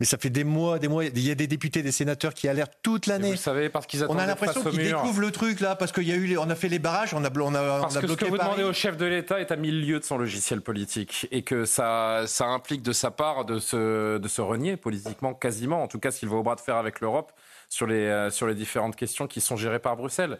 mais 0.00 0.06
ça 0.06 0.18
fait 0.18 0.30
des 0.30 0.44
mois, 0.44 0.78
des 0.78 0.88
mois. 0.88 1.04
Il 1.04 1.20
y 1.20 1.30
a 1.30 1.34
des 1.34 1.46
députés, 1.46 1.82
des 1.82 1.92
sénateurs 1.92 2.34
qui 2.34 2.48
alertent 2.48 2.78
toute 2.82 3.06
l'année. 3.06 3.30
Vous 3.30 3.36
savez, 3.36 3.68
parce 3.68 3.86
qu'ils 3.86 4.04
On 4.08 4.18
a 4.18 4.26
l'impression 4.26 4.62
qu'ils 4.64 4.82
découvrent 4.82 5.20
le 5.20 5.30
truc 5.30 5.60
là, 5.60 5.76
parce 5.76 5.92
qu'il 5.92 6.08
y 6.08 6.12
a 6.12 6.16
eu, 6.16 6.36
on 6.36 6.50
a 6.50 6.54
fait 6.54 6.68
les 6.68 6.78
barrages, 6.78 7.14
on 7.14 7.24
a, 7.24 7.30
on 7.30 7.54
a, 7.54 7.80
parce 7.80 7.94
on 7.94 7.98
a 7.98 8.00
que 8.00 8.06
bloqué 8.06 8.26
ce 8.26 8.30
que 8.30 8.30
vous 8.30 8.38
demandez 8.38 8.64
au 8.64 8.72
chef 8.72 8.96
de 8.96 9.06
l'État 9.06 9.40
est 9.40 9.52
à 9.52 9.56
mille 9.56 9.86
lieues 9.86 10.00
de 10.00 10.04
son 10.04 10.18
logiciel 10.18 10.60
politique 10.60 11.28
et 11.30 11.42
que 11.42 11.64
ça, 11.64 12.24
ça 12.26 12.46
implique 12.46 12.82
de 12.82 12.92
sa 12.92 13.10
part 13.10 13.44
de 13.44 13.58
se, 13.58 14.18
de 14.18 14.28
se 14.28 14.40
renier 14.40 14.76
politiquement, 14.76 15.34
quasiment. 15.34 15.82
En 15.82 15.88
tout 15.88 15.98
cas, 15.98 16.10
s'il 16.10 16.28
va 16.28 16.36
au 16.36 16.42
bras 16.42 16.56
de 16.56 16.60
fer 16.60 16.76
avec 16.76 17.00
l'Europe 17.00 17.32
sur 17.68 17.86
les, 17.86 18.06
euh, 18.06 18.30
sur 18.30 18.46
les 18.46 18.54
différentes 18.54 18.96
questions 18.96 19.26
qui 19.26 19.40
sont 19.40 19.56
gérées 19.56 19.78
par 19.78 19.96
Bruxelles. 19.96 20.38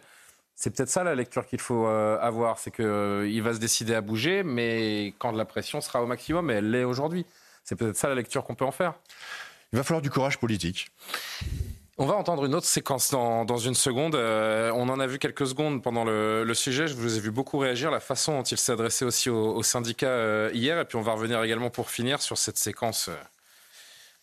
C'est 0.55 0.73
peut-être 0.73 0.89
ça 0.89 1.03
la 1.03 1.15
lecture 1.15 1.45
qu'il 1.45 1.59
faut 1.59 1.85
euh, 1.85 2.17
avoir, 2.21 2.59
c'est 2.59 2.71
qu'il 2.71 2.85
euh, 2.85 3.41
va 3.43 3.53
se 3.53 3.59
décider 3.59 3.93
à 3.93 4.01
bouger, 4.01 4.41
mais 4.43 5.13
quand 5.19 5.31
la 5.33 5.43
pression 5.43 5.81
sera 5.81 6.01
au 6.01 6.05
maximum, 6.05 6.49
et 6.49 6.55
elle 6.55 6.71
l'est 6.71 6.85
aujourd'hui. 6.85 7.25
C'est 7.65 7.75
peut-être 7.75 7.97
ça 7.97 8.07
la 8.07 8.15
lecture 8.15 8.43
qu'on 8.43 8.55
peut 8.55 8.63
en 8.63 8.71
faire. 8.71 8.93
Il 9.73 9.77
va 9.77 9.83
falloir 9.83 10.01
du 10.01 10.09
courage 10.09 10.39
politique. 10.39 10.87
On 11.97 12.05
va 12.05 12.15
entendre 12.15 12.45
une 12.45 12.55
autre 12.55 12.65
séquence 12.65 13.09
dans, 13.11 13.45
dans 13.45 13.57
une 13.57 13.73
seconde. 13.73 14.15
Euh, 14.15 14.69
on 14.75 14.89
en 14.89 14.99
a 14.99 15.07
vu 15.07 15.17
quelques 15.17 15.47
secondes 15.47 15.81
pendant 15.81 16.03
le, 16.03 16.43
le, 16.43 16.53
sujet. 16.53 16.87
Je 16.87 16.93
vous 16.93 17.17
ai 17.17 17.19
vu 17.21 17.31
beaucoup 17.31 17.57
réagir, 17.57 17.89
la 17.89 18.01
façon 18.01 18.33
dont 18.37 18.43
il 18.43 18.57
s'est 18.57 18.73
adressé 18.73 19.05
aussi 19.05 19.29
aux, 19.29 19.63
syndicats 19.63 20.49
hier. 20.51 20.79
Et 20.79 20.85
puis 20.85 20.97
on 20.97 21.01
va 21.01 21.13
revenir 21.13 21.41
également 21.41 21.69
pour 21.69 21.89
finir 21.89 22.21
sur 22.21 22.37
cette 22.37 22.57
séquence 22.57 23.09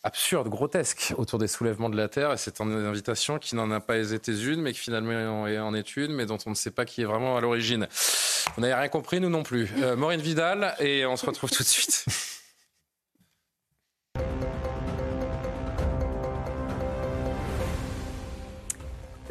absurde, 0.05 0.49
grotesque 0.49 1.15
autour 1.17 1.39
des 1.39 1.49
soulèvements 1.49 1.89
de 1.89 1.97
la 1.97 2.09
Terre. 2.09 2.33
Et 2.33 2.37
c'est 2.37 2.61
une 2.61 2.73
invitation 2.73 3.39
qui 3.39 3.55
n'en 3.57 3.71
a 3.71 3.81
pas 3.81 3.99
été 3.99 4.33
une, 4.33 4.61
mais 4.61 4.73
qui 4.73 4.81
finalement 4.81 5.47
est 5.47 5.59
en 5.59 5.75
est 5.75 5.97
une, 5.97 6.13
mais 6.13 6.27
dont 6.27 6.39
on 6.47 6.51
ne 6.51 6.55
sait 6.55 6.71
pas 6.71 6.85
qui 6.85 7.03
est 7.03 7.07
vraiment 7.07 7.37
à 7.37 7.41
l'origine. 7.41 7.87
Vous 8.55 8.61
n'avez 8.61 8.75
rien 8.75 8.89
compris, 8.89 9.21
nous 9.21 9.31
non 9.31 9.43
plus. 9.43 9.71
Euh, 9.79 9.97
Maureen 9.97 10.21
Vidal, 10.21 10.75
et 10.81 11.07
on 11.07 11.17
se 11.17 11.25
retrouve 11.27 11.51
tout 11.51 11.63
de 11.63 11.69
suite. 11.69 12.05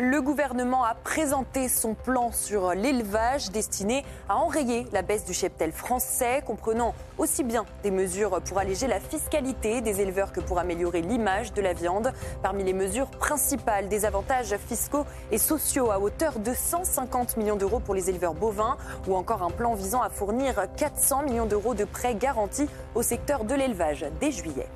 Le 0.04 0.20
gouvernement 0.20 0.84
a 0.84 0.96
présenté 0.96 1.68
son 1.68 1.94
plan 1.94 2.32
sur 2.32 2.72
l'élevage 2.74 3.52
destiné 3.52 4.04
à 4.30 4.38
enrayer 4.38 4.88
la 4.94 5.04
baisse 5.04 5.26
du 5.26 5.34
cheptel 5.34 5.72
français, 5.72 6.42
comprenant 6.44 6.96
aussi 7.20 7.44
bien 7.44 7.68
des 7.84 7.92
mesures 7.92 8.42
pour 8.42 8.58
alléger 8.58 8.88
la 8.88 9.00
fiscalité 9.00 9.80
des 9.82 10.02
éleveurs 10.02 10.32
que 10.32 10.40
pour 10.40 10.58
améliorer 10.58 11.04
l'image 11.04 11.54
de 11.54 11.62
la 11.62 11.74
viande. 11.74 12.14
Parmi 12.42 12.64
les 12.64 12.74
mesures 12.74 13.12
principales, 13.12 13.90
des 13.90 14.04
avantages 14.04 14.56
fiscaux 14.68 15.06
et 15.32 15.38
sociaux 15.38 15.92
à 15.92 16.00
hauteur 16.00 16.40
de 16.40 16.52
150 16.52 17.38
millions 17.38 17.56
d'euros 17.56 17.80
pour 17.80 17.94
les 17.94 18.10
éleveurs 18.10 18.34
bovins 18.34 18.78
ou 19.08 19.14
encore 19.14 19.44
un 19.44 19.52
plan 19.52 19.76
visant 19.76 20.02
à 20.02 20.10
fournir 20.10 20.66
400 20.78 21.26
millions 21.26 21.46
d'euros 21.46 21.76
de 21.76 21.86
prêts 21.86 22.16
garantis 22.16 22.68
au 22.96 23.04
secteur 23.04 23.44
de 23.44 23.54
l'élevage 23.54 24.04
dès 24.20 24.32
juillet 24.32 24.68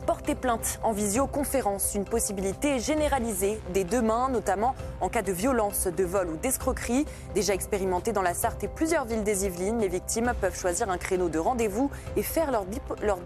porter 0.00 0.34
plainte 0.34 0.80
en 0.82 0.92
visioconférence, 0.92 1.94
une 1.94 2.04
possibilité 2.04 2.78
généralisée 2.78 3.60
dès 3.72 3.84
demain, 3.84 4.28
notamment 4.28 4.74
en 5.00 5.08
cas 5.08 5.22
de 5.22 5.32
violence, 5.32 5.86
de 5.86 6.04
vol 6.04 6.28
ou 6.28 6.36
d'escroquerie. 6.36 7.06
Déjà 7.34 7.54
expérimentée 7.54 8.12
dans 8.12 8.22
la 8.22 8.34
Sarthe 8.34 8.64
et 8.64 8.68
plusieurs 8.68 9.04
villes 9.04 9.22
des 9.22 9.46
Yvelines, 9.46 9.78
les 9.78 9.88
victimes 9.88 10.32
peuvent 10.40 10.58
choisir 10.58 10.90
un 10.90 10.98
créneau 10.98 11.28
de 11.28 11.38
rendez-vous 11.38 11.90
et 12.16 12.22
faire 12.22 12.50
leur, 12.50 12.64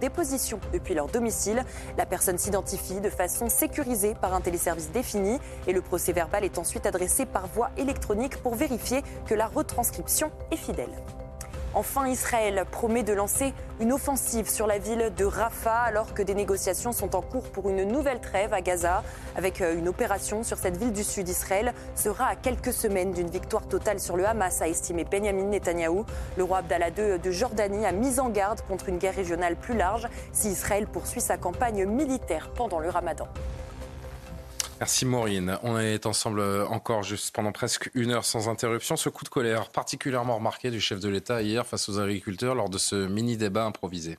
déposition 0.01 0.61
depuis 0.73 0.95
leur 0.95 1.09
domicile. 1.09 1.65
La 1.97 2.07
personne 2.07 2.39
s'identifie 2.39 3.01
de 3.01 3.11
façon 3.11 3.49
sécurisée 3.49 4.15
par 4.15 4.35
un 4.35 4.41
téléservice 4.41 4.91
défini 4.91 5.39
et 5.67 5.73
le 5.73 5.83
procès 5.83 6.13
verbal 6.13 6.45
est 6.45 6.59
ensuite 6.59 6.87
adressé 6.87 7.27
par 7.27 7.47
voie 7.47 7.71
électronique 7.77 8.37
pour 8.43 8.55
vérifier 8.55 9.03
que 9.27 9.35
la 9.35 9.47
retranscription 9.47 10.31
est 10.51 10.57
fidèle. 10.57 10.91
Enfin, 11.77 12.07
Israël 12.07 12.65
promet 12.71 13.03
de 13.03 13.13
lancer 13.13 13.53
une 13.81 13.93
offensive 13.93 14.49
sur 14.49 14.69
la 14.69 14.79
ville 14.79 15.13
de 15.17 15.25
Rafah 15.25 15.83
alors 15.83 16.15
que 16.15 16.23
des 16.23 16.35
négociations 16.35 16.93
sont 16.93 17.17
en 17.17 17.21
cours 17.21 17.51
pour 17.51 17.69
une 17.69 17.83
nouvelle 17.83 18.21
trêve 18.21 18.55
à 18.55 18.61
Gaza. 18.61 19.03
Avec 19.35 19.61
euh, 19.61 19.77
une 19.77 19.89
opération 19.89 20.45
sur 20.45 20.57
cette 20.57 20.77
ville 20.77 20.93
du 20.93 21.03
sud, 21.03 21.29
Israël 21.29 21.75
sera 21.97 22.27
à 22.27 22.37
quelques 22.37 22.73
semaines 22.73 23.13
d'une 23.13 23.29
victoire 23.29 23.67
totale 23.67 23.99
sur 23.99 24.17
le 24.17 24.25
Hamas, 24.25 24.63
a 24.63 24.69
estimé 24.69 25.03
Benjamin 25.03 25.47
Netanyahou. 25.47 26.07
Le 26.37 26.45
roi 26.45 26.59
Abdallah 26.59 26.91
II 26.91 27.19
de 27.19 27.31
Jordanie 27.33 27.85
a 27.85 27.91
mis 27.91 28.21
en 28.21 28.29
garde 28.29 28.61
contre 28.69 28.89
une 28.89 28.99
guerre 28.99 29.17
régionale 29.17 29.57
plus 29.57 29.77
large 29.77 30.07
si 30.33 30.51
Israël 30.51 30.87
poursuit 30.87 31.21
sa 31.21 31.39
campagne 31.39 31.87
militaire 31.87 32.51
pendant 32.55 32.79
le 32.79 32.89
ramadan. 32.89 33.27
Merci 34.81 35.07
Maureen. 35.07 35.59
On 35.63 35.79
est 35.79 36.05
ensemble 36.05 36.43
encore 36.69 37.03
juste 37.03 37.35
pendant 37.35 37.53
presque 37.53 37.91
une 37.95 38.11
heure 38.11 38.25
sans 38.25 38.49
interruption. 38.49 38.97
Ce 38.97 39.09
coup 39.09 39.25
de 39.25 39.29
colère 39.29 39.71
particulièrement 39.71 40.37
remarqué 40.37 40.71
du 40.71 40.81
chef 40.81 41.01
de 41.01 41.09
l'État 41.09 41.43
hier 41.43 41.67
face 41.67 41.89
aux 41.89 41.99
agriculteurs 41.99 42.55
lors 42.55 42.69
de 42.69 42.79
ce 42.79 43.07
mini-débat 43.07 43.65
improvisé. 43.65 44.19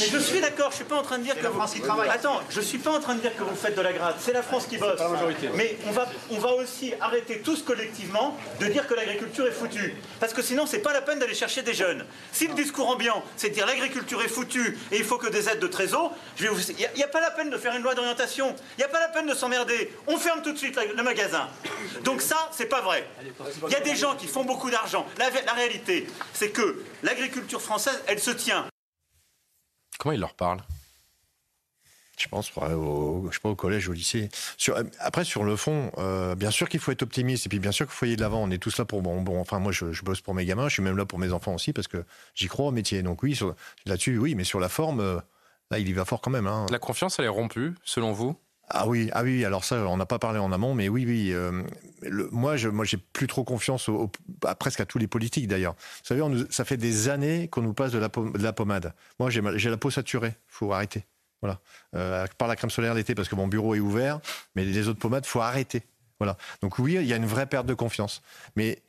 Mais 0.00 0.06
je 0.06 0.18
suis 0.18 0.40
d'accord, 0.40 0.72
je 0.72 0.76
suis 0.76 0.84
pas 0.84 0.96
en 0.96 1.02
train 1.02 1.18
de 1.18 1.22
dire 1.22 1.38
que 1.40 1.46
vous... 1.46 1.60
Attends, 2.10 2.40
je 2.50 2.60
suis 2.60 2.78
pas 2.78 2.90
en 2.90 2.98
train 2.98 3.14
de 3.14 3.20
dire 3.20 3.36
que 3.36 3.44
vous 3.44 3.54
faites 3.54 3.76
de 3.76 3.80
la 3.80 3.92
grade. 3.92 4.16
C'est 4.18 4.32
la 4.32 4.42
France 4.42 4.66
qui 4.66 4.76
bosse. 4.76 4.98
Mais 5.54 5.78
on 5.86 5.92
va, 5.92 6.08
on 6.32 6.38
va 6.38 6.54
aussi 6.54 6.92
arrêter 7.00 7.38
tous 7.38 7.62
collectivement 7.62 8.36
de 8.58 8.66
dire 8.66 8.88
que 8.88 8.94
l'agriculture 8.94 9.46
est 9.46 9.52
foutue. 9.52 9.94
Parce 10.18 10.34
que 10.34 10.42
sinon, 10.42 10.66
c'est 10.66 10.80
pas 10.80 10.92
la 10.92 11.00
peine 11.00 11.20
d'aller 11.20 11.34
chercher 11.34 11.62
des 11.62 11.74
jeunes. 11.74 12.04
Si 12.32 12.48
le 12.48 12.54
discours 12.54 12.88
ambiant, 12.88 13.22
c'est 13.36 13.50
de 13.50 13.54
dire 13.54 13.66
l'agriculture 13.66 14.20
est 14.20 14.28
foutue 14.28 14.76
et 14.90 14.96
il 14.96 15.04
faut 15.04 15.16
que 15.16 15.28
des 15.28 15.48
aides 15.48 15.60
de 15.60 15.68
trésor, 15.68 16.12
il 16.40 16.50
n'y 16.96 17.04
a, 17.04 17.08
pas 17.08 17.20
la 17.20 17.30
peine 17.30 17.50
de 17.50 17.56
faire 17.56 17.76
une 17.76 17.84
loi 17.84 17.94
d'orientation. 17.94 18.52
Il 18.76 18.80
n'y 18.80 18.84
a 18.84 18.88
pas 18.88 18.98
la 18.98 19.08
peine 19.10 19.28
de 19.28 19.34
s'emmerder. 19.34 19.92
On 20.08 20.16
ferme 20.16 20.42
tout 20.42 20.52
de 20.52 20.58
suite 20.58 20.76
le 20.76 21.02
magasin. 21.04 21.48
Donc 22.02 22.20
ça, 22.20 22.50
c'est 22.50 22.66
pas 22.66 22.80
vrai. 22.80 23.08
Il 23.68 23.72
y 23.72 23.76
a 23.76 23.80
des 23.80 23.94
gens 23.94 24.16
qui 24.16 24.26
font 24.26 24.42
beaucoup 24.42 24.70
d'argent. 24.70 25.06
La, 25.18 25.30
la 25.30 25.52
réalité, 25.52 26.08
c'est 26.32 26.50
que 26.50 26.82
l'agriculture 27.04 27.62
française, 27.62 28.02
elle 28.08 28.18
se 28.18 28.32
tient. 28.32 28.66
Comment 29.98 30.12
il 30.12 30.20
leur 30.20 30.34
parle 30.34 30.62
je 32.16 32.28
pense 32.28 32.52
au, 32.56 33.28
je 33.30 33.38
au 33.42 33.56
collège, 33.56 33.88
au 33.88 33.92
lycée. 33.92 34.28
après, 35.00 35.24
sur 35.24 35.42
le 35.42 35.56
fond, 35.56 35.90
euh, 35.98 36.34
bien 36.34 36.50
sûr 36.50 36.68
qu'il 36.68 36.80
faut 36.80 36.92
être 36.92 37.02
optimiste 37.02 37.46
et 37.46 37.48
puis 37.48 37.58
bien 37.58 37.72
sûr 37.72 37.86
qu'il 37.86 37.94
faut 37.94 38.06
y 38.06 38.10
aller 38.10 38.16
de 38.16 38.22
l'avant. 38.22 38.42
On 38.42 38.50
est 38.50 38.58
tous 38.58 38.78
là 38.78 38.84
pour 38.84 39.02
bon, 39.02 39.20
bon. 39.20 39.40
Enfin, 39.40 39.58
moi, 39.58 39.72
je, 39.72 39.86
bosse 40.02 40.20
pour 40.20 40.34
mes 40.34 40.44
gamins. 40.44 40.68
Je 40.68 40.74
suis 40.74 40.82
même 40.82 40.96
là 40.96 41.06
pour 41.06 41.18
mes 41.18 41.32
enfants 41.32 41.54
aussi 41.54 41.72
parce 41.72 41.88
que 41.88 42.04
j'y 42.34 42.46
crois 42.46 42.66
au 42.66 42.70
métier. 42.70 43.02
Donc 43.02 43.22
oui, 43.22 43.38
là-dessus, 43.84 44.18
oui, 44.18 44.34
mais 44.34 44.44
sur 44.44 44.60
la 44.60 44.68
forme, 44.68 45.00
euh, 45.00 45.18
là, 45.70 45.78
il 45.78 45.88
y 45.88 45.92
va 45.92 46.04
fort 46.04 46.20
quand 46.20 46.30
même. 46.30 46.46
Hein. 46.46 46.66
La 46.70 46.78
confiance, 46.78 47.18
elle 47.18 47.24
est 47.24 47.28
rompue, 47.28 47.74
selon 47.84 48.12
vous? 48.12 48.36
Ah 48.68 48.88
oui, 48.88 49.10
ah 49.12 49.22
oui, 49.22 49.44
alors 49.44 49.64
ça, 49.64 49.76
on 49.86 49.96
n'a 49.96 50.06
pas 50.06 50.18
parlé 50.18 50.38
en 50.38 50.50
amont, 50.52 50.74
mais 50.74 50.88
oui, 50.88 51.04
oui. 51.06 51.32
Euh, 51.32 51.62
moi, 52.32 52.56
je, 52.56 52.68
moi, 52.68 52.84
j'ai 52.84 52.96
plus 52.96 53.26
trop 53.26 53.44
confiance 53.44 53.90
à, 54.44 54.54
presque 54.54 54.80
à 54.80 54.86
tous 54.86 54.98
les 54.98 55.06
politiques 55.06 55.48
d'ailleurs. 55.48 55.74
Vous 55.74 56.14
savez, 56.14 56.22
ça 56.50 56.64
fait 56.64 56.76
des 56.76 57.08
années 57.08 57.48
qu'on 57.48 57.62
nous 57.62 57.74
passe 57.74 57.92
de 57.92 57.98
la, 57.98 58.08
de 58.08 58.42
la 58.42 58.52
pommade. 58.52 58.94
Moi, 59.18 59.30
j'ai, 59.30 59.70
la 59.70 59.76
peau 59.76 59.90
saturée. 59.90 60.34
Faut 60.48 60.72
arrêter. 60.72 61.04
Voilà. 61.42 61.60
Euh, 61.94 62.26
par 62.38 62.48
la 62.48 62.56
crème 62.56 62.70
solaire 62.70 62.94
l'été 62.94 63.14
parce 63.14 63.28
que 63.28 63.34
mon 63.34 63.48
bureau 63.48 63.74
est 63.74 63.80
ouvert, 63.80 64.20
mais 64.54 64.64
les 64.64 64.88
autres 64.88 64.98
pommades, 64.98 65.26
faut 65.26 65.40
arrêter. 65.40 65.82
Voilà. 66.18 66.38
Donc 66.62 66.78
oui, 66.78 66.94
il 66.94 67.06
y 67.06 67.12
a 67.12 67.16
une 67.16 67.26
vraie 67.26 67.46
perte 67.46 67.66
de 67.66 67.74
confiance, 67.74 68.22
mais 68.56 68.82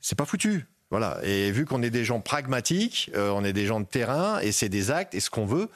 c'est 0.00 0.16
pas 0.16 0.24
foutu. 0.24 0.66
Voilà. 0.90 1.18
Et 1.22 1.50
vu 1.50 1.66
qu'on 1.66 1.82
est 1.82 1.90
des 1.90 2.04
gens 2.04 2.20
pragmatiques, 2.20 3.10
euh, 3.14 3.30
on 3.30 3.44
est 3.44 3.52
des 3.52 3.66
gens 3.66 3.80
de 3.80 3.86
terrain, 3.86 4.38
et 4.40 4.52
c'est 4.52 4.68
des 4.68 4.90
actes, 4.90 5.14
et 5.14 5.20
ce 5.20 5.30
qu'on 5.30 5.46
veut, 5.46 5.68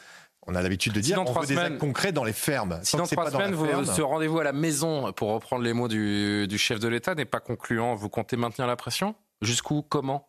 on 0.46 0.54
a 0.54 0.62
l'habitude 0.62 0.92
de 0.92 1.00
dire 1.00 1.22
qu'on 1.22 1.32
veut 1.32 1.46
des 1.46 1.56
actes 1.56 1.78
concrets 1.78 2.12
dans 2.12 2.24
les 2.24 2.32
fermes. 2.32 2.78
Si 2.82 2.96
dans 2.96 3.06
trois 3.06 3.30
semaines, 3.30 3.54
ce 3.86 4.02
rendez-vous 4.02 4.40
à 4.40 4.44
la 4.44 4.52
maison, 4.52 5.12
pour 5.12 5.30
reprendre 5.30 5.62
les 5.62 5.72
mots 5.72 5.88
du, 5.88 6.58
chef 6.58 6.80
de 6.80 6.88
l'État, 6.88 7.14
n'est 7.14 7.24
pas 7.24 7.40
concluant, 7.40 7.94
vous 7.94 8.08
comptez 8.08 8.36
maintenir 8.36 8.66
la 8.66 8.76
pression? 8.76 9.14
Jusqu'où? 9.42 9.82
Comment? 9.82 10.28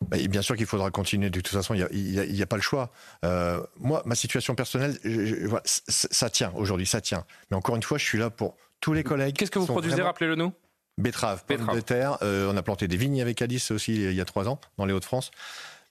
Bah, 0.00 0.16
bien 0.28 0.42
sûr 0.42 0.56
qu'il 0.56 0.66
faudra 0.66 0.90
continuer. 0.90 1.28
De 1.28 1.40
toute 1.40 1.52
façon, 1.52 1.74
il 1.74 2.32
n'y 2.32 2.42
a, 2.42 2.46
pas 2.46 2.56
le 2.56 2.62
choix. 2.62 2.90
Euh, 3.24 3.60
moi, 3.78 4.02
ma 4.06 4.14
situation 4.14 4.54
personnelle, 4.54 4.96
ça 5.64 6.30
tient 6.30 6.52
aujourd'hui, 6.54 6.86
ça 6.86 7.00
tient. 7.00 7.24
Mais 7.50 7.56
encore 7.56 7.74
une 7.74 7.82
fois, 7.82 7.98
je 7.98 8.04
suis 8.04 8.18
là 8.18 8.30
pour 8.30 8.56
tous 8.80 8.92
les 8.92 9.02
collègues. 9.02 9.36
Qu'est-ce 9.36 9.50
que 9.50 9.58
vous 9.58 9.66
produisez 9.66 10.02
Rappelez-le 10.02 10.36
nous? 10.36 10.52
Betteraves, 10.98 11.44
pommes 11.44 11.74
de 11.74 11.80
terre. 11.80 12.18
Euh, 12.22 12.50
on 12.52 12.56
a 12.56 12.62
planté 12.62 12.88
des 12.88 12.96
vignes 12.96 13.22
avec 13.22 13.40
Alice 13.40 13.70
aussi 13.70 13.94
il 13.94 14.14
y 14.14 14.20
a 14.20 14.24
trois 14.24 14.48
ans 14.48 14.60
dans 14.78 14.84
les 14.84 14.92
Hauts-de-France. 14.92 15.30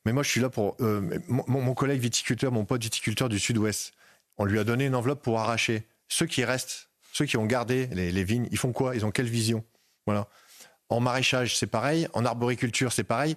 Mais 0.08 0.14
moi, 0.14 0.24
je 0.24 0.30
suis 0.30 0.39
là 0.39 0.49
pour. 0.49 0.78
Euh, 0.80 1.20
mon, 1.28 1.74
collègue 1.74 1.99
viticulteur, 1.99 2.53
mon 2.53 2.64
pote 2.64 2.82
viticulteur 2.82 3.28
du 3.28 3.39
Sud-Ouest, 3.39 3.91
on 4.38 4.45
lui 4.45 4.58
a 4.58 4.64
donné 4.64 4.86
une 4.86 4.95
enveloppe 4.95 5.22
pour 5.22 5.38
arracher. 5.38 5.86
Ceux 6.08 6.26
qui 6.26 6.45
restent, 6.45 6.88
ceux 7.12 7.26
qui 7.26 7.36
ont 7.36 7.45
gardé 7.45 7.88
les, 7.88 8.24
vignes, 8.24 8.47
ils 8.49 8.58
font 8.58 8.72
quoi? 8.72 8.95
Ils 8.95 9.05
ont 9.05 9.12
quelle 9.12 9.28
vision? 9.28 9.66
Voilà. 10.05 10.30
En 10.88 11.01
maraîchage, 11.01 11.58
c'est 11.58 11.68
pareil. 11.68 12.08
En 12.14 12.24
arboriculture, 12.24 12.93
c'est 12.93 13.03
pareil. 13.03 13.36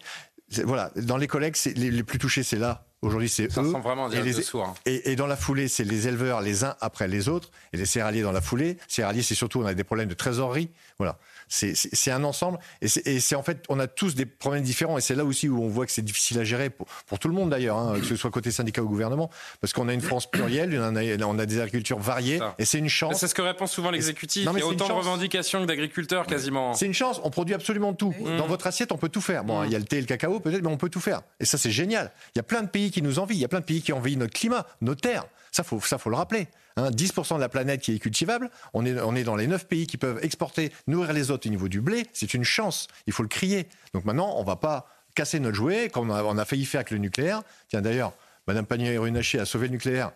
Voilà. 0.62 0.92
Dans 0.94 1.16
les 1.16 1.26
collègues, 1.26 1.56
les, 1.74 1.90
les 1.90 2.02
plus 2.04 2.20
touchés, 2.20 2.44
c'est 2.44 2.60
là. 2.60 2.86
Aujourd'hui, 3.02 3.28
c'est 3.28 3.46
eux. 3.58 3.62
vraiment 3.62 4.08
et, 4.08 4.22
les, 4.22 4.38
hein. 4.38 4.74
et, 4.86 5.10
et, 5.10 5.16
dans 5.16 5.26
la 5.26 5.36
foulée, 5.36 5.66
c'est 5.66 5.84
les 5.84 6.06
éleveurs 6.06 6.40
les 6.40 6.62
uns 6.62 6.76
après 6.80 7.08
les 7.08 7.28
autres, 7.28 7.50
et 7.72 7.78
les 7.78 7.86
céréaliers 7.86 8.22
dans 8.22 8.30
la 8.30 8.42
foulée. 8.42 8.76
Céréaliers, 8.86 9.22
c'est 9.22 9.34
surtout 9.34 9.60
on 9.60 9.66
a 9.66 9.74
des 9.74 9.84
problèmes 9.84 10.08
de 10.08 10.14
trésorerie. 10.14 10.70
Voilà. 10.98 11.18
C'est 11.50 12.10
un 12.10 12.24
ensemble. 12.24 12.58
Et 12.80 12.88
c'est 12.88 13.34
en 13.34 13.42
fait, 13.42 13.64
on 13.68 13.78
a 13.80 13.88
tous 13.88 14.14
des 14.14 14.24
problèmes 14.24 14.62
différents. 14.62 14.96
Et 14.98 15.00
c'est 15.00 15.16
là 15.16 15.24
aussi 15.24 15.48
où 15.48 15.62
on 15.62 15.68
voit 15.68 15.84
que 15.84 15.92
c'est 15.92 16.02
difficile 16.02 16.38
à 16.38 16.44
gérer 16.44 16.70
pour, 16.70 16.86
pour 17.06 17.18
tout 17.18 17.28
le 17.28 17.34
monde 17.34 17.50
d'ailleurs, 17.50 17.76
hein, 17.76 17.98
que 17.98 18.06
ce 18.06 18.16
soit 18.16 18.30
côté 18.30 18.50
syndicat 18.50 18.82
ou 18.82 18.88
gouvernement, 18.88 19.30
parce 19.60 19.72
qu'on 19.72 19.88
a 19.88 19.92
une 19.92 20.00
France 20.00 20.30
plurielle, 20.30 20.78
on 20.80 20.96
a, 20.96 21.26
on 21.26 21.38
a 21.38 21.46
des 21.46 21.60
agricultures 21.60 21.98
variées, 21.98 22.40
et 22.58 22.64
c'est 22.64 22.78
une 22.78 22.88
chance. 22.88 23.18
C'est 23.18 23.28
ce 23.28 23.34
que 23.34 23.42
répond 23.42 23.66
souvent 23.66 23.90
l'exécutif. 23.90 24.48
Il 24.50 24.58
y 24.58 24.62
a 24.62 24.66
autant 24.66 24.88
de 24.88 24.92
revendications 24.92 25.62
que 25.62 25.66
d'agriculteurs 25.66 26.26
quasiment. 26.26 26.74
C'est 26.74 26.86
une 26.86 26.94
chance. 26.94 27.20
On 27.24 27.30
produit 27.30 27.54
absolument 27.54 27.92
tout. 27.94 28.14
Mmh. 28.20 28.36
Dans 28.36 28.46
votre 28.46 28.66
assiette, 28.66 28.92
on 28.92 28.96
peut 28.96 29.08
tout 29.08 29.20
faire. 29.20 29.44
Bon, 29.44 29.60
mmh. 29.60 29.66
il 29.66 29.72
y 29.72 29.76
a 29.76 29.78
le 29.78 29.84
thé 29.84 29.98
et 29.98 30.00
le 30.00 30.06
cacao 30.06 30.40
peut-être, 30.40 30.62
mais 30.62 30.68
on 30.68 30.76
peut 30.76 30.88
tout 30.88 31.00
faire. 31.00 31.22
Et 31.40 31.44
ça, 31.44 31.58
c'est 31.58 31.70
génial. 31.70 32.12
Il 32.34 32.38
y 32.38 32.40
a 32.40 32.44
plein 32.44 32.62
de 32.62 32.68
pays 32.68 32.90
qui 32.90 33.02
nous 33.02 33.18
envient. 33.18 33.36
Il 33.36 33.40
y 33.40 33.44
a 33.44 33.48
plein 33.48 33.60
de 33.60 33.64
pays 33.64 33.82
qui 33.82 33.92
envient 33.92 34.16
notre 34.16 34.32
climat, 34.32 34.66
nos 34.80 34.94
terres. 34.94 35.24
Ça, 35.52 35.64
faut, 35.64 35.80
ça, 35.80 35.98
faut 35.98 36.10
le 36.10 36.16
rappeler. 36.16 36.46
10% 36.76 37.32
hein, 37.32 37.36
de 37.36 37.40
la 37.40 37.48
planète 37.48 37.80
qui 37.80 37.94
est 37.94 37.98
cultivable. 37.98 38.50
On 38.74 38.84
est, 38.84 39.00
on 39.00 39.14
est 39.14 39.24
dans 39.24 39.36
les 39.36 39.46
9 39.46 39.66
pays 39.66 39.86
qui 39.86 39.96
peuvent 39.96 40.18
exporter, 40.22 40.72
nourrir 40.86 41.12
les 41.12 41.30
autres 41.30 41.46
au 41.46 41.50
niveau 41.50 41.68
du 41.68 41.80
blé. 41.80 42.06
C'est 42.12 42.34
une 42.34 42.44
chance. 42.44 42.88
Il 43.06 43.12
faut 43.12 43.22
le 43.22 43.28
crier. 43.28 43.68
Donc 43.94 44.04
maintenant, 44.04 44.34
on 44.36 44.42
ne 44.42 44.46
va 44.46 44.56
pas 44.56 44.86
casser 45.14 45.40
notre 45.40 45.56
jouet 45.56 45.90
comme 45.90 46.10
on 46.10 46.38
a, 46.38 46.44
failli 46.44 46.64
faire 46.64 46.80
avec 46.80 46.90
le 46.90 46.98
nucléaire. 46.98 47.42
Tiens, 47.68 47.82
d'ailleurs, 47.82 48.12
Madame 48.46 48.66
Pannier-Runacher 48.66 49.40
a 49.40 49.44
sauvé 49.44 49.66
le 49.66 49.72
nucléaire. 49.72 50.12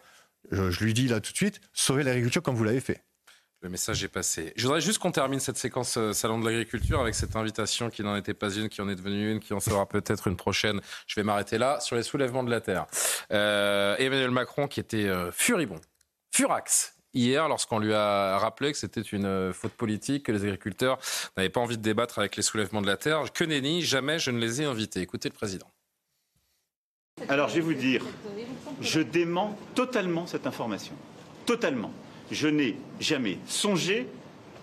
Je, 0.51 0.85
lui 0.85 0.95
dis 0.95 1.09
là 1.09 1.21
tout 1.21 1.33
de 1.33 1.37
suite, 1.37 1.61
sauvez 1.73 2.03
l'agriculture 2.03 2.43
comme 2.43 2.55
vous 2.55 2.65
l'avez 2.65 2.81
fait. 2.81 3.03
Le 3.63 3.71
message 3.71 4.05
est 4.05 4.09
passé. 4.09 4.53
Je 4.57 4.65
voudrais 4.65 4.83
juste 4.83 4.99
qu'on 4.99 5.11
termine 5.11 5.41
cette 5.41 5.57
séquence 5.57 5.97
euh, 5.97 6.13
Salon 6.13 6.39
de 6.39 6.45
l'Agriculture 6.45 7.01
avec 7.01 7.15
cette 7.15 7.35
invitation 7.35 7.89
qui 7.89 8.03
n'en 8.03 8.15
était 8.15 8.35
pas 8.35 8.51
une, 8.51 8.69
qui 8.69 8.83
en 8.83 8.91
est 8.91 8.95
devenue 8.95 9.33
une, 9.33 9.41
qui 9.41 9.55
en 9.55 9.61
sera 9.61 9.89
peut-être 9.89 10.27
une 10.27 10.37
prochaine. 10.37 10.83
Je 11.07 11.19
vais 11.19 11.25
m'arrêter 11.25 11.57
là 11.57 11.81
sur 11.81 11.97
les 11.97 12.03
soulèvements 12.03 12.45
de 12.45 12.51
la 12.51 12.61
Terre. 12.61 12.85
Euh, 13.33 13.97
Emmanuel 13.97 14.33
Macron 14.33 14.69
qui 14.69 14.81
était 14.81 15.07
euh, 15.07 15.33
furibond, 15.33 15.81
furax 16.35 16.97
hier 17.15 17.49
lorsqu'on 17.49 17.79
lui 17.79 17.95
a 17.95 18.39
rappelé 18.39 18.73
que 18.73 18.79
c'était 18.79 19.01
une 19.01 19.25
euh, 19.25 19.53
faute 19.53 19.73
politique, 19.73 20.25
que 20.25 20.33
les 20.33 20.43
agriculteurs 20.43 20.99
n'avaient 21.37 21.49
pas 21.49 21.61
envie 21.61 21.79
de 21.79 21.83
débattre 21.83 22.19
avec 22.19 22.35
les 22.37 22.43
soulèvements 22.43 22.83
de 22.83 22.89
la 22.89 22.97
Terre. 22.97 23.33
Que 23.33 23.45
nenni, 23.45 23.83
jamais 23.83 24.19
je 24.19 24.33
ne 24.33 24.41
les 24.41 24.61
ai 24.61 24.65
invités. 24.65 25.01
Écoutez 25.01 25.29
le 25.29 25.35
président. 25.35 25.71
Alors 27.29 27.49
je 27.49 27.55
vais 27.55 27.61
vous 27.61 27.75
dire, 27.75 28.05
je 28.81 29.01
dément 29.01 29.57
totalement 29.77 30.27
cette 30.27 30.49
information. 30.49 30.95
Totalement 31.47 31.93
je 32.33 32.49
n'ai 32.49 32.77
jamais 33.01 33.39
songé 33.47 34.09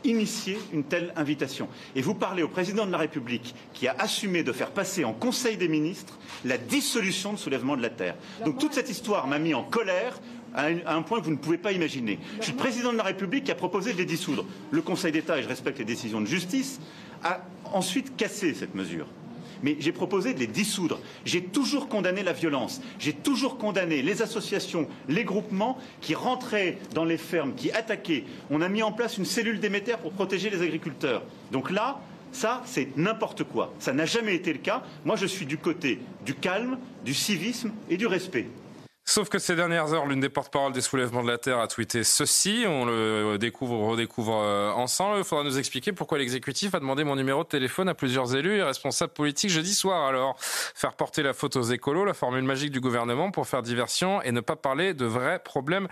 initier 0.04 0.58
une 0.74 0.84
telle 0.84 1.14
invitation. 1.16 1.68
Et 1.96 2.02
vous 2.02 2.16
parlez 2.16 2.42
au 2.42 2.48
président 2.48 2.86
de 2.86 2.92
la 2.92 2.98
République 2.98 3.54
qui 3.74 3.88
a 3.88 3.96
assumé 4.00 4.44
de 4.44 4.52
faire 4.52 4.72
passer 4.72 5.06
en 5.06 5.14
Conseil 5.14 5.58
des 5.58 5.68
ministres 5.68 6.18
la 6.44 6.58
dissolution 6.58 7.34
de 7.34 7.38
soulèvement 7.38 7.78
de 7.78 7.84
la 7.84 7.92
Terre. 7.92 8.16
Donc 8.44 8.58
toute 8.58 8.74
cette 8.74 8.90
histoire 8.90 9.28
m'a 9.28 9.38
mis 9.38 9.54
en 9.54 9.64
colère 9.64 10.20
à 10.56 10.96
un 10.96 11.02
point 11.02 11.20
que 11.20 11.26
vous 11.26 11.32
ne 11.32 11.38
pouvez 11.38 11.58
pas 11.58 11.72
imaginer. 11.72 12.20
Je 12.40 12.46
suis 12.46 12.52
le 12.54 12.58
président 12.58 12.92
de 12.92 12.98
la 12.98 13.04
République 13.04 13.46
qui 13.46 13.52
a 13.52 13.56
proposé 13.56 13.94
de 13.94 13.98
les 13.98 14.06
dissoudre. 14.06 14.46
Le 14.72 14.82
Conseil 14.82 15.12
d'État, 15.12 15.38
et 15.38 15.44
je 15.44 15.48
respecte 15.48 15.80
les 15.80 15.86
décisions 15.86 16.22
de 16.22 16.28
justice, 16.28 16.80
a 17.24 17.42
ensuite 17.74 18.16
cassé 18.16 18.54
cette 18.54 18.76
mesure 18.76 19.08
mais 19.64 19.78
j'ai 19.80 19.92
proposé 19.92 20.34
de 20.34 20.40
les 20.40 20.48
dissoudre. 20.48 21.00
J'ai 21.26 21.44
toujours 21.44 21.88
condamné 21.88 22.24
la 22.24 22.34
violence. 22.34 22.82
J'ai 23.00 23.14
toujours 23.14 23.58
condamné 23.58 24.02
les 24.02 24.22
associations, 24.22 24.88
les 25.08 25.24
groupements 25.24 25.78
qui 26.02 26.16
rentraient 26.16 26.78
dans 26.94 27.06
les 27.06 27.18
fermes, 27.18 27.54
qui 27.54 27.72
attaquaient. 27.72 28.24
On 28.50 28.62
a 28.62 28.70
mis 28.70 28.84
en 28.84 28.92
place 28.92 29.18
une 29.18 29.26
cellule 29.26 29.60
d'émetteurs 29.60 30.00
pour 30.00 30.14
protéger 30.14 30.50
les 30.50 30.62
agriculteurs. 30.62 31.24
Donc 31.52 31.72
là, 31.72 32.00
ça, 32.32 32.62
c'est 32.66 32.96
n'importe 32.98 33.44
quoi. 33.44 33.74
Ça 33.80 33.94
n'a 33.94 34.06
jamais 34.06 34.36
été 34.36 34.54
le 34.54 34.60
cas. 34.60 34.84
Moi, 35.06 35.16
je 35.16 35.26
suis 35.26 35.46
du 35.46 35.58
côté 35.58 36.00
du 36.26 36.34
calme, 36.34 36.78
du 37.04 37.14
civisme 37.14 37.72
et 37.90 37.98
du 37.98 38.08
respect. 38.08 38.48
Sauf 39.04 39.30
que 39.30 39.40
ces 39.40 39.56
dernières 39.56 39.94
heures, 39.94 40.06
l'une 40.06 40.20
des 40.20 40.30
porte-paroles 40.30 40.74
des 40.74 40.80
soulèvements 40.80 41.24
de 41.24 41.28
la 41.28 41.40
Terre 41.40 41.58
a 41.58 41.68
tweeté 41.68 42.04
ceci. 42.04 42.66
On 42.68 42.86
le 42.86 43.38
découvre, 43.38 43.78
redécouvre 43.90 44.40
euh, 44.42 44.72
ensemble. 44.72 45.18
Il 45.18 45.24
faudra 45.24 45.44
nous 45.44 45.58
expliquer 45.58 45.92
pourquoi 45.92 46.20
l'exécutif 46.20 46.76
a 46.76 46.80
demandé 46.80 47.04
mon 47.04 47.16
numéro 47.16 47.44
de 47.44 47.50
téléphone 47.50 47.90
à 47.90 47.96
plusieurs 47.96 48.36
élus 48.36 48.58
et 48.58 48.64
responsables 48.64 49.12
politiques 49.12 49.50
jeudi 49.50 49.74
soir. 49.74 50.08
Alors, 50.08 50.36
faire 50.40 50.94
porter 50.94 51.24
la 51.24 51.34
faute 51.34 51.56
aux 51.56 51.64
écolos, 51.64 52.06
la 52.06 52.14
formule 52.14 52.44
magique 52.44 52.72
du 52.72 52.80
gouvernement 52.80 53.32
pour 53.32 53.48
faire 53.48 53.64
diversion 53.64 54.22
et 54.22 54.32
ne 54.32 54.40
pas 54.40 54.56
parler 54.56 54.94
de 54.94 55.06
vrais 55.06 55.40
problèmes 55.40 55.88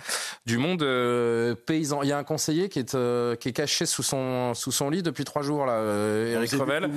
du 0.46 0.58
monde 0.58 0.84
euh, 0.84 1.56
paysan. 1.56 2.04
Il 2.04 2.10
y 2.10 2.14
a 2.14 2.18
un 2.18 2.24
conseiller 2.24 2.70
qui 2.70 2.80
est, 2.80 2.94
euh, 2.94 3.36
qui 3.36 3.50
est 3.50 3.54
caché 3.54 3.88
sous 3.88 4.04
son, 4.04 4.54
sous 4.54 4.72
son 4.72 4.90
lit 4.92 5.02
depuis 5.02 5.26
trois 5.26 5.42
jours, 5.42 5.66
là, 5.66 5.82
Eric 6.32 6.52
Revel. 6.52 6.90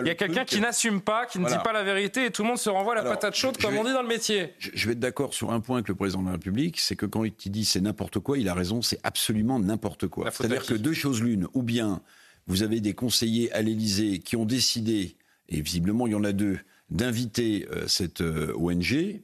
Il 0.00 0.06
y 0.06 0.10
a 0.10 0.14
quelqu'un 0.14 0.46
qui 0.46 0.58
n'assume 0.58 1.02
pas, 1.02 1.26
qui 1.26 1.38
ne 1.38 1.46
dit 1.46 1.58
pas 1.62 1.72
la 1.72 1.84
vérité 1.84 2.24
et 2.24 2.30
tout 2.30 2.42
le 2.42 2.48
monde 2.48 2.58
se 2.58 2.70
renvoie 2.70 2.94
la 2.94 3.02
patate 3.02 3.36
chaude, 3.36 3.58
comme 3.58 3.76
on 3.76 3.84
dit 3.84 3.92
dans 3.92 4.02
le 4.02 4.08
métier. 4.08 4.54
Je 4.58 4.86
vais 4.86 4.94
être 4.94 5.00
d'accord 5.00 5.34
sur 5.34 5.49
un 5.52 5.60
point 5.60 5.78
avec 5.78 5.88
le 5.88 5.94
président 5.94 6.22
de 6.22 6.26
la 6.26 6.32
République, 6.32 6.78
c'est 6.80 6.96
que 6.96 7.06
quand 7.06 7.24
il 7.24 7.32
dit 7.50 7.64
c'est 7.64 7.80
n'importe 7.80 8.18
quoi, 8.18 8.38
il 8.38 8.48
a 8.48 8.54
raison, 8.54 8.82
c'est 8.82 9.00
absolument 9.02 9.58
n'importe 9.58 10.08
quoi. 10.08 10.30
C'est-à-dire 10.30 10.64
que 10.64 10.74
deux 10.74 10.92
choses 10.92 11.22
l'une, 11.22 11.46
ou 11.54 11.62
bien 11.62 12.00
vous 12.46 12.62
avez 12.62 12.80
des 12.80 12.94
conseillers 12.94 13.52
à 13.52 13.62
l'Élysée 13.62 14.18
qui 14.18 14.36
ont 14.36 14.44
décidé, 14.44 15.16
et 15.48 15.60
visiblement 15.60 16.06
il 16.06 16.12
y 16.12 16.16
en 16.16 16.24
a 16.24 16.32
deux, 16.32 16.58
d'inviter 16.90 17.68
euh, 17.70 17.86
cette 17.86 18.20
euh, 18.20 18.52
ONG 18.56 19.22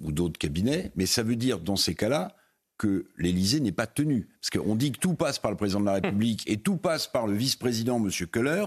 ou 0.00 0.12
d'autres 0.12 0.38
cabinets, 0.38 0.92
mais 0.96 1.06
ça 1.06 1.22
veut 1.22 1.36
dire 1.36 1.60
dans 1.60 1.76
ces 1.76 1.94
cas-là 1.94 2.36
que 2.78 3.06
l'Élysée 3.16 3.60
n'est 3.60 3.72
pas 3.72 3.86
tenu. 3.86 4.28
Parce 4.40 4.50
qu'on 4.50 4.74
dit 4.74 4.92
que 4.92 4.98
tout 4.98 5.14
passe 5.14 5.38
par 5.38 5.50
le 5.50 5.56
président 5.56 5.80
de 5.80 5.86
la 5.86 5.94
République 5.94 6.42
et 6.50 6.56
tout 6.58 6.76
passe 6.76 7.06
par 7.06 7.26
le 7.26 7.34
vice-président, 7.34 8.04
M. 8.04 8.10
Keller. 8.26 8.64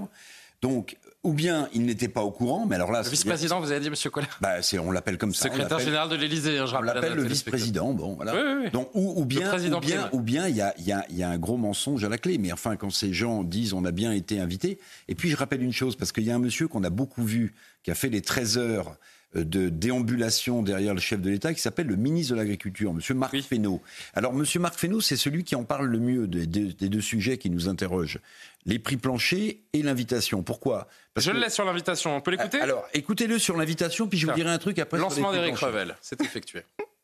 Donc, 0.61 0.97
ou 1.25 1.33
bien 1.33 1.67
il 1.73 1.85
n'était 1.85 2.07
pas 2.07 2.21
au 2.21 2.31
courant, 2.31 2.65
mais 2.65 2.75
alors 2.75 2.91
là... 2.91 3.01
Le 3.01 3.09
vice-président, 3.09 3.59
vous 3.59 3.71
avez 3.71 3.79
dit, 3.79 3.89
Monsieur 3.89 4.11
Collet 4.11 4.27
bah, 4.41 4.59
On 4.79 4.91
l'appelle 4.91 5.17
comme 5.17 5.33
ça. 5.33 5.49
Secrétaire 5.49 5.79
général 5.79 6.07
de 6.07 6.15
l'Élysée, 6.15 6.59
hein, 6.59 6.67
je 6.67 6.73
rappelle. 6.73 6.91
On 6.91 6.93
l'appelle 6.93 7.13
le 7.15 7.23
vice-président, 7.23 7.93
bon, 7.93 8.13
voilà. 8.13 8.33
Oui, 8.35 8.63
oui, 8.63 8.71
Donc, 8.71 8.89
ou, 8.93 9.25
bien, 9.25 9.51
ou 9.53 9.79
bien, 9.79 10.09
ou 10.13 10.21
bien, 10.21 10.47
il 10.47 10.55
y 10.55 10.61
a, 10.61 10.73
y, 10.77 10.91
a, 10.91 11.03
y 11.09 11.23
a, 11.23 11.29
un 11.29 11.37
gros 11.37 11.57
mensonge 11.57 12.03
à 12.03 12.09
la 12.09 12.19
clé. 12.19 12.37
Mais 12.37 12.51
enfin, 12.51 12.75
quand 12.75 12.91
ces 12.91 13.11
gens 13.11 13.43
disent 13.43 13.73
on 13.73 13.85
a 13.85 13.91
bien 13.91 14.11
été 14.11 14.39
invités... 14.39 14.79
Et 15.07 15.15
puis, 15.15 15.29
je 15.29 15.35
rappelle 15.35 15.63
une 15.63 15.73
chose, 15.73 15.95
parce 15.95 16.11
qu'il 16.11 16.23
y 16.23 16.31
a 16.31 16.35
un 16.35 16.39
monsieur 16.39 16.67
qu'on 16.67 16.83
a 16.83 16.91
beaucoup 16.91 17.23
vu, 17.23 17.55
qui 17.83 17.89
a 17.89 17.95
fait 17.95 18.09
les 18.09 18.21
13 18.21 18.57
heures 18.59 18.95
de 19.35 19.69
déambulation 19.69 20.63
derrière 20.63 20.93
le 20.93 20.99
chef 20.99 21.21
de 21.21 21.29
l'État 21.29 21.53
qui 21.53 21.59
s'appelle 21.59 21.87
le 21.87 21.95
ministre 21.95 22.33
de 22.33 22.39
l'Agriculture, 22.39 22.91
M. 22.91 23.17
Marc 23.17 23.37
Fesneau. 23.41 23.81
Alors, 24.13 24.31
M. 24.33 24.45
Marc 24.59 24.79
Fesneau, 24.79 25.01
c'est 25.01 25.17
celui 25.17 25.43
qui 25.43 25.55
en 25.55 25.63
parle 25.63 25.87
le 25.87 25.99
mieux 25.99 26.27
des, 26.27 26.47
des, 26.47 26.89
deux 26.89 27.01
sujets 27.01 27.37
qui 27.37 27.49
nous 27.49 27.67
interrogent 27.67 28.19
les 28.65 28.79
prix 28.79 28.97
planchers 28.97 29.57
et 29.73 29.81
l'invitation. 29.81 30.43
Pourquoi? 30.43 30.87
Je 31.15 31.31
le 31.31 31.39
laisse 31.39 31.53
sur 31.53 31.65
l'invitation. 31.65 32.15
On 32.15 32.21
peut 32.21 32.31
l'écouter? 32.31 32.59
Alors, 32.59 32.85
écoutez-le 32.93 33.39
sur 33.39 33.57
l'invitation, 33.57 34.07
puis 34.07 34.17
je 34.17 34.27
vous 34.27 34.33
dirai 34.33 34.49
un 34.49 34.57
truc 34.57 34.79
après. 34.79 34.97
Lancement 34.97 35.31
d'Éric 35.31 35.57
Revel, 35.57 35.95
c'est 36.01 36.21
effectué. 36.21 36.63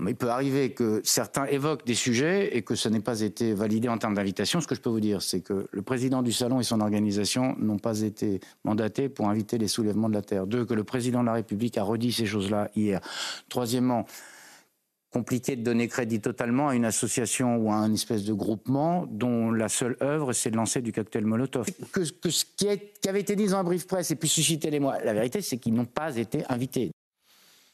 Mais 0.00 0.12
il 0.12 0.16
peut 0.16 0.30
arriver 0.30 0.72
que 0.72 1.02
certains 1.04 1.44
évoquent 1.46 1.84
des 1.84 1.94
sujets 1.94 2.56
et 2.56 2.62
que 2.62 2.74
ce 2.74 2.88
n'ait 2.88 3.00
pas 3.00 3.20
été 3.20 3.52
validé 3.52 3.88
en 3.88 3.98
termes 3.98 4.14
d'invitation. 4.14 4.60
Ce 4.60 4.66
que 4.66 4.74
je 4.74 4.80
peux 4.80 4.88
vous 4.88 5.00
dire, 5.00 5.20
c'est 5.20 5.40
que 5.40 5.66
le 5.70 5.82
président 5.82 6.22
du 6.22 6.32
salon 6.32 6.58
et 6.58 6.64
son 6.64 6.80
organisation 6.80 7.54
n'ont 7.58 7.78
pas 7.78 8.00
été 8.00 8.40
mandatés 8.64 9.10
pour 9.10 9.28
inviter 9.28 9.58
les 9.58 9.68
soulèvements 9.68 10.08
de 10.08 10.14
la 10.14 10.22
terre. 10.22 10.46
Deux, 10.46 10.64
que 10.64 10.72
le 10.74 10.84
président 10.84 11.20
de 11.20 11.26
la 11.26 11.34
République 11.34 11.76
a 11.76 11.82
redit 11.82 12.12
ces 12.12 12.24
choses-là 12.24 12.70
hier. 12.74 13.00
Troisièmement, 13.50 14.06
compliqué 15.10 15.56
de 15.56 15.62
donner 15.62 15.88
crédit 15.88 16.20
totalement 16.20 16.68
à 16.68 16.74
une 16.74 16.84
association 16.84 17.56
ou 17.56 17.70
à 17.70 17.74
un 17.74 17.92
espèce 17.92 18.24
de 18.24 18.32
groupement 18.32 19.06
dont 19.10 19.50
la 19.50 19.68
seule 19.68 19.96
œuvre, 20.02 20.32
c'est 20.32 20.50
de 20.50 20.56
lancer 20.56 20.82
du 20.82 20.92
cocktail 20.92 21.24
Molotov. 21.24 21.66
Que, 21.92 22.04
ce 22.04 22.12
qui, 22.44 22.66
qui, 23.00 23.08
avait 23.08 23.20
été 23.20 23.34
dit 23.36 23.46
dans 23.46 23.56
un 23.56 23.64
brief 23.64 23.86
presse 23.86 24.10
et 24.10 24.16
puis 24.16 24.28
suscité 24.28 24.70
les 24.70 24.80
mois, 24.80 24.98
la 25.02 25.12
vérité, 25.12 25.42
c'est 25.42 25.58
qu'ils 25.58 25.74
n'ont 25.74 25.84
pas 25.84 26.16
été 26.16 26.44
invités. 26.48 26.90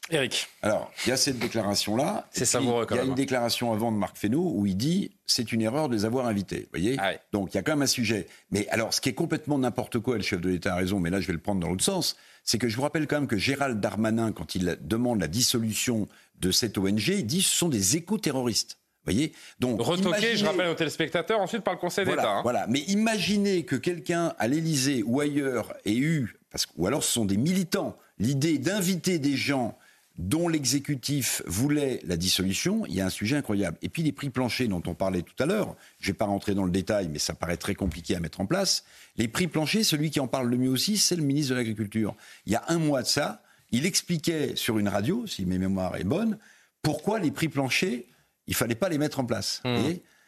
Eric. 0.09 0.47
Alors, 0.61 0.91
il 1.05 1.09
y 1.09 1.11
a 1.11 1.17
cette 1.17 1.37
déclaration-là. 1.37 2.27
C'est 2.31 2.45
savoureux 2.45 2.85
quand 2.85 2.95
Il 2.95 2.99
y 2.99 3.01
a 3.01 3.03
une 3.03 3.15
déclaration 3.15 3.73
avant 3.73 3.91
de 3.91 3.97
Marc 3.97 4.17
Fesneau 4.17 4.53
où 4.55 4.65
il 4.65 4.77
dit 4.77 5.11
c'est 5.25 5.51
une 5.51 5.61
erreur 5.61 5.89
de 5.89 5.95
les 5.95 6.05
avoir 6.05 6.27
invités. 6.27 6.61
Vous 6.61 6.79
voyez 6.79 6.95
ah 6.99 7.11
Donc, 7.33 7.53
il 7.53 7.55
y 7.55 7.59
a 7.59 7.61
quand 7.61 7.73
même 7.73 7.81
un 7.81 7.87
sujet. 7.87 8.27
Mais 8.51 8.67
alors, 8.69 8.93
ce 8.93 9.01
qui 9.01 9.09
est 9.09 9.13
complètement 9.13 9.57
n'importe 9.57 9.99
quoi, 9.99 10.15
le 10.15 10.23
chef 10.23 10.39
de 10.39 10.49
l'État 10.49 10.73
a 10.73 10.77
raison, 10.77 10.99
mais 10.99 11.09
là, 11.09 11.19
je 11.19 11.27
vais 11.27 11.33
le 11.33 11.39
prendre 11.39 11.59
dans 11.59 11.67
l'autre 11.67 11.83
sens, 11.83 12.15
c'est 12.47 12.57
que 12.57 12.69
je 12.69 12.77
vous 12.77 12.81
rappelle 12.81 13.07
quand 13.07 13.17
même 13.17 13.27
que 13.27 13.37
Gérald 13.37 13.79
Darmanin, 13.81 14.31
quand 14.31 14.55
il 14.55 14.77
demande 14.81 15.19
la 15.19 15.27
dissolution 15.27 16.07
de 16.39 16.49
cette 16.49 16.77
ONG, 16.77 17.09
il 17.09 17.25
dit 17.25 17.39
que 17.39 17.49
ce 17.49 17.57
sont 17.57 17.67
des 17.67 17.97
éco-terroristes. 17.97 18.79
Voyez? 19.03 19.33
Donc, 19.59 19.81
Retoqué, 19.81 20.37
je 20.37 20.45
rappelle 20.45 20.69
aux 20.69 20.73
téléspectateurs, 20.73 21.41
ensuite 21.41 21.63
par 21.63 21.73
le 21.73 21.79
Conseil 21.79 22.05
d'État. 22.05 22.37
Hein. 22.37 22.41
Voilà, 22.43 22.65
mais 22.67 22.79
imaginez 22.87 23.65
que 23.65 23.75
quelqu'un 23.75 24.33
à 24.39 24.47
l'Élysée 24.47 25.03
ou 25.03 25.19
ailleurs 25.19 25.73
ait 25.83 25.97
eu, 25.97 26.37
parce, 26.49 26.67
ou 26.77 26.87
alors 26.87 27.03
ce 27.03 27.11
sont 27.11 27.25
des 27.25 27.35
militants, 27.35 27.97
l'idée 28.17 28.57
d'inviter 28.57 29.19
des 29.19 29.35
gens 29.35 29.77
dont 30.17 30.47
l'exécutif 30.47 31.43
voulait 31.45 31.99
la 32.03 32.17
dissolution, 32.17 32.85
il 32.87 32.95
y 32.95 33.01
a 33.01 33.05
un 33.05 33.11
sujet 33.11 33.35
incroyable. 33.35 33.77
Et 33.81 33.89
puis 33.89 34.01
les 34.01 34.11
prix 34.11 34.29
planchers 34.29 34.67
dont 34.67 34.81
on 34.87 34.95
parlait 34.95 35.21
tout 35.21 35.35
à 35.41 35.45
l'heure, 35.45 35.75
je 35.99 36.09
ne 36.09 36.13
vais 36.13 36.17
pas 36.17 36.25
rentrer 36.25 36.55
dans 36.55 36.63
le 36.63 36.71
détail, 36.71 37.07
mais 37.07 37.19
ça 37.19 37.35
paraît 37.35 37.57
très 37.57 37.75
compliqué 37.75 38.15
à 38.15 38.19
mettre 38.19 38.41
en 38.41 38.47
place. 38.47 38.83
Les 39.17 39.27
prix 39.27 39.47
planchers, 39.47 39.85
celui 39.85 40.09
qui 40.09 40.19
en 40.19 40.27
parle 40.27 40.49
le 40.49 40.57
mieux 40.57 40.69
aussi, 40.69 40.97
c'est 40.97 41.15
le 41.15 41.21
ministre 41.21 41.51
de 41.51 41.57
l'Agriculture. 41.57 42.15
Il 42.45 42.53
y 42.53 42.55
a 42.55 42.63
un 42.67 42.79
mois 42.79 43.03
de 43.03 43.07
ça, 43.07 43.43
il 43.71 43.85
expliquait 43.85 44.55
sur 44.55 44.79
une 44.79 44.87
radio, 44.87 45.27
si 45.27 45.45
mes 45.45 45.59
mémoires 45.59 45.95
est 45.97 46.03
bonne, 46.03 46.39
pourquoi 46.81 47.19
les 47.19 47.31
prix 47.31 47.49
planchers, 47.49 48.03
il 48.47 48.55
fallait 48.55 48.75
pas 48.75 48.89
les 48.89 48.97
mettre 48.97 49.19
en 49.19 49.25
place. 49.25 49.61
Mmh. 49.65 49.77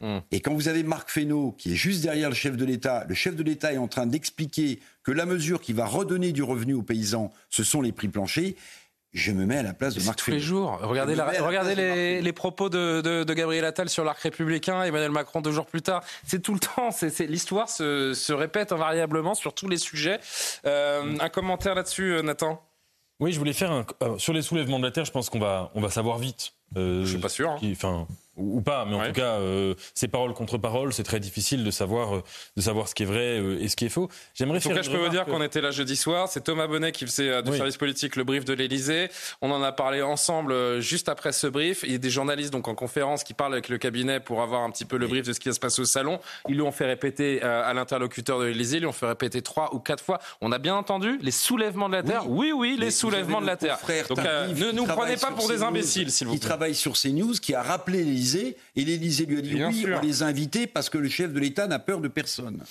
Mmh. 0.01 0.19
Et 0.31 0.39
quand 0.39 0.53
vous 0.53 0.67
avez 0.67 0.83
Marc 0.83 1.09
Fesneau, 1.09 1.53
qui 1.57 1.73
est 1.73 1.75
juste 1.75 2.01
derrière 2.01 2.29
le 2.29 2.35
chef 2.35 2.55
de 2.55 2.65
l'État, 2.65 3.05
le 3.07 3.15
chef 3.15 3.35
de 3.35 3.43
l'État 3.43 3.73
est 3.73 3.77
en 3.77 3.87
train 3.87 4.05
d'expliquer 4.05 4.79
que 5.03 5.11
la 5.11 5.25
mesure 5.25 5.61
qui 5.61 5.73
va 5.73 5.85
redonner 5.85 6.31
du 6.31 6.43
revenu 6.43 6.73
aux 6.73 6.83
paysans, 6.83 7.33
ce 7.49 7.63
sont 7.63 7.81
les 7.81 7.91
prix 7.91 8.07
planchers, 8.07 8.53
je 9.13 9.31
me 9.31 9.45
mets 9.45 9.57
à 9.57 9.63
la 9.63 9.73
place 9.73 9.95
de 9.95 10.03
Marc 10.03 10.19
tous 10.19 10.31
les 10.31 10.39
jours. 10.39 10.79
Regardez, 10.81 11.15
regardez 11.15 12.21
les, 12.21 12.33
propos 12.33 12.69
de, 12.69 13.23
Gabriel 13.33 13.65
Attal 13.65 13.89
sur 13.89 14.03
l'arc 14.03 14.19
républicain, 14.19 14.83
Emmanuel 14.83 15.11
Macron 15.11 15.41
deux 15.41 15.51
jours 15.51 15.65
plus 15.65 15.81
tard. 15.81 16.03
C'est 16.25 16.41
tout 16.41 16.53
le 16.53 16.59
temps. 16.59 16.91
C'est, 16.91 17.25
l'histoire 17.25 17.69
se, 17.69 18.31
répète 18.31 18.71
invariablement 18.71 19.33
sur 19.33 19.53
tous 19.53 19.67
les 19.67 19.77
sujets. 19.77 20.19
Euh, 20.65 21.17
un 21.19 21.29
commentaire 21.29 21.75
là-dessus, 21.75 22.13
euh, 22.13 22.21
Nathan? 22.21 22.63
Oui, 23.19 23.31
je 23.33 23.39
voulais 23.39 23.53
faire 23.53 23.71
un, 23.71 23.85
euh, 24.03 24.17
sur 24.17 24.31
les 24.31 24.41
soulèvements 24.41 24.79
de 24.79 24.85
la 24.85 24.91
terre. 24.91 25.05
Je 25.05 25.11
pense 25.11 25.29
qu'on 25.29 25.39
va, 25.39 25.71
on 25.73 25.81
va 25.81 25.89
savoir 25.89 26.19
vite. 26.19 26.53
je 26.75 27.03
suis 27.05 27.17
pas 27.17 27.29
sûr. 27.29 27.49
Hein 27.49 28.07
ou, 28.39 28.61
pas, 28.61 28.85
mais 28.85 28.95
en 28.95 29.05
tout 29.05 29.13
cas, 29.13 29.35
euh, 29.35 29.75
c'est 29.93 30.07
parole 30.07 30.33
contre 30.33 30.57
parole, 30.57 30.93
c'est 30.93 31.03
très 31.03 31.19
difficile 31.19 31.63
de 31.63 31.71
savoir, 31.71 32.17
euh, 32.17 32.23
de 32.57 32.61
savoir 32.61 32.87
ce 32.87 32.95
qui 32.95 33.03
est 33.03 33.05
vrai 33.05 33.39
euh, 33.39 33.61
et 33.61 33.67
ce 33.67 33.75
qui 33.75 33.85
est 33.85 33.89
faux. 33.89 34.09
J'aimerais 34.33 34.59
faire. 34.59 34.81
je 34.81 34.89
peux 34.89 34.97
vous 34.97 35.09
dire 35.09 35.25
qu'on 35.25 35.41
était 35.41 35.61
là 35.61 35.71
jeudi 35.71 35.95
soir. 35.95 36.27
C'est 36.29 36.43
Thomas 36.43 36.67
Bonnet 36.67 36.91
qui 36.91 37.05
faisait 37.05 37.41
du 37.43 37.55
service 37.55 37.77
politique 37.77 38.15
le 38.15 38.23
brief 38.23 38.45
de 38.45 38.53
l'Elysée. 38.53 39.09
On 39.41 39.51
en 39.51 39.61
a 39.61 39.71
parlé 39.71 40.01
ensemble 40.01 40.79
juste 40.79 41.09
après 41.09 41.31
ce 41.31 41.47
brief. 41.47 41.83
Il 41.83 41.91
y 41.91 41.95
a 41.95 41.97
des 41.97 42.09
journalistes 42.09 42.51
donc 42.51 42.67
en 42.67 42.75
conférence 42.75 43.23
qui 43.23 43.33
parlent 43.33 43.53
avec 43.53 43.69
le 43.69 43.77
cabinet 43.77 44.19
pour 44.19 44.41
avoir 44.41 44.61
un 44.61 44.71
petit 44.71 44.85
peu 44.85 44.97
le 44.97 45.07
brief 45.07 45.25
de 45.25 45.33
ce 45.33 45.39
qui 45.39 45.49
va 45.49 45.53
se 45.53 45.59
passer 45.59 45.81
au 45.81 45.85
salon. 45.85 46.19
Ils 46.47 46.55
lui 46.55 46.61
ont 46.61 46.71
fait 46.71 46.85
répéter 46.85 47.41
à 47.41 47.73
l'interlocuteur 47.73 48.39
de 48.39 48.45
l'Elysée, 48.45 48.77
ils 48.77 48.81
lui 48.81 48.87
ont 48.87 48.93
fait 48.93 49.07
répéter 49.07 49.41
trois 49.41 49.73
ou 49.73 49.79
quatre 49.79 50.03
fois. 50.03 50.19
On 50.41 50.51
a 50.51 50.57
bien 50.57 50.75
entendu 50.75 51.19
les 51.21 51.31
soulèvements 51.31 51.89
de 51.89 51.95
la 51.95 52.03
terre. 52.03 52.29
Oui, 52.29 52.51
oui, 52.55 52.77
les 52.79 52.91
soulèvements 52.91 53.41
de 53.41 53.47
la 53.47 53.57
terre. 53.57 53.79
Donc 54.07 54.19
ne 54.19 54.71
nous 54.71 54.85
prenez 54.85 55.17
pas 55.17 55.31
pour 55.31 55.47
des 55.47 55.63
imbéciles, 55.63 56.11
s'il 56.11 56.27
vous 56.27 56.33
plaît. 56.33 56.39
Qui 56.39 56.45
travaille 56.45 56.75
sur 56.75 56.93
CNews, 56.93 57.33
qui 57.41 57.53
a 57.53 57.61
rappelé 57.61 58.03
l'Elysée 58.03 58.28
l'Élysée 58.37 58.57
et 58.75 58.85
l'Élysée 58.85 59.25
lui 59.25 59.37
a 59.37 59.41
dit 59.41 59.55
oui, 59.63 59.85
on 59.93 60.01
les 60.01 60.23
a 60.23 60.27
invités 60.27 60.67
parce 60.67 60.89
que 60.89 60.97
le 60.97 61.09
chef 61.09 61.33
de 61.33 61.39
l'État 61.39 61.67
n'a 61.67 61.79
peur 61.79 62.01
de 62.01 62.07
personne. 62.07 62.63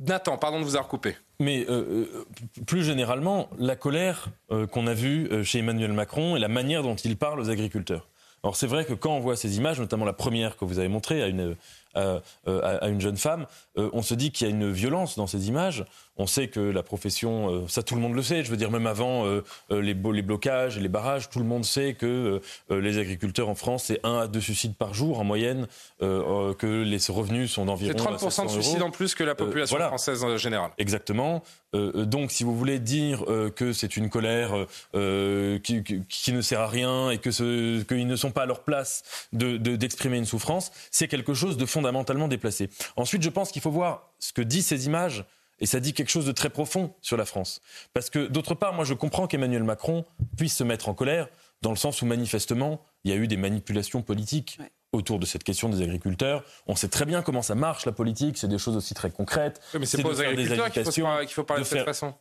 Nathan, 0.00 0.38
pardon 0.38 0.60
de 0.60 0.64
vous 0.64 0.76
avoir 0.76 0.88
coupé. 0.88 1.16
Mais 1.40 1.66
euh, 1.68 2.06
euh, 2.14 2.24
plus 2.66 2.84
généralement, 2.84 3.48
la 3.58 3.76
colère 3.76 4.28
euh, 4.50 4.66
qu'on 4.66 4.86
a 4.86 4.94
vue 4.94 5.44
chez 5.44 5.58
Emmanuel 5.58 5.92
Macron 5.92 6.36
et 6.36 6.40
la 6.40 6.48
manière 6.48 6.82
dont 6.82 6.96
il 6.96 7.16
parle 7.16 7.40
aux 7.40 7.50
agriculteurs. 7.50 8.08
Alors 8.42 8.56
c'est 8.56 8.66
vrai 8.66 8.86
que 8.86 8.94
quand 8.94 9.14
on 9.14 9.20
voit 9.20 9.36
ces 9.36 9.58
images, 9.58 9.78
notamment 9.78 10.06
la 10.06 10.14
première 10.14 10.56
que 10.56 10.64
vous 10.64 10.78
avez 10.78 10.88
montrée 10.88 11.22
à 11.22 11.26
une, 11.26 11.56
à, 11.94 12.20
à 12.46 12.88
une 12.88 13.00
jeune 13.00 13.18
femme, 13.18 13.44
on 13.76 14.00
se 14.00 14.14
dit 14.14 14.32
qu'il 14.32 14.46
y 14.46 14.50
a 14.50 14.54
une 14.54 14.72
violence 14.72 15.16
dans 15.16 15.26
ces 15.26 15.48
images. 15.48 15.84
On 16.20 16.26
sait 16.26 16.48
que 16.48 16.60
la 16.60 16.82
profession, 16.82 17.50
euh, 17.50 17.64
ça 17.66 17.82
tout 17.82 17.94
le 17.94 18.02
monde 18.02 18.14
le 18.14 18.22
sait, 18.22 18.44
je 18.44 18.50
veux 18.50 18.58
dire 18.58 18.70
même 18.70 18.86
avant 18.86 19.24
euh, 19.24 19.42
euh, 19.70 19.80
les, 19.80 19.94
les, 19.94 20.22
blocages 20.22 20.76
et 20.76 20.80
les 20.80 20.90
barrages, 20.90 21.30
tout 21.30 21.38
le 21.38 21.46
monde 21.46 21.64
sait 21.64 21.94
que 21.94 22.42
les 22.68 22.98
agriculteurs 22.98 23.48
en 23.48 23.54
France, 23.54 23.84
c'est 23.84 24.00
un 24.04 24.18
à 24.18 24.26
deux 24.26 24.40
suicides 24.40 24.76
par 24.76 24.92
jour 24.92 25.18
en 25.18 25.24
moyenne, 25.24 25.66
que 26.00 26.82
les 26.82 26.98
revenus 27.08 27.50
sont 27.50 27.64
d'environ... 27.64 27.94
C'est 27.96 28.26
30% 28.26 28.44
de 28.44 28.50
suicides 28.50 28.82
en 28.82 28.90
plus 28.90 29.14
que 29.14 29.24
la 29.24 29.34
population 29.34 29.78
française 29.78 30.22
en 30.22 30.36
général. 30.36 30.70
Exactement. 30.76 31.42
donc 31.72 32.30
si 32.30 32.44
vous 32.44 32.56
voulez 32.56 32.78
dire 32.78 33.24
que 33.56 33.72
c'est 33.72 33.96
une 33.96 34.10
colère 34.10 34.66
qui, 34.92 35.82
qui, 36.08 36.32
ne 36.32 36.42
sert 36.42 36.60
à 36.60 36.68
rien 36.68 37.10
et 37.10 37.18
que 37.18 37.82
qu'ils 37.82 38.06
ne 38.06 38.16
sont 38.16 38.30
pas 38.30 38.42
à 38.42 38.46
leur 38.46 38.62
place 38.62 39.02
d'exprimer 39.32 40.16
de, 40.16 40.20
une 40.20 40.26
souffrance, 40.26 40.70
c'est 40.90 41.08
quelque 41.08 41.34
chose 41.34 41.56
de 41.56 41.66
fondamentalement 41.66 42.28
déplacé. 42.28 42.68
Ensuite, 42.96 43.22
je 43.22 43.30
pense 43.30 43.50
qu'il 43.50 43.62
faut 43.62 43.70
voir 43.70 44.10
ce 44.18 44.32
que 44.32 44.42
disent 44.42 44.66
ces 44.66 44.86
images 44.86 45.24
et 45.60 45.66
ça 45.66 45.80
dit 45.80 45.92
quelque 45.92 46.10
chose 46.10 46.26
de 46.26 46.32
très 46.32 46.50
profond 46.50 46.94
sur 47.00 47.16
la 47.16 47.24
France. 47.24 47.60
Parce 47.92 48.10
que 48.10 48.26
d'autre 48.26 48.54
part, 48.54 48.72
moi 48.72 48.84
je 48.84 48.94
comprends 48.94 49.26
qu'Emmanuel 49.26 49.64
Macron 49.64 50.04
puisse 50.36 50.56
se 50.56 50.64
mettre 50.64 50.88
en 50.88 50.94
colère, 50.94 51.28
dans 51.62 51.70
le 51.70 51.76
sens 51.76 52.02
où 52.02 52.06
manifestement, 52.06 52.82
il 53.04 53.10
y 53.10 53.14
a 53.14 53.16
eu 53.16 53.28
des 53.28 53.36
manipulations 53.36 54.02
politiques. 54.02 54.58
autour 54.92 55.20
de 55.20 55.24
cette 55.24 55.44
question 55.44 55.68
des 55.68 55.82
agriculteurs. 55.82 56.42
On 56.66 56.74
sait 56.74 56.88
très 56.88 57.04
bien 57.04 57.22
comment 57.22 57.42
ça 57.42 57.54
marche, 57.54 57.86
la 57.86 57.92
politique, 57.92 58.36
c'est 58.36 58.48
des 58.48 58.58
choses 58.58 58.76
aussi 58.76 58.92
très 58.92 59.08
concrètes. 59.08 59.60
mais 59.78 59.86
c'est 59.86 60.02
pas 60.02 60.08
aux 60.08 60.20
agriculteurs 60.20 60.68
qu'il 60.68 60.84
faut, 61.28 61.44
parler 61.44 61.62
de, 61.62 61.68
cette 61.68 61.84
façon. 61.84 62.12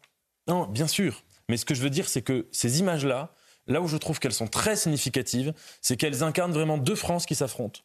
Non, 0.47 0.67
bien 0.67 0.85
sûr. 0.85 1.23
Mais 1.47 1.57
ce 1.57 1.65
que 1.65 1.73
je 1.73 1.81
veux 1.81 1.89
dire, 1.89 2.07
c'est 2.07 2.21
que 2.21 2.47
ces 2.51 2.79
images-là, 2.79 3.33
là 3.65 3.81
où 3.81 3.87
je 3.87 3.97
trouve 3.97 4.19
qu'elles 4.19 4.33
sont 4.33 4.47
très 4.47 4.75
significatives, 4.75 5.51
c'est 5.81 5.97
qu'elles 5.97 6.21
incarnent 6.21 6.51
vraiment 6.51 6.77
deux 6.77 6.93
France 6.93 7.25
qui 7.25 7.33
s'affrontent. 7.33 7.79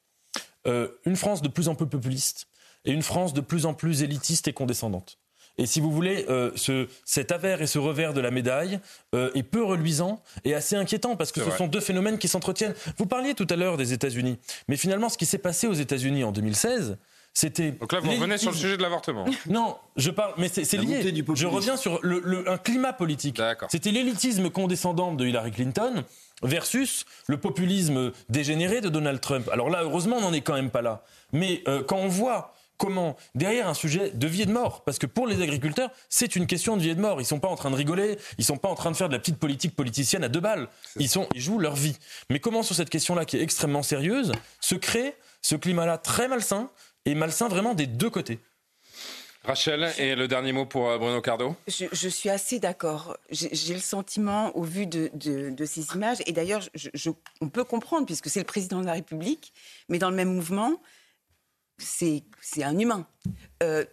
Euh, 0.66 0.88
une 1.06 1.16
France 1.16 1.40
de 1.40 1.48
plus 1.48 1.68
en 1.68 1.74
plus 1.74 1.86
populiste 1.86 2.48
et 2.84 2.92
une 2.92 3.02
France 3.02 3.32
de 3.32 3.40
plus 3.40 3.64
en 3.64 3.72
plus 3.72 4.02
élitiste 4.02 4.48
et 4.48 4.52
condescendante. 4.52 5.18
Et 5.58 5.66
si 5.66 5.80
vous 5.80 5.90
voulez, 5.90 6.26
euh, 6.28 6.50
ce, 6.56 6.88
cet 7.04 7.32
avers 7.32 7.62
et 7.62 7.66
ce 7.66 7.78
revers 7.78 8.12
de 8.12 8.20
la 8.20 8.30
médaille 8.30 8.80
euh, 9.14 9.30
est 9.34 9.42
peu 9.42 9.62
reluisant 9.64 10.20
et 10.44 10.54
assez 10.54 10.76
inquiétant 10.76 11.16
parce 11.16 11.32
que 11.32 11.40
ce 11.42 11.50
sont 11.50 11.66
deux 11.66 11.80
phénomènes 11.80 12.18
qui 12.18 12.28
s'entretiennent. 12.28 12.74
Vous 12.98 13.06
parliez 13.06 13.34
tout 13.34 13.46
à 13.50 13.56
l'heure 13.56 13.76
des 13.76 13.92
États-Unis, 13.92 14.38
mais 14.68 14.76
finalement, 14.76 15.08
ce 15.08 15.18
qui 15.18 15.26
s'est 15.26 15.38
passé 15.38 15.66
aux 15.66 15.74
États-Unis 15.74 16.24
en 16.24 16.32
2016, 16.32 16.98
c'était. 17.34 17.72
Donc 17.72 17.92
là, 17.92 18.00
vous 18.00 18.10
revenez 18.10 18.38
sur 18.38 18.52
le 18.52 18.56
sujet 18.56 18.76
de 18.76 18.82
l'avortement. 18.82 19.26
Non, 19.46 19.76
je 19.96 20.10
parle, 20.10 20.34
mais 20.38 20.48
c'est 20.48 20.76
lié. 20.76 21.02
Je 21.34 21.46
reviens 21.46 21.76
sur 21.76 21.98
le, 22.02 22.48
un 22.48 22.58
climat 22.58 22.92
politique. 22.92 23.40
C'était 23.68 23.90
l'élitisme 23.90 24.50
condescendant 24.50 25.12
de 25.12 25.26
Hillary 25.26 25.50
Clinton 25.50 26.04
versus 26.42 27.04
le 27.26 27.38
populisme 27.38 28.12
dégénéré 28.28 28.80
de 28.80 28.88
Donald 28.88 29.20
Trump. 29.20 29.48
Alors 29.52 29.70
là, 29.70 29.82
heureusement, 29.82 30.16
on 30.16 30.22
n'en 30.22 30.32
est 30.32 30.40
quand 30.40 30.54
même 30.54 30.70
pas 30.70 30.82
là. 30.82 31.02
Mais 31.32 31.62
euh, 31.68 31.82
quand 31.82 31.96
on 31.96 32.08
voit 32.08 32.53
comment 32.76 33.16
derrière 33.34 33.68
un 33.68 33.74
sujet 33.74 34.10
de 34.10 34.26
vie 34.26 34.42
et 34.42 34.46
de 34.46 34.52
mort. 34.52 34.84
Parce 34.84 34.98
que 34.98 35.06
pour 35.06 35.26
les 35.26 35.42
agriculteurs 35.42 35.90
c'est 36.08 36.36
une 36.36 36.46
question 36.46 36.76
de 36.76 36.82
vie 36.82 36.90
et 36.90 36.94
de 36.94 37.00
mort. 37.00 37.20
Ils 37.20 37.26
sont 37.26 37.40
pas 37.40 37.48
en 37.48 37.56
train 37.56 37.70
de 37.70 37.76
rigoler 37.76 38.18
ils 38.38 38.44
sont 38.44 38.56
pas 38.56 38.68
en 38.68 38.74
train 38.74 38.90
de 38.90 38.96
faire 38.96 39.08
de 39.08 39.14
la 39.14 39.18
petite 39.18 39.38
politique 39.38 39.74
politicienne 39.74 40.24
à 40.24 40.28
deux 40.28 40.40
balles. 40.40 40.68
Ils 40.96 41.08
sont 41.08 41.28
ils 41.34 41.40
jouent 41.40 41.58
leur 41.58 41.76
vie. 41.76 41.96
Mais 42.30 42.40
comment 42.40 42.62
sur 42.62 42.74
cette 42.74 42.90
question 42.90 43.14
là 43.14 43.24
qui 43.24 43.36
est 43.36 43.42
extrêmement 43.42 43.82
sérieuse 43.82 44.32
se 44.60 44.74
crée 44.74 45.14
ce 45.42 45.56
climat 45.56 45.86
là 45.86 45.98
très 45.98 46.28
malsain 46.28 46.70
et 47.04 47.14
malsain 47.14 47.48
vraiment 47.48 47.74
des 47.74 47.86
deux 47.86 48.10
côtés? 48.10 48.38
Rachel, 49.44 49.92
et 49.98 50.14
le 50.14 50.26
dernier 50.26 50.52
mot 50.52 50.64
pour 50.64 50.88
euh, 50.88 50.96
Bruno 50.96 51.20
Cardo 51.20 51.54
je, 51.68 52.08
suis 52.08 52.30
assez 52.30 52.58
d'accord. 52.58 53.18
J'ai 53.30 53.74
le 53.74 53.80
sentiment, 53.80 54.56
au 54.56 54.62
vu 54.62 54.86
de, 54.86 55.10
ces 55.66 55.86
images, 55.94 56.18
et 56.26 56.32
d'ailleurs, 56.32 56.62
on 57.42 57.50
peut 57.50 57.64
comprendre, 57.64 58.06
puisque 58.06 58.30
c'est 58.30 58.40
le 58.40 58.46
président 58.46 58.80
de 58.80 58.86
la 58.86 58.94
République, 58.94 59.52
mais 59.90 59.98
dans 59.98 60.08
le 60.08 60.16
même 60.16 60.32
mouvement, 60.32 60.80
c'est 61.78 62.22
un 62.62 62.78
humain. 62.78 63.06
Euh, 63.62 63.84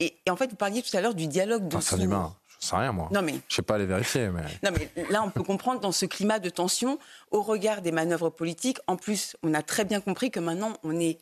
et, 0.00 0.14
en 0.28 0.36
fait, 0.36 0.50
vous 0.50 0.56
parliez 0.56 0.82
tout 0.82 0.96
à 0.96 1.00
l'heure 1.00 1.14
du 1.14 1.26
dialogue 1.26 1.68
de. 1.68 1.80
c'est 1.80 1.96
un 1.96 2.00
humain. 2.00 2.36
Je 2.60 2.68
sais 2.68 2.76
rien, 2.76 2.92
moi. 2.92 3.08
Non, 3.12 3.22
mais... 3.22 3.34
Je 3.48 3.56
sais 3.56 3.62
pas 3.62 3.74
aller 3.74 3.86
vérifier, 3.86 4.28
mais. 4.28 4.42
Non, 4.62 4.70
mais 4.76 5.04
là, 5.10 5.22
on 5.24 5.30
peut 5.30 5.42
comprendre 5.42 5.80
dans 5.80 5.90
ce 5.90 6.06
climat 6.06 6.38
de 6.38 6.48
tension, 6.48 6.98
au 7.32 7.42
regard 7.42 7.82
des 7.82 7.90
manœuvres 7.90 8.30
politiques. 8.30 8.78
En 8.86 8.96
plus, 8.96 9.36
on 9.42 9.52
a 9.52 9.62
très 9.62 9.84
bien 9.84 10.00
compris 10.00 10.30
que 10.30 10.40
maintenant, 10.40 10.72
on 10.84 10.98
est. 10.98 11.18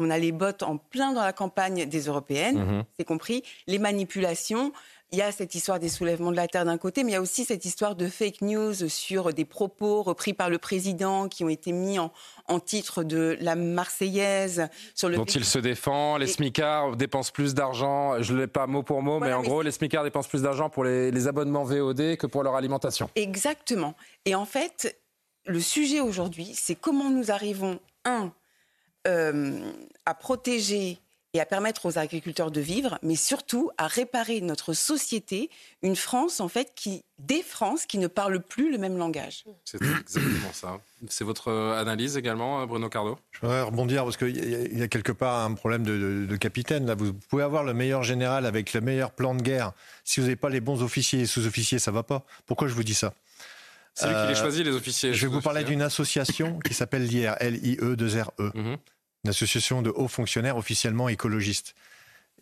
On 0.00 0.10
a 0.10 0.18
les 0.18 0.32
bottes 0.32 0.64
en 0.64 0.76
plein 0.76 1.12
dans 1.12 1.22
la 1.22 1.32
campagne 1.32 1.86
des 1.86 2.06
européennes, 2.06 2.58
mhm. 2.58 2.84
c'est 2.96 3.04
compris. 3.04 3.44
Les 3.68 3.78
manipulations, 3.78 4.72
il 5.14 5.18
y 5.18 5.22
a 5.22 5.30
cette 5.30 5.54
histoire 5.54 5.78
des 5.78 5.88
soulèvements 5.88 6.32
de 6.32 6.36
la 6.36 6.48
terre 6.48 6.64
d'un 6.64 6.76
côté, 6.76 7.04
mais 7.04 7.12
il 7.12 7.14
y 7.14 7.16
a 7.16 7.20
aussi 7.20 7.44
cette 7.44 7.64
histoire 7.64 7.94
de 7.94 8.08
fake 8.08 8.42
news 8.42 8.74
sur 8.88 9.32
des 9.32 9.44
propos 9.44 10.02
repris 10.02 10.34
par 10.34 10.50
le 10.50 10.58
président 10.58 11.28
qui 11.28 11.44
ont 11.44 11.48
été 11.48 11.70
mis 11.70 12.00
en, 12.00 12.10
titre 12.58 13.04
de 13.04 13.36
la 13.40 13.54
Marseillaise. 13.54 14.68
Sur 14.96 15.08
le 15.08 15.16
dont 15.16 15.24
il 15.24 15.44
se 15.44 15.60
défend, 15.60 16.16
les 16.16 16.26
smicards 16.26 16.96
dépensent 16.96 17.30
plus 17.32 17.54
d'argent, 17.54 18.20
je 18.22 18.34
ne 18.34 18.40
l'ai 18.40 18.46
pas 18.48 18.66
mot 18.66 18.82
pour 18.82 19.02
mot, 19.02 19.20
mais 19.20 19.32
en 19.32 19.42
gros, 19.42 19.62
les 19.62 19.70
smicards 19.70 20.02
dépensent 20.02 20.28
plus 20.28 20.42
d'argent 20.42 20.68
pour 20.68 20.82
les, 20.82 21.28
abonnements 21.28 21.62
VOD 21.62 22.16
que 22.16 22.26
pour 22.26 22.42
leur 22.42 22.56
alimentation. 22.56 23.08
Exactement. 23.14 23.94
Et 24.24 24.34
en 24.34 24.44
fait, 24.44 25.00
le 25.46 25.60
sujet 25.60 26.00
aujourd'hui, 26.00 26.50
c'est 26.54 26.74
comment 26.74 27.08
nous 27.08 27.30
arrivons, 27.30 27.78
un, 28.04 28.32
euh, 29.06 29.70
à 30.06 30.14
protéger 30.14 30.98
et 31.34 31.40
à 31.40 31.46
permettre 31.46 31.86
aux 31.86 31.98
agriculteurs 31.98 32.52
de 32.52 32.60
vivre, 32.60 32.98
mais 33.02 33.16
surtout 33.16 33.70
à 33.76 33.88
réparer 33.88 34.40
notre 34.40 34.72
société, 34.72 35.50
une 35.82 35.96
France 35.96 36.40
en 36.40 36.48
fait 36.48 36.72
qui, 36.76 37.02
des 37.18 37.42
France 37.42 37.86
qui 37.86 37.98
ne 37.98 38.06
parlent 38.06 38.40
plus 38.40 38.70
le 38.70 38.78
même 38.78 38.96
langage. 38.96 39.44
C'est 39.64 39.82
exactement 39.82 40.52
ça. 40.52 40.78
C'est 41.08 41.24
votre 41.24 41.48
euh, 41.48 41.80
analyse 41.80 42.16
également, 42.16 42.62
euh, 42.62 42.66
Bruno 42.66 42.88
Cardo 42.88 43.18
Je 43.32 43.40
voudrais 43.40 43.62
rebondir 43.62 44.04
parce 44.04 44.16
qu'il 44.16 44.78
y, 44.78 44.82
a 44.82 44.88
quelque 44.88 45.10
part 45.10 45.44
un 45.44 45.54
problème 45.54 45.82
de, 45.82 46.36
capitaine. 46.36 46.86
Là, 46.86 46.94
vous 46.94 47.12
pouvez 47.12 47.42
avoir 47.42 47.64
le 47.64 47.74
meilleur 47.74 48.04
général 48.04 48.46
avec 48.46 48.72
le 48.72 48.80
meilleur 48.80 49.10
plan 49.10 49.34
de 49.34 49.42
guerre. 49.42 49.72
Si 50.04 50.20
vous 50.20 50.26
n'avez 50.26 50.36
pas 50.36 50.50
les 50.50 50.60
bons 50.60 50.82
officiers 50.82 51.22
et 51.22 51.26
sous-officiers, 51.26 51.80
ça 51.80 51.90
va 51.90 52.04
pas. 52.04 52.24
Pourquoi 52.46 52.68
je 52.68 52.74
vous 52.74 52.84
dis 52.84 52.94
ça? 52.94 53.12
C'est 53.94 54.06
lui 54.06 54.14
qui 54.14 54.20
les 54.20 54.32
euh, 54.32 54.34
choisit, 54.34 54.64
les 54.64 54.74
officiers. 54.74 55.14
Je 55.14 55.26
vais 55.26 55.32
vous 55.32 55.40
parler 55.40 55.64
d'une 55.64 55.82
association 55.82 56.60
qui 56.60 56.74
s'appelle 56.74 57.06
l'IR, 57.06 57.36
L-I-E-2-R-E. 57.40 58.50
-E 58.54 58.78
une 59.24 59.30
association 59.30 59.82
de 59.82 59.90
hauts 59.90 60.08
fonctionnaires 60.08 60.56
officiellement 60.56 61.08
écologistes, 61.08 61.74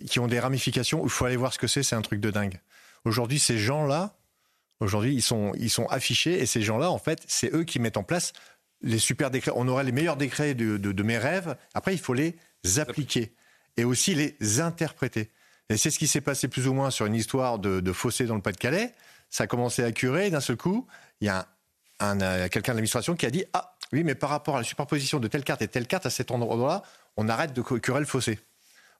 qui 0.08 0.18
ont 0.18 0.26
des 0.26 0.40
ramifications 0.40 1.02
il 1.04 1.10
faut 1.10 1.24
aller 1.24 1.36
voir 1.36 1.52
ce 1.52 1.58
que 1.58 1.66
c'est, 1.66 1.82
c'est 1.82 1.94
un 1.94 2.02
truc 2.02 2.20
de 2.20 2.30
dingue. 2.30 2.60
Aujourd'hui, 3.04 3.38
ces 3.38 3.58
gens-là, 3.58 4.16
aujourd'hui, 4.80 5.14
ils 5.14 5.22
sont, 5.22 5.52
ils 5.58 5.70
sont 5.70 5.86
affichés, 5.86 6.40
et 6.40 6.46
ces 6.46 6.62
gens-là, 6.62 6.90
en 6.90 6.98
fait, 6.98 7.22
c'est 7.26 7.54
eux 7.54 7.64
qui 7.64 7.78
mettent 7.78 7.96
en 7.96 8.02
place 8.02 8.32
les 8.80 8.98
super 8.98 9.30
décrets. 9.30 9.52
On 9.54 9.68
aurait 9.68 9.84
les 9.84 9.92
meilleurs 9.92 10.16
décrets 10.16 10.54
de, 10.54 10.76
de, 10.76 11.02
mes 11.02 11.18
rêves, 11.18 11.56
après, 11.74 11.94
il 11.94 12.00
faut 12.00 12.14
les 12.14 12.36
appliquer, 12.78 13.32
et 13.76 13.84
aussi 13.84 14.14
les 14.14 14.60
interpréter. 14.60 15.30
Et 15.68 15.76
c'est 15.76 15.90
ce 15.90 15.98
qui 15.98 16.06
s'est 16.06 16.20
passé 16.20 16.48
plus 16.48 16.66
ou 16.66 16.74
moins 16.74 16.90
sur 16.90 17.06
une 17.06 17.14
histoire 17.14 17.58
de, 17.58 17.80
de 17.80 17.92
fossé 17.92 18.26
dans 18.26 18.34
le 18.34 18.42
Pas-de-Calais. 18.42 18.92
Ça 19.30 19.44
a 19.44 19.46
commencé 19.46 19.82
à 19.82 19.92
curer, 19.92 20.30
d'un 20.30 20.40
seul 20.40 20.56
coup, 20.56 20.86
il 21.20 21.26
y 21.26 21.30
a 21.30 21.48
un, 22.00 22.20
un, 22.20 22.48
quelqu'un 22.48 22.72
de 22.72 22.76
l'administration 22.76 23.14
qui 23.14 23.24
a 23.24 23.30
dit 23.30 23.44
Ah, 23.52 23.71
oui, 23.92 24.04
mais 24.04 24.14
par 24.14 24.30
rapport 24.30 24.56
à 24.56 24.58
la 24.58 24.64
superposition 24.64 25.20
de 25.20 25.28
telle 25.28 25.44
carte 25.44 25.62
et 25.62 25.68
telle 25.68 25.86
carte 25.86 26.06
à 26.06 26.10
cet 26.10 26.30
endroit-là, 26.30 26.82
on 27.16 27.28
arrête 27.28 27.52
de 27.52 27.62
curer 27.62 28.00
le 28.00 28.06
fossé. 28.06 28.38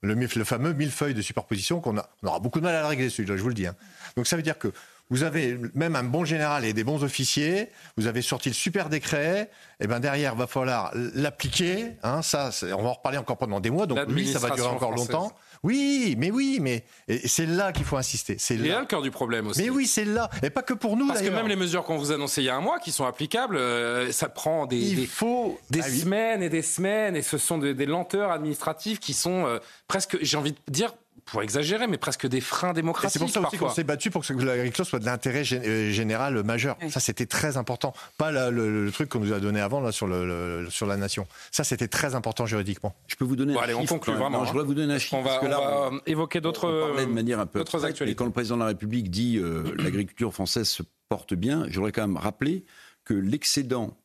Le, 0.02 0.14
le 0.14 0.44
fameux 0.44 0.72
millefeuille 0.72 1.14
de 1.14 1.22
superposition 1.22 1.80
qu'on 1.80 1.96
a, 1.96 2.08
on 2.22 2.26
aura 2.26 2.40
beaucoup 2.40 2.58
de 2.58 2.64
mal 2.64 2.74
à 2.74 2.80
le 2.80 2.86
régler 2.88 3.08
celui-là, 3.08 3.36
je 3.36 3.42
vous 3.42 3.48
le 3.48 3.54
dis. 3.54 3.68
Hein. 3.68 3.76
Donc 4.16 4.26
ça 4.26 4.36
veut 4.36 4.42
dire 4.42 4.58
que 4.58 4.72
vous 5.10 5.22
avez 5.22 5.58
même 5.74 5.94
un 5.94 6.02
bon 6.02 6.24
général 6.24 6.64
et 6.64 6.72
des 6.72 6.84
bons 6.84 7.04
officiers, 7.04 7.70
vous 7.96 8.06
avez 8.06 8.22
sorti 8.22 8.48
le 8.48 8.54
super 8.54 8.88
décret, 8.88 9.50
et 9.78 9.86
ben 9.86 10.00
derrière, 10.00 10.34
va 10.34 10.46
falloir 10.46 10.90
l'appliquer. 10.94 11.92
Hein, 12.02 12.22
ça, 12.22 12.50
on 12.62 12.82
va 12.82 12.88
en 12.88 12.92
reparler 12.94 13.18
encore 13.18 13.36
pendant 13.36 13.60
des 13.60 13.70
mois, 13.70 13.86
donc 13.86 13.98
oui, 14.08 14.32
ça 14.32 14.38
va 14.38 14.50
durer 14.50 14.68
encore 14.68 14.92
longtemps. 14.92 15.32
Oui, 15.62 16.16
mais 16.18 16.32
oui, 16.32 16.58
mais 16.60 16.84
c'est 17.24 17.46
là 17.46 17.70
qu'il 17.70 17.84
faut 17.84 17.96
insister. 17.96 18.34
C'est 18.38 18.56
là. 18.56 18.68
là 18.68 18.80
le 18.80 18.86
cœur 18.86 19.00
du 19.00 19.12
problème 19.12 19.46
aussi. 19.46 19.62
Mais 19.62 19.70
oui, 19.70 19.86
c'est 19.86 20.04
là, 20.04 20.28
et 20.42 20.50
pas 20.50 20.62
que 20.62 20.74
pour 20.74 20.96
nous. 20.96 21.06
Parce 21.06 21.22
que 21.22 21.28
même 21.28 21.46
les 21.46 21.56
mesures 21.56 21.84
qu'on 21.84 21.98
vous 21.98 22.10
annonçait 22.10 22.42
il 22.42 22.46
y 22.46 22.50
a 22.50 22.56
un 22.56 22.60
mois, 22.60 22.80
qui 22.80 22.90
sont 22.90 23.04
applicables, 23.04 23.56
euh, 23.56 24.10
ça 24.10 24.28
prend 24.28 24.66
des, 24.66 24.78
il 24.78 25.06
faut... 25.06 25.60
des 25.70 25.80
ah 25.80 25.88
semaines 25.88 26.42
et 26.42 26.48
des 26.48 26.62
semaines, 26.62 27.14
et 27.14 27.22
ce 27.22 27.38
sont 27.38 27.58
des, 27.58 27.86
lenteurs 27.86 28.32
administratives 28.32 28.98
qui 28.98 29.14
sont 29.14 29.46
euh, 29.46 29.58
presque, 29.86 30.18
j'ai 30.20 30.36
envie 30.36 30.52
de 30.52 30.58
dire, 30.68 30.92
pour 31.26 31.42
exagérer, 31.42 31.86
mais 31.86 31.98
presque 31.98 32.26
des 32.26 32.40
freins 32.40 32.72
démocratiques. 32.72 33.12
C'est 33.12 33.18
pour 33.18 33.30
ça 33.30 33.40
aussi 33.40 33.58
qu'on 33.58 33.70
s'est 33.70 33.84
battu 33.84 34.10
pour 34.10 34.24
que 34.24 34.32
l'agriculture 34.32 34.86
soit 34.86 34.98
de 34.98 35.04
l'intérêt 35.04 35.44
euh, 35.52 35.90
général 35.90 36.42
majeur. 36.42 36.76
Ça, 36.90 37.00
c'était 37.00 37.26
très 37.26 37.56
important. 37.56 37.94
Pas 38.18 38.30
le, 38.50 38.90
truc 38.92 39.08
qu'on 39.08 39.20
nous 39.20 39.32
a 39.32 39.40
donné 39.40 39.60
avant 39.60 39.80
là, 39.80 39.92
sur, 39.92 40.06
le, 40.06 40.66
sur 40.70 40.86
la 40.86 40.96
nation. 40.96 41.26
Ça, 41.50 41.64
c'était 41.64 41.88
très 41.88 42.14
important 42.14 42.46
juridiquement. 42.46 42.94
Je 43.06 43.16
peux 43.16 43.24
vous 43.24 43.36
donner 43.36 43.54
un 43.54 43.60
allez, 43.60 43.74
chiffre. 43.74 43.92
On 43.92 43.98
conclut 43.98 44.14
vraiment. 44.14 44.44
je 44.44 44.52
voudrais 44.52 44.66
vous 44.66 44.74
donner 44.74 44.94
un 44.94 44.98
chiffre. 44.98 45.16
On 45.16 45.22
va, 45.22 45.40
là, 45.48 45.90
évoquer 46.06 46.40
d'autres 46.40 46.96
de 46.98 47.04
manière 47.06 47.40
un 47.40 47.46
peu 47.46 47.60
d'autres 47.60 47.84
actualités. 47.84 48.12
Et 48.12 48.16
quand 48.16 48.26
le 48.26 48.32
président 48.32 48.56
de 48.56 48.62
la 48.62 48.68
République 48.68 49.10
dit 49.10 49.38
euh, 49.38 49.64
l'agriculture 49.78 50.32
française 50.32 50.68
se 50.68 50.82
porte 51.08 51.34
bien, 51.34 51.66
je 51.68 51.76
voudrais 51.76 51.92
quand 51.92 52.06
même 52.06 52.16
rappeler 52.16 52.64
que 53.04 53.14
l'excédent 53.14 53.96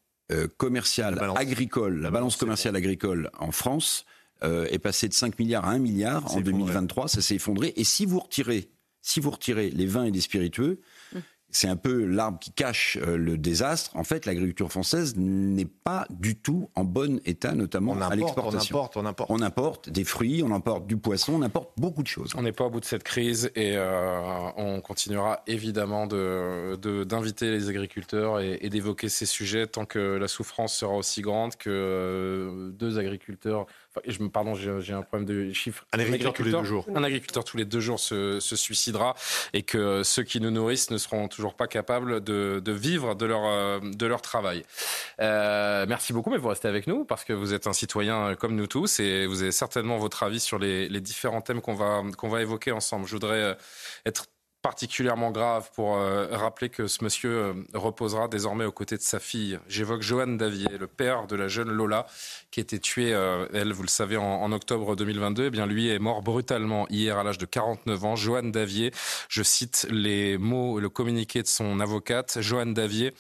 commerciale 0.58 1.18
agricole, 1.38 2.02
la 2.02 2.12
balance 2.12 2.36
commerciale 2.36 2.76
agricole 2.76 3.32
en 3.40 3.54
France 3.54 4.06
est 4.44 4.80
passée 4.80 5.08
de 5.08 5.14
5 5.14 5.40
milliards 5.40 5.66
à 5.66 5.72
1 5.72 5.80
milliard 5.80 6.36
en 6.36 6.42
2023. 6.42 7.08
Ça 7.08 7.22
s'est 7.22 7.36
effondré. 7.36 7.74
Et 7.76 7.84
si 7.84 8.06
vous 8.06 8.20
retirez, 8.20 8.70
si 9.02 9.20
vous 9.20 9.32
retirez 9.32 9.70
les 9.70 9.86
vins 9.86 10.06
et 10.06 10.12
les 10.12 10.22
spiritueux, 10.22 10.80
c'est 11.50 11.68
un 11.68 11.76
peu 11.78 12.06
l'arbre 12.06 12.40
qui 12.40 12.52
cache 12.52 12.98
euh, 13.02 13.18
le 13.18 13.38
désastre. 13.38 13.96
En 13.96 14.04
fait, 14.04 14.26
l'agriculture 14.26 14.70
française 14.70 15.16
n'est 15.16 15.66
pas 15.66 16.06
du 16.10 16.36
tout 16.36 16.70
en 16.76 16.84
bon 16.84 17.22
état, 17.26 17.54
notamment 17.54 18.00
à 18.00 18.16
l'exportation. 18.16 18.76
On 18.76 18.80
importe, 18.80 18.98
on 18.98 19.06
importe. 19.06 19.32
On 19.32 19.42
importe 19.42 19.90
des 19.90 20.04
fruits, 20.04 20.44
on 20.44 20.52
importe 20.52 20.88
du 20.88 20.98
poisson, 20.98 21.34
on 21.36 21.42
importe 21.42 21.72
beaucoup 21.78 22.04
de 22.04 22.08
choses. 22.08 22.34
On 22.36 22.42
n'est 22.42 22.52
pas 22.52 22.66
au 22.66 22.70
bout 22.70 22.82
de 22.82 22.86
cette 22.86 23.04
crise 23.04 23.50
et 23.56 23.78
euh, 23.78 24.20
on 24.58 24.82
continuera 24.82 25.42
évidemment 25.48 26.06
d'inviter 26.06 27.46
de, 27.48 27.52
les 27.52 27.70
agriculteurs 27.70 28.40
et, 28.40 28.70
d'évoquer 28.70 29.08
ces 29.08 29.26
sujets 29.26 29.68
tant 29.68 29.86
que 29.86 30.00
la 30.00 30.28
souffrance 30.28 30.76
sera 30.76 30.94
aussi 30.94 31.22
grande 31.22 31.56
que 31.56 31.70
euh, 31.70 32.72
deux 32.72 33.00
agriculteurs 33.00 33.66
je, 34.06 34.24
pardon, 34.26 34.56
j'ai 34.56 34.94
un 34.94 35.02
problème 35.02 35.26
de 35.26 35.54
chiffres. 35.54 35.86
Un 35.94 36.00
agriculteur, 36.00 36.34
tous 36.34 36.44
les 36.44 36.52
deux 36.52 36.64
jours. 36.64 36.86
Un 36.94 37.04
agriculteur 37.04 37.44
tous 37.44 37.58
les 37.58 37.66
deux 37.66 37.80
jours 37.80 38.00
se, 38.00 38.40
suicidera 38.40 39.16
et 39.54 39.64
que 39.64 40.04
ceux 40.04 40.24
qui 40.24 40.40
nous 40.42 40.52
nourrissent 40.52 40.92
ne 40.92 40.98
seront 40.98 41.28
toujours 41.28 41.54
pas 41.54 41.68
capables 41.68 42.24
de, 42.24 42.62
vivre 42.72 43.16
de 43.16 43.26
leur, 43.26 43.46
euh, 43.46 43.80
de 43.82 44.06
leur 44.06 44.22
travail. 44.22 44.64
Euh, 45.22 45.86
merci 45.88 46.14
beaucoup, 46.14 46.30
mais 46.30 46.38
vous 46.38 46.50
restez 46.50 46.68
avec 46.68 46.88
nous 46.88 47.06
parce 47.06 47.24
que 47.24 47.34
vous 47.34 47.54
êtes 47.54 47.68
un 47.68 47.74
citoyen 47.74 48.36
comme 48.36 48.56
nous 48.56 48.68
tous 48.68 49.00
et 49.00 49.26
vous 49.26 49.42
avez 49.42 49.52
certainement 49.52 49.98
votre 49.98 50.24
avis 50.24 50.40
sur 50.40 50.60
les, 50.60 50.90
les 50.90 51.02
différents 51.02 51.42
thèmes 51.42 51.62
qu'on 51.62 51.76
va, 51.76 52.04
qu'on 52.18 52.30
va 52.30 52.42
évoquer 52.42 52.72
ensemble. 52.72 53.08
Je 53.08 53.14
voudrais 53.14 53.42
euh, 53.42 53.54
être 54.06 54.26
particulièrement 54.62 55.32
grave 55.32 55.70
pour 55.76 55.98
euh, 55.98 56.28
rappeler 56.32 56.70
que 56.70 56.88
ce 56.88 57.04
monsieur 57.04 57.30
euh, 57.30 57.54
reposera 57.74 58.28
désormais 58.28 58.66
aux 58.66 58.72
côtés 58.72 58.98
de 58.98 59.02
sa 59.02 59.20
fille. 59.20 59.60
J'évoque 59.68 60.02
Johan 60.02 60.28
Davier, 60.28 60.78
le 60.80 60.88
père 60.88 61.28
de 61.28 61.36
la 61.36 61.48
jeune 61.48 61.70
Lola, 61.70 62.08
qui 62.52 62.60
été 62.60 62.80
tuée, 62.80 63.14
euh, 63.14 63.46
elle, 63.54 63.72
vous 63.72 63.84
le 63.84 63.88
savez, 63.88 64.18
en, 64.18 64.52
octobre 64.52 64.96
2022. 64.96 65.46
Eh 65.46 65.50
bien, 65.52 65.66
lui 65.68 65.90
est 65.90 66.00
mort 66.00 66.22
brutalement 66.22 66.88
hier 66.90 67.18
à 67.18 67.24
l'âge 67.24 67.38
de 67.38 67.46
49 67.46 68.06
ans. 68.06 68.16
Johan 68.16 68.44
Davier, 68.44 68.92
je 69.30 69.44
cite 69.44 69.88
les 69.90 70.38
mots, 70.38 70.80
le 70.80 70.90
communiqué 70.90 71.44
de 71.44 71.48
son 71.48 71.80
avocate. 71.80 72.40
Johan 72.42 72.68
Davier 72.68 73.14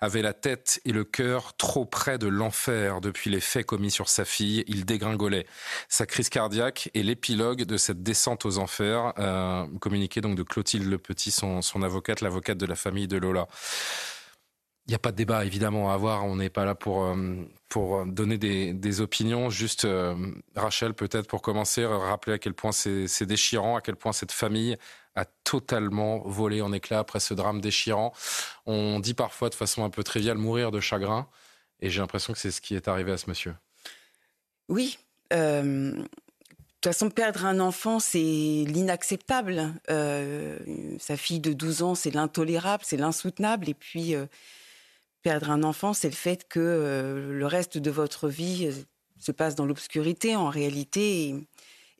avait 0.00 0.22
la 0.22 0.34
tête 0.34 0.80
et 0.84 0.92
le 0.92 1.04
cœur 1.04 1.54
trop 1.56 1.84
près 1.84 2.18
de 2.18 2.26
l'enfer 2.26 3.00
depuis 3.00 3.30
les 3.30 3.40
faits 3.40 3.66
commis 3.66 3.90
sur 3.90 4.08
sa 4.08 4.24
fille. 4.24 4.64
Il 4.66 4.84
dégringolait. 4.84 5.46
Sa 5.88 6.04
crise 6.04 6.28
cardiaque 6.28 6.90
est 6.94 7.02
l'épilogue 7.02 7.62
de 7.62 7.76
cette 7.76 8.02
descente 8.02 8.44
aux 8.44 8.58
enfers. 8.58 9.14
communiqué 9.80 10.20
donc 10.20 10.36
de 10.36 10.42
Clotilde 10.42 10.81
le 10.88 10.98
Petit, 10.98 11.30
son, 11.30 11.60
avocate, 11.82 12.20
l'avocate 12.20 12.58
de 12.58 12.66
la 12.66 12.74
famille 12.74 13.08
de 13.08 13.16
Lola. 13.16 13.48
Il 14.86 14.90
n'y 14.90 14.94
a 14.94 14.98
pas 14.98 15.12
de 15.12 15.16
débat 15.16 15.44
évidemment 15.44 15.90
à 15.90 15.94
avoir. 15.94 16.24
On 16.24 16.36
n'est 16.36 16.50
pas 16.50 16.64
là 16.64 16.74
pour 16.74 17.04
euh, 17.04 17.44
pour 17.68 18.04
donner 18.04 18.36
des, 18.36 19.00
opinions. 19.00 19.48
Juste 19.48 19.84
euh, 19.84 20.14
Rachel, 20.56 20.92
peut-être 20.92 21.28
pour 21.28 21.40
commencer, 21.40 21.86
rappeler 21.86 22.34
à 22.34 22.38
quel 22.38 22.52
point 22.52 22.72
c'est 22.72 23.24
déchirant, 23.24 23.76
à 23.76 23.80
quel 23.80 23.96
point 23.96 24.12
cette 24.12 24.32
famille 24.32 24.76
a 25.14 25.24
totalement 25.24 26.18
volé 26.26 26.62
en 26.62 26.72
éclats 26.72 26.98
après 26.98 27.20
ce 27.20 27.34
drame 27.34 27.60
déchirant. 27.60 28.12
On 28.66 29.00
dit 29.00 29.14
parfois 29.14 29.50
de 29.50 29.54
façon 29.54 29.84
un 29.84 29.90
peu 29.90 30.02
triviale 30.02 30.38
mourir 30.38 30.70
de 30.70 30.80
chagrin, 30.80 31.28
et 31.80 31.90
j'ai 31.90 32.00
l'impression 32.00 32.32
que 32.32 32.38
c'est 32.38 32.50
ce 32.50 32.60
qui 32.60 32.74
est 32.74 32.88
arrivé 32.88 33.12
à 33.12 33.16
ce 33.16 33.28
monsieur. 33.28 33.54
Oui. 34.68 34.98
Euh, 35.32 35.94
de 36.82 36.88
toute 36.88 36.96
façon, 36.96 37.10
perdre 37.10 37.44
un 37.44 37.60
enfant, 37.60 38.00
c'est 38.00 38.18
l'inacceptable. 38.18 39.72
Euh, 39.88 40.58
sa 40.98 41.16
fille 41.16 41.38
de 41.38 41.52
12 41.52 41.82
ans, 41.84 41.94
c'est 41.94 42.10
l'intolérable, 42.10 42.82
c'est 42.84 42.96
l'insoutenable. 42.96 43.68
Et 43.68 43.74
puis, 43.74 44.16
euh, 44.16 44.26
perdre 45.22 45.52
un 45.52 45.62
enfant, 45.62 45.92
c'est 45.92 46.08
le 46.08 46.16
fait 46.16 46.48
que 46.48 46.58
euh, 46.58 47.38
le 47.38 47.46
reste 47.46 47.78
de 47.78 47.90
votre 47.92 48.28
vie 48.28 48.68
se 49.20 49.30
passe 49.30 49.54
dans 49.54 49.64
l'obscurité, 49.64 50.34
en 50.34 50.48
réalité, 50.48 51.28
et, 51.28 51.46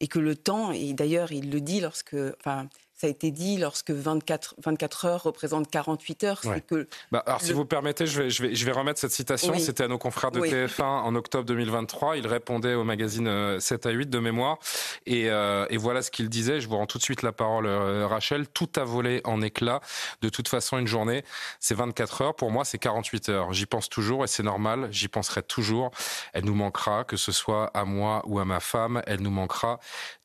et, 0.00 0.08
que 0.08 0.18
le 0.18 0.34
temps, 0.34 0.72
et 0.72 0.94
d'ailleurs, 0.94 1.30
il 1.30 1.52
le 1.52 1.60
dit 1.60 1.78
lorsque, 1.78 2.16
enfin, 2.40 2.68
ça 3.02 3.08
a 3.08 3.10
été 3.10 3.32
dit 3.32 3.58
lorsque 3.58 3.90
24, 3.90 4.54
24 4.62 5.04
heures 5.06 5.22
représentent 5.24 5.68
48 5.68 6.22
heures. 6.22 6.40
Que 6.68 6.86
bah, 7.10 7.24
alors, 7.26 7.40
si 7.40 7.52
vous 7.52 7.64
permettez, 7.64 8.06
je 8.06 8.22
vais, 8.22 8.30
je 8.30 8.44
vais, 8.44 8.54
je 8.54 8.64
vais 8.64 8.70
remettre 8.70 9.00
cette 9.00 9.10
citation. 9.10 9.58
C'était 9.58 9.82
à 9.82 9.88
nos 9.88 9.98
confrères 9.98 10.30
de 10.30 10.38
TF1 10.38 10.84
en 10.84 11.12
octobre 11.16 11.44
2023. 11.44 12.16
Il 12.18 12.28
répondait 12.28 12.74
au 12.74 12.84
magazine 12.84 13.58
7 13.58 13.86
euh, 13.86 13.88
à 13.88 13.92
8 13.92 14.08
de 14.08 14.20
mémoire. 14.20 14.58
Et, 15.06 15.30
euh, 15.30 15.66
et 15.68 15.78
voilà 15.78 16.02
ce 16.02 16.12
qu'il 16.12 16.28
disait. 16.28 16.60
Je 16.60 16.68
vous 16.68 16.76
rends 16.76 16.86
tout 16.86 16.98
de 16.98 17.02
suite 17.02 17.22
la 17.22 17.32
parole, 17.32 17.66
euh, 17.66 18.06
Rachel. 18.06 18.46
Tout 18.46 18.70
a 18.76 18.84
volé 18.84 19.20
en 19.24 19.42
éclats. 19.42 19.80
De 20.20 20.28
toute 20.28 20.46
façon, 20.46 20.78
une 20.78 20.86
journée, 20.86 21.24
c'est 21.58 21.74
24 21.74 22.22
heures. 22.22 22.36
Pour 22.36 22.52
moi, 22.52 22.64
c'est 22.64 22.78
48 22.78 23.30
heures. 23.30 23.52
J'y 23.52 23.66
pense 23.66 23.88
toujours 23.88 24.22
et 24.22 24.28
c'est 24.28 24.44
normal. 24.44 24.86
J'y 24.92 25.08
penserai 25.08 25.42
toujours. 25.42 25.90
Elle 26.34 26.44
nous 26.44 26.54
manquera, 26.54 27.02
que 27.02 27.16
ce 27.16 27.32
soit 27.32 27.72
à 27.74 27.84
moi 27.84 28.22
ou 28.26 28.38
à 28.38 28.44
ma 28.44 28.60
femme. 28.60 29.02
Elle 29.08 29.22
nous 29.22 29.30
manquera 29.32 29.80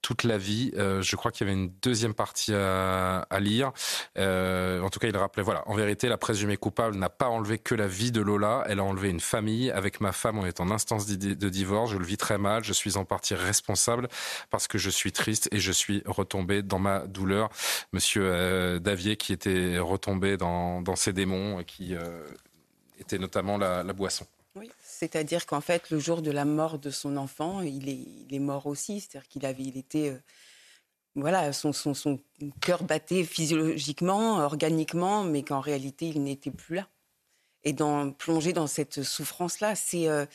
toute 0.07 0.23
la 0.23 0.37
vie. 0.37 0.71
je 0.75 1.15
crois 1.17 1.31
qu'il 1.31 1.45
y 1.45 1.49
avait 1.49 1.59
une 1.59 1.71
deuxième 1.81 2.13
partie 2.13 2.53
à 2.53 3.39
lire. 3.39 3.71
Euh, 4.17 4.81
en 4.81 4.89
tout 4.89 4.99
cas, 4.99 5.07
il 5.07 5.17
rappelait, 5.17 5.43
voilà, 5.43 5.67
en 5.67 5.75
vérité, 5.75 6.07
la 6.07 6.17
présumée 6.17 6.57
coupable 6.57 6.95
n'a 6.95 7.09
pas 7.09 7.27
enlevé 7.27 7.57
que 7.57 7.75
la 7.75 7.87
vie 7.87 8.11
de 8.11 8.21
Lola, 8.21 8.63
elle 8.67 8.79
a 8.79 8.83
enlevé 8.83 9.09
une 9.09 9.19
famille. 9.19 9.71
Avec 9.71 10.01
ma 10.01 10.11
femme, 10.11 10.37
on 10.37 10.45
est 10.45 10.59
en 10.59 10.71
instance 10.71 11.05
de 11.07 11.49
divorce, 11.49 11.91
je 11.91 11.97
le 11.97 12.05
vis 12.05 12.17
très 12.17 12.37
mal, 12.37 12.63
je 12.63 12.73
suis 12.73 12.97
en 12.97 13.05
partie 13.05 13.35
responsable 13.35 14.07
parce 14.49 14.67
que 14.67 14.77
je 14.77 14.89
suis 14.89 15.11
triste 15.11 15.49
et 15.51 15.59
je 15.59 15.71
suis 15.71 16.03
retombé 16.05 16.61
dans 16.61 16.79
ma 16.79 16.99
douleur. 17.07 17.49
Monsieur 17.93 18.23
euh, 18.25 18.79
Davier, 18.79 19.17
qui 19.17 19.33
était 19.33 19.77
retombé 19.79 20.37
dans, 20.37 20.83
ses 20.95 21.13
démons, 21.13 21.63
qui 21.63 21.95
euh, 21.95 22.27
était 22.99 23.19
notamment 23.19 23.57
la, 23.57 23.83
boisson. 23.93 24.25
C'est-à-dire 24.99 25.45
qu'en 25.45 25.61
fait, 25.61 25.89
le 25.91 25.99
jour 25.99 26.21
de 26.21 26.31
la 26.31 26.45
mort 26.45 26.79
de 26.79 26.89
son 26.89 27.17
enfant, 27.17 27.61
il 27.61 27.89
est, 27.89 28.39
mort 28.39 28.65
aussi. 28.65 28.99
C'est-à-dire 28.99 29.27
qu'il 29.27 29.45
avait, 29.45 29.63
il 29.63 29.77
était 29.77 30.17
voilà, 31.17 31.51
son, 31.51 31.73
cœur 32.61 32.83
battait 32.83 33.23
physiologiquement, 33.23 34.37
organiquement, 34.37 35.23
mais 35.23 35.43
qu'en 35.43 35.59
réalité, 35.59 36.07
il 36.07 36.23
n'était 36.23 36.51
plus 36.51 36.75
là. 36.75 36.87
Et 37.63 37.73
dans, 37.73 38.11
plonger 38.11 38.53
dans 38.53 38.67
cette 38.67 39.03
souffrance-là, 39.03 39.75
c'est 39.75 40.07
euh, 40.07 40.25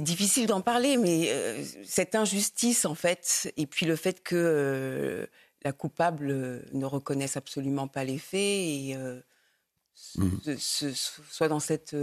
difficile 0.00 0.46
d'en 0.46 0.60
parler, 0.60 0.96
mais 0.98 1.30
euh, 1.30 1.64
cette 1.84 2.14
injustice, 2.14 2.84
en 2.84 2.94
fait, 2.94 3.52
et 3.56 3.66
puis 3.66 3.86
le 3.86 3.96
fait 3.96 4.22
que 4.22 4.36
euh, 4.36 5.26
la 5.62 5.72
coupable 5.72 6.62
ne 6.72 6.84
reconnaisse 6.84 7.36
absolument 7.36 7.88
pas 7.88 8.04
les 8.04 8.18
faits 8.18 8.96
mmh. 10.16 10.56
soit 10.56 11.48
dans 11.48 11.60
cette 11.60 11.96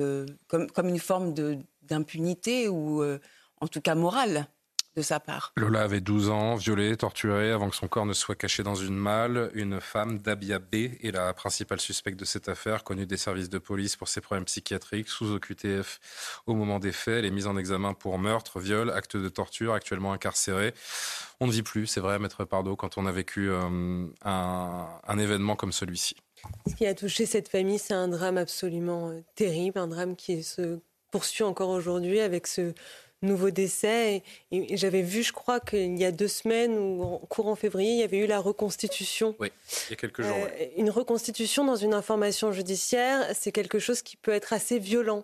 comme, 0.47 0.69
comme 0.71 0.89
une 0.89 0.99
forme 0.99 1.33
d'impunité 1.81 2.69
ou 2.69 3.03
en 3.03 3.67
tout 3.67 3.81
cas 3.81 3.95
morale 3.95 4.47
sa 5.01 5.19
part. 5.19 5.53
Lola 5.55 5.83
avait 5.83 6.01
12 6.01 6.29
ans, 6.29 6.55
violée, 6.55 6.95
torturée 6.97 7.51
avant 7.51 7.69
que 7.69 7.75
son 7.75 7.87
corps 7.87 8.05
ne 8.05 8.13
soit 8.13 8.35
caché 8.35 8.63
dans 8.63 8.75
une 8.75 8.95
malle. 8.95 9.51
Une 9.53 9.79
femme, 9.79 10.19
Dabia 10.19 10.59
B, 10.59 10.75
est 11.01 11.11
la 11.13 11.33
principale 11.33 11.79
suspecte 11.79 12.19
de 12.19 12.25
cette 12.25 12.49
affaire, 12.49 12.83
connue 12.83 13.05
des 13.05 13.17
services 13.17 13.49
de 13.49 13.57
police 13.57 13.95
pour 13.95 14.07
ses 14.07 14.21
problèmes 14.21 14.45
psychiatriques, 14.45 15.09
sous 15.09 15.31
OQTF 15.33 16.41
au 16.45 16.55
moment 16.55 16.79
des 16.79 16.91
faits. 16.91 17.19
Elle 17.19 17.25
est 17.25 17.31
mise 17.31 17.47
en 17.47 17.57
examen 17.57 17.93
pour 17.93 18.17
meurtre, 18.19 18.59
viol, 18.59 18.89
acte 18.89 19.17
de 19.17 19.29
torture, 19.29 19.73
actuellement 19.73 20.13
incarcérée. 20.13 20.73
On 21.39 21.47
ne 21.47 21.51
vit 21.51 21.63
plus, 21.63 21.87
c'est 21.87 22.01
vrai, 22.01 22.19
Maître 22.19 22.45
Pardo, 22.45 22.75
quand 22.75 22.97
on 22.97 23.05
a 23.05 23.11
vécu 23.11 23.49
euh, 23.49 24.07
un, 24.23 24.87
un 25.07 25.17
événement 25.19 25.55
comme 25.55 25.71
celui-ci. 25.71 26.15
Ce 26.69 26.75
qui 26.75 26.85
a 26.85 26.93
touché 26.93 27.25
cette 27.25 27.49
famille, 27.49 27.79
c'est 27.79 27.93
un 27.93 28.07
drame 28.07 28.37
absolument 28.37 29.09
euh, 29.09 29.21
terrible, 29.35 29.79
un 29.79 29.87
drame 29.87 30.15
qui 30.15 30.43
se 30.43 30.79
poursuit 31.11 31.43
encore 31.43 31.69
aujourd'hui 31.69 32.19
avec 32.19 32.47
ce, 32.47 32.73
nouveau 33.21 33.49
décès. 33.49 34.23
Et, 34.51 34.77
j'avais 34.77 35.01
vu, 35.01 35.23
je 35.23 35.33
crois, 35.33 35.59
qu'il 35.59 35.97
y 35.97 36.05
a 36.05 36.11
deux 36.11 36.27
semaines 36.27 36.77
ou 36.77 37.03
en 37.03 37.17
courant 37.19 37.55
février, 37.55 37.91
il 37.91 37.99
y 37.99 38.03
avait 38.03 38.19
eu 38.19 38.27
la 38.27 38.39
reconstitution. 38.39 39.35
Oui, 39.39 39.51
il 39.87 39.91
y 39.91 39.93
a 39.93 39.95
quelques 39.95 40.21
jours. 40.21 40.35
Euh, 40.35 40.65
une 40.77 40.89
reconstitution 40.89 41.65
dans 41.65 41.75
une 41.75 41.93
information 41.93 42.51
judiciaire, 42.51 43.27
c'est 43.33 43.51
quelque 43.51 43.79
chose 43.79 44.01
qui 44.01 44.17
peut 44.17 44.31
être 44.31 44.53
assez 44.53 44.79
violent 44.79 45.23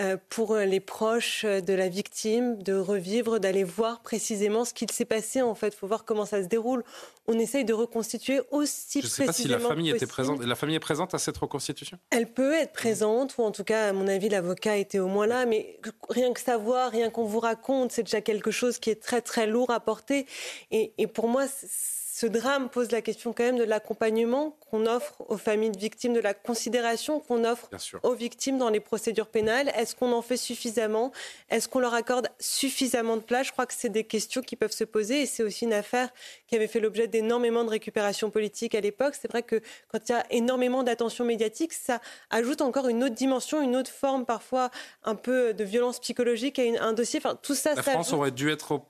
euh, 0.00 0.16
pour 0.28 0.56
les 0.56 0.80
proches 0.80 1.44
de 1.44 1.72
la 1.72 1.88
victime 1.88 2.60
de 2.62 2.74
revivre, 2.74 3.38
d'aller 3.38 3.64
voir 3.64 4.00
précisément 4.02 4.64
ce 4.64 4.74
qu'il 4.74 4.90
s'est 4.90 5.04
passé. 5.04 5.42
En 5.42 5.54
fait, 5.54 5.68
il 5.68 5.76
faut 5.76 5.88
voir 5.88 6.04
comment 6.04 6.26
ça 6.26 6.42
se 6.42 6.48
déroule. 6.48 6.84
On 7.30 7.38
essaye 7.38 7.66
de 7.66 7.74
reconstituer 7.74 8.40
aussi 8.50 9.02
Je 9.02 9.06
ne 9.06 9.10
sais 9.10 9.26
pas 9.26 9.32
si 9.34 9.48
la 9.48 9.58
famille 9.58 9.90
était 9.90 10.06
présente. 10.06 10.42
La 10.42 10.54
famille 10.54 10.76
est 10.76 10.80
présente 10.80 11.12
à 11.12 11.18
cette 11.18 11.36
reconstitution? 11.36 11.98
Elle 12.10 12.32
peut 12.32 12.54
être 12.54 12.72
présente, 12.72 13.36
ou 13.36 13.42
en 13.42 13.50
tout 13.50 13.64
cas, 13.64 13.90
à 13.90 13.92
mon 13.92 14.08
avis, 14.08 14.30
l'avocat 14.30 14.78
était 14.78 14.98
au 14.98 15.08
moins 15.08 15.26
là. 15.26 15.44
Mais 15.44 15.78
rien 16.08 16.32
que 16.32 16.40
savoir, 16.40 16.90
rien 16.90 17.10
qu'on 17.10 17.26
vous 17.26 17.40
raconte, 17.40 17.92
c'est 17.92 18.02
déjà 18.02 18.22
quelque 18.22 18.50
chose 18.50 18.78
qui 18.78 18.88
est 18.88 19.02
très 19.02 19.20
très 19.20 19.46
lourd 19.46 19.70
à 19.70 19.78
porter. 19.78 20.24
Et, 20.70 21.06
pour 21.06 21.28
moi, 21.28 21.44
ce 22.18 22.26
drame 22.26 22.68
pose 22.68 22.90
la 22.90 23.00
question 23.00 23.32
quand 23.32 23.44
même 23.44 23.58
de 23.58 23.62
l'accompagnement 23.62 24.56
qu'on 24.72 24.86
offre 24.86 25.14
aux 25.28 25.36
familles 25.36 25.70
de 25.70 25.78
victimes, 25.78 26.14
de 26.14 26.18
la 26.20 26.34
considération 26.34 27.20
qu'on 27.20 27.44
offre 27.44 27.70
aux 28.02 28.14
victimes 28.14 28.58
dans 28.58 28.70
les 28.70 28.80
procédures 28.80 29.28
pénales. 29.28 29.68
Est-ce 29.76 29.94
qu'on 29.94 30.10
en 30.10 30.20
fait 30.20 30.36
suffisamment? 30.36 31.12
Est-ce 31.48 31.68
qu'on 31.68 31.78
leur 31.78 31.94
accorde 31.94 32.28
suffisamment 32.40 33.18
de 33.18 33.22
place? 33.22 33.46
Je 33.46 33.52
crois 33.52 33.66
que 33.66 33.72
c'est 33.72 33.88
des 33.88 34.02
questions 34.02 34.42
qui 34.42 34.56
peuvent 34.56 34.72
se 34.72 34.82
poser 34.82 35.22
et 35.22 35.26
c'est 35.26 35.44
aussi 35.44 35.64
une 35.64 35.72
affaire 35.72 36.08
qui 36.48 36.56
avait 36.56 36.66
fait 36.66 36.80
l'objet 36.80 37.06
d'énormément 37.06 37.62
de 37.62 37.70
récupération 37.70 38.30
politique 38.30 38.74
à 38.74 38.80
l'époque. 38.80 39.14
C'est 39.14 39.30
vrai 39.30 39.44
que 39.44 39.62
quand 39.86 40.08
il 40.08 40.10
y 40.10 40.14
a 40.16 40.26
énormément 40.32 40.82
d'attention 40.82 41.24
médiatique, 41.24 41.72
ça 41.72 42.00
ajoute 42.30 42.62
encore 42.62 42.88
une 42.88 43.04
autre 43.04 43.14
dimension, 43.14 43.62
une 43.62 43.76
autre 43.76 43.92
forme 43.92 44.26
parfois 44.26 44.72
un 45.04 45.14
peu 45.14 45.54
de 45.54 45.62
violence 45.62 46.00
psychologique 46.00 46.58
à 46.58 46.62
un 46.84 46.94
dossier. 46.94 47.20
Enfin, 47.22 47.38
tout 47.40 47.54
ça, 47.54 47.76
la 47.76 47.82
ça 47.84 47.92
France 47.92 48.12
aurait 48.12 48.32
dû 48.32 48.50
être 48.50 48.82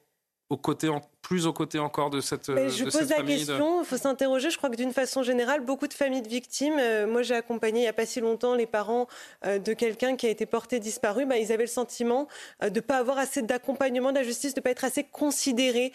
au 0.49 0.57
côté 0.57 0.89
plus 1.29 1.47
aux 1.47 1.53
côtés 1.53 1.79
encore 1.79 2.09
de 2.09 2.23
cette 2.23 2.49
Mais 2.49 2.71
Je 2.71 2.85
de 2.85 2.91
pose 2.91 3.01
cette 3.07 3.11
la 3.11 3.23
question, 3.23 3.83
il 3.83 3.85
faut 3.85 3.99
s'interroger. 3.99 4.49
Je 4.49 4.57
crois 4.57 4.71
que 4.71 4.77
d'une 4.77 4.95
façon 4.95 5.23
générale, 5.23 5.61
beaucoup 5.61 5.87
de 5.87 5.93
familles 5.93 6.23
de 6.23 6.29
victimes, 6.29 6.79
euh, 6.81 7.07
moi 7.07 7.21
j'ai 7.21 7.35
accompagné 7.35 7.81
il 7.81 7.83
n'y 7.83 7.89
a 7.89 7.93
pas 7.93 8.07
si 8.07 8.21
longtemps 8.21 8.55
les 8.55 8.65
parents 8.65 9.09
euh, 9.45 9.59
de 9.59 9.75
quelqu'un 9.75 10.17
qui 10.17 10.25
a 10.25 10.31
été 10.31 10.47
porté 10.47 10.81
disparu, 10.81 11.27
bah, 11.27 11.37
ils 11.37 11.53
avaient 11.53 11.65
le 11.65 11.69
sentiment 11.69 12.29
euh, 12.63 12.71
de 12.71 12.77
ne 12.77 12.81
pas 12.81 12.97
avoir 12.97 13.19
assez 13.19 13.43
d'accompagnement 13.43 14.11
de 14.11 14.17
la 14.17 14.23
justice, 14.23 14.55
de 14.55 14.61
ne 14.61 14.63
pas 14.63 14.71
être 14.71 14.85
assez 14.85 15.05
considérés. 15.05 15.93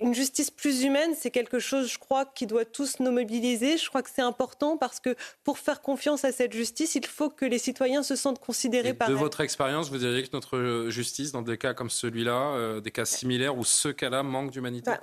une 0.00 0.14
justice 0.14 0.52
plus 0.52 0.84
humaine, 0.84 1.14
c'est 1.18 1.32
quelque 1.32 1.58
chose, 1.58 1.90
je 1.92 1.98
crois, 1.98 2.24
qui 2.24 2.46
doit 2.46 2.64
tous 2.64 3.00
nous 3.00 3.10
mobiliser. 3.10 3.76
Je 3.76 3.88
crois 3.88 4.02
que 4.02 4.10
c'est 4.14 4.22
important 4.22 4.76
parce 4.76 5.00
que 5.00 5.16
pour 5.42 5.58
faire 5.58 5.82
confiance 5.82 6.24
à 6.24 6.30
cette 6.30 6.52
justice, 6.52 6.94
il 6.94 7.06
faut 7.06 7.28
que 7.28 7.44
les 7.44 7.58
citoyens 7.58 8.04
se 8.04 8.14
sentent 8.14 8.38
considérés 8.38 8.90
Et 8.90 8.94
par 8.94 9.08
De 9.08 9.14
elle. 9.14 9.18
votre 9.18 9.40
expérience, 9.40 9.90
vous 9.90 9.98
diriez 9.98 10.22
que 10.22 10.30
notre 10.32 10.86
justice, 10.90 11.32
dans 11.32 11.42
des 11.42 11.58
cas 11.58 11.74
comme 11.74 11.90
celui-là, 11.90 12.78
des 12.80 12.92
cas 12.92 13.04
similaires 13.04 13.58
où 13.58 13.64
ce 13.64 13.88
cas-là 13.88 14.22
manque 14.22 14.52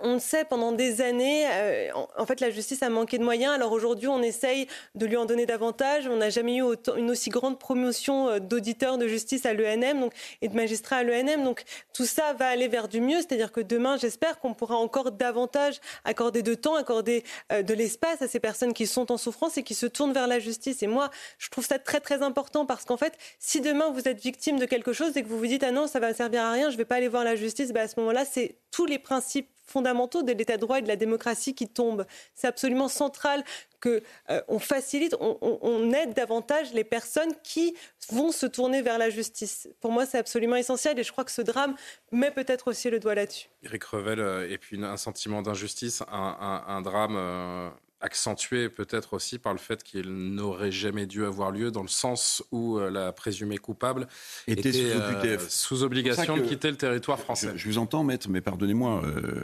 on 0.01 0.13
le 0.13 0.19
sait, 0.19 0.45
pendant 0.45 0.71
des 0.71 1.01
années, 1.01 1.45
euh, 1.49 1.91
en, 2.17 2.25
fait, 2.25 2.39
la 2.39 2.49
justice 2.49 2.84
a 2.84 2.89
manqué 2.89 3.17
de 3.17 3.23
moyens. 3.23 3.53
Alors 3.53 3.71
aujourd'hui, 3.71 4.07
on 4.07 4.21
essaye 4.21 4.67
de 4.95 5.05
lui 5.05 5.17
en 5.17 5.25
donner 5.25 5.45
davantage. 5.45 6.07
On 6.07 6.17
n'a 6.17 6.29
jamais 6.29 6.57
eu 6.57 6.61
autant, 6.61 6.95
une 6.95 7.11
aussi 7.11 7.29
grande 7.29 7.59
promotion 7.59 8.29
euh, 8.29 8.39
d'auditeurs 8.39 8.97
de 8.97 9.07
justice 9.07 9.45
à 9.45 9.53
l'ENM 9.53 10.09
et 10.41 10.47
de 10.47 10.55
magistrats 10.55 10.97
à 10.97 11.03
l'ENM. 11.03 11.43
Donc 11.43 11.63
tout 11.93 12.05
ça 12.05 12.34
va 12.34 12.47
aller 12.47 12.67
vers 12.67 12.88
du 12.88 13.01
mieux. 13.01 13.17
C'est-à-dire 13.17 13.51
que 13.51 13.61
demain, 13.61 13.97
j'espère 13.97 14.39
qu'on 14.39 14.53
pourra 14.53 14.75
encore 14.75 15.11
davantage 15.11 15.79
accorder 16.05 16.43
de 16.43 16.55
temps, 16.55 16.75
accorder 16.75 17.23
euh, 17.51 17.63
de 17.63 17.73
l'espace 17.73 18.21
à 18.21 18.27
ces 18.27 18.39
personnes 18.39 18.73
qui 18.73 18.88
sont 18.88 19.11
en 19.11 19.17
souffrance 19.17 19.57
et 19.57 19.63
qui 19.63 19.73
se 19.73 19.85
tournent 19.85 20.13
vers 20.13 20.27
la 20.27 20.39
justice. 20.39 20.84
Et 20.84 20.88
moi, 20.88 21.09
je 21.38 21.49
trouve 21.49 21.65
ça 21.65 21.79
très 21.79 21.99
très 21.99 22.21
important 22.21 22.65
parce 22.65 22.85
qu'en 22.85 22.97
fait, 22.97 23.13
si 23.39 23.61
demain 23.61 23.91
vous 23.91 24.07
êtes 24.07 24.21
victime 24.21 24.59
de 24.59 24.65
quelque 24.65 24.93
chose 24.93 25.15
et 25.17 25.23
que 25.23 25.27
vous 25.27 25.38
vous 25.38 25.47
dites 25.47 25.63
ah 25.63 25.71
non, 25.71 25.88
ça 25.88 25.99
va 25.99 26.13
servir 26.13 26.43
à 26.43 26.51
rien, 26.51 26.69
je 26.69 26.73
ne 26.73 26.77
vais 26.77 26.85
pas 26.85 26.95
aller 26.95 27.07
voir 27.07 27.23
la 27.23 27.35
justice, 27.35 27.71
bah, 27.71 27.81
à 27.81 27.88
ce 27.88 27.99
moment-là, 27.99 28.25
c'est 28.25 28.57
tous 28.71 28.85
les 28.85 28.99
principes 28.99 29.46
fondamentaux 29.68 30.23
de 30.23 30.31
l'état 30.31 30.56
de 30.56 30.61
droit 30.61 30.80
et 30.80 30.81
de 30.81 30.88
la 30.88 30.95
démocratie 30.95 31.53
qui 31.53 31.68
tombent. 31.68 32.06
C'est 32.34 32.48
absolument 32.48 32.88
central 32.88 33.44
que 33.80 34.02
euh, 34.30 34.41
on 34.48 34.57
facilite, 34.57 35.15
on, 35.19 35.91
aide 35.94 36.14
davantage 36.14 36.73
les 36.73 36.84
personnes 36.84 37.34
qui 37.44 37.76
vont 38.11 38.31
se 38.31 38.45
tourner 38.48 38.81
vers 38.81 38.98
la 38.98 39.10
justice. 39.10 39.69
Pour 39.80 39.91
moi, 39.91 40.06
c'est 40.06 40.18
absolument 40.18 40.56
essentiel 40.56 40.98
et 40.98 41.03
je 41.03 41.11
crois 41.11 41.23
que 41.23 41.31
ce 41.31 41.41
drame 41.44 41.76
met 42.11 42.31
peut-être 42.31 42.69
aussi 42.69 42.89
le 42.89 42.99
doigt 42.99 43.14
là-dessus. 43.14 43.49
Eric 43.64 43.84
Revel, 43.84 44.19
euh, 44.19 44.49
et 44.49 44.57
puis 44.57 44.84
un 44.84 44.98
sentiment 44.98 45.41
d'injustice, 45.41 46.02
un, 46.11 46.81
drame. 46.81 47.15
Euh 47.18 47.69
accentué 48.01 48.69
peut-être 48.69 49.13
aussi 49.13 49.39
par 49.39 49.53
le 49.53 49.59
fait 49.59 49.83
qu'il 49.83 50.09
n'aurait 50.35 50.71
jamais 50.71 51.05
dû 51.05 51.25
avoir 51.25 51.51
lieu 51.51 51.71
dans 51.71 51.81
le 51.81 51.87
sens 51.87 52.43
où 52.51 52.77
euh, 52.77 52.89
la 52.89 53.11
présumée 53.11 53.57
coupable 53.57 54.07
était, 54.47 54.69
était 54.69 54.79
sous, 54.79 54.99
euh, 54.99 55.37
sous 55.49 55.83
obligation 55.83 56.37
de 56.37 56.41
quitter 56.41 56.69
le 56.69 56.77
territoire 56.77 57.19
français. 57.19 57.51
Je, 57.53 57.57
je 57.57 57.67
vous 57.67 57.77
entends, 57.77 58.03
maître, 58.03 58.29
mais 58.29 58.41
pardonnez-moi. 58.41 59.03
Euh, 59.05 59.43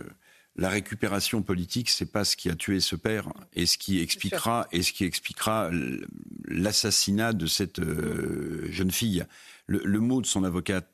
la 0.56 0.70
récupération 0.70 1.42
politique, 1.42 1.90
c'est 1.90 2.12
pas 2.12 2.24
ce 2.24 2.36
qui 2.36 2.50
a 2.50 2.56
tué 2.56 2.80
ce 2.80 2.96
père 2.96 3.28
et 3.54 3.66
ce 3.66 3.78
qui 3.78 4.02
expliquera 4.02 4.68
et 4.72 4.84
ce 4.84 4.94
qui 4.94 5.04
expliquera 5.04 5.72
l'assassinat 6.48 7.34
de 7.34 7.48
cette 7.48 7.80
euh, 7.80 8.68
jeune 8.70 8.92
fille. 8.92 9.26
Le, 9.66 9.82
le, 9.84 10.00
mot 10.00 10.22
de 10.22 10.28
son 10.28 10.44
avocate 10.44 10.93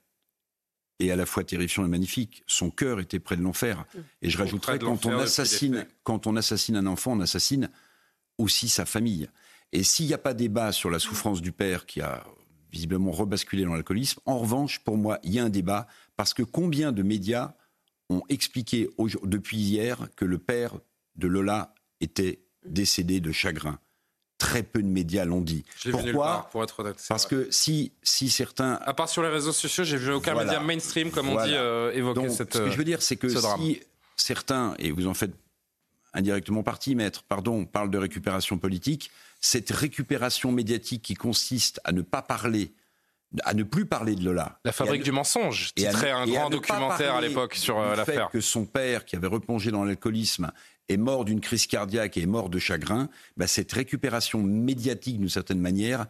est 1.00 1.12
à 1.12 1.16
la 1.16 1.26
fois 1.26 1.44
terrifiant 1.44 1.86
et 1.86 1.88
magnifique. 1.88 2.44
Son 2.48 2.70
cœur 2.70 3.00
était 3.00 3.20
près 3.20 3.38
de 3.38 3.42
l'enfer. 3.42 3.86
Et 4.22 4.30
je 4.30 4.38
rajouterais 4.38 4.80
quand 4.80 5.06
on 5.06 5.18
assassine, 5.18 5.86
quand 6.04 6.28
on 6.28 6.36
assassine 6.36 6.76
un 6.76 6.86
enfant, 6.86 7.14
on 7.14 7.20
assassine 7.22 7.70
aussi 8.38 8.70
sa 8.70 8.86
famille. 8.86 9.30
Et 9.72 9.84
s'il 9.84 10.08
n'y 10.08 10.14
a 10.14 10.18
pas 10.18 10.34
débat 10.34 10.72
sur 10.72 10.90
la 10.90 11.00
souffrance 11.00 11.42
du 11.42 11.52
père 11.52 11.86
qui 11.86 12.02
a 12.02 12.26
visiblement 12.72 13.12
rebasculé 13.12 13.64
dans 13.64 13.74
l'alcoolisme, 13.74 14.20
en 14.26 14.40
revanche, 14.40 14.80
pour 14.80 14.98
moi, 14.98 15.20
il 15.24 15.34
y 15.34 15.40
a 15.40 15.44
un 15.44 15.50
débat 15.50 15.88
parce 16.16 16.34
que 16.34 16.44
combien 16.44 16.92
de 16.92 17.04
médias 17.04 17.54
ont 18.10 18.24
expliqué 18.30 18.90
depuis 19.24 19.58
hier 19.58 20.08
que 20.16 20.26
le 20.26 20.38
père 20.38 20.80
de 21.16 21.28
Lola 21.28 21.74
était 22.02 22.42
décédé 22.66 23.20
de 23.20 23.32
chagrin? 23.32 23.80
Très 24.40 24.64
peu 24.64 24.82
de 24.82 24.88
médias 24.88 25.26
l'ont 25.26 25.41
dit. 25.41 25.66
Pourquoi 25.91 26.48
pour 26.52 26.64
être 26.64 26.80
honnête, 26.80 26.95
Parce 27.07 27.28
vrai. 27.28 27.45
que 27.45 27.52
si, 27.52 27.91
si 28.02 28.30
certains... 28.30 28.80
À 28.86 28.94
part 28.94 29.10
sur 29.10 29.22
les 29.22 29.30
réseaux 29.30 29.52
sociaux, 29.52 29.84
j'ai 29.84 29.98
vu 29.98 30.11
aucun 30.11 30.34
voilà. 30.34 30.52
média 30.52 30.64
mainstream, 30.66 31.11
comme 31.11 31.30
on 31.30 31.34
voilà. 31.34 31.48
dit, 31.48 31.56
euh, 31.56 31.91
évoquer 31.94 32.22
Donc, 32.22 32.32
cette 32.32 32.53
Ce 32.53 32.60
que 32.60 32.72
je 32.72 32.78
veux 32.78 32.86
dire, 32.86 33.02
c'est 33.02 33.18
que 33.18 33.28
si 33.30 33.82
certains, 34.16 34.76
et 34.80 34.91
vous 34.91 35.07
en 35.07 35.14
faites 35.14 35.34
indirectement 36.14 36.64
partie, 36.64 36.95
maître, 36.95 37.24
pardon, 37.24 37.66
parlent 37.66 37.91
de 37.91 37.98
récupération 37.98 38.57
politique, 38.57 39.11
cette 39.41 39.70
récupération 39.72 40.52
médiatique 40.52 41.02
qui 41.02 41.14
consiste 41.16 41.80
à 41.84 41.91
ne 41.91 42.02
pas 42.02 42.22
parler 42.22 42.74
à 43.44 43.53
ne 43.53 43.64
plus 43.64 43.86
parler 43.86 44.16
de 44.16 44.24
Lola. 44.24 44.60
La 44.66 44.72
fabrique 44.72 45.02
ne, 45.02 45.06
du 45.06 45.11
mensonge, 45.11 45.74
titrait 45.76 46.11
un 46.11 46.26
grand 46.26 46.49
documentaire 46.49 47.16
à 47.16 47.22
l'époque 47.22 47.56
sur 47.56 47.80
euh, 47.80 47.95
l'affaire. 47.95 48.30
que 48.32 48.41
son 48.41 48.66
père, 48.66 49.06
qui 49.06 49.16
avait 49.16 49.28
replongé 49.28 49.72
dans 49.72 49.84
l'alcoolisme, 49.84 50.52
est 50.90 50.98
mort 50.98 51.26
d'une 51.26 51.40
crise 51.40 51.68
cardiaque 51.68 52.18
et 52.18 52.22
est 52.22 52.28
mort 52.28 52.49
de 52.49 52.60
chagrin, 52.60 53.10
bah, 53.38 53.48
cette 53.48 53.72
récupération 53.72 54.41
médiatique, 54.41 55.20
d'une 55.20 55.30
certaine 55.30 55.60
manière, 55.60 56.06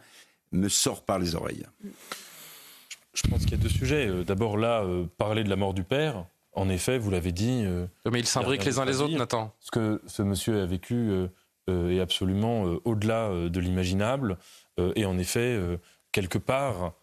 me 0.52 0.68
sort 0.68 1.04
par 1.04 1.18
les 1.18 1.34
oreilles. 1.34 1.64
Je 3.14 3.22
pense 3.28 3.42
qu'il 3.42 3.52
y 3.52 3.54
a 3.54 3.58
deux 3.58 3.68
sujets. 3.68 4.24
D'abord, 4.24 4.56
là, 4.56 4.82
euh, 4.82 5.04
parler 5.18 5.44
de 5.44 5.48
la 5.48 5.56
mort 5.56 5.74
du 5.74 5.84
père, 5.84 6.26
en 6.52 6.68
effet, 6.68 6.98
vous 6.98 7.10
l'avez 7.10 7.32
dit. 7.32 7.62
Euh, 7.64 7.86
Mais 8.10 8.20
ils 8.20 8.26
s'imbriquent 8.26 8.64
les 8.64 8.78
uns 8.78 8.84
les 8.84 9.00
autres, 9.00 9.16
Nathan. 9.16 9.54
Ce 9.60 9.70
que 9.70 10.00
ce 10.06 10.22
monsieur 10.22 10.62
a 10.62 10.66
vécu 10.66 10.94
euh, 11.68 11.90
est 11.90 12.00
absolument 12.00 12.62
au-delà 12.84 13.30
de 13.48 13.60
l'imaginable. 13.60 14.38
et 14.96 15.04
en 15.04 15.18
effet, 15.18 15.60
quelque 16.10 16.38
part, 16.38 16.94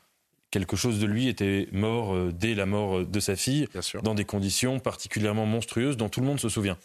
quelque 0.51 0.75
chose 0.75 0.99
de 0.99 1.05
lui 1.05 1.27
était 1.27 1.67
mort 1.71 2.13
euh, 2.13 2.31
dès 2.33 2.55
la 2.55 2.65
mort 2.65 3.05
de 3.05 3.19
sa 3.19 3.35
fille, 3.35 3.67
dans 4.03 4.15
des 4.15 4.25
conditions 4.25 4.79
particulièrement 4.79 5.45
monstrueuses 5.45 5.97
dont 5.97 6.09
tout 6.09 6.21
le 6.21 6.25
monde 6.25 6.39
se 6.39 6.49
souvient. 6.49 6.77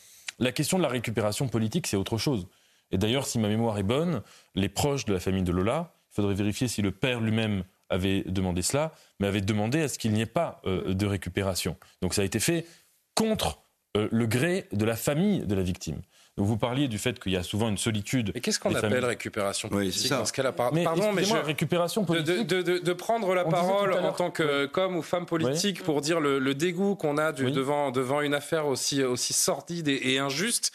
La 0.43 0.51
question 0.51 0.77
de 0.77 0.83
la 0.83 0.89
récupération 0.89 1.47
politique, 1.47 1.87
c'est 1.87 1.97
autre 1.97 2.19
chose. 2.19 2.49
Et 2.91 2.99
d'ailleurs, 2.99 3.27
si 3.27 3.39
ma 3.39 3.47
mémoire 3.47 3.79
est 3.79 3.85
bonne, 3.85 4.23
les 4.57 4.69
proches 4.69 5.05
de 5.05 5.13
la 5.13 5.21
famille 5.21 5.45
de 5.45 5.53
Lola, 5.53 5.95
il 6.11 6.17
faudrait 6.17 6.35
vérifier 6.35 6.67
si 6.67 6.83
le 6.83 6.91
père 6.91 7.21
lui-même 7.21 7.63
avait 7.89 8.25
demandé 8.27 8.61
cela, 8.61 8.93
mais 9.21 9.29
avait 9.29 9.41
demandé 9.41 9.83
à 9.83 9.87
ce 9.87 9.99
qu'il 9.99 10.13
n'y 10.13 10.21
ait 10.21 10.27
pas 10.27 10.61
euh, 10.67 10.95
de 10.95 11.07
récupération. 11.07 11.77
Donc 12.01 12.13
ça 12.13 12.23
a 12.23 12.25
été 12.25 12.41
fait 12.41 12.67
contre 13.15 13.63
euh, 13.97 14.09
le 14.11 14.27
gré 14.27 14.67
de 14.73 14.85
la 14.85 14.97
famille 14.97 15.47
de 15.47 15.55
la 15.55 15.63
victime. 15.63 16.03
Donc 16.39 16.47
vous 16.47 16.57
parliez 16.57 16.89
du 16.89 16.97
fait 16.99 17.21
qu'il 17.21 17.33
y 17.33 17.37
a 17.37 17.43
souvent 17.43 17.69
une 17.69 17.77
solitude. 17.77 18.33
Mais 18.35 18.41
qu'est-ce 18.41 18.59
qu'on 18.59 18.75
appelle 18.75 18.91
familles. 18.91 19.05
récupération 19.05 19.69
politique 19.69 20.11
oui, 20.11 20.17
dans 20.17 20.25
ce 20.25 20.33
cas-là 20.33 20.55
mais 20.73 20.83
Pardon, 20.83 21.13
mais 21.13 21.25
je... 21.25 21.35
récupération 21.35 22.05
politique. 22.05 22.47
De, 22.47 22.63
de, 22.63 22.79
de, 22.79 22.93
prendre 22.95 23.35
la 23.35 23.45
parole 23.45 23.93
en 23.93 24.13
tant 24.13 24.31
que 24.31 24.65
qu'homme 24.65 24.97
ou 24.97 25.03
femme 25.03 25.27
politique 25.27 25.79
oui. 25.81 25.85
pour 25.85 26.01
dire 26.01 26.21
le, 26.21 26.39
le 26.39 26.55
dégoût 26.55 26.95
qu'on 26.95 27.19
a 27.19 27.33
du, 27.33 27.45
oui. 27.45 27.53
devant, 27.53 27.91
devant 27.91 28.23
une 28.23 28.33
affaire 28.33 28.67
aussi, 28.67 29.03
aussi 29.03 29.35
sordide 29.35 29.89
et, 29.89 30.15
et 30.15 30.19
injuste. 30.19 30.73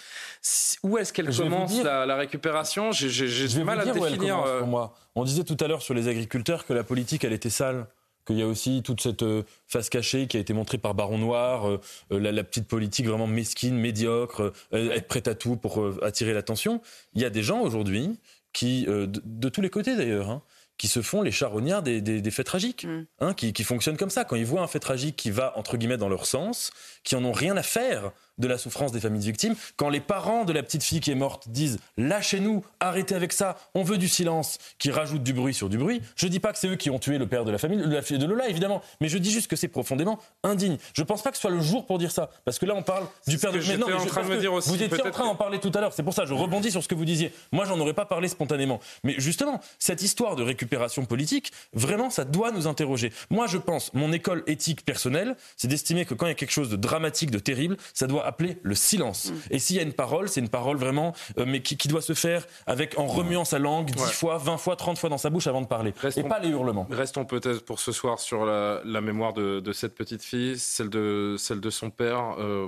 Où 0.84 1.00
est-ce 1.00 1.12
qu'elle 1.12 1.36
commence 1.36 1.72
dire... 1.72 1.84
la, 1.84 2.06
la, 2.06 2.16
récupération? 2.18 2.92
J'ai 2.92 3.48
du 3.48 3.64
mal 3.64 3.80
à 3.80 3.86
définir. 3.86 4.36
Commence, 4.36 4.60
pour 4.60 4.68
moi. 4.68 4.94
On 5.16 5.24
disait 5.24 5.44
tout 5.44 5.58
à 5.60 5.68
l'heure 5.68 5.82
sur 5.82 5.96
les 5.96 6.08
agriculteurs 6.08 6.68
que 6.68 6.74
la 6.74 6.84
politique, 6.84 7.24
elle 7.24 7.34
était 7.34 7.50
sale 7.50 7.88
qu'il 8.28 8.38
y 8.38 8.44
a 8.44 8.48
aussi 8.48 8.84
toute 8.84 9.02
cette 9.02 9.24
euh, 9.24 9.44
face 9.68 9.90
cachée 9.90 10.28
qui 10.28 10.38
a 10.38 10.40
été 10.40 10.54
montrée 10.54 10.78
par 10.78 10.94
Baron 10.94 11.18
Noir, 11.18 11.68
euh, 11.68 11.80
la, 12.12 12.32
la, 12.32 12.44
petite 12.44 12.68
politique 12.68 13.08
vraiment 13.08 13.26
mesquine, 13.26 13.76
médiocre, 13.76 14.54
euh, 14.74 14.92
être 14.92 15.08
prête 15.08 15.28
à 15.28 15.36
tout 15.36 15.56
pour 15.56 15.84
attirer 16.04 16.34
l'attention. 16.34 16.82
Il 17.14 17.22
y 17.22 17.26
a 17.26 17.30
des 17.30 17.42
gens 17.42 17.62
aujourd'hui 17.62 18.20
qui, 18.54 18.86
de, 18.86 19.08
de, 19.08 19.50
tous 19.50 19.62
les 19.62 19.70
côtés 19.70 19.96
d'ailleurs, 19.96 20.30
hein, 20.30 20.42
qui 20.78 20.88
se 20.88 21.02
font 21.02 21.22
les 21.22 21.32
charognards 21.32 21.84
des, 21.84 22.02
des, 22.02 22.22
des 22.22 22.32
faits 22.32 22.46
tragiques, 22.46 22.86
mm. 22.86 23.06
hein, 23.20 23.34
qui, 23.34 23.54
qui, 23.54 23.64
fonctionnent 23.64 23.98
comme 23.98 24.10
ça. 24.10 24.26
Quand 24.26 24.36
ils 24.36 24.46
voient 24.46 24.62
un 24.62 24.68
fait 24.68 24.80
tragique 24.80 25.16
qui 25.16 25.32
va, 25.32 25.58
entre 25.58 25.78
guillemets, 25.78 25.98
dans 25.98 26.10
leur 26.10 26.26
sens, 26.26 26.72
qui 27.04 27.16
en 27.16 27.24
ont 27.24 27.32
rien 27.32 27.56
à 27.56 27.64
faire 27.64 28.12
de 28.38 28.48
la 28.48 28.58
souffrance 28.58 28.92
des 28.92 29.00
familles 29.00 29.26
victimes, 29.26 29.56
quand 29.76 29.90
les 29.90 30.00
parents 30.00 30.46
de 30.46 30.54
la 30.54 30.64
petite 30.64 30.84
fille 30.84 31.00
qui 31.00 31.12
est 31.12 31.16
morte 31.16 31.50
disent 31.50 31.80
«lâchez-nous, 31.98 32.64
arrêtez 32.80 33.16
avec 33.16 33.34
ça, 33.34 33.58
on 33.74 33.84
veut 33.84 33.98
du 33.98 34.08
silence», 34.08 34.58
qui 34.80 34.92
rajoutent 34.92 35.24
du 35.24 35.34
bruit 35.34 35.54
sur 35.54 35.70
du 35.70 35.78
bruit, 35.78 36.02
je 36.16 36.28
dis 36.28 36.40
pas 36.40 36.54
que 36.54 36.60
c'est 36.60 36.68
eux 36.68 36.76
qui 36.76 36.90
ont 36.90 37.00
tué 37.00 37.18
le 37.18 37.28
père 37.28 37.46
de 37.46 37.52
la 37.52 37.58
famille, 37.58 37.80
de 37.80 37.94
la 37.94 38.02
fille 38.02 38.20
de 38.20 38.26
Lola, 38.26 38.50
évidemment, 38.50 38.82
mais 39.02 39.08
je 39.10 39.18
dis 39.18 39.32
juste 39.32 39.50
que 39.50 39.56
c'est 39.56 39.68
profondément 39.68 40.20
indigne. 40.44 40.78
Je 40.94 41.04
pense 41.04 41.22
pas 41.22 41.32
que 41.32 41.38
ce 41.38 41.42
soit 41.42 41.52
le 41.52 41.62
jour 41.62 41.86
pour 41.86 41.98
dire 41.98 42.12
ça, 42.12 42.30
parce 42.46 42.60
que 42.60 42.66
là 42.66 42.76
on 42.76 42.84
parle 42.84 43.06
du 43.28 43.38
père 43.38 43.52
de... 43.52 43.60
Mais 43.60 43.78
non, 43.78 43.88
mais 43.88 43.94
en 43.94 44.06
train 44.06 44.24
de 44.24 44.30
me 44.30 44.38
dire 44.38 44.54
aussi, 44.54 44.70
vous 44.70 44.82
étiez 44.82 45.06
en 45.06 45.12
train 45.12 45.26
d'en 45.26 45.36
parler 45.36 45.60
tout 45.60 45.72
à 45.74 45.82
l'heure, 45.82 45.94
c'est 45.94 46.04
pour 46.04 46.14
ça 46.14 46.26
je 46.26 46.34
rebondis 46.34 46.72
sur 46.72 46.84
ce 46.84 46.88
que 46.88 46.96
vous 46.96 47.06
disiez. 47.06 47.34
Moi 47.52 47.66
j'en 47.66 47.80
aurais 47.80 47.94
pas 47.94 48.06
parlé 48.06 48.28
spontanément. 48.28 48.80
Mais 49.04 49.16
justement, 49.18 49.60
cette 49.80 50.02
histoire 50.02 50.36
de 50.36 50.44
récupération 50.44 51.06
politique, 51.06 51.52
vraiment 51.74 52.10
ça 52.10 52.26
doit 52.26 52.52
nous 52.52 52.68
interroger. 52.68 53.12
Moi 53.30 53.48
je 53.48 53.58
pense, 53.58 53.94
mon 53.94 54.12
école 54.12 54.44
éthique 54.48 54.86
personnelle, 54.86 55.36
c'est 55.56 55.68
d'estimer 55.68 56.06
que 56.06 56.14
quand 56.14 56.26
il 56.26 56.30
y 56.30 56.32
a 56.32 56.36
quelque 56.36 56.52
chose 56.52 56.70
de 56.70 56.76
dramatique, 56.76 57.32
de 57.32 57.40
terrible, 57.40 57.78
ça 57.94 58.08
doit 58.08 58.27
appeler 58.28 58.58
le 58.62 58.76
silence. 58.76 59.32
Mm. 59.32 59.36
Et 59.52 59.60
s'il 59.60 59.76
y 59.76 59.80
a 59.80 59.84
une 59.84 59.94
parole, 59.94 60.30
c'est 60.30 60.42
une 60.42 60.50
parole 60.50 60.78
vraiment, 60.78 61.14
euh, 61.38 61.46
mais 61.48 61.62
qui, 61.62 61.88
doit 61.88 62.02
se 62.02 62.14
faire 62.14 62.46
avec 62.66 63.00
en 63.00 63.08
remuant 63.08 63.46
sa 63.46 63.60
langue 63.60 63.90
10 63.92 64.04
fois, 64.12 64.38
20 64.38 64.58
fois, 64.58 64.76
30 64.76 64.98
fois 64.98 65.10
dans 65.10 65.18
sa 65.18 65.30
bouche 65.30 65.48
avant 65.48 65.62
de 65.62 65.68
parler. 65.68 65.94
et 66.16 66.24
pas 66.24 66.40
les 66.40 66.50
hurlements. 66.50 66.88
Restons 66.92 67.24
peut-être 67.26 67.64
pour 67.64 67.80
ce 67.80 67.92
soir 67.92 68.20
sur 68.20 68.46
la, 68.46 69.02
mémoire 69.02 69.34
de, 69.34 69.72
cette 69.72 69.96
petite 69.96 70.24
fille, 70.24 70.58
celle 70.58 70.90
de, 70.90 71.36
celle 71.38 71.62
de 71.62 71.70
son 71.70 71.90
père. 71.90 72.36
Euh, 72.40 72.68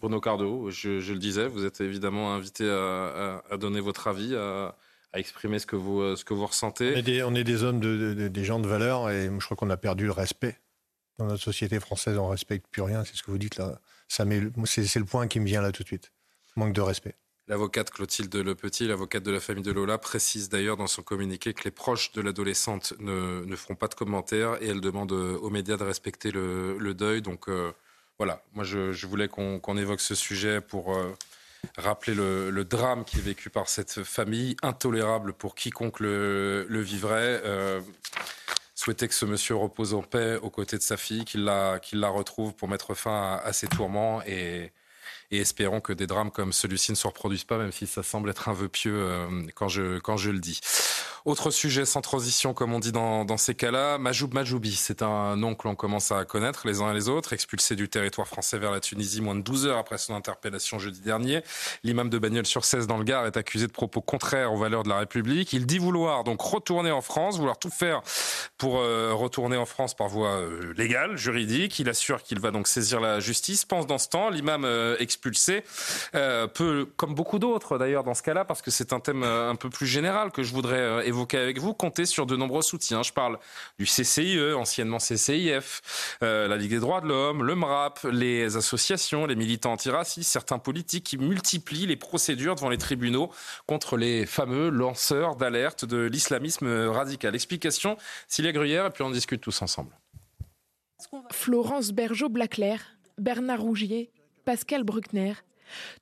Bruno 0.00 0.20
Cardo, 0.20 0.70
je, 0.70 1.12
le 1.12 1.18
disais, 1.18 1.46
vous 1.46 1.64
êtes 1.64 1.80
évidemment 1.80 2.34
invité 2.34 2.68
à, 2.68 3.56
donner 3.56 3.80
votre 3.80 4.08
avis, 4.08 4.34
à, 4.34 4.74
exprimer 5.14 5.60
ce 5.60 5.66
que 5.66 5.76
vous, 5.76 6.16
ce 6.16 6.24
que 6.24 6.34
vous 6.34 6.46
ressentez. 6.46 6.94
On 7.24 7.34
est 7.36 7.44
des, 7.44 7.62
hommes, 7.62 7.78
de, 7.78 8.28
des 8.28 8.44
gens 8.44 8.58
de 8.58 8.66
valeur, 8.66 9.10
et 9.10 9.30
je 9.38 9.44
crois 9.44 9.56
qu'on 9.56 9.70
a 9.70 9.76
perdu 9.76 10.06
le 10.06 10.12
respect. 10.12 10.58
Dans 11.18 11.26
notre 11.26 11.42
société 11.42 11.78
française, 11.78 12.18
on 12.18 12.26
ne 12.26 12.30
respecte 12.30 12.66
plus 12.68 12.82
rien, 12.82 13.04
c'est 13.04 13.14
ce 13.14 13.22
que 13.22 13.30
vous 13.30 13.38
dites 13.38 13.56
là. 13.56 13.78
C'est, 14.08 14.24
le 14.24 15.04
point 15.04 15.26
qui 15.28 15.40
me 15.40 15.46
vient 15.46 15.62
là 15.62 15.72
tout 15.72 15.82
de 15.82 15.88
suite. 15.88 16.12
Manque 16.56 16.74
de 16.74 16.80
respect. 16.80 17.16
L'avocate 17.48 17.90
Clotilde 17.90 18.34
Lepetit, 18.36 18.86
l'avocate 18.86 19.22
de 19.22 19.30
la 19.32 19.40
famille 19.40 19.64
de 19.64 19.72
Lola, 19.72 19.98
précise 19.98 20.48
d'ailleurs 20.48 20.76
dans 20.76 20.86
son 20.86 21.02
communiqué 21.02 21.54
que 21.54 21.64
les 21.64 21.70
proches 21.70 22.12
de 22.12 22.20
l'adolescente 22.20 22.94
ne, 23.00 23.44
ne 23.44 23.56
feront 23.56 23.74
pas 23.74 23.88
de 23.88 23.94
commentaires 23.94 24.62
et 24.62 24.68
elle 24.68 24.80
demande 24.80 25.12
aux 25.12 25.50
médias 25.50 25.76
de 25.76 25.82
respecter 25.82 26.30
le, 26.30 26.94
deuil. 26.94 27.20
Donc 27.20 27.48
euh, 27.48 27.72
voilà, 28.18 28.44
moi 28.52 28.64
je, 28.64 29.06
voulais 29.06 29.28
qu'on, 29.28 29.76
évoque 29.76 30.00
ce 30.00 30.14
sujet 30.14 30.60
pour 30.60 30.96
euh, 30.96 31.12
rappeler 31.76 32.14
le, 32.14 32.64
drame 32.64 33.04
qui 33.04 33.18
est 33.18 33.22
vécu 33.22 33.50
par 33.50 33.68
cette 33.68 34.04
famille, 34.04 34.56
intolérable 34.62 35.32
pour 35.32 35.54
quiconque 35.54 36.00
le, 36.00 36.66
vivrait. 36.68 37.42
Euh, 37.44 37.80
souhaiter 38.82 39.06
que 39.06 39.14
ce 39.14 39.24
monsieur 39.24 39.54
repose 39.54 39.94
en 39.94 40.02
paix 40.02 40.36
aux 40.42 40.50
côtés 40.50 40.76
de 40.76 40.82
sa 40.82 40.96
fille, 40.96 41.24
qu'il 41.24 41.44
la, 41.44 41.78
qu'il 41.78 42.00
la 42.00 42.08
retrouve 42.08 42.52
pour 42.52 42.68
mettre 42.68 42.94
fin 42.94 43.40
à, 43.44 43.52
ses 43.52 43.68
tourments 43.68 44.22
et 44.26 44.72
et 45.30 45.38
espérons 45.38 45.80
que 45.80 45.94
des 45.94 46.06
drames 46.06 46.30
comme 46.30 46.52
celui-ci 46.52 46.92
ne 46.92 46.96
se 46.96 47.06
reproduisent 47.06 47.44
pas, 47.44 47.56
même 47.56 47.72
si 47.72 47.86
ça 47.86 48.02
semble 48.02 48.28
être 48.28 48.50
un 48.50 48.52
vœu 48.52 48.68
pieux 48.68 48.94
euh, 48.94 49.46
quand, 49.54 49.68
je, 49.68 49.98
quand 49.98 50.18
je 50.18 50.30
le 50.30 50.40
dis. 50.40 50.60
Autre 51.24 51.52
sujet 51.52 51.84
sans 51.84 52.00
transition, 52.00 52.52
comme 52.52 52.74
on 52.74 52.80
dit 52.80 52.90
dans, 52.90 53.24
dans 53.24 53.36
ces 53.36 53.54
cas-là, 53.54 53.96
Majoub 53.96 54.34
Majoubi, 54.34 54.74
c'est 54.74 55.02
un 55.02 55.36
nom 55.36 55.54
que 55.54 55.68
l'on 55.68 55.76
commence 55.76 56.10
à 56.10 56.24
connaître 56.24 56.66
les 56.66 56.80
uns 56.80 56.90
et 56.90 56.94
les 56.94 57.08
autres, 57.08 57.32
expulsé 57.32 57.76
du 57.76 57.88
territoire 57.88 58.26
français 58.26 58.58
vers 58.58 58.72
la 58.72 58.80
Tunisie 58.80 59.20
moins 59.20 59.36
de 59.36 59.40
12 59.40 59.66
heures 59.66 59.78
après 59.78 59.98
son 59.98 60.16
interpellation 60.16 60.80
jeudi 60.80 61.00
dernier. 61.00 61.42
L'imam 61.84 62.10
de 62.10 62.18
Bagnols 62.18 62.46
sur 62.46 62.64
16 62.64 62.88
dans 62.88 62.98
le 62.98 63.04
Gard 63.04 63.24
est 63.26 63.36
accusé 63.36 63.68
de 63.68 63.72
propos 63.72 64.00
contraires 64.00 64.52
aux 64.52 64.56
valeurs 64.56 64.82
de 64.82 64.88
la 64.88 64.98
République. 64.98 65.52
Il 65.52 65.64
dit 65.64 65.78
vouloir 65.78 66.24
donc 66.24 66.40
retourner 66.40 66.90
en 66.90 67.02
France, 67.02 67.38
vouloir 67.38 67.56
tout 67.56 67.70
faire 67.70 68.02
pour 68.58 68.80
euh, 68.80 69.12
retourner 69.14 69.56
en 69.56 69.66
France 69.66 69.94
par 69.94 70.08
voie 70.08 70.40
euh, 70.40 70.74
légale, 70.76 71.16
juridique. 71.16 71.78
Il 71.78 71.88
assure 71.88 72.24
qu'il 72.24 72.40
va 72.40 72.50
donc 72.50 72.66
saisir 72.66 72.98
la 72.98 73.20
justice. 73.20 73.64
Pense 73.64 73.86
dans 73.86 73.98
ce 73.98 74.08
temps, 74.08 74.28
l'imam 74.28 74.64
euh, 74.64 74.96
expulsé 74.98 75.62
peut, 76.12 76.88
comme 76.96 77.14
beaucoup 77.14 77.38
d'autres 77.38 77.78
d'ailleurs 77.78 78.02
dans 78.02 78.14
ce 78.14 78.22
cas-là, 78.24 78.44
parce 78.44 78.60
que 78.60 78.72
c'est 78.72 78.92
un 78.92 78.98
thème 78.98 79.22
un 79.22 79.54
peu 79.54 79.70
plus 79.70 79.86
général 79.86 80.32
que 80.32 80.42
je 80.42 80.52
voudrais 80.52 81.06
évoquer 81.06 81.11
avec 81.32 81.58
vous, 81.58 81.74
comptez 81.74 82.06
sur 82.06 82.26
de 82.26 82.36
nombreux 82.36 82.62
soutiens. 82.62 83.02
Je 83.02 83.12
parle 83.12 83.38
du 83.78 83.84
CCIE, 83.84 84.52
anciennement 84.54 84.98
CCIF, 84.98 86.18
euh, 86.22 86.48
la 86.48 86.56
Ligue 86.56 86.70
des 86.70 86.80
droits 86.80 87.00
de 87.00 87.08
l'homme, 87.08 87.42
le 87.42 87.54
MRAP, 87.54 88.00
les 88.10 88.56
associations, 88.56 89.26
les 89.26 89.36
militants 89.36 89.72
antiracistes, 89.72 90.30
certains 90.30 90.58
politiques 90.58 91.04
qui 91.04 91.18
multiplient 91.18 91.86
les 91.86 91.96
procédures 91.96 92.54
devant 92.54 92.68
les 92.68 92.78
tribunaux 92.78 93.30
contre 93.66 93.96
les 93.96 94.26
fameux 94.26 94.70
lanceurs 94.70 95.36
d'alerte 95.36 95.84
de 95.84 95.98
l'islamisme 95.98 96.88
radical. 96.88 97.34
Explication, 97.34 97.96
Cilia 98.28 98.52
Gruyère, 98.52 98.86
et 98.86 98.90
puis 98.90 99.02
on 99.02 99.10
discute 99.10 99.40
tous 99.40 99.62
ensemble. 99.62 99.96
Florence 101.30 101.92
Bergeau-Blaclair, 101.92 102.80
Bernard 103.18 103.60
Rougier, 103.60 104.10
Pascal 104.44 104.84
Bruckner, 104.84 105.34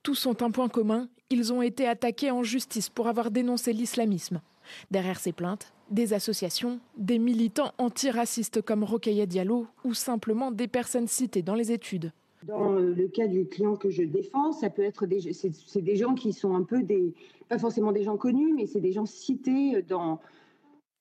tous 0.03 0.25
ont 0.25 0.37
un 0.41 0.51
point 0.51 0.69
commun, 0.69 1.09
ils 1.29 1.53
ont 1.53 1.61
été 1.61 1.87
attaqués 1.87 2.31
en 2.31 2.43
justice 2.43 2.89
pour 2.89 3.07
avoir 3.07 3.31
dénoncé 3.31 3.73
l'islamisme. 3.73 4.41
Derrière 4.91 5.19
ces 5.19 5.31
plaintes, 5.31 5.73
des 5.89 6.13
associations, 6.13 6.79
des 6.97 7.19
militants 7.19 7.73
antiracistes 7.77 8.61
comme 8.61 8.83
Rokhaya 8.83 9.25
Diallo 9.25 9.67
ou 9.83 9.93
simplement 9.93 10.51
des 10.51 10.67
personnes 10.67 11.07
citées 11.07 11.41
dans 11.41 11.55
les 11.55 11.71
études. 11.71 12.11
Dans 12.43 12.71
le 12.71 13.07
cas 13.07 13.27
du 13.27 13.45
client 13.45 13.75
que 13.75 13.91
je 13.91 14.01
défends, 14.01 14.51
ça 14.51 14.71
peut 14.71 14.81
être 14.81 15.05
des, 15.05 15.31
c'est, 15.33 15.81
des 15.81 15.95
gens 15.95 16.15
qui 16.15 16.33
sont 16.33 16.55
un 16.55 16.63
peu 16.63 16.81
des, 16.81 17.13
pas 17.49 17.59
forcément 17.59 17.91
des 17.91 18.03
gens 18.03 18.17
connus, 18.17 18.53
mais 18.53 18.65
c'est 18.65 18.79
des 18.79 18.93
gens 18.93 19.05
cités 19.05 19.83
dans, 19.83 20.19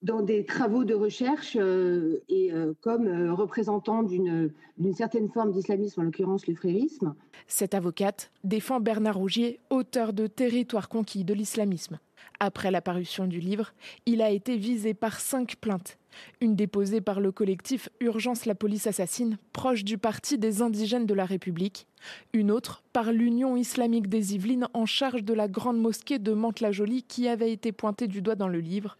dans 0.02 0.22
des 0.22 0.44
travaux 0.44 0.84
de 0.84 0.94
recherche 0.94 1.56
euh, 1.60 2.22
et 2.28 2.52
euh, 2.52 2.72
comme 2.80 3.06
euh, 3.06 3.34
représentants 3.34 4.02
d'une, 4.02 4.52
d'une 4.78 4.94
certaine 4.94 5.28
forme 5.28 5.52
d'islamisme, 5.52 6.00
en 6.00 6.04
l'occurrence 6.04 6.46
le 6.46 6.54
frérisme. 6.54 7.14
Cette 7.46 7.74
avocate 7.74 8.30
défend 8.44 8.80
Bernard 8.80 9.16
Rougier, 9.16 9.60
auteur 9.70 10.12
de 10.12 10.26
Territoire 10.26 10.88
conquis 10.88 11.24
de 11.24 11.34
l'islamisme. 11.34 11.98
Après 12.38 12.70
la 12.70 12.80
parution 12.80 13.26
du 13.26 13.38
livre, 13.38 13.72
il 14.06 14.22
a 14.22 14.30
été 14.30 14.56
visé 14.56 14.94
par 14.94 15.20
cinq 15.20 15.56
plaintes. 15.56 15.98
Une 16.40 16.56
déposée 16.56 17.00
par 17.00 17.20
le 17.20 17.32
collectif 17.32 17.88
Urgence 18.00 18.46
la 18.46 18.54
police 18.54 18.86
assassine, 18.86 19.38
proche 19.52 19.84
du 19.84 19.98
Parti 19.98 20.38
des 20.38 20.62
indigènes 20.62 21.06
de 21.06 21.14
la 21.14 21.24
République. 21.24 21.86
Une 22.32 22.50
autre 22.50 22.82
par 22.92 23.12
l'Union 23.12 23.56
islamique 23.56 24.08
des 24.08 24.34
Yvelines 24.34 24.68
en 24.74 24.86
charge 24.86 25.22
de 25.22 25.34
la 25.34 25.48
grande 25.48 25.80
mosquée 25.80 26.18
de 26.18 26.32
Mantes-la-Jolie 26.32 27.02
qui 27.02 27.28
avait 27.28 27.52
été 27.52 27.72
pointée 27.72 28.08
du 28.08 28.22
doigt 28.22 28.36
dans 28.36 28.48
le 28.48 28.60
livre. 28.60 28.96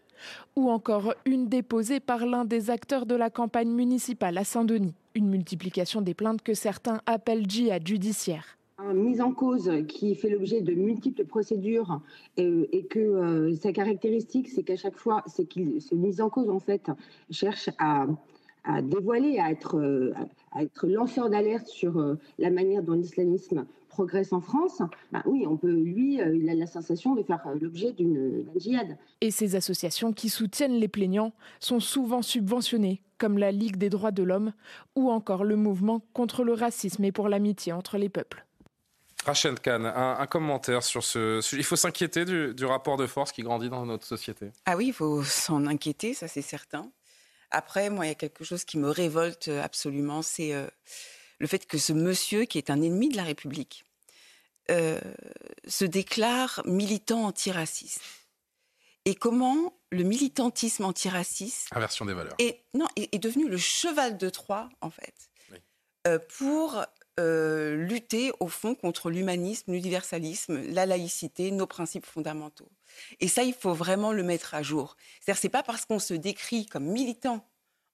Ou 0.55 0.69
encore 0.69 1.15
une 1.25 1.47
déposée 1.47 1.99
par 1.99 2.27
l'un 2.27 2.45
des 2.45 2.69
acteurs 2.69 3.07
de 3.07 3.15
la 3.15 3.31
campagne 3.31 3.71
municipale 3.71 4.37
à 4.37 4.43
Saint-Denis. 4.43 4.93
Une 5.15 5.29
multiplication 5.29 6.01
des 6.01 6.13
plaintes 6.13 6.43
que 6.43 6.53
certains 6.53 7.01
appellent 7.07 7.49
djihad 7.49 7.85
judiciaire 7.85 8.57
mise 8.93 9.21
en 9.21 9.33
cause 9.33 9.71
qui 9.87 10.15
fait 10.15 10.29
l'objet 10.29 10.61
de 10.61 10.73
multiples 10.73 11.25
procédures 11.25 12.01
et, 12.37 12.85
que 12.89 12.99
euh, 12.99 13.55
sa 13.55 13.71
caractéristique, 13.71 14.49
c'est 14.49 14.63
qu'à 14.63 14.75
chaque 14.75 14.97
fois, 14.97 15.23
c'est 15.27 15.45
qu'il 15.45 15.81
se 15.81 15.95
mise 15.95 16.21
en 16.21 16.29
cause 16.29 16.49
en 16.49 16.59
fait 16.59 16.89
cherche 17.29 17.69
à, 17.77 18.07
dévoiler, 18.83 19.39
à 19.39 19.51
être, 19.51 19.77
euh, 19.77 20.13
à 20.51 20.63
être 20.63 20.87
lanceur 20.87 21.29
d'alerte 21.29 21.67
sur 21.67 21.97
euh, 21.97 22.15
la 22.37 22.51
manière 22.51 22.83
dont 22.83 22.93
l'islamisme 22.93 23.65
progresse 23.89 24.31
en 24.31 24.39
France, 24.39 24.81
bah 25.11 25.21
oui, 25.25 25.45
on 25.47 25.57
peut, 25.57 25.71
lui, 25.71 26.15
il 26.15 26.49
a 26.49 26.55
la 26.55 26.67
sensation 26.67 27.13
de 27.13 27.23
faire 27.23 27.41
l'objet 27.59 27.91
d'une 27.91 28.45
djihad. 28.55 28.97
Et 29.19 29.31
ces 29.31 29.55
associations 29.55 30.13
qui 30.13 30.29
soutiennent 30.29 30.75
les 30.75 30.87
plaignants 30.87 31.33
sont 31.59 31.81
souvent 31.81 32.21
subventionnées, 32.21 33.01
comme 33.17 33.37
la 33.37 33.51
Ligue 33.51 33.75
des 33.75 33.89
droits 33.89 34.11
de 34.11 34.23
l'homme 34.23 34.53
ou 34.95 35.09
encore 35.09 35.43
le 35.43 35.57
mouvement 35.57 36.01
contre 36.13 36.45
le 36.45 36.53
racisme 36.53 37.03
et 37.03 37.11
pour 37.11 37.27
l'amitié 37.27 37.73
entre 37.73 37.97
les 37.97 38.07
peuples. 38.07 38.45
Rachel 39.25 39.59
Kahn, 39.59 39.85
un, 39.85 40.25
commentaire 40.27 40.83
sur 40.83 41.03
ce 41.03 41.41
Il 41.55 41.63
faut 41.63 41.75
s'inquiéter 41.75 42.25
du, 42.25 42.65
rapport 42.65 42.97
de 42.97 43.05
force 43.07 43.31
qui 43.31 43.43
grandit 43.43 43.69
dans 43.69 43.85
notre 43.85 44.05
société. 44.05 44.51
Ah 44.65 44.75
oui, 44.75 44.87
il 44.87 44.93
faut 44.93 45.23
s'en 45.23 45.65
inquiéter, 45.67 46.13
ça 46.13 46.27
c'est 46.27 46.41
certain. 46.41 46.91
Après, 47.51 47.89
moi, 47.89 48.05
il 48.05 48.09
y 48.09 48.11
a 48.11 48.15
quelque 48.15 48.43
chose 48.43 48.63
qui 48.63 48.77
me 48.77 48.89
révolte 48.89 49.49
absolument, 49.49 50.21
c'est 50.21 50.53
euh, 50.53 50.65
le 51.39 51.47
fait 51.47 51.67
que 51.67 51.77
ce 51.77 51.93
monsieur, 51.93 52.45
qui 52.45 52.57
est 52.57 52.69
un 52.69 52.81
ennemi 52.81 53.09
de 53.09 53.17
la 53.17 53.23
République, 53.23 53.83
euh, 54.69 55.01
se 55.67 55.85
déclare 55.85 56.61
militant 56.65 57.25
antiraciste. 57.25 58.01
Et 59.05 59.15
comment 59.15 59.73
le 59.89 60.03
militantisme 60.03 60.85
antiraciste... 60.85 61.67
Inversion 61.71 62.05
des 62.05 62.13
valeurs. 62.13 62.35
Est, 62.39 62.63
non, 62.73 62.87
est, 62.95 63.17
devenu 63.19 63.49
le 63.49 63.57
cheval 63.57 64.17
de 64.17 64.29
Troie, 64.29 64.69
en 64.79 64.89
fait, 64.89 65.13
euh, 66.07 66.19
pour 66.37 66.85
euh, 67.19 67.75
lutter 67.75 68.31
au 68.39 68.47
fond 68.47 68.75
contre 68.75 69.09
l'humanisme, 69.09 69.73
l'universalisme, 69.73 70.61
la 70.71 70.85
laïcité, 70.85 71.51
nos 71.51 71.67
principes 71.67 72.05
fondamentaux. 72.05 72.69
Et 73.19 73.27
ça, 73.27 73.43
il 73.43 73.53
faut 73.53 73.73
vraiment 73.73 74.11
le 74.11 74.23
mettre 74.23 74.53
à 74.53 74.63
jour. 74.63 74.95
C'est-à-dire, 75.19 75.41
c'est 75.41 75.49
pas 75.49 75.63
parce 75.63 75.85
qu'on 75.85 75.99
se 75.99 76.13
décrit 76.13 76.65
comme 76.65 76.85
militant 76.85 77.45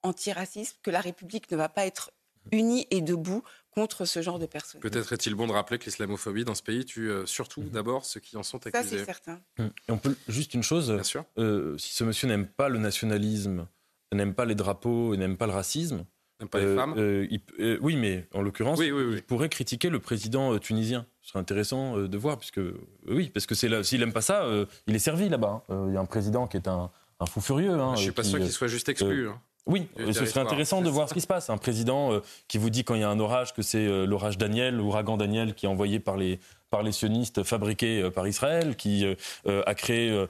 antiraciste 0.04 0.80
que 0.84 0.92
la 0.92 1.02
République 1.02 1.50
ne 1.52 1.58
va 1.58 1.70
pas 1.70 1.86
être 1.86 2.12
unie 2.52 2.88
et 2.92 3.02
debout 3.02 3.44
contre 3.72 4.06
ce 4.06 4.22
genre 4.22 4.40
de 4.40 4.46
personnes. 4.46 4.82
Peut-être 4.82 5.14
est-il 5.14 5.36
bon 5.36 5.48
de 5.48 5.52
rappeler 5.52 5.78
que 5.78 5.86
l'islamophobie 5.86 6.46
dans 6.46 6.56
ce 6.56 6.64
pays 6.64 6.86
tue 6.86 7.10
euh, 7.10 7.26
surtout 7.26 7.62
mhm. 7.62 7.70
d'abord 7.70 8.06
ceux 8.06 8.20
qui 8.20 8.38
en 8.38 8.44
sont 8.44 8.66
accusés. 8.66 8.84
Ça, 8.84 8.98
c'est 8.98 9.06
certain. 9.06 9.42
Hum. 9.60 9.72
Et 9.88 9.92
on 9.92 9.98
peut 9.98 10.16
juste 10.28 10.54
une 10.54 10.64
chose. 10.64 10.92
Bien 10.92 11.04
sûr. 11.04 11.26
Euh, 11.38 11.78
si 11.78 11.94
ce 11.94 12.04
monsieur 12.04 12.28
n'aime 12.28 12.48
pas 12.48 12.70
le 12.70 12.80
nationalisme, 12.80 13.68
n'aime 14.14 14.34
pas 14.34 14.46
les 14.46 14.56
drapeaux, 14.56 15.16
n'aime 15.16 15.38
pas 15.38 15.48
le 15.48 15.54
racisme, 15.54 16.06
pas 16.46 16.60
les 16.60 16.66
euh, 16.66 16.76
femmes 16.76 16.94
euh, 16.98 17.28
euh, 17.60 17.78
Oui, 17.82 17.96
mais 17.96 18.28
en 18.34 18.42
l'occurrence, 18.42 18.80
il 18.80 19.22
pourrait 19.24 19.50
critiquer 19.50 19.90
le 19.90 20.00
président 20.00 20.58
tunisien. 20.60 21.06
Ce 21.22 21.30
serait 21.30 21.40
intéressant 21.40 21.98
de 21.98 22.18
voir, 22.18 22.38
puisque 22.38 22.62
oui, 23.08 23.30
parce 23.34 23.46
que 23.46 23.56
s'il 23.56 24.00
n'aime 24.00 24.14
pas 24.14 24.22
ça, 24.22 24.46
il 24.86 24.96
est 24.96 25.00
servi 25.00 25.30
là-bas. 25.30 25.64
Hein. 25.70 25.86
Il 25.88 25.94
y 25.94 25.98
a 25.98 26.00
un 26.00 26.06
président 26.06 26.48
qui 26.48 26.58
est 26.58 26.68
un, 26.68 26.90
fou 27.28 27.42
furieux. 27.42 27.74
Hein, 27.74 27.96
Je 27.96 28.04
suis 28.04 28.12
pas 28.12 28.24
sûr 28.24 28.40
qu'il 28.40 28.52
soit 28.52 28.68
juste 28.68 28.90
exclu. 28.90 29.30
Hein. 29.30 29.40
Oui, 29.66 29.90
ce 30.14 30.26
serait 30.26 30.40
intéressant 30.40 30.82
de 30.82 30.90
voir 30.90 31.10
ce 31.10 31.14
qui 31.14 31.22
se 31.22 31.28
passe. 31.28 31.50
Un 31.50 31.58
président 31.58 32.22
qui 32.48 32.58
vous 32.58 32.70
dit 32.70 32.84
quand 32.84 32.96
il 32.96 33.02
y 33.02 33.04
a 33.04 33.10
un 33.10 33.20
orage 33.20 33.54
que 33.54 33.62
c'est 33.62 34.06
l'orage 34.06 34.38
Daniel, 34.38 34.76
l'ouragan 34.76 35.18
Daniel 35.18 35.56
qui 35.56 35.66
est 35.66 35.70
envoyé 35.70 36.00
par 36.00 36.16
les, 36.16 36.40
par 36.70 36.84
les 36.84 36.92
sionistes 36.92 37.44
fabriqués 37.44 38.10
par 38.12 38.28
Israël, 38.28 38.76
qui 38.76 39.06
a 39.46 39.76
créé 39.76 40.26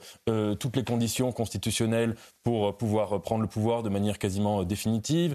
toutes 0.58 0.76
les 0.76 0.84
conditions 0.84 1.32
constitutionnelles 1.32 2.14
pour 2.44 2.76
pouvoir 2.76 3.20
prendre 3.20 3.42
le 3.42 3.48
pouvoir 3.48 3.82
de 3.82 3.88
manière 3.88 4.18
quasiment 4.18 4.62
définitive, 4.64 5.34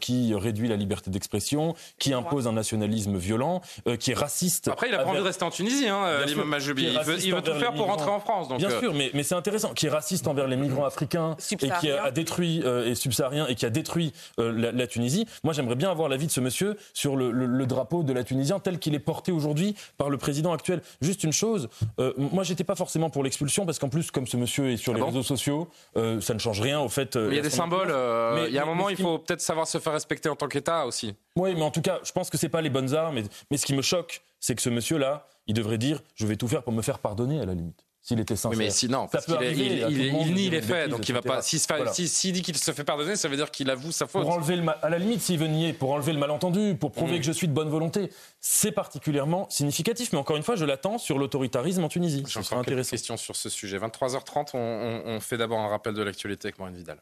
qui 0.00 0.34
réduit 0.34 0.68
la 0.68 0.76
liberté 0.76 1.10
d'expression, 1.10 1.74
qui 1.98 2.12
impose 2.12 2.46
un 2.46 2.52
nationalisme 2.52 3.16
violent, 3.16 3.60
qui 3.98 4.12
est 4.12 4.14
raciste. 4.14 4.68
Après, 4.68 4.88
il 4.88 4.94
a 4.94 4.98
pas 4.98 5.10
envie 5.10 5.18
de 5.18 5.22
rester 5.22 5.44
en 5.44 5.50
Tunisie, 5.50 5.88
hein, 5.88 6.24
l'imam 6.26 6.48
Majoubi. 6.48 6.84
Il 6.84 7.00
veut, 7.00 7.18
il 7.24 7.34
veut 7.34 7.42
tout 7.42 7.54
faire 7.54 7.74
pour 7.74 7.86
rentrer 7.86 8.10
en 8.10 8.20
France. 8.20 8.48
Donc 8.48 8.58
Bien 8.58 8.78
sûr, 8.78 8.94
mais, 8.94 9.10
mais 9.14 9.22
c'est 9.22 9.34
intéressant. 9.34 9.74
Qui 9.74 9.86
est 9.86 9.90
raciste 9.90 10.28
envers 10.28 10.46
les 10.46 10.56
migrants 10.56 10.84
africains 10.84 11.36
et 11.50 11.56
qui 11.80 11.90
a, 11.90 12.10
détruit 12.10 12.62
et 12.64 12.94
subsahariens 12.94 13.46
et 13.46 13.54
qui 13.54 13.66
a 13.66 13.70
détruit 13.70 14.12
la, 14.38 14.86
Tunisie. 14.86 15.26
Moi, 15.42 15.54
j'aimerais 15.54 15.76
bien 15.76 15.90
avoir 15.90 16.08
l'avis 16.08 16.26
de 16.26 16.32
ce 16.32 16.40
monsieur 16.40 16.76
sur 16.92 17.16
le, 17.16 17.66
drapeau 17.66 18.02
de 18.02 18.12
la 18.12 18.24
Tunisie 18.24 18.52
tel 18.62 18.78
qu'il 18.78 18.94
est 18.94 18.98
porté 18.98 19.32
aujourd'hui 19.32 19.74
par 19.96 20.10
le 20.10 20.18
président 20.18 20.43
actuel. 20.52 20.82
Juste 21.00 21.24
une 21.24 21.32
chose, 21.32 21.68
euh, 21.98 22.12
moi, 22.16 22.44
j'étais 22.44 22.64
pas 22.64 22.74
forcément 22.74 23.10
pour 23.10 23.24
l'expulsion 23.24 23.66
parce 23.66 23.78
qu'en 23.78 23.88
plus, 23.88 24.10
comme 24.10 24.26
ce 24.26 24.36
monsieur 24.36 24.70
est 24.70 24.76
sur 24.76 24.92
ah 24.92 24.96
les 24.96 25.02
réseaux 25.02 25.22
sociaux, 25.22 25.68
euh, 25.96 26.20
ça 26.20 26.34
ne 26.34 26.38
change 26.38 26.60
rien 26.60 26.80
au 26.80 26.88
fait. 26.88 27.16
il 27.16 27.34
y 27.34 27.38
a 27.38 27.42
des 27.42 27.50
symboles. 27.50 27.94
mais, 28.34 28.48
il 28.48 28.54
y 28.54 28.58
a 28.58 28.62
un 28.62 28.66
moment, 28.66 28.88
il 28.88 28.96
faut 28.96 29.18
peut-être 29.18 29.40
savoir 29.40 29.66
se 29.66 29.78
faire 29.78 29.92
respecter 29.92 30.28
en 30.28 30.36
tant 30.36 30.48
qu'État 30.48 30.86
aussi. 30.86 31.14
Oui, 31.36 31.54
mais 31.54 31.62
en 31.62 31.70
tout 31.70 31.82
cas, 31.82 32.00
je 32.04 32.12
pense 32.12 32.30
que 32.30 32.38
c'est 32.38 32.48
pas 32.48 32.60
les 32.60 32.70
bonnes 32.70 32.94
armes. 32.94 33.20
mais 33.50 33.56
ce 33.56 33.66
qui 33.66 33.74
me 33.74 33.82
choque, 33.82 34.22
c'est 34.40 34.54
que 34.54 34.62
ce 34.62 34.70
monsieur-là, 34.70 35.26
il 35.46 35.54
devrait 35.54 35.78
dire, 35.78 36.00
je 36.14 36.26
vais 36.26 36.36
tout 36.36 36.48
faire 36.48 36.62
pour 36.62 36.72
me 36.72 36.82
faire 36.82 36.98
pardonner 36.98 37.40
à 37.40 37.46
la 37.46 37.54
limite 37.54 37.83
s'il 38.04 38.20
était 38.20 38.36
sincère. 38.36 38.58
Oui, 38.58 38.66
mais 38.66 38.70
sinon, 38.70 39.08
parce 39.08 39.24
qu'il 39.24 39.34
il, 39.42 40.34
nie 40.34 40.50
les 40.50 40.60
faits, 40.60 40.90
donc 40.90 41.08
il 41.08 41.14
va 41.14 41.22
pas. 41.22 41.40
S'il 41.40 42.32
dit 42.32 42.42
qu'il 42.42 42.56
se 42.56 42.72
fait 42.72 42.84
pardonner, 42.84 43.16
ça 43.16 43.28
veut 43.28 43.36
dire 43.36 43.50
qu'il 43.50 43.70
avoue 43.70 43.92
sa 43.92 44.06
faute. 44.06 44.22
Pour 44.22 44.32
enlever 44.32 44.56
le, 44.56 44.64
à 44.82 44.90
la 44.90 44.98
limite, 44.98 45.22
s'il 45.22 45.38
veut 45.38 45.46
nier, 45.46 45.72
pour 45.72 45.90
enlever 45.90 46.12
le 46.12 46.18
malentendu, 46.18 46.76
pour 46.78 46.92
prouver 46.92 47.16
mm. 47.16 47.20
que 47.20 47.24
je 47.24 47.32
suis 47.32 47.48
de 47.48 47.54
bonne 47.54 47.70
volonté, 47.70 48.10
c'est 48.40 48.72
particulièrement 48.72 49.48
significatif. 49.48 50.12
Mais 50.12 50.18
encore 50.18 50.36
une 50.36 50.42
fois, 50.42 50.54
je 50.54 50.66
l'attends 50.66 50.98
sur 50.98 51.18
l'autoritarisme 51.18 51.82
en 51.82 51.88
Tunisie. 51.88 52.24
J'ai 52.28 52.40
encore 52.40 52.62
quelques 52.62 52.86
questions 52.86 53.16
sur 53.16 53.36
ce 53.36 53.48
sujet. 53.48 53.78
23h30, 53.78 54.50
on, 54.52 55.02
on 55.06 55.20
fait 55.20 55.38
d'abord 55.38 55.60
un 55.60 55.68
rappel 55.68 55.94
de 55.94 56.02
l'actualité 56.02 56.48
avec 56.48 56.58
Maureen 56.58 56.76
Vidal. 56.76 56.98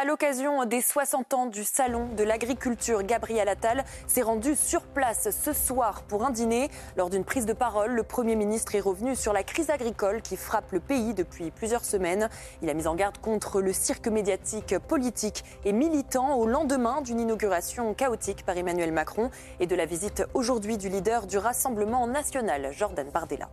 À 0.00 0.06
l'occasion 0.06 0.64
des 0.64 0.80
60 0.80 1.34
ans 1.34 1.44
du 1.44 1.62
Salon 1.62 2.08
de 2.16 2.24
l'agriculture, 2.24 3.02
Gabriel 3.02 3.46
Attal 3.50 3.84
s'est 4.06 4.22
rendu 4.22 4.56
sur 4.56 4.80
place 4.80 5.28
ce 5.30 5.52
soir 5.52 6.04
pour 6.04 6.24
un 6.24 6.30
dîner. 6.30 6.70
Lors 6.96 7.10
d'une 7.10 7.22
prise 7.22 7.44
de 7.44 7.52
parole, 7.52 7.90
le 7.90 8.02
Premier 8.02 8.34
ministre 8.34 8.74
est 8.74 8.80
revenu 8.80 9.14
sur 9.14 9.34
la 9.34 9.42
crise 9.42 9.68
agricole 9.68 10.22
qui 10.22 10.38
frappe 10.38 10.72
le 10.72 10.80
pays 10.80 11.12
depuis 11.12 11.50
plusieurs 11.50 11.84
semaines. 11.84 12.30
Il 12.62 12.70
a 12.70 12.74
mis 12.74 12.86
en 12.86 12.94
garde 12.94 13.18
contre 13.18 13.60
le 13.60 13.74
cirque 13.74 14.08
médiatique, 14.08 14.74
politique 14.88 15.44
et 15.66 15.72
militant 15.72 16.34
au 16.36 16.46
lendemain 16.46 17.02
d'une 17.02 17.20
inauguration 17.20 17.92
chaotique 17.92 18.46
par 18.46 18.56
Emmanuel 18.56 18.92
Macron 18.92 19.30
et 19.60 19.66
de 19.66 19.76
la 19.76 19.84
visite 19.84 20.24
aujourd'hui 20.32 20.78
du 20.78 20.88
leader 20.88 21.26
du 21.26 21.36
Rassemblement 21.36 22.06
national, 22.06 22.72
Jordan 22.72 23.10
Bardella. 23.10 23.50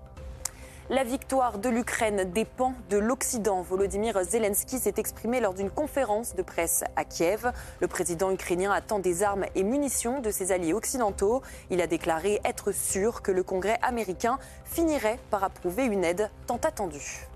La 0.89 1.03
victoire 1.03 1.57
de 1.57 1.67
l'Ukraine 1.67 2.31
dépend 2.31 2.73
de 2.89 2.97
l'Occident. 2.97 3.61
Volodymyr 3.61 4.23
Zelensky 4.23 4.79
s'est 4.79 4.93
exprimé 4.95 5.41
lors 5.41 5.53
d'une 5.53 5.69
conférence 5.69 6.33
de 6.33 6.41
presse 6.41 6.85
à 6.95 7.03
Kiev. 7.03 7.51
Le 7.81 7.89
président 7.89 8.31
ukrainien 8.31 8.71
attend 8.71 8.99
des 8.99 9.21
armes 9.21 9.47
et 9.53 9.63
munitions 9.63 10.21
de 10.21 10.31
ses 10.31 10.53
alliés 10.53 10.71
occidentaux. 10.71 11.41
Il 11.69 11.81
a 11.81 11.87
déclaré 11.87 12.39
être 12.45 12.71
sûr 12.71 13.21
que 13.21 13.33
le 13.33 13.43
Congrès 13.43 13.77
américain 13.81 14.39
finirait 14.63 15.19
par 15.29 15.43
approuver 15.43 15.83
une 15.83 16.05
aide 16.05 16.29
tant 16.45 16.59
attendue. 16.63 17.27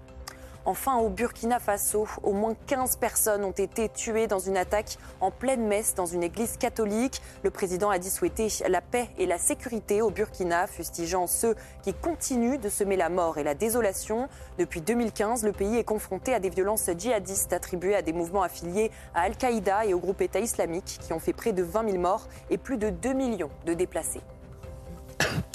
Enfin, 0.64 0.98
au 0.98 1.10
Burkina 1.10 1.60
Faso, 1.60 2.08
au 2.22 2.34
moins 2.34 2.54
15 2.68 2.98
personnes 2.98 3.44
ont 3.44 3.52
été 3.52 3.90
tuées 3.90 4.28
dans 4.28 4.38
une 4.38 4.58
attaque 4.58 4.98
en 5.20 5.32
pleine 5.32 5.66
messe 5.66 5.96
dans 5.96 6.06
une 6.06 6.22
église 6.22 6.58
catholique. 6.58 7.22
Le 7.44 7.50
président 7.50 7.90
a 7.90 7.98
dit 7.98 8.12
souhaiter 8.12 8.48
la 8.68 8.82
paix 8.82 9.10
et 9.18 9.26
la 9.26 9.40
sécurité 9.40 10.04
au 10.04 10.12
Burkina, 10.12 10.68
fustigeant 10.68 11.26
ceux 11.26 11.56
qui 11.82 11.96
continuent 11.96 12.60
de 12.60 12.70
semer 12.70 12.96
la 12.96 13.10
mort 13.10 13.40
et 13.40 13.44
la 13.44 13.56
désolation. 13.56 14.28
Depuis 14.60 14.82
2015, 14.82 15.44
le 15.44 15.52
pays 15.52 15.78
est 15.78 15.84
confronté 15.84 16.34
à 16.34 16.40
des 16.40 16.50
violences 16.50 16.90
djihadistes 16.96 17.54
attribuées 17.54 17.96
à 17.96 18.04
des 18.04 18.14
mouvements 18.14 18.44
affiliés 18.44 18.92
à 19.16 19.22
Al-Qaïda 19.22 19.86
et 19.86 19.96
au 19.96 20.00
groupe 20.00 20.22
État 20.22 20.40
islamique 20.40 21.00
qui 21.02 21.12
ont 21.12 21.20
fait 21.20 21.34
près 21.34 21.54
de 21.54 21.64
20 21.64 21.90
000 21.90 21.98
morts 21.98 22.28
et 22.52 22.60
plus 22.60 22.78
de 22.78 22.92
2 22.92 23.14
millions 23.14 23.50
de 23.66 23.74
déplacés. 23.74 24.22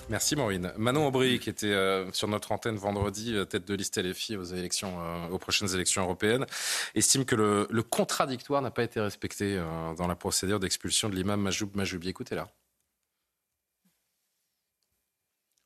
Merci 0.08 0.36
Maureen. 0.36 0.72
Manon 0.76 1.08
Aubry, 1.08 1.40
qui 1.40 1.50
était 1.50 1.72
euh, 1.72 2.12
sur 2.12 2.28
notre 2.28 2.52
antenne 2.52 2.76
vendredi, 2.76 3.34
euh, 3.34 3.44
tête 3.44 3.64
de 3.64 3.74
liste 3.74 3.98
LFI 3.98 4.36
aux 4.36 4.44
élections, 4.44 5.00
euh, 5.00 5.28
aux 5.30 5.38
prochaines 5.38 5.74
élections 5.74 6.02
européennes, 6.02 6.46
estime 6.94 7.24
que 7.24 7.34
le, 7.34 7.82
contradictoire 7.82 8.62
n'a 8.62 8.70
pas 8.70 8.84
été 8.84 9.00
respecté 9.00 9.56
dans 9.56 10.06
la 10.06 10.14
procédure 10.14 10.60
d'expulsion 10.60 11.08
de 11.08 11.16
l'imam 11.16 11.40
Majoub 11.40 11.74
Majoubi. 11.74 12.08
Écoutez-la. 12.08 12.48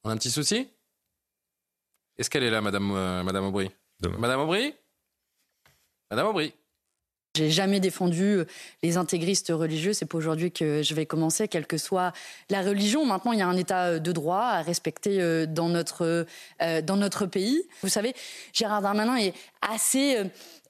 On 0.05 0.11
a 0.11 0.13
un 0.15 0.17
petit 0.17 0.31
souci? 0.31 0.71
Est-ce 2.17 2.31
qu'elle 2.31 2.43
est 2.43 2.51
là, 2.51 2.63
Madame, 2.63 3.23
Madame 3.23 3.45
Aubry? 3.45 3.71
Madame 4.19 4.41
Aubry? 4.41 4.75
Madame 6.11 6.29
Aubry? 6.29 6.55
J'ai 7.37 7.51
jamais 7.51 7.79
défendu 7.79 8.25
euh, 8.25 8.45
les 8.83 8.97
intégristes 8.97 9.53
religieux. 9.55 9.93
C'est 9.93 10.07
pas 10.07 10.19
aujourd'hui 10.19 10.51
que 10.51 10.83
je 10.83 10.95
vais 10.95 11.07
commencer, 11.07 11.47
quelle 11.47 11.67
que 11.67 11.79
soit 11.79 12.13
la 12.49 12.63
religion. 12.63 13.07
Maintenant, 13.07 13.33
il 13.33 13.39
y 13.39 13.43
a 13.43 13.47
un 13.47 13.57
état 13.57 13.87
euh, 13.87 13.99
de 14.01 14.11
droit 14.11 14.43
à 14.43 14.63
respecter 14.63 15.21
euh, 15.21 15.47
dans 15.47 15.69
notre, 15.69 16.27
dans 16.61 16.97
notre 16.97 17.27
pays. 17.27 17.63
Vous 17.83 17.89
savez, 17.89 18.15
Gérard 18.53 18.83
Darmanin 18.83 19.17
est 19.17 19.35
assez 19.63 20.19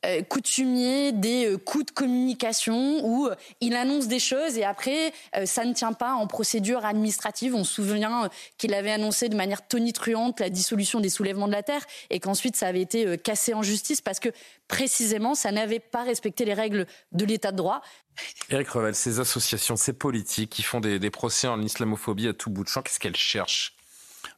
euh, 0.07 0.23
coutumier 0.23 1.13
des 1.13 1.45
euh, 1.45 1.59
coups 1.59 1.85
de 1.85 1.91
communication 1.91 3.05
où 3.05 3.27
euh, 3.27 3.35
il 3.61 3.75
annonce 3.75 4.09
des 4.09 4.19
choses 4.19 4.57
et 4.57 4.65
après 4.65 5.13
ça 5.45 5.67
ne 5.67 5.75
tient 5.75 5.93
pas 5.93 6.15
en 6.15 6.27
procédure 6.27 6.87
administrative. 6.87 7.55
On 7.55 7.65
se 7.65 7.75
souvient 7.75 8.31
qu'il 8.57 8.73
avait 8.73 8.93
annoncé 8.93 9.29
de 9.29 9.37
manière 9.37 9.67
tonitruante 9.67 10.41
la 10.41 10.49
dissolution 10.49 11.01
des 11.01 11.11
soulèvements 11.11 11.49
de 11.49 11.53
la 11.53 11.63
terre 11.63 11.85
et 12.09 12.19
qu'ensuite 12.19 12.57
ça 12.57 12.67
avait 12.69 12.81
été 12.81 13.19
cassé 13.19 13.53
en 13.53 13.63
justice 13.63 14.01
parce 14.01 14.21
que 14.21 14.31
précisément 14.69 15.35
ça 15.35 15.53
n'avait 15.53 15.81
pas 15.81 16.03
respecté 16.03 16.47
les 16.47 16.55
règles 16.55 16.87
de 17.13 17.25
l'état 17.27 17.53
de 17.53 17.59
droit. 17.59 17.83
Eric 18.49 18.71
Revel, 18.71 18.95
ces 18.95 19.21
associations, 19.21 19.77
ces 19.77 19.93
politiques 19.93 20.51
qui 20.51 20.63
font 20.63 20.81
des, 20.81 20.99
des 20.99 21.11
procès 21.11 21.47
en 21.47 21.61
islamophobie 21.61 22.29
à 22.29 22.33
tout 22.33 22.51
bout 22.51 22.65
de 22.65 22.69
champ, 22.69 22.81
qu'est-ce 22.83 23.01
qu'elles 23.01 23.17
cherchent? 23.17 23.77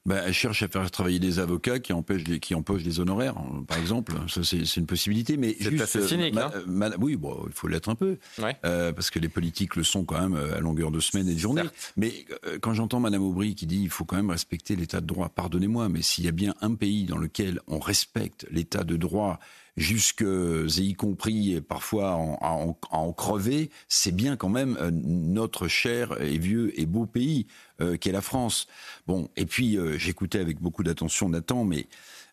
Ben, 0.05 0.21
elle 0.27 0.33
cherche 0.33 0.63
à 0.63 0.69
faire 0.69 0.91
travailler 0.91 1.21
des 1.21 1.39
avocats 1.39 1.79
qui 1.79 1.93
empêchent 1.93 2.27
les, 2.27 2.41
qui 2.41 2.55
empochent 2.55 2.83
des 2.83 2.99
honoraires, 2.99 3.37
par 3.69 3.79
exemple. 3.79 4.15
Ça, 4.29 4.43
c'est 4.43 4.77
une 4.77 4.87
possibilité. 4.87 5.37
Mais 5.37 5.57
c'est 5.61 5.81
assez 5.81 6.01
euh, 6.01 6.09
cynique. 6.09 6.37
hein 6.37 6.51
oui, 6.99 7.17
bon, 7.17 7.45
il 7.47 7.53
faut 7.53 7.69
l'être 7.69 7.89
un 7.89 7.95
peu, 7.95 8.19
euh, 8.65 8.93
parce 8.93 9.11
que 9.11 9.21
les 9.21 9.29
politiques 9.29 9.77
le 9.77 9.85
sont 9.85 10.05
quand 10.05 10.21
même 10.21 10.35
euh, 10.35 10.57
à 10.57 10.61
longueur 10.61 10.91
de 10.91 10.99
semaine 10.99 11.29
et 11.29 11.35
de 11.35 11.39
journée. 11.39 11.63
Mais 11.97 12.27
quand 12.61 12.75
j'entends 12.75 13.01
Madame 13.01 13.23
Aubry 13.23 13.55
qui 13.55 13.67
dit 13.67 13.81
il 13.83 13.91
faut 13.91 14.05
quand 14.05 14.17
même 14.17 14.31
respecter 14.31 14.75
l'État 14.75 15.01
de 15.01 15.07
droit, 15.07 15.29
pardonnez-moi, 15.29 15.89
mais 15.89 16.03
s'il 16.03 16.25
y 16.25 16.29
a 16.29 16.33
bien 16.33 16.55
un 16.61 16.75
pays 16.75 17.05
dans 17.05 17.19
lequel 17.19 17.61
on 17.69 17.79
respecte 17.79 18.47
l'État 18.51 18.83
de 18.83 18.97
droit 18.97 19.39
jusque 19.77 20.23
et 20.23 20.81
y 20.81 20.95
compris 20.95 21.61
parfois 21.61 22.11
à 22.41 22.51
en, 22.91 23.13
crever, 23.13 23.71
c'est 23.89 24.15
bien 24.15 24.37
quand 24.37 24.49
même 24.49 24.77
euh, 24.81 24.91
notre 24.93 25.69
cher 25.69 26.21
et 26.21 26.39
vieux 26.39 26.79
et 26.79 26.87
beau 26.87 27.07
pays 27.07 27.47
euh, 27.83 27.97
qu'est 27.97 28.13
la 28.13 28.21
France. 28.21 28.67
Bon, 29.07 29.29
et 29.37 29.47
puis 29.47 29.77
euh, 29.77 29.99
j'écoutais 29.99 30.39
avec 30.39 30.61
beaucoup 30.61 30.83
d'attention 30.83 31.29
Nathan, 31.29 31.65
mais 31.65 31.87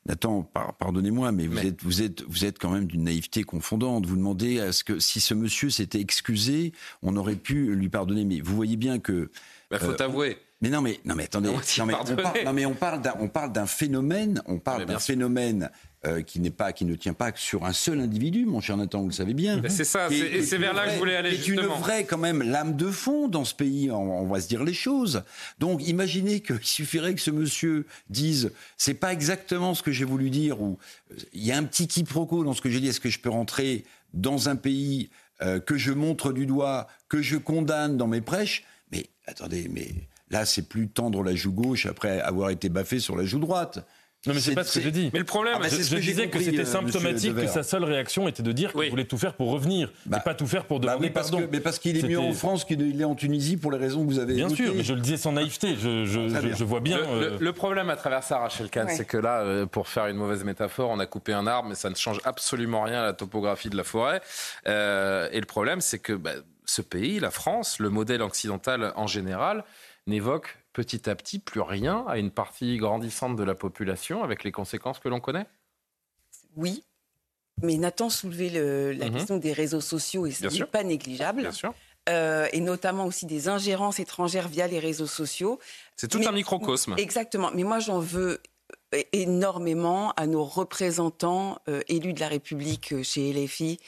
Nathan, 0.06 0.44
pardonnez-moi, 0.80 1.32
mais, 1.32 1.48
vous 1.48 1.60
êtes 1.60 1.84
vous 1.84 2.02
êtes 2.02 2.24
vous 2.24 2.46
êtes 2.46 2.58
quand 2.58 2.72
même 2.72 2.86
d'une 2.86 3.04
naïveté 3.04 3.44
confondante. 3.44 4.06
Vous 4.06 4.16
demandez 4.16 4.60
à 4.60 4.72
ce 4.72 4.84
que 4.84 5.00
si 5.00 5.20
ce 5.20 5.34
monsieur 5.34 5.70
s'était 5.70 6.00
excusé, 6.00 6.72
on 7.04 7.16
aurait 7.18 7.36
pu 7.36 7.76
lui 7.76 7.90
pardonner. 7.90 8.24
Mais 8.24 8.40
vous 8.40 8.56
voyez 8.56 8.78
bien 8.78 9.00
que. 9.00 9.30
Il 9.72 9.78
bah, 9.78 9.80
faut 9.80 10.02
avouer. 10.02 10.38
Mais 10.62 10.70
non, 10.70 10.82
mais 10.82 11.00
non, 11.06 11.16
mais 11.16 11.24
attendez. 11.24 11.50
Non, 11.50 11.86
mais 11.86 11.94
on 11.94 12.16
parle, 12.16 12.44
non, 12.46 12.54
mais 12.54 12.66
on 12.66 12.74
parle 12.74 13.02
d'un, 13.02 13.16
on 13.20 13.30
parle 13.30 13.54
d'un 13.54 13.66
phénomène. 13.66 14.42
On 14.46 14.60
parle 14.60 14.86
d'un 14.86 15.00
phénomène 15.00 15.72
euh, 16.06 16.22
qui 16.22 16.40
n'est 16.40 16.50
pas, 16.50 16.72
qui 16.72 16.86
ne 16.86 16.96
tient 16.96 17.14
pas 17.14 17.34
sur 17.36 17.66
un 17.66 17.74
seul 17.74 18.00
individu, 18.00 18.46
mon 18.46 18.62
cher 18.62 18.78
Nathan, 18.78 19.02
vous 19.02 19.08
le 19.08 19.14
savez 19.14 19.34
bien. 19.34 19.62
C'est 19.68 19.84
ça, 19.84 20.10
et 20.10 20.44
c'est 20.44 20.58
vers 20.58 20.74
là 20.74 20.86
que 20.86 20.92
je 20.92 20.98
voulais 20.98 21.18
aller. 21.18 21.36
C'est 21.36 21.48
une 21.48 21.62
vraie 21.62 22.06
quand 22.06 22.18
même 22.18 22.42
lame 22.42 22.78
de 22.78 22.90
fond 22.90 23.28
dans 23.28 23.44
ce 23.44 23.54
pays. 23.54 23.92
On, 23.92 24.26
va 24.28 24.40
se 24.40 24.48
dire 24.48 24.64
les 24.64 24.74
choses. 24.74 25.24
Donc, 25.60 25.86
imaginez 25.86 26.40
qu'il 26.40 26.60
suffirait 26.64 27.16
que 27.16 27.22
ce 27.22 27.32
monsieur 27.32 27.86
dise, 28.10 28.52
c'est 28.78 28.94
pas 28.94 29.12
exactement 29.12 29.74
ce 29.74 29.84
que 29.84 29.92
j'ai 29.92 30.06
voulu 30.06 30.30
dire, 30.30 30.62
ou 30.62 30.78
il 31.34 31.44
y 31.44 31.52
a 31.52 31.58
un 31.58 31.64
petit 31.64 31.88
quiproquo 31.88 32.46
dans 32.46 32.54
ce 32.54 32.62
que 32.62 32.70
j'ai 32.70 32.80
dit. 32.80 32.88
Est-ce 32.88 33.02
que 33.02 33.10
je 33.10 33.20
peux 33.20 33.30
rentrer 33.30 33.84
dans 34.14 34.48
un 34.48 34.56
pays 34.56 35.10
euh, 35.42 35.60
que 35.60 35.78
je 35.78 35.92
montre 35.92 36.32
du 36.32 36.46
doigt, 36.46 36.88
que 37.10 37.22
je 37.22 37.36
condamne 37.38 37.98
dans 37.98 38.08
mes 38.08 38.22
prêches? 38.22 38.64
Mais 38.92 39.08
attendez, 39.26 39.70
mais 39.70 39.90
là, 40.30 40.46
c'est 40.46 40.68
plus 40.68 40.90
tendre 40.90 41.24
la 41.24 41.36
joue 41.36 41.54
gauche 41.54 41.86
après 41.86 42.20
avoir 42.22 42.50
été 42.50 42.70
baffé 42.70 43.00
sur 43.00 43.16
la 43.16 43.26
joue 43.26 43.40
droite. 43.40 43.86
Non, 44.28 44.34
mais 44.34 44.42
c'est 44.42 44.54
pas 44.54 44.66
ce 44.66 44.78
que 44.78 44.84
j'ai 44.84 44.92
dit. 44.92 45.10
Mais 45.14 45.20
le 45.20 45.26
problème, 45.26 45.54
ah 45.56 45.62
bah, 45.62 45.70
je, 45.70 45.96
disais 45.96 46.28
que 46.28 46.42
c'était 46.42 46.64
euh, 46.64 46.66
symptomatique 46.66 47.36
que 47.36 47.48
sa 47.48 47.64
seule 47.64 47.86
réaction 47.86 48.28
était 48.28 48.44
de 48.44 48.52
dire 48.52 48.74
qu'il 48.74 48.90
voulait 48.90 49.06
tout 49.06 49.18
faire 49.18 49.34
pour 49.34 49.50
revenir, 49.50 49.94
bah, 50.06 50.18
et 50.18 50.24
pas 50.26 50.36
tout 50.36 50.46
faire 50.46 50.66
pour 50.66 50.82
bah 50.82 50.88
demander 50.88 51.10
parce 51.10 51.32
pardon. 51.32 51.48
mais 51.50 51.62
parce 51.62 51.80
qu'il 51.80 51.98
est 51.98 52.06
mieux 52.06 52.20
en 52.20 52.34
France 52.34 52.66
qu'il 52.66 53.00
est 53.00 53.06
en 53.06 53.16
Tunisie 53.16 53.56
pour 53.56 53.72
les 53.72 53.78
raisons 53.78 54.06
que 54.06 54.12
vous 54.12 54.20
avez 54.20 54.34
Bien 54.34 54.50
sûr, 54.50 54.74
mais 54.76 54.84
je 54.84 54.94
le 54.94 55.00
disais 55.00 55.16
sans 55.16 55.32
naïveté. 55.32 55.78
Je, 55.78 56.04
je, 56.04 56.64
vois 56.66 56.82
bien. 56.82 56.98
Le, 56.98 57.48
euh, 57.48 57.54
problème 57.54 57.90
à 57.90 57.96
travers 57.96 58.24
ça, 58.24 58.40
Rachel 58.40 58.70
Kahn, 58.70 58.90
c'est 58.90 59.06
que 59.06 59.18
là, 59.18 59.40
euh, 59.40 59.66
pour 59.66 59.88
faire 59.88 60.08
une 60.08 60.18
mauvaise 60.18 60.44
métaphore, 60.44 60.90
on 60.90 61.00
a 61.00 61.06
coupé 61.06 61.32
un 61.32 61.48
arbre, 61.48 61.70
mais 61.70 61.76
ça 61.76 61.90
ne 61.90 61.96
change 61.96 62.20
absolument 62.26 62.84
rien 62.84 63.00
à 63.00 63.06
la 63.06 63.14
topographie 63.14 63.70
de 63.70 63.78
la 63.78 63.86
forêt. 63.86 64.20
et 64.66 64.70
le 65.40 65.46
problème, 65.46 65.80
c'est 65.80 66.00
que 66.00 66.20
ce 66.66 66.82
pays, 66.82 67.20
la 67.20 67.32
France, 67.32 67.80
le 67.80 67.90
modèle 67.90 68.22
occidental 68.22 68.92
en 68.98 69.08
général, 69.08 69.64
n'évoque 70.10 70.58
petit 70.74 71.10
à 71.10 71.16
petit 71.16 71.40
plus 71.40 71.62
rien 71.62 72.06
à 72.08 72.18
une 72.18 72.32
partie 72.32 72.78
grandissante 72.78 73.36
de 73.36 73.44
la 73.44 73.56
population 73.56 74.24
avec 74.24 74.44
les 74.44 74.52
conséquences 74.52 75.00
que 75.00 75.10
l'on 75.10 75.20
connaît? 75.20 75.46
Oui, 76.56 76.84
mais 77.62 77.78
Nathan 77.78 78.10
soulevait 78.10 78.50
le, 78.50 78.92
la 78.92 79.08
mhm. 79.08 79.14
question 79.16 79.38
des 79.38 79.54
réseaux 79.54 79.82
sociaux 79.82 80.26
et 80.26 80.32
ce 80.32 80.48
n'est 80.48 80.66
pas 80.66 80.84
négligeable. 80.84 81.42
Bien 81.42 81.52
sûr. 81.52 81.74
Euh, 82.08 82.48
et 82.54 82.62
notamment 82.62 83.06
aussi 83.06 83.26
des 83.26 83.50
ingérences 83.50 84.00
étrangères 84.00 84.48
via 84.48 84.68
les 84.68 84.80
réseaux 84.80 85.08
sociaux. 85.08 85.60
C'est 85.96 86.08
tout 86.08 86.22
un 86.26 86.32
microcosme. 86.32 86.96
Exactement. 86.98 87.52
Mais 87.54 87.64
moi, 87.64 87.80
j'en 87.80 88.00
veux 88.00 88.42
énormément 89.14 90.12
à 90.14 90.26
nos 90.26 90.44
représentants 90.44 91.60
euh, 91.68 91.82
élus 91.88 92.14
de 92.14 92.20
la 92.20 92.28
République 92.28 92.94
euh, 92.94 93.04
chez 93.04 93.32
LFI 93.32 93.80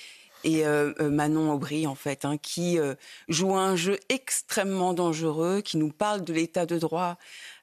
et 0.43 0.63
Manon 0.99 1.51
Aubry, 1.51 1.87
en 1.87 1.95
fait, 1.95 2.25
hein, 2.25 2.37
qui 2.37 2.79
jouent 3.27 3.55
un 3.55 3.75
jeu 3.75 3.99
extrêmement 4.09 4.93
dangereux, 4.93 5.61
qui 5.61 5.77
nous 5.77 5.91
parle 5.91 6.23
de 6.23 6.33
l'état 6.33 6.65
de 6.65 6.77
droit, 6.77 7.17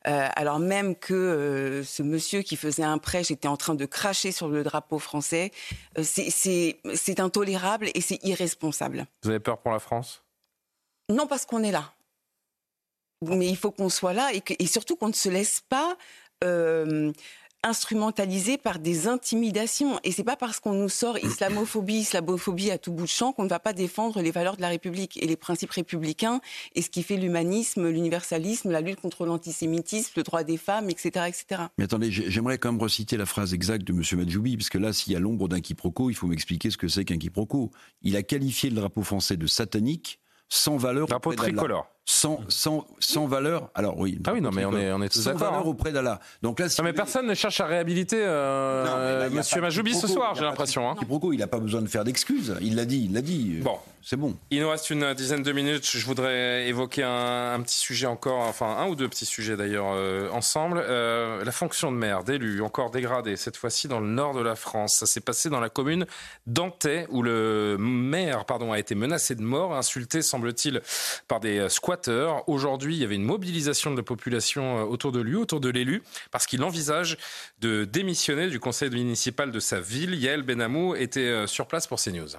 alors 0.05 0.59
même 0.59 0.97
que 0.97 1.83
ce 1.85 2.03
monsieur 2.03 2.43
qui 2.43 2.57
faisait 2.57 2.83
un 2.83 2.99
prêche 2.99 3.31
était 3.31 3.49
en 3.49 3.57
train 3.57 3.75
de 3.75 3.87
cracher 3.87 4.33
sur 4.33 4.49
le 4.49 4.63
drapeau 4.63 4.99
français. 4.99 5.53
c'est 6.03 7.21
intolérable 7.21 7.91
et 7.95 8.01
c'est 8.01 8.23
irresponsable. 8.25 9.07
Vous 9.23 9.31
avez 9.31 9.41
peur 9.41 9.59
pour 9.59 9.73
la 9.73 9.79
France? 9.79 10.23
Non 11.11 11.27
parce 11.27 11.47
qu'on 11.47 11.63
est 11.63 11.73
là. 11.73 11.93
Mais 13.23 13.49
il 13.49 13.57
faut 13.57 13.71
qu'on 13.71 13.89
soit 13.89 14.13
là 14.13 14.31
et, 14.33 14.67
surtout 14.67 14.97
qu'on 14.97 15.09
ne 15.09 15.13
se 15.13 15.29
laisse 15.29 15.61
pas 15.69 15.97
euh, 16.45 17.13
instrumentaliser 17.63 18.57
par 18.57 18.79
des 18.79 19.09
intimidations. 19.09 19.99
Et 20.05 20.13
c'est 20.13 20.25
pas 20.25 20.37
parce 20.37 20.61
qu'on 20.61 20.75
nous 20.75 20.89
sort 20.89 21.19
islamophobie, 21.19 21.99
islamophobie 22.01 22.71
à 22.71 22.79
tout 22.79 22.93
bout 22.93 23.05
de 23.05 23.09
champ 23.09 23.33
qu'on 23.33 23.45
ne 23.45 23.49
va 23.49 23.59
pas 23.59 23.73
défendre 23.73 24.23
les 24.23 24.31
valeurs 24.31 24.57
de 24.57 24.63
la 24.63 24.69
République 24.69 25.17
et 25.23 25.27
les 25.27 25.37
principes 25.37 25.73
républicains 25.73 26.41
et 26.75 26.83
ce 26.83 26.91
qui 26.91 27.03
fait 27.03 27.17
l'humanisme, 27.17 27.89
l'universalisme, 27.89 28.71
la 28.71 28.81
lutte 28.81 29.01
contre 29.01 29.27
l'antisémitisme, 29.27 30.13
le 30.17 30.23
droit 30.23 30.45
des 30.45 30.57
femmes, 30.57 30.89
etc., 30.91 31.27
etc. 31.27 31.63
Mais 31.79 31.85
attendez, 31.85 32.11
j'aimerais 32.11 32.59
quand 32.59 32.73
même 32.73 32.81
reciter 32.81 33.17
la 33.17 33.27
phrase 33.27 33.55
exacte 33.55 33.85
de 33.85 33.93
M. 33.93 34.03
Madjoubi, 34.19 34.57
parce 34.57 34.71
que 34.71 34.79
là, 34.79 34.93
s'il 34.93 35.13
y 35.13 35.17
a 35.17 35.21
l'ombre 35.21 35.49
d'un 35.49 35.61
quiproquo, 35.61 36.11
il 36.11 36.15
faut 36.15 36.27
m'expliquer 36.27 36.71
ce 36.71 36.77
que 36.77 36.89
c'est 36.89 37.05
qu'un 37.05 37.19
quiproquo. 37.19 37.71
Il 38.03 38.17
a 38.17 38.23
qualifié 38.23 38.71
le 38.71 38.77
drapeau 38.77 39.03
français 39.03 39.37
de 39.37 39.47
satanique 39.47 40.21
sans 40.49 40.77
valeur. 40.77 41.09
Drapeau 41.09 41.35
tricolore 41.35 41.87
sans, 42.09 42.41
sans, 42.49 42.87
sans 43.01 43.27
valeur. 43.27 43.69
Alors 43.75 43.99
oui. 43.99 44.19
Ah 44.27 44.33
oui, 44.33 44.41
non, 44.41 44.51
mais 44.51 44.65
on 44.65 44.75
est, 44.75 44.91
on 44.91 45.03
est 45.03 45.11
tous. 45.11 45.21
Sans 45.21 45.35
valeur 45.35 45.57
hein. 45.57 45.63
auprès 45.67 45.93
d'Allah. 45.93 46.21
Donc 46.41 46.59
là, 46.59 46.71
si 46.71 46.81
non, 46.81 46.87
mais 46.87 46.95
personne 46.95 47.27
ne 47.27 47.35
cherche 47.35 47.61
à 47.61 47.67
réhabiliter 47.67 48.17
euh, 48.19 49.29
Monsieur 49.29 49.61
Majoubi 49.61 49.95
ce 49.95 50.07
soir, 50.07 50.35
j'ai 50.35 50.45
l'impression. 50.45 50.91
Hein. 50.91 50.97
il 51.33 51.39
n'a 51.39 51.47
pas 51.47 51.59
besoin 51.59 51.83
de 51.83 51.87
faire 51.87 52.05
d'excuses. 52.05 52.57
Il 52.63 52.77
l'a 52.77 52.87
dit, 52.87 53.05
il 53.05 53.13
l'a 53.13 53.21
dit. 53.21 53.59
Bon, 53.63 53.77
c'est 54.03 54.17
bon. 54.17 54.35
Il 54.51 54.63
nous 54.63 54.71
reste 54.71 54.89
une 54.89 55.13
dizaine 55.13 55.43
de 55.43 55.53
minutes. 55.53 55.87
Je 55.87 56.07
voudrais 56.07 56.67
évoquer 56.67 57.03
un, 57.03 57.53
un 57.53 57.61
petit 57.61 57.79
sujet 57.79 58.07
encore, 58.07 58.41
enfin 58.41 58.79
un 58.79 58.89
ou 58.89 58.95
deux 58.95 59.09
petits 59.09 59.27
sujets 59.27 59.59
d'ailleurs 59.59 59.91
euh, 59.93 60.31
ensemble. 60.31 60.83
Euh, 60.83 61.45
la 61.45 61.53
fonction 61.53 61.93
de 61.93 61.97
maire, 61.99 62.25
d'élu, 62.25 62.63
encore 62.63 62.91
dégradée, 62.91 63.37
cette 63.37 63.59
fois-ci 63.59 63.87
dans 63.87 64.01
le 64.01 64.09
nord 64.09 64.33
de 64.33 64.41
la 64.41 64.57
France. 64.57 64.97
Ça 64.97 65.05
s'est 65.05 65.21
passé 65.21 65.51
dans 65.51 65.61
la 65.61 65.69
commune 65.69 66.07
d'Antais, 66.47 67.07
où 67.11 67.23
le 67.23 67.77
maire 67.79 68.47
pardon, 68.47 68.73
a 68.73 68.79
été 68.79 68.95
menacé 68.95 69.35
de 69.35 69.43
mort, 69.43 69.77
insulté, 69.77 70.23
semble-t-il, 70.23 70.81
par 71.29 71.41
des 71.41 71.69
squatteurs. 71.69 71.98
Aujourd'hui, 72.47 72.97
il 72.97 73.01
y 73.01 73.05
avait 73.05 73.17
une 73.17 73.25
mobilisation 73.25 73.91
de 73.91 73.97
la 73.97 74.03
population 74.03 74.79
euh, 74.79 74.83
autour 74.85 75.13
de 75.13 75.21
lui, 75.21 75.37
autour 75.37 75.61
de 75.61 75.69
l'élu, 75.69 76.03
parce 76.31 76.47
qu'il 76.47 76.63
envisage 76.63 77.17
de 77.61 77.85
démissionner 77.85 78.49
du 78.49 78.61
conseil 78.61 78.91
municipal 78.91 79.51
de 79.51 79.61
sa 79.61 79.81
ville. 79.81 80.15
Yael 80.15 80.43
Benamou 80.43 80.95
était 80.95 81.21
euh, 81.21 81.47
sur 81.47 81.67
place 81.67 81.87
pour 81.87 82.01
CNews. 82.01 82.37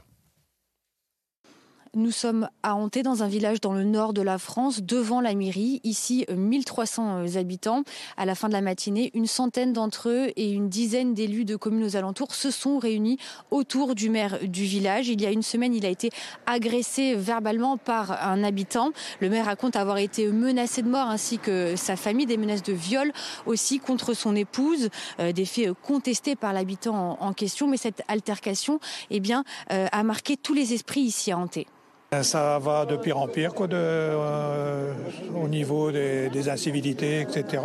Nous 1.95 2.11
sommes 2.11 2.49
à 2.61 2.75
Hanté, 2.75 3.01
dans 3.01 3.23
un 3.23 3.27
village 3.27 3.61
dans 3.61 3.73
le 3.73 3.83
nord 3.83 4.13
de 4.13 4.21
la 4.21 4.37
France, 4.37 4.83
devant 4.83 5.21
la 5.21 5.33
mairie. 5.33 5.81
Ici, 5.83 6.23
1300 6.29 7.25
euh, 7.25 7.39
habitants. 7.39 7.83
À 8.15 8.25
la 8.25 8.35
fin 8.35 8.47
de 8.47 8.53
la 8.53 8.61
matinée, 8.61 9.09
une 9.15 9.25
centaine 9.25 9.73
d'entre 9.73 10.09
eux 10.09 10.27
et 10.35 10.51
une 10.51 10.69
dizaine 10.69 11.15
d'élus 11.15 11.45
de 11.45 11.55
communes 11.55 11.83
aux 11.83 11.95
alentours 11.95 12.35
se 12.35 12.51
sont 12.51 12.77
réunis 12.77 13.17
autour 13.49 13.95
du 13.95 14.11
maire 14.11 14.37
du 14.43 14.65
village. 14.65 15.07
Il 15.07 15.19
y 15.19 15.25
a 15.25 15.31
une 15.31 15.41
semaine, 15.41 15.73
il 15.73 15.83
a 15.83 15.89
été 15.89 16.11
agressé 16.45 17.15
verbalement 17.15 17.77
par 17.77 18.23
un 18.23 18.43
habitant. 18.43 18.91
Le 19.19 19.29
maire 19.29 19.45
raconte 19.45 19.75
avoir 19.75 19.97
été 19.97 20.27
menacé 20.27 20.83
de 20.83 20.89
mort 20.89 21.07
ainsi 21.07 21.39
que 21.39 21.75
sa 21.75 21.95
famille, 21.95 22.27
des 22.27 22.37
menaces 22.37 22.63
de 22.63 22.73
viol 22.73 23.11
aussi 23.47 23.79
contre 23.79 24.13
son 24.13 24.35
épouse, 24.35 24.89
euh, 25.19 25.31
des 25.31 25.45
faits 25.45 25.71
contestés 25.81 26.35
par 26.35 26.53
l'habitant 26.53 27.17
en, 27.19 27.33
question. 27.33 27.67
Mais 27.67 27.77
cette 27.77 28.03
altercation 28.07 28.79
eh 29.09 29.19
bien, 29.19 29.43
euh, 29.71 29.87
a 29.91 30.03
marqué 30.03 30.37
tous 30.37 30.53
les 30.53 30.73
esprits 30.73 31.01
ici 31.01 31.31
à 31.31 31.37
Hanté. 31.39 31.65
Ça 32.11 32.57
va 32.57 32.87
de 32.87 32.95
pire 32.95 33.19
en 33.19 33.27
pire 33.27 33.53
quoi, 33.53 33.67
euh, 33.71 34.93
au 35.35 35.47
niveau 35.47 35.91
des, 35.91 36.29
des 36.29 36.49
incivilités, 36.49 37.21
etc. 37.21 37.61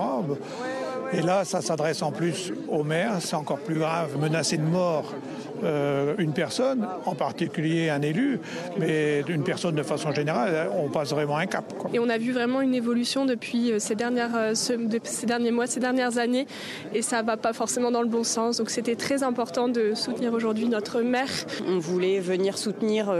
Et 1.14 1.22
là, 1.22 1.46
ça 1.46 1.62
s'adresse 1.62 2.02
en 2.02 2.12
plus 2.12 2.52
au 2.68 2.84
maire, 2.84 3.16
c'est 3.20 3.36
encore 3.36 3.60
plus 3.60 3.78
grave, 3.78 4.18
menacer 4.20 4.58
de 4.58 4.62
mort 4.62 5.14
euh, 5.62 6.14
une 6.18 6.32
personne, 6.32 6.86
en 7.06 7.14
particulier 7.14 7.88
un 7.88 8.02
élu, 8.02 8.40
mais 8.78 9.22
une 9.28 9.44
personne 9.44 9.74
de 9.74 9.82
façon 9.82 10.12
générale, 10.12 10.68
on 10.76 10.88
passe 10.88 11.10
vraiment 11.10 11.36
un 11.36 11.46
cap. 11.46 11.64
Et 11.92 11.98
on 11.98 12.08
a 12.08 12.18
vu 12.18 12.32
vraiment 12.32 12.60
une 12.60 12.74
évolution 12.74 13.24
depuis 13.24 13.72
euh, 13.72 13.78
ces, 13.78 13.94
dernières, 13.94 14.34
euh, 14.36 14.54
ces 14.54 15.26
derniers 15.26 15.52
mois, 15.52 15.66
ces 15.66 15.80
dernières 15.80 16.18
années, 16.18 16.46
et 16.92 17.02
ça 17.02 17.22
ne 17.22 17.26
va 17.26 17.36
pas 17.36 17.52
forcément 17.52 17.90
dans 17.90 18.02
le 18.02 18.08
bon 18.08 18.24
sens. 18.24 18.58
Donc 18.58 18.70
c'était 18.70 18.96
très 18.96 19.22
important 19.22 19.68
de 19.68 19.94
soutenir 19.94 20.32
aujourd'hui 20.32 20.68
notre 20.68 21.00
maire. 21.02 21.30
On 21.68 21.78
voulait 21.78 22.20
venir 22.20 22.58
soutenir 22.58 23.12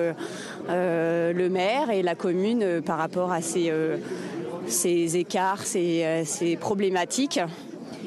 le 0.69 1.49
maire 1.49 1.91
et 1.91 2.03
la 2.03 2.15
commune 2.15 2.83
par 2.85 2.99
rapport 2.99 3.33
à 3.33 3.41
ces, 3.43 3.73
ces 4.67 5.17
écarts, 5.17 5.63
ces, 5.63 6.23
ces 6.25 6.57
problématiques 6.57 7.41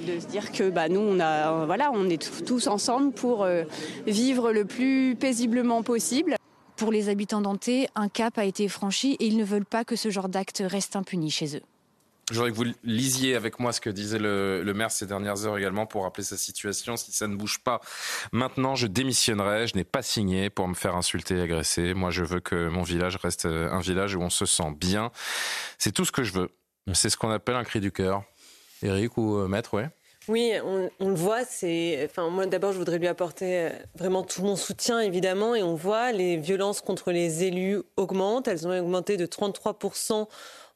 de 0.07 0.19
se 0.19 0.27
dire 0.27 0.51
que 0.51 0.69
bah, 0.69 0.89
nous, 0.89 0.99
on, 0.99 1.19
a, 1.19 1.65
voilà, 1.65 1.91
on 1.93 2.09
est 2.09 2.45
tous 2.45 2.67
ensemble 2.67 3.11
pour 3.11 3.43
euh, 3.43 3.63
vivre 4.05 4.51
le 4.51 4.65
plus 4.65 5.15
paisiblement 5.15 5.83
possible. 5.83 6.35
Pour 6.77 6.91
les 6.91 7.09
habitants 7.09 7.41
d'Anté, 7.41 7.89
un 7.95 8.07
cap 8.07 8.37
a 8.37 8.45
été 8.45 8.67
franchi 8.67 9.17
et 9.19 9.25
ils 9.25 9.37
ne 9.37 9.43
veulent 9.43 9.65
pas 9.65 9.83
que 9.83 9.95
ce 9.95 10.09
genre 10.09 10.29
d'acte 10.29 10.63
reste 10.65 10.95
impuni 10.95 11.29
chez 11.29 11.57
eux. 11.57 11.61
Je 12.29 12.35
voudrais 12.35 12.51
que 12.51 12.55
vous 12.57 12.65
lisiez 12.83 13.35
avec 13.35 13.59
moi 13.59 13.71
ce 13.71 13.79
que 13.79 13.89
disait 13.89 14.19
le, 14.19 14.61
le, 14.61 14.73
maire 14.73 14.91
ces 14.91 15.05
dernières 15.05 15.45
heures 15.45 15.57
également 15.57 15.85
pour 15.85 16.03
rappeler 16.03 16.25
sa 16.25 16.35
situation. 16.35 16.97
Si 16.97 17.13
ça 17.13 17.27
ne 17.27 17.35
bouge 17.35 17.59
pas 17.59 17.79
maintenant, 18.33 18.75
je 18.75 18.85
démissionnerai. 18.85 19.67
Je 19.67 19.75
n'ai 19.75 19.85
pas 19.85 20.01
signé 20.01 20.49
pour 20.49 20.67
me 20.67 20.73
faire 20.73 20.95
insulter 20.95 21.37
et 21.37 21.41
agresser. 21.41 21.93
Moi, 21.93 22.11
je 22.11 22.23
veux 22.23 22.41
que 22.41 22.67
mon 22.67 22.83
village 22.83 23.15
reste 23.15 23.45
un 23.45 23.79
village 23.79 24.15
où 24.15 24.21
on 24.21 24.29
se 24.29 24.45
sent 24.45 24.75
bien. 24.77 25.11
C'est 25.77 25.93
tout 25.93 26.03
ce 26.03 26.11
que 26.11 26.23
je 26.23 26.33
veux. 26.33 26.49
C'est 26.93 27.09
ce 27.09 27.15
qu'on 27.15 27.31
appelle 27.31 27.55
un 27.55 27.63
cri 27.63 27.79
du 27.79 27.93
cœur. 27.93 28.23
Eric 28.83 29.17
ou 29.17 29.37
euh, 29.37 29.47
Maître, 29.47 29.73
ouais 29.75 29.89
oui, 30.27 30.51
on, 30.99 31.07
le 31.07 31.15
voit. 31.15 31.45
C'est, 31.45 32.05
enfin, 32.09 32.29
moi 32.29 32.45
d'abord, 32.47 32.73
je 32.73 32.77
voudrais 32.77 32.97
lui 32.97 33.07
apporter 33.07 33.59
euh, 33.59 33.69
vraiment 33.95 34.23
tout 34.23 34.41
mon 34.41 34.57
soutien, 34.57 34.99
évidemment. 34.99 35.55
Et 35.55 35.63
on 35.63 35.75
voit 35.75 36.11
les 36.11 36.35
violences 36.35 36.81
contre 36.81 37.13
les 37.13 37.45
élus 37.45 37.81
augmentent. 37.95 38.49
Elles 38.49 38.67
ont 38.67 38.77
augmenté 38.77 39.15
de 39.15 39.25
33 39.25 39.77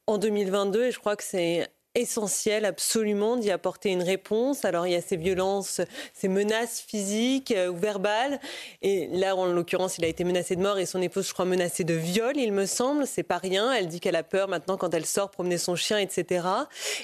en 0.06 0.18
2022, 0.18 0.84
et 0.86 0.90
je 0.90 0.98
crois 0.98 1.16
que 1.16 1.22
c'est 1.22 1.68
essentiel 1.94 2.64
absolument 2.64 3.36
d'y 3.36 3.50
apporter 3.50 3.90
une 3.90 4.02
réponse. 4.02 4.64
Alors 4.64 4.86
il 4.86 4.92
y 4.92 4.96
a 4.96 5.02
ces 5.02 5.16
violences, 5.16 5.82
ces 6.14 6.28
menaces 6.28 6.80
physiques 6.80 7.52
euh, 7.52 7.68
ou 7.68 7.76
verbales. 7.76 8.40
Et 8.80 9.08
là, 9.12 9.36
en 9.36 9.46
l'occurrence, 9.46 9.98
il 9.98 10.04
a 10.04 10.08
été 10.08 10.24
menacé 10.24 10.56
de 10.56 10.62
mort 10.62 10.78
et 10.78 10.86
son 10.86 11.02
épouse, 11.02 11.28
je 11.28 11.32
crois, 11.34 11.44
menacée 11.44 11.84
de 11.84 11.94
viol, 11.94 12.36
il 12.36 12.52
me 12.52 12.64
semble. 12.64 13.06
C'est 13.06 13.22
pas 13.22 13.38
rien. 13.38 13.72
Elle 13.72 13.88
dit 13.88 14.00
qu'elle 14.00 14.16
a 14.16 14.22
peur 14.22 14.48
maintenant 14.48 14.76
quand 14.76 14.94
elle 14.94 15.04
sort 15.04 15.30
promener 15.30 15.58
son 15.58 15.76
chien, 15.76 15.98
etc. 15.98 16.46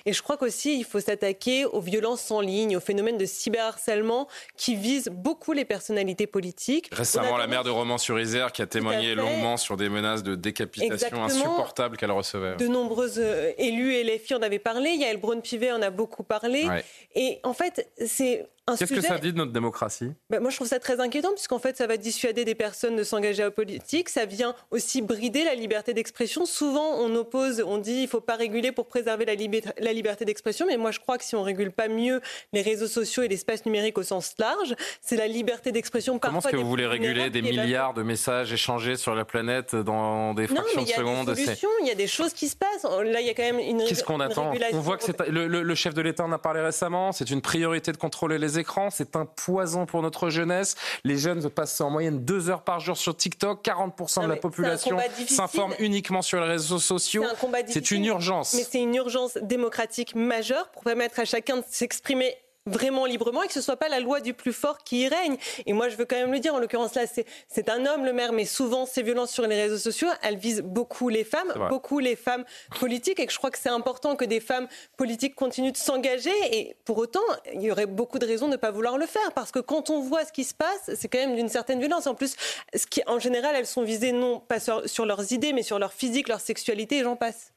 Et 0.06 0.12
je 0.12 0.22
crois 0.22 0.38
qu'aussi, 0.38 0.78
il 0.78 0.84
faut 0.84 1.00
s'attaquer 1.00 1.66
aux 1.66 1.80
violences 1.80 2.30
en 2.30 2.40
ligne, 2.40 2.76
au 2.76 2.80
phénomène 2.80 3.18
de 3.18 3.26
cyberharcèlement 3.26 4.26
qui 4.56 4.74
vise 4.74 5.10
beaucoup 5.12 5.52
les 5.52 5.66
personnalités 5.66 6.26
politiques. 6.26 6.88
Récemment, 6.92 7.36
la 7.36 7.46
maire 7.46 7.64
de 7.64 7.70
Romans-sur-Isère 7.70 8.52
qui 8.52 8.62
a 8.62 8.66
témoigné 8.66 9.14
longuement 9.14 9.58
sur 9.58 9.76
des 9.76 9.90
menaces 9.90 10.22
de 10.22 10.34
décapitation 10.34 11.22
insupportables 11.22 11.98
qu'elle 11.98 12.10
recevait. 12.10 12.56
De 12.56 12.68
nombreux 12.68 13.18
euh, 13.18 13.52
élus 13.58 13.94
et 13.94 14.04
les 14.04 14.18
filles 14.18 14.36
en 14.36 14.42
avaient 14.42 14.58
parlé 14.58 14.77
il 14.84 15.00
y 15.00 15.04
a 15.04 15.10
Elbron 15.10 15.40
Pivet 15.40 15.72
en 15.72 15.82
a 15.82 15.90
beaucoup 15.90 16.22
parlé. 16.22 16.66
Et 17.14 17.40
en 17.42 17.52
fait, 17.52 17.90
c'est 18.06 18.46
Qu'est-ce 18.76 18.92
que 18.92 19.00
ça 19.00 19.18
dit 19.18 19.32
de 19.32 19.38
notre 19.38 19.52
démocratie? 19.52 20.12
Ben, 20.30 20.40
Moi, 20.40 20.50
je 20.50 20.56
trouve 20.56 20.68
ça 20.68 20.78
très 20.78 21.00
inquiétant, 21.00 21.32
puisqu'en 21.32 21.58
fait, 21.58 21.76
ça 21.76 21.86
va 21.86 21.96
dissuader 21.96 22.44
des 22.44 22.54
personnes 22.54 22.96
de 22.96 23.02
s'engager 23.02 23.44
en 23.44 23.50
politique. 23.50 24.08
Ça 24.08 24.24
vient 24.24 24.54
aussi 24.70 25.02
brider 25.02 25.44
la 25.44 25.54
liberté 25.54 25.94
d'expression. 25.94 26.46
Souvent, 26.46 26.96
on 26.98 27.14
oppose, 27.14 27.62
on 27.66 27.78
dit 27.78 27.94
il 27.94 28.02
ne 28.02 28.06
faut 28.08 28.20
pas 28.20 28.36
réguler 28.36 28.72
pour 28.72 28.86
préserver 28.86 29.24
la, 29.24 29.34
la 29.78 29.92
liberté 29.92 30.24
d'expression. 30.24 30.66
Mais 30.66 30.76
moi, 30.76 30.90
je 30.90 31.00
crois 31.00 31.18
que 31.18 31.24
si 31.24 31.36
on 31.36 31.42
régule 31.42 31.70
pas 31.70 31.88
mieux 31.88 32.20
les 32.52 32.62
réseaux 32.62 32.86
sociaux 32.86 33.22
et 33.22 33.28
l'espace 33.28 33.64
numérique 33.66 33.98
au 33.98 34.02
sens 34.02 34.34
large, 34.38 34.74
c'est 35.00 35.16
la 35.16 35.28
liberté 35.28 35.72
d'expression. 35.72 36.18
Comment 36.18 36.40
est-ce 36.40 36.48
que 36.48 36.56
vous 36.56 36.68
voulez 36.68 36.86
réguler 36.86 37.30
des 37.30 37.42
milliards 37.42 37.94
de 37.94 38.02
messages 38.02 38.52
échangés 38.52 38.96
sur 38.96 39.14
la 39.14 39.24
planète 39.24 39.74
dans 39.74 40.34
des 40.34 40.46
fractions 40.46 40.82
de 40.82 40.88
secondes 40.88 41.34
Il 41.82 41.88
y 41.88 41.90
a 41.90 41.94
des 41.94 42.06
choses 42.06 42.32
qui 42.32 42.48
se 42.48 42.56
passent. 42.56 42.84
Là, 42.84 43.20
il 43.20 43.26
y 43.26 43.30
a 43.30 43.34
quand 43.34 43.42
même 43.42 43.58
une. 43.58 43.84
Qu'est-ce 43.84 44.04
qu'on 44.04 44.20
attend? 44.20 44.52
On 44.72 44.80
voit 44.80 44.96
que 44.98 45.30
le, 45.30 45.46
le 45.46 45.74
chef 45.74 45.94
de 45.94 46.02
l'État 46.02 46.24
en 46.24 46.32
a 46.32 46.38
parlé 46.38 46.60
récemment. 46.60 47.12
C'est 47.12 47.30
une 47.30 47.40
priorité 47.40 47.92
de 47.92 47.96
contrôler 47.96 48.38
les 48.38 48.57
écrans. 48.58 48.90
C'est 48.90 49.16
un 49.16 49.24
poison 49.24 49.86
pour 49.86 50.02
notre 50.02 50.30
jeunesse. 50.30 50.76
Les 51.04 51.16
jeunes 51.16 51.48
passent 51.48 51.80
en 51.80 51.90
moyenne 51.90 52.24
deux 52.24 52.50
heures 52.50 52.62
par 52.62 52.80
jour 52.80 52.96
sur 52.96 53.16
TikTok. 53.16 53.64
40% 53.64 54.24
de 54.24 54.28
la 54.28 54.36
population 54.36 54.96
s'informe 55.26 55.74
uniquement 55.78 56.22
sur 56.22 56.40
les 56.40 56.46
réseaux 56.48 56.78
sociaux. 56.78 57.24
C'est 57.66 57.90
une 57.90 58.04
urgence. 58.04 58.54
Mais 58.54 58.66
c'est 58.68 58.82
une 58.82 58.94
urgence 58.94 59.38
démocratique 59.42 60.14
majeure 60.14 60.68
pour 60.70 60.84
permettre 60.84 61.20
à 61.20 61.24
chacun 61.24 61.58
de 61.58 61.64
s'exprimer 61.68 62.36
vraiment 62.68 63.06
librement 63.06 63.42
et 63.42 63.46
que 63.46 63.52
ce 63.52 63.60
soit 63.60 63.76
pas 63.76 63.88
la 63.88 64.00
loi 64.00 64.20
du 64.20 64.34
plus 64.34 64.52
fort 64.52 64.78
qui 64.78 65.00
y 65.00 65.08
règne. 65.08 65.36
Et 65.66 65.72
moi, 65.72 65.88
je 65.88 65.96
veux 65.96 66.04
quand 66.04 66.16
même 66.16 66.32
le 66.32 66.38
dire, 66.38 66.54
en 66.54 66.58
l'occurrence 66.58 66.94
là, 66.94 67.02
c'est 67.06 67.68
un 67.68 67.86
homme, 67.86 68.04
le 68.04 68.12
maire, 68.12 68.32
mais 68.32 68.44
souvent 68.44 68.86
ces 68.86 69.02
violences 69.02 69.32
sur 69.32 69.46
les 69.46 69.60
réseaux 69.60 69.78
sociaux, 69.78 70.08
elles 70.22 70.36
visent 70.36 70.62
beaucoup 70.62 71.08
les 71.08 71.24
femmes, 71.24 71.52
beaucoup 71.68 71.98
les 71.98 72.16
femmes 72.16 72.44
politiques, 72.78 73.20
et 73.20 73.26
que 73.26 73.32
je 73.32 73.38
crois 73.38 73.50
que 73.50 73.58
c'est 73.58 73.68
important 73.68 74.16
que 74.16 74.24
des 74.24 74.40
femmes 74.40 74.68
politiques 74.96 75.34
continuent 75.34 75.72
de 75.72 75.76
s'engager. 75.76 76.32
Et 76.52 76.76
pour 76.84 76.98
autant, 76.98 77.20
il 77.52 77.62
y 77.62 77.70
aurait 77.70 77.86
beaucoup 77.86 78.18
de 78.18 78.26
raisons 78.26 78.46
de 78.46 78.52
ne 78.52 78.56
pas 78.56 78.70
vouloir 78.70 78.98
le 78.98 79.06
faire, 79.06 79.32
parce 79.34 79.50
que 79.50 79.58
quand 79.58 79.90
on 79.90 80.00
voit 80.00 80.24
ce 80.24 80.32
qui 80.32 80.44
se 80.44 80.54
passe, 80.54 80.90
c'est 80.94 81.08
quand 81.08 81.18
même 81.18 81.36
d'une 81.36 81.48
certaine 81.48 81.80
violence. 81.80 82.06
En 82.06 82.14
plus, 82.14 82.36
ce 82.74 82.86
qui, 82.86 83.02
en 83.06 83.18
général, 83.18 83.54
elles 83.56 83.66
sont 83.66 83.82
visées 83.82 84.12
non 84.12 84.40
pas 84.40 84.60
sur, 84.60 84.88
sur 84.88 85.06
leurs 85.06 85.32
idées, 85.32 85.52
mais 85.52 85.62
sur 85.62 85.78
leur 85.78 85.92
physique, 85.92 86.28
leur 86.28 86.40
sexualité, 86.40 86.98
et 86.98 87.02
j'en 87.02 87.16
passe. 87.16 87.52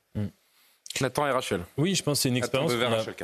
Nathan 1.00 1.28
et 1.28 1.32
Rachel. 1.32 1.62
Oui, 1.78 1.96
je 1.96 2.04
pense 2.04 2.18
que 2.18 2.24
c'est 2.24 2.30
une 2.30 2.38
expérience 2.38 2.74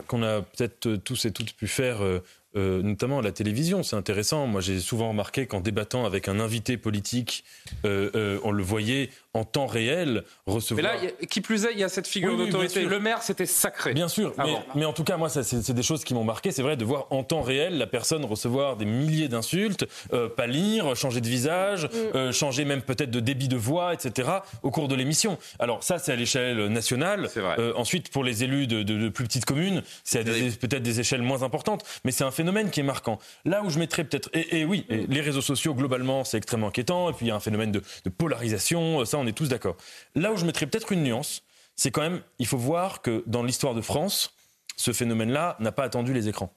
qu'on 0.08 0.24
a, 0.24 0.42
peut-être 0.42 0.88
euh, 0.88 0.98
tous 0.98 1.26
et 1.26 1.32
toutes 1.32 1.54
pu 1.54 1.68
faire 1.68 2.02
euh, 2.02 2.24
euh, 2.56 2.82
notamment 2.82 3.20
à 3.20 3.22
la 3.22 3.32
télévision. 3.32 3.84
C'est 3.84 3.96
intéressant. 3.96 4.48
Moi, 4.48 4.62
j'ai 4.62 4.80
souvent 4.80 5.10
remarqué 5.10 5.48
qu'en 5.48 5.60
débattant 5.60 6.06
avec 6.06 6.28
un 6.28 6.40
invité 6.40 6.78
politique, 6.78 7.44
on 7.84 8.52
le 8.52 8.64
voyait 8.64 9.10
en 9.38 9.44
temps 9.44 9.68
réel 9.68 10.24
recevoir. 10.46 10.94
Mais 10.94 11.06
là, 11.06 11.12
qui 11.30 11.42
plus 11.42 11.66
est, 11.66 11.74
il 11.74 11.80
y 11.80 11.84
a 11.84 11.90
cette 11.90 12.08
figure 12.08 12.38
d'autorité. 12.38 12.84
Le 12.84 13.00
maire, 13.00 13.22
c'était 13.22 13.46
sacré. 13.46 13.94
Bien 13.94 14.08
sûr, 14.08 14.34
mais, 14.76 14.86
en 14.86 14.94
tout 14.94 15.04
cas, 15.04 15.18
moi, 15.18 15.30
c'est 15.30 15.72
des 15.72 15.84
choses 15.84 16.04
qui 16.04 16.14
m'ont 16.14 16.24
marqué. 16.24 16.52
C'est 16.52 16.62
vrai 16.62 16.78
de 16.78 16.86
voir 16.86 17.08
en 17.10 17.24
temps 17.24 17.42
réel 17.42 17.78
la 17.78 17.88
personne 17.88 18.26
recevoir 18.26 18.78
des 18.78 18.86
milliers 18.86 19.28
d'insultes, 19.28 19.86
euh, 20.14 20.30
pâlir, 20.30 20.96
changer 20.96 21.22
de 21.22 21.28
visage, 21.28 21.86
mm. 21.86 22.16
euh, 22.16 22.32
changer 22.32 22.66
même 22.66 22.82
peut-être 22.82 23.12
de 23.12 23.20
débit 23.20 23.48
de 23.48 23.58
voix, 23.58 23.94
etc. 23.94 24.30
au 24.64 24.72
cours 24.72 24.88
de 24.88 24.96
l'émission. 24.96 25.38
Alors 25.60 25.84
ça, 25.84 26.00
c'est 26.00 26.12
à 26.12 26.16
l'échelle 26.16 26.68
nationale. 26.68 27.30
Euh, 27.38 27.74
ensuite, 27.76 28.10
pour 28.10 28.24
les 28.24 28.44
élus 28.44 28.68
de, 28.68 29.10
plus 29.10 29.26
petites 29.26 29.46
communes, 29.46 29.84
c'est 30.04 30.24
peut-être 30.60 30.84
des 30.84 31.00
échelles 31.00 31.22
moins 31.22 31.44
importantes, 31.44 31.84
mais 32.04 32.12
c'est 32.12 32.24
un 32.24 32.32
phénomène 32.32 32.70
qui 32.70 32.80
est 32.80 32.84
marquant. 32.84 33.20
Là 33.46 33.62
où 33.64 33.70
je 33.70 33.80
mettrais 33.80 34.04
peut-être, 34.04 34.30
et, 34.34 34.66
oui, 34.66 34.86
les 34.90 35.22
réseaux 35.22 35.42
sociaux 35.42 35.74
globalement, 35.74 36.24
c'est 36.24 36.38
extrêmement 36.38 36.68
inquiétant. 36.68 37.10
Et 37.10 37.14
puis 37.14 37.26
il 37.26 37.30
y 37.30 37.32
a 37.32 37.36
un 37.36 37.40
phénomène 37.40 37.72
de, 37.72 37.82
de 38.06 38.10
polarisation. 38.10 39.06
Ça, 39.06 39.18
on 39.18 39.27
on 39.28 39.30
est 39.30 39.34
tous 39.34 39.50
d'accord. 39.50 39.76
Là 40.16 40.32
où 40.32 40.38
je 40.38 40.46
mettrais 40.46 40.68
peut-être 40.68 40.94
une 40.94 41.04
nuance, 41.04 41.44
c'est 41.76 41.92
quand 41.92 42.02
même, 42.02 42.22
il 42.40 42.48
faut 42.48 42.58
voir 42.58 43.02
que 43.02 43.24
dans 43.28 43.44
l'histoire 43.44 43.76
de 43.76 43.82
France, 43.82 44.34
ce 44.78 44.94
phénomène-là 44.94 45.58
n'a 45.60 45.74
pas 45.74 45.84
attendu 45.84 46.14
les 46.14 46.30
écrans. 46.30 46.54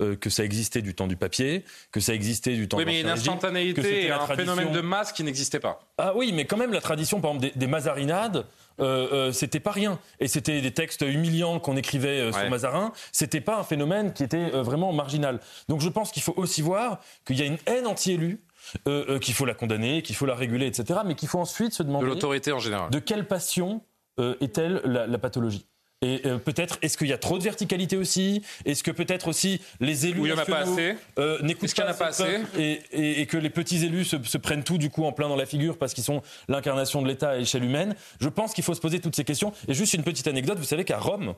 Euh, 0.00 0.16
que 0.16 0.30
ça 0.30 0.42
existait 0.42 0.80
du 0.80 0.94
temps 0.94 1.06
du 1.06 1.16
papier, 1.16 1.64
que 1.92 2.00
ça 2.00 2.14
existait 2.14 2.54
du 2.54 2.66
temps 2.66 2.78
oui, 2.78 2.84
mais 2.86 3.02
une 3.02 3.10
instantanéité 3.10 4.06
et 4.06 4.10
un 4.10 4.26
phénomène 4.26 4.72
de 4.72 4.80
masse 4.80 5.12
qui 5.12 5.22
n'existait 5.22 5.60
pas. 5.60 5.80
Ah 5.98 6.14
oui, 6.16 6.32
mais 6.32 6.46
quand 6.46 6.56
même, 6.56 6.72
la 6.72 6.80
tradition, 6.80 7.20
par 7.20 7.32
exemple, 7.32 7.56
des, 7.56 7.66
mazarinades, 7.66 8.46
euh, 8.80 9.08
euh, 9.12 9.32
c'était 9.32 9.60
pas 9.60 9.70
rien. 9.70 9.98
Et 10.18 10.28
c'était 10.28 10.62
des 10.62 10.72
textes 10.72 11.02
humiliants 11.02 11.60
qu'on 11.60 11.76
écrivait 11.76 12.32
sur 12.32 12.48
Mazarin. 12.48 12.92
C'était 13.12 13.42
pas 13.42 13.58
un 13.58 13.64
phénomène 13.64 14.14
qui 14.14 14.24
était 14.24 14.48
vraiment 14.50 14.92
marginal. 14.94 15.40
Donc 15.68 15.82
je 15.82 15.90
pense 15.90 16.10
qu'il 16.10 16.22
faut 16.22 16.34
aussi 16.36 16.62
voir 16.62 17.00
qu'il 17.26 17.38
y 17.38 17.42
a 17.42 17.46
une 17.46 17.58
haine 17.66 17.86
anti-élue 17.86 18.40
euh, 18.88 19.04
euh, 19.08 19.18
qu'il 19.18 19.34
faut 19.34 19.44
la 19.44 19.54
condamner, 19.54 20.02
qu'il 20.02 20.16
faut 20.16 20.26
la 20.26 20.34
réguler, 20.34 20.66
etc. 20.66 21.00
Mais 21.04 21.14
qu'il 21.14 21.28
faut 21.28 21.38
ensuite 21.38 21.72
se 21.72 21.82
demander. 21.82 22.06
De 22.06 22.10
l'autorité 22.10 22.52
en 22.52 22.58
général. 22.58 22.90
De 22.90 22.98
quelle 22.98 23.26
passion 23.26 23.82
euh, 24.20 24.34
est-elle 24.40 24.82
la, 24.84 25.18
pathologie? 25.18 25.66
Et 26.04 26.20
peut-être, 26.44 26.78
est-ce 26.82 26.98
qu'il 26.98 27.06
y 27.06 27.12
a 27.12 27.18
trop 27.18 27.38
de 27.38 27.44
verticalité 27.44 27.96
aussi? 27.96 28.42
Est-ce 28.64 28.82
que 28.82 28.90
peut-être 28.90 29.28
aussi 29.28 29.60
les 29.78 30.08
élus 30.08 30.22
n'écoutent 30.22 30.46
pas 30.46 30.58
assez? 30.58 30.96
n'écoutent 31.42 31.76
pas, 31.76 31.94
pas 31.94 32.06
assez 32.06 32.42
et, 32.58 33.24
que 33.26 33.36
les 33.36 33.50
petits 33.50 33.84
élus 33.84 34.04
se, 34.04 34.20
se, 34.20 34.36
prennent 34.36 34.64
tout 34.64 34.78
du 34.78 34.90
coup 34.90 35.04
en 35.04 35.12
plein 35.12 35.28
dans 35.28 35.36
la 35.36 35.46
figure 35.46 35.78
parce 35.78 35.94
qu'ils 35.94 36.02
sont 36.02 36.20
l'incarnation 36.48 37.02
de 37.02 37.08
l'État 37.08 37.30
à 37.30 37.36
échelle 37.36 37.62
humaine? 37.62 37.94
Je 38.18 38.28
pense 38.28 38.52
qu'il 38.52 38.64
faut 38.64 38.74
se 38.74 38.80
poser 38.80 38.98
toutes 38.98 39.14
ces 39.14 39.22
questions. 39.22 39.52
Et 39.68 39.74
juste 39.74 39.94
une 39.94 40.02
petite 40.02 40.26
anecdote, 40.26 40.58
vous 40.58 40.64
savez 40.64 40.84
qu'à 40.84 40.98
Rome, 40.98 41.36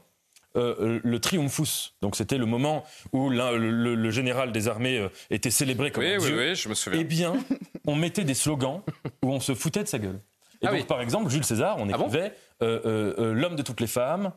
euh, 0.57 1.01
le 1.03 1.19
triumphus. 1.19 1.95
Donc 2.01 2.15
c'était 2.15 2.39
le 2.39 2.47
moment 2.47 2.85
où 3.13 3.29
le, 3.29 4.11
général 4.11 4.53
des 4.53 4.69
armées 4.69 4.99
euh, 4.99 5.09
était 5.29 5.51
célébré 5.51 5.91
comme 5.91 6.05
un 6.05 6.19
dieu. 6.19 6.39
Oui, 6.39 6.55
je 6.55 6.69
me 6.69 6.75
souviens. 6.75 7.01
Eh 7.01 7.05
bien, 7.05 7.35
on 7.89 7.97
mettait 7.97 8.23
des 8.23 8.35
slogans 8.35 8.83
où 9.25 9.33
on 9.33 9.41
se 9.41 9.53
foutait 9.53 9.83
de 9.83 9.89
sa 9.89 9.99
gueule. 9.99 10.21
Et 10.63 10.67
ah 10.69 10.73
donc, 10.73 10.87
par 10.87 11.01
exemple, 11.01 11.29
Jules 11.29 11.45
César, 11.45 11.77
on 11.81 11.89
ah 11.89 11.97
écrivait 11.97 12.35
euh, 12.63 13.35
l'homme 13.35 13.57
de 13.57 13.63
toutes 13.63 13.81
les 13.81 13.89
femmes, 13.89 14.31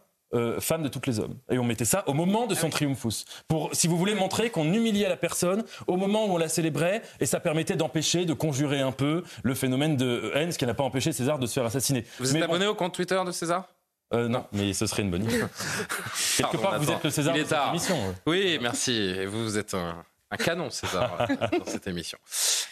femme 0.59 0.81
de 0.81 0.89
tous 0.89 1.01
les 1.05 1.19
hommes. 1.19 1.35
Et 1.51 1.59
on 1.59 1.63
mettait 1.63 1.85
ça 1.85 2.03
au 2.07 2.13
moment 2.13 2.47
de 2.47 2.55
son 2.55 2.67
ah 2.67 2.71
triumphus. 2.71 3.25
Pour, 3.47 3.69
si 3.73 3.87
vous 3.87 3.95
voulez, 3.95 4.15
montrer 4.15 4.49
qu'on 4.49 4.73
humiliait 4.73 5.09
la 5.09 5.17
personne 5.17 5.63
au 5.85 5.97
moment 5.97 6.25
où 6.25 6.31
on 6.31 6.37
la 6.37 6.49
célébrait, 6.49 7.03
et 7.19 7.27
ça 7.27 7.39
permettait 7.39 7.75
d'empêcher, 7.75 8.25
de 8.25 8.33
conjurer 8.33 8.81
un 8.81 8.91
peu 8.91 9.23
le 9.43 9.53
phénomène 9.53 9.95
de 9.95 10.31
haine, 10.33 10.51
ce 10.51 10.57
qui 10.57 10.65
n'a 10.65 10.73
pas 10.73 10.83
empêché 10.83 11.11
César 11.11 11.37
de 11.37 11.45
se 11.45 11.53
faire 11.53 11.65
assassiner. 11.65 12.05
Vous 12.17 12.35
êtes 12.35 12.43
abonné 12.43 12.65
au 12.65 12.73
compte 12.73 12.95
Twitter 12.95 13.21
de 13.23 13.31
César? 13.31 13.69
Euh, 14.13 14.27
non, 14.29 14.45
mais 14.53 14.73
ce 14.73 14.85
serait 14.85 15.01
une 15.01 15.11
bonne 15.11 15.25
idée. 15.25 15.43
Quelque 16.37 16.57
part, 16.57 16.79
vous 16.79 16.89
êtes 16.89 17.03
le 17.03 17.09
César 17.09 17.35
de 17.35 17.43
cette 17.43 17.57
émission. 17.69 18.15
Oui, 18.25 18.57
merci. 18.61 18.93
Et 18.93 19.25
vous, 19.25 19.57
êtes 19.57 19.73
un, 19.73 20.05
canon, 20.37 20.69
César, 20.69 21.27
dans 21.51 21.65
cette 21.65 21.87
émission. 21.87 22.17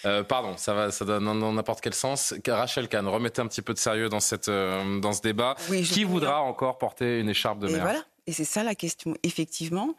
Euh, 0.06 0.24
pardon, 0.24 0.56
ça 0.56 0.74
va, 0.74 0.92
ça 0.92 1.04
donne 1.04 1.26
dans 1.26 1.52
n'importe 1.52 1.82
quel 1.82 1.94
sens. 1.94 2.34
Rachel 2.48 2.88
Kahn, 2.88 3.08
remettez 3.08 3.42
un 3.42 3.48
petit 3.48 3.62
peu 3.62 3.74
de 3.74 3.80
sérieux 3.80 4.08
dans, 4.08 4.22
cette, 4.22 4.48
euh, 4.48 5.00
dans 5.00 5.12
ce 5.12 5.22
débat. 5.22 5.56
Qui 5.68 6.06
voudra 6.06 6.42
encore 6.42 6.78
porter 6.78 7.20
une 7.20 7.30
écharpe 7.30 7.60
de 7.60 7.68
mer 7.68 7.76
Et 7.76 7.80
voilà, 7.82 8.06
et 8.28 8.32
c'est 8.32 8.46
ça 8.46 8.64
la 8.64 8.76
question. 8.76 9.16
Effectivement, 9.24 9.96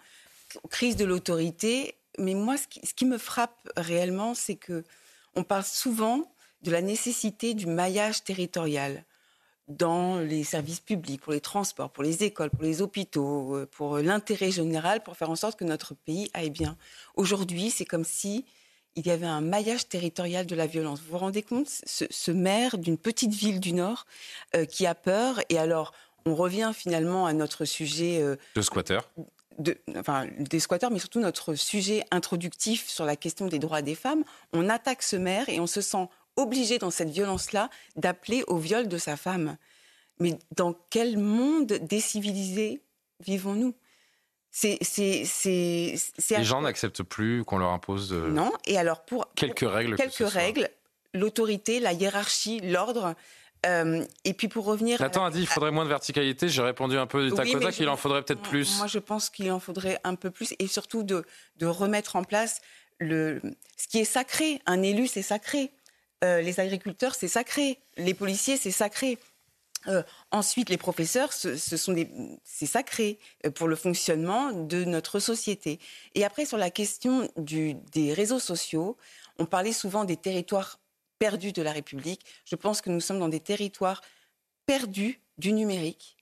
crise 0.71 0.97
de 0.97 1.05
l'autorité. 1.05 1.97
Mais 2.19 2.33
moi, 2.33 2.57
ce 2.57 2.67
qui, 2.67 2.81
ce 2.87 2.95
qui 2.95 3.05
me 3.05 3.19
frappe 3.19 3.69
réellement, 3.77 4.35
c'est 4.35 4.57
que 4.57 4.85
on 5.35 5.45
parle 5.45 5.65
souvent 5.65 6.33
de 6.63 6.71
la 6.71 6.81
nécessité 6.81 7.53
du 7.53 7.67
maillage 7.67 8.25
territorial 8.25 9.05
dans 9.69 10.21
les 10.21 10.45
services 10.45 10.81
publics, 10.81 11.21
pour 11.21 11.33
les 11.33 11.41
transports, 11.41 11.91
pour 11.91 12.05
les 12.05 12.23
écoles, 12.23 12.51
pour 12.51 12.63
les 12.63 12.83
hôpitaux, 12.83 13.57
euh, 13.57 13.67
pour 13.67 13.99
l'intérêt 13.99 14.51
général, 14.51 15.03
pour 15.03 15.17
faire 15.17 15.31
en 15.31 15.37
sorte 15.37 15.59
que 15.59 15.65
notre 15.65 15.95
pays 15.95 16.31
aille 16.35 16.51
bien. 16.51 16.77
Aujourd'hui, 17.15 17.71
c'est 17.71 17.85
comme 17.85 18.05
si 18.05 18.45
il 18.95 19.07
y 19.07 19.11
avait 19.11 19.27
un 19.27 19.41
maillage 19.43 19.89
territorial 19.89 20.47
de 20.47 20.55
la 20.55 20.67
violence. 20.67 21.01
Vous 21.01 21.13
vous 21.13 21.19
rendez 21.19 21.43
compte, 21.43 21.69
ce, 21.69 22.31
maire 22.31 22.79
d'une 22.79 22.97
petite 22.97 23.35
ville 23.35 23.61
du 23.61 23.73
Nord 23.73 24.07
euh, 24.55 24.65
qui 24.65 24.87
a 24.87 24.95
peur, 24.95 25.41
et 25.49 25.59
alors 25.59 25.93
on 26.25 26.35
revient 26.35 26.73
finalement 26.75 27.27
à 27.27 27.33
notre 27.33 27.65
sujet... 27.65 28.21
Euh, 28.21 28.37
de 28.55 28.63
squatteurs 28.63 29.09
de, 29.59 29.79
enfin, 29.97 30.27
des 30.39 30.61
squatteurs, 30.61 30.91
mais 30.91 30.99
surtout 30.99 31.21
notre 31.21 31.55
sujet 31.55 32.05
introductif 32.11 32.89
sur 32.89 33.05
la 33.05 33.17
question 33.17 33.47
des 33.47 33.59
droits 33.59 33.81
des 33.81 33.95
femmes, 33.95 34.23
on 34.53 34.69
attaque 34.69 35.03
ce 35.03 35.17
maire 35.17 35.49
et 35.49 35.61
on 35.61 35.67
se 35.67 35.81
sent 35.81 36.09
obligé 36.37 36.79
dans 36.79 36.91
cette 36.91 37.11
violence-là 37.11 37.71
d'appeler 37.97 38.45
au 38.47 38.59
viol 38.59 38.89
de 38.89 38.99
sa 38.99 39.17
femme. 39.17 39.57
Mais 40.19 40.39
dans 40.55 40.75
quel 40.91 41.19
monde 41.19 41.67
décivilisé 41.67 42.83
vivons-nous? 43.21 43.75
C'est, 44.51 44.79
Les 44.89 46.45
gens 46.45 46.63
n'acceptent 46.63 47.03
plus 47.03 47.45
qu'on 47.45 47.59
leur 47.59 47.73
impose. 47.73 48.13
Non, 48.13 48.53
et 48.65 48.79
alors 48.79 49.05
pour. 49.05 49.27
Quelques 49.35 49.69
règles. 49.71 49.97
Quelques 49.97 50.27
règles, 50.27 50.71
l'autorité, 51.13 51.79
la 51.79 51.93
hiérarchie, 51.93 52.61
l'ordre. 52.61 53.15
Euh, 53.67 54.05
et 54.25 54.33
puis 54.33 54.49
pour 54.49 54.65
revenir. 54.65 55.01
Nathan 55.01 55.25
a 55.25 55.31
dit 55.31 55.41
qu'il 55.41 55.47
faudrait 55.49 55.73
moins 55.73 55.85
de 55.85 55.91
verticalité. 55.91 56.49
J'ai 56.49 56.63
répondu 56.63 56.97
un 56.97 57.07
peu 57.07 57.29
du 57.29 57.35
tac 57.35 57.49
au 57.49 57.69
qu'il 57.71 57.89
en 57.89 57.97
faudrait 57.97 58.23
peut-être 58.23 58.43
plus. 58.43 58.79
Moi, 58.79 58.87
je 58.87 58.99
pense 58.99 59.29
qu'il 59.29 59.51
en 59.51 59.61
faudrait 59.61 59.99
un 60.05 60.15
peu 60.15 60.31
plus 60.31 60.55
et 60.59 60.67
surtout 60.67 61.03
de, 61.03 61.25
de 61.57 61.67
remettre 61.67 62.17
en 62.17 62.25
place 62.25 62.61
le, 62.99 63.41
ce 63.77 63.89
qui 63.89 63.99
est 63.99 64.05
sacré. 64.05 64.61
Un 64.67 64.83
élu, 64.83 65.07
c'est 65.07 65.23
sacré. 65.23 65.73
Euh, 66.25 66.41
les 66.41 66.61
agriculteurs, 66.61 67.15
c'est 67.15 67.29
sacré. 67.29 67.79
Les 67.97 68.15
policiers, 68.15 68.57
c'est 68.57 68.71
sacré. 68.71 69.19
Euh, 69.89 70.03
ensuite, 70.31 70.71
les 70.71 70.79
professeurs, 70.79 71.33
ce, 71.33 71.57
c'est 71.57 72.67
sacré 72.67 73.19
euh, 73.45 73.51
pour 73.51 73.69
le 73.69 73.77
fonctionnement 73.77 74.53
de 74.53 74.85
notre 74.85 75.21
société. 75.21 75.79
Et 76.15 76.25
après, 76.25 76.45
sur 76.45 76.57
la 76.57 76.71
question 76.71 77.31
des 77.37 78.13
réseaux 78.13 78.41
sociaux, 78.41 78.97
on 79.39 79.47
parlait 79.47 79.73
souvent 79.73 80.05
des 80.05 80.17
territoires 80.17 80.81
perdus 81.19 81.53
de 81.53 81.63
la 81.63 81.73
République. 81.73 82.25
Je 82.45 82.57
pense 82.57 82.81
que 82.81 82.91
nous 82.91 83.01
sommes 83.01 83.19
dans 83.19 83.29
des 83.29 83.41
territoires 83.41 84.03
perdus 84.67 85.21
du 85.39 85.53
numérique 85.53 86.16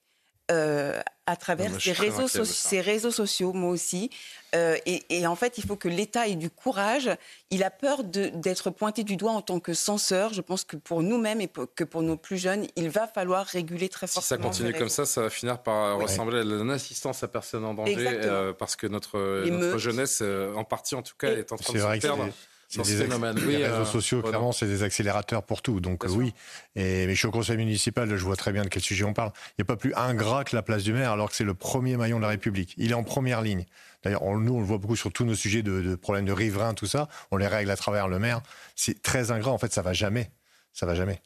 euh, 0.51 0.99
à 1.25 1.35
travers 1.35 1.81
ces, 1.81 1.91
réseaux 1.91 2.27
ces 2.27 2.79
réseaux 2.79 3.09
sociaux, 3.09 3.51
moi 3.51 3.71
aussi. 3.71 4.11
Euh, 4.55 4.77
et, 4.85 5.25
en 5.25 5.35
fait, 5.35 5.57
il 5.57 5.65
faut 5.65 5.75
que 5.75 5.87
l'État 5.87 6.27
ait 6.27 6.35
du 6.35 6.51
courage. 6.51 7.09
Il 7.49 7.63
a 7.63 7.71
peur 7.71 8.03
d'être 8.03 8.69
pointé 8.69 9.03
du 9.03 9.17
doigt 9.17 9.31
en 9.31 9.41
tant 9.41 9.59
que 9.59 9.73
censeur. 9.73 10.33
Je 10.33 10.41
pense 10.41 10.63
que 10.63 10.75
pour 10.77 11.01
nous-mêmes 11.01 11.41
et 11.41 11.49
que 11.75 11.83
pour 11.83 12.03
nos 12.03 12.15
plus 12.15 12.37
jeunes, 12.37 12.67
il 12.75 12.91
va 12.91 13.07
falloir 13.07 13.43
réguler 13.47 13.89
très 13.89 14.05
fortement. 14.05 14.21
Si 14.21 14.27
ça 14.27 14.37
continue 14.37 14.73
comme 14.73 14.89
ça, 14.89 15.05
ça 15.05 15.21
va 15.21 15.29
finir 15.31 15.63
par 15.63 15.97
ressembler 15.97 16.41
à 16.41 16.43
l'assistance 16.43 17.23
à 17.23 17.27
personne 17.27 17.65
en 17.65 17.73
danger, 17.73 18.07
euh, 18.07 18.53
parce 18.53 18.75
que 18.75 18.85
notre, 18.85 19.47
notre 19.47 19.79
jeunesse, 19.79 20.21
en 20.55 20.63
partie 20.63 20.93
en 20.93 21.01
tout 21.01 21.15
cas, 21.17 21.31
est 21.31 21.51
en 21.51 21.57
train 21.57 21.73
de 21.73 21.79
se 21.79 21.99
perdre. 22.01 22.29
Ce 22.67 22.83
phénomène. 22.83 23.37
Les 23.37 23.67
réseaux 23.67 23.85
sociaux, 23.85 24.21
clairement, 24.21 24.51
c'est 24.51 24.67
des 24.67 24.83
accélérateurs 24.83 25.43
pour 25.43 25.61
tout. 25.61 25.79
Donc 25.79 26.05
oui. 26.09 26.33
Et, 26.75 27.07
mais 27.07 27.13
je 27.13 27.19
suis 27.19 27.27
au 27.27 27.31
conseil 27.31 27.57
municipal, 27.57 28.09
je 28.09 28.23
vois 28.23 28.35
très 28.35 28.51
bien 28.51 28.63
de 28.63 28.69
quel 28.69 28.81
sujet 28.81 29.03
on 29.03 29.13
parle. 29.13 29.31
Il 29.51 29.61
n'y 29.61 29.63
a 29.63 29.65
pas 29.65 29.75
plus 29.75 29.93
ingrat 29.95 30.43
que 30.43 30.55
la 30.55 30.61
place 30.61 30.83
du 30.83 30.93
maire, 30.93 31.11
alors 31.11 31.29
que 31.29 31.35
c'est 31.35 31.43
le 31.43 31.53
premier 31.53 31.97
maillon 31.97 32.17
de 32.17 32.23
la 32.23 32.29
République. 32.29 32.73
Il 32.77 32.91
est 32.91 32.95
en 32.95 33.03
première 33.03 33.41
ligne. 33.41 33.65
D'ailleurs, 34.03 34.23
nous, 34.23 34.53
on 34.53 34.59
le 34.59 34.65
voit 34.65 34.77
beaucoup 34.77 34.95
sur 34.95 35.11
tous 35.11 35.25
nos 35.25 35.35
sujets 35.35 35.63
de, 35.63 35.81
de 35.81 35.95
problèmes 35.95 36.25
de 36.25 36.31
riverains, 36.31 36.73
tout 36.73 36.85
ça. 36.85 37.07
On 37.31 37.37
les 37.37 37.47
règle 37.47 37.71
à 37.71 37.75
travers 37.75 38.07
le 38.07 38.19
maire. 38.19 38.41
C'est 38.75 39.01
très 39.01 39.31
ingrat. 39.31 39.51
En 39.51 39.57
fait, 39.57 39.73
ça 39.73 39.81
va 39.81 39.93
jamais. 39.93 40.31
Ça 40.73 40.85
va 40.85 40.93
jamais. 40.93 41.21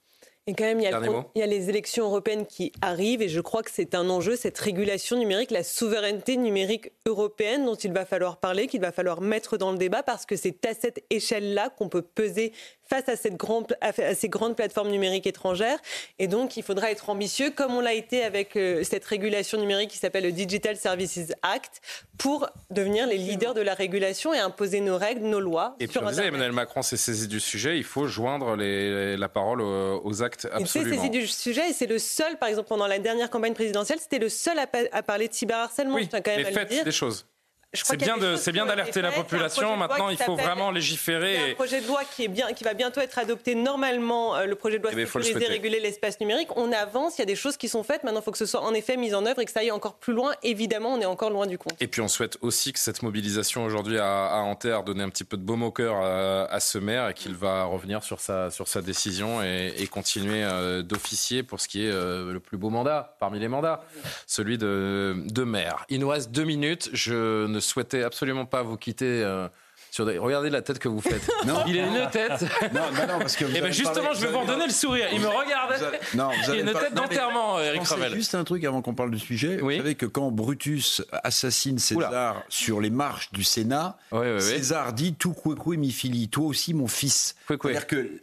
Et 0.47 0.53
quand 0.53 0.63
même, 0.63 0.79
il 0.79 0.83
y, 0.83 0.87
a 0.87 0.99
il 1.35 1.39
y, 1.39 1.43
a 1.43 1.45
les 1.45 1.69
élections 1.69 2.05
européennes 2.05 2.47
qui 2.47 2.71
arrivent 2.81 3.21
et 3.21 3.29
je 3.29 3.39
crois 3.39 3.61
que 3.61 3.69
c'est 3.71 3.93
un 3.93 4.09
enjeu, 4.09 4.35
cette 4.35 4.57
régulation 4.57 5.15
numérique, 5.15 5.51
la 5.51 5.63
souveraineté 5.63 6.37
numérique 6.37 6.91
européenne 7.05 7.65
dont 7.65 7.75
il 7.75 7.93
va 7.93 8.03
falloir 8.03 8.37
parler, 8.37 8.65
qu'il 8.65 8.81
va 8.81 8.91
falloir 8.91 9.21
mettre 9.21 9.57
dans 9.57 9.71
le 9.71 9.77
débat 9.77 10.01
parce 10.01 10.25
que 10.25 10.35
c'est 10.35 10.65
à 10.65 10.73
cette 10.73 11.03
échelle-là 11.11 11.69
qu'on 11.69 11.87
peut 11.87 12.01
peser 12.01 12.51
face 12.89 13.07
à, 13.07 13.15
cette 13.15 13.37
grande, 13.37 13.75
à 13.81 13.93
ces 14.15 14.29
grandes 14.29 14.55
plateformes 14.55 14.89
numériques 14.89 15.27
étrangères. 15.27 15.79
Et 16.17 16.27
donc, 16.27 16.57
il 16.57 16.63
faudra 16.63 16.91
être 16.91 17.09
ambitieux, 17.09 17.51
comme 17.51 17.73
on 17.73 17.81
l'a 17.81 17.93
été 17.93 18.23
avec 18.23 18.55
euh, 18.55 18.83
cette 18.83 19.05
régulation 19.05 19.59
numérique 19.59 19.91
qui 19.91 19.97
s'appelle 19.97 20.23
le 20.23 20.31
Digital 20.31 20.75
Services 20.75 21.33
Act, 21.43 21.81
pour 22.17 22.49
devenir 22.69 23.07
les 23.07 23.17
leaders 23.17 23.53
de 23.53 23.61
la 23.61 23.73
régulation 23.73 24.33
et 24.33 24.39
imposer 24.39 24.81
nos 24.81 24.97
règles, 24.97 25.21
nos 25.21 25.39
lois. 25.39 25.75
Et 25.79 25.87
puis, 25.87 25.99
Emmanuel 25.99 26.51
Macron 26.51 26.81
s'est 26.81 26.97
saisi 26.97 27.27
du 27.27 27.39
sujet. 27.39 27.77
Il 27.77 27.83
faut 27.83 28.07
joindre 28.07 28.55
les, 28.55 29.15
la 29.15 29.29
parole 29.29 29.61
aux, 29.61 30.23
actes 30.23 30.47
absolument. 30.51 30.91
Il 30.91 30.95
s'est 30.95 30.97
saisi 30.97 31.09
du 31.09 31.27
sujet 31.27 31.69
et 31.69 31.73
c'est 31.73 31.87
le 31.87 31.99
seul, 31.99 32.37
par 32.37 32.49
exemple, 32.49 32.67
pendant 32.67 32.87
la 32.87 32.99
dernière 32.99 33.29
campagne 33.29 33.53
présidentielle, 33.53 33.99
c'était 33.99 34.19
le 34.19 34.29
seul 34.29 34.57
à, 34.59 35.03
parler 35.03 35.27
de 35.27 35.33
cyberharcèlement. 35.33 35.95
Oui, 35.95 36.09
quand 36.09 36.25
même 36.25 36.43
mais 36.43 36.51
faites 36.51 36.83
des 36.83 36.91
choses. 36.91 37.25
C'est 37.73 37.97
bien, 37.97 38.17
de, 38.17 38.35
c'est 38.35 38.51
bien 38.51 38.65
d'alerter 38.65 39.01
la 39.01 39.11
population. 39.11 39.77
Maintenant, 39.77 40.09
il 40.09 40.17
faut 40.17 40.35
vraiment 40.35 40.71
légiférer. 40.71 41.35
Il 41.35 41.41
y 41.41 41.43
a 41.43 41.51
un 41.51 41.53
projet 41.53 41.81
de 41.81 41.87
loi 41.87 42.01
qui, 42.03 42.23
est 42.23 42.27
bien, 42.27 42.51
qui 42.53 42.63
va 42.63 42.73
bientôt 42.73 42.99
être 42.99 43.19
adopté 43.19 43.53
normalement, 43.53 44.35
euh, 44.35 44.45
le 44.45 44.55
projet 44.55 44.79
de 44.79 44.83
loi 44.83 44.91
eh 44.93 45.05
sécuriser, 45.05 45.45
réguler 45.45 45.79
l'espace 45.79 46.19
numérique. 46.19 46.49
On 46.55 46.71
avance, 46.71 47.17
il 47.17 47.21
y 47.21 47.23
a 47.23 47.25
des 47.25 47.35
choses 47.35 47.57
qui 47.57 47.69
sont 47.69 47.83
faites. 47.83 48.03
Maintenant, 48.03 48.21
il 48.21 48.23
faut 48.23 48.31
que 48.31 48.39
ce 48.39 48.47
soit 48.47 48.61
en 48.61 48.73
effet 48.73 48.97
mis 48.97 49.13
en 49.13 49.23
œuvre 49.25 49.41
et 49.41 49.45
que 49.45 49.51
ça 49.51 49.59
aille 49.59 49.71
encore 49.71 49.95
plus 49.95 50.13
loin. 50.13 50.33
Évidemment, 50.41 50.93
on 50.93 51.01
est 51.01 51.05
encore 51.05 51.29
loin 51.29 51.45
du 51.45 51.59
compte. 51.59 51.73
Et 51.79 51.87
puis, 51.87 52.01
on 52.01 52.07
souhaite 52.07 52.37
aussi 52.41 52.73
que 52.73 52.79
cette 52.79 53.03
mobilisation 53.03 53.63
aujourd'hui 53.63 53.99
à, 53.99 54.25
à 54.25 54.39
Anterre 54.39 54.83
donne 54.83 55.01
un 55.01 55.09
petit 55.09 55.23
peu 55.23 55.37
de 55.37 55.43
baume 55.43 55.61
au 55.61 55.71
cœur 55.71 55.97
à, 56.01 56.59
ce 56.59 56.77
maire 56.77 57.09
et 57.09 57.13
qu'il 57.13 57.35
va 57.35 57.65
revenir 57.65 58.03
sur 58.03 58.19
sa, 58.19 58.51
sur 58.51 58.67
sa 58.67 58.81
décision 58.81 59.43
et, 59.43 59.73
et 59.77 59.87
continuer 59.87 60.43
euh, 60.43 60.81
d'officier 60.81 61.43
pour 61.43 61.59
ce 61.59 61.67
qui 61.67 61.85
est 61.85 61.91
euh, 61.91 62.33
le 62.33 62.39
plus 62.39 62.57
beau 62.57 62.69
mandat 62.69 63.15
parmi 63.19 63.39
les 63.39 63.47
mandats, 63.47 63.83
celui 64.27 64.57
de, 64.57 65.15
de 65.25 65.43
maire. 65.43 65.85
Il 65.89 65.99
nous 65.99 66.09
reste 66.09 66.31
deux 66.31 66.43
minutes. 66.43 66.89
Je 66.93 67.45
ne 67.45 67.58
souhaitais 67.59 68.03
absolument 68.03 68.45
pas 68.45 68.63
vous 68.63 68.77
quitter. 68.77 69.23
Euh, 69.23 69.47
sur 69.91 70.05
Regardez 70.05 70.49
la 70.49 70.61
tête 70.61 70.77
que 70.77 70.87
vous 70.87 71.01
faites. 71.01 71.27
Non, 71.45 71.63
il 71.67 71.79
a 71.79 71.85
une 71.87 72.09
tête. 72.11 72.41
Non, 72.73 72.91
non, 72.93 73.13
non 73.13 73.19
parce 73.19 73.35
que. 73.35 73.45
Et 73.45 73.53
eh 73.55 73.61
ben 73.61 73.71
justement, 73.71 74.13
je 74.13 74.21
vais 74.21 74.27
vous 74.27 74.37
en 74.37 74.45
donner 74.45 74.65
le 74.65 74.71
sourire. 74.71 75.07
Il 75.11 75.19
me 75.19 75.27
regarde. 75.27 75.73
Non, 76.13 76.29
il 76.31 76.51
a 76.51 76.55
une 76.55 76.73
tête 76.73 76.93
d'enterrement, 76.93 77.59
Eric 77.59 77.83
Ravel. 77.83 78.13
Juste 78.13 78.35
un 78.35 78.43
truc 78.43 78.63
avant 78.65 78.81
qu'on 78.81 78.93
parle 78.93 79.11
du 79.11 79.19
sujet. 79.19 79.57
Vous 79.57 79.71
savez 79.71 79.95
que 79.95 80.05
quand 80.05 80.31
Brutus 80.31 81.01
assassine 81.23 81.79
César 81.79 82.43
sur 82.49 82.81
les 82.81 82.89
marches 82.89 83.31
du 83.31 83.43
Sénat, 83.43 83.97
César 84.39 84.93
dit 84.93 85.13
tout 85.13 85.33
coucou 85.33 85.75
mi 85.75 85.91
fili. 85.91 86.29
Toi 86.29 86.45
aussi, 86.45 86.73
mon 86.73 86.87
fils. 86.87 87.35
C'est-à-dire 87.47 87.87
que 87.87 88.21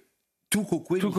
tout 0.50 0.62
coucou 0.62 0.98
tout 0.98 1.10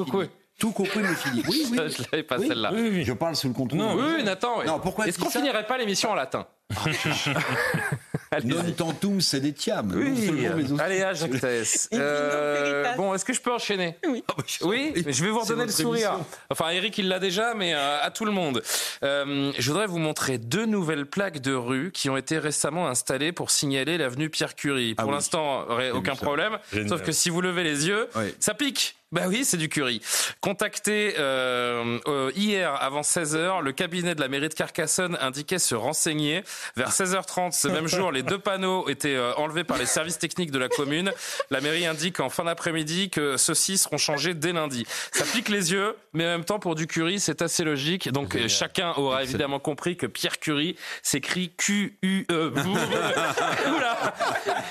tout 0.59 0.71
compris 0.71 0.99
me 0.99 1.13
finit. 1.13 1.43
Oui, 1.47 1.67
oui. 1.71 1.77
Je 1.77 2.03
l'avais 2.11 2.23
pas 2.23 2.39
celle-là. 2.39 2.71
Oui, 2.73 2.89
oui, 2.91 3.03
je 3.03 3.13
parle 3.13 3.35
sous 3.35 3.47
le 3.47 3.53
contrôle. 3.53 3.79
Non, 3.79 3.95
oui, 3.95 4.23
Nathan. 4.23 4.79
Pourquoi 4.81 5.07
Est-ce 5.07 5.19
qu'on 5.19 5.29
finirait 5.29 5.67
pas 5.67 5.77
l'émission 5.77 6.11
en 6.11 6.15
latin? 6.15 6.47
Non 8.43 8.71
tantum 8.75 9.21
sedetiam. 9.21 9.91
Oui. 9.95 10.47
Allez, 10.79 11.01
Ajax. 11.01 11.89
Euh, 11.97 12.93
bon, 12.95 13.13
est-ce 13.13 13.25
que 13.25 13.33
je 13.33 13.41
peux 13.41 13.53
enchaîner 13.53 13.97
Oui. 14.07 14.23
Ah, 14.27 14.33
bah, 14.37 14.43
oui, 14.63 14.93
mais 15.05 15.13
je 15.13 15.23
vais 15.23 15.29
vous 15.29 15.39
redonner 15.39 15.65
le 15.65 15.71
sourire. 15.71 16.19
Enfin, 16.49 16.69
Eric, 16.69 16.97
il 16.97 17.07
l'a 17.07 17.19
déjà, 17.19 17.53
mais 17.53 17.73
euh, 17.73 18.01
à 18.01 18.11
tout 18.11 18.25
le 18.25 18.31
monde. 18.31 18.61
Euh, 19.03 19.51
je 19.57 19.71
voudrais 19.71 19.87
vous 19.87 19.97
montrer 19.97 20.37
deux 20.37 20.65
nouvelles 20.65 21.05
plaques 21.05 21.39
de 21.39 21.53
rue 21.53 21.91
qui 21.91 22.09
ont 22.09 22.17
été 22.17 22.37
récemment 22.37 22.87
installées 22.87 23.31
pour 23.31 23.51
signaler 23.51 23.97
l'avenue 23.97 24.29
Pierre 24.29 24.55
Curie. 24.55 24.95
Pour 24.95 25.09
ah 25.09 25.13
l'instant, 25.13 25.65
aucun 25.93 26.15
problème. 26.15 26.57
Sauf 26.87 27.01
que 27.01 27.11
si 27.11 27.29
vous 27.29 27.41
levez 27.41 27.63
les 27.63 27.87
yeux, 27.87 28.07
ça 28.39 28.53
pique. 28.53 28.97
Bah 29.13 29.23
oui, 29.27 29.45
c'est 29.45 29.55
du 29.55 29.69
curry. 29.69 30.01
Contacté 30.41 31.15
euh, 31.17 31.97
euh, 32.07 32.29
hier 32.35 32.75
avant 32.81 33.01
16h, 33.01 33.61
le 33.61 33.71
cabinet 33.71 34.15
de 34.15 34.19
la 34.19 34.27
mairie 34.27 34.49
de 34.49 34.53
Carcassonne 34.53 35.17
indiquait 35.21 35.59
se 35.59 35.75
renseigner. 35.75 36.43
Vers 36.75 36.91
16h30 36.91 37.51
ce 37.51 37.67
même 37.67 37.87
jour, 37.87 38.11
les 38.11 38.23
deux 38.23 38.39
panneaux 38.39 38.87
étaient 38.89 39.15
euh, 39.15 39.33
enlevés 39.35 39.63
par 39.63 39.77
les 39.77 39.85
services 39.85 40.17
techniques 40.17 40.51
de 40.51 40.59
la 40.59 40.69
commune. 40.69 41.11
La 41.49 41.61
mairie 41.61 41.85
indique 41.85 42.19
en 42.19 42.29
fin 42.29 42.43
d'après-midi 42.43 43.09
que 43.09 43.37
ceux-ci 43.37 43.77
seront 43.77 43.97
changés 43.97 44.33
dès 44.33 44.53
lundi. 44.53 44.85
Ça 45.11 45.25
pique 45.25 45.49
les 45.49 45.71
yeux, 45.71 45.95
mais 46.13 46.25
en 46.25 46.29
même 46.29 46.45
temps 46.45 46.59
pour 46.59 46.75
du 46.75 46.87
curry, 46.87 47.19
c'est 47.19 47.41
assez 47.41 47.63
logique. 47.63 48.11
Donc 48.11 48.35
euh, 48.35 48.47
chacun 48.47 48.93
aura 48.97 49.23
évidemment 49.23 49.59
compris 49.59 49.97
que 49.97 50.05
Pierre 50.05 50.39
Curie 50.39 50.75
s'écrit 51.01 51.51
Q-U-E. 51.57 52.53
Oula 53.75 54.13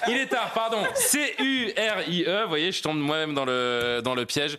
Il 0.08 0.16
est 0.16 0.26
tard, 0.26 0.52
pardon. 0.52 0.82
C-U-R-I-E. 0.94 2.42
Vous 2.42 2.48
voyez, 2.48 2.72
je 2.72 2.82
tombe 2.82 2.98
moi-même 2.98 3.34
dans 3.34 3.44
le 3.44 4.00
dans 4.02 4.14
le 4.14 4.26
piège. 4.26 4.58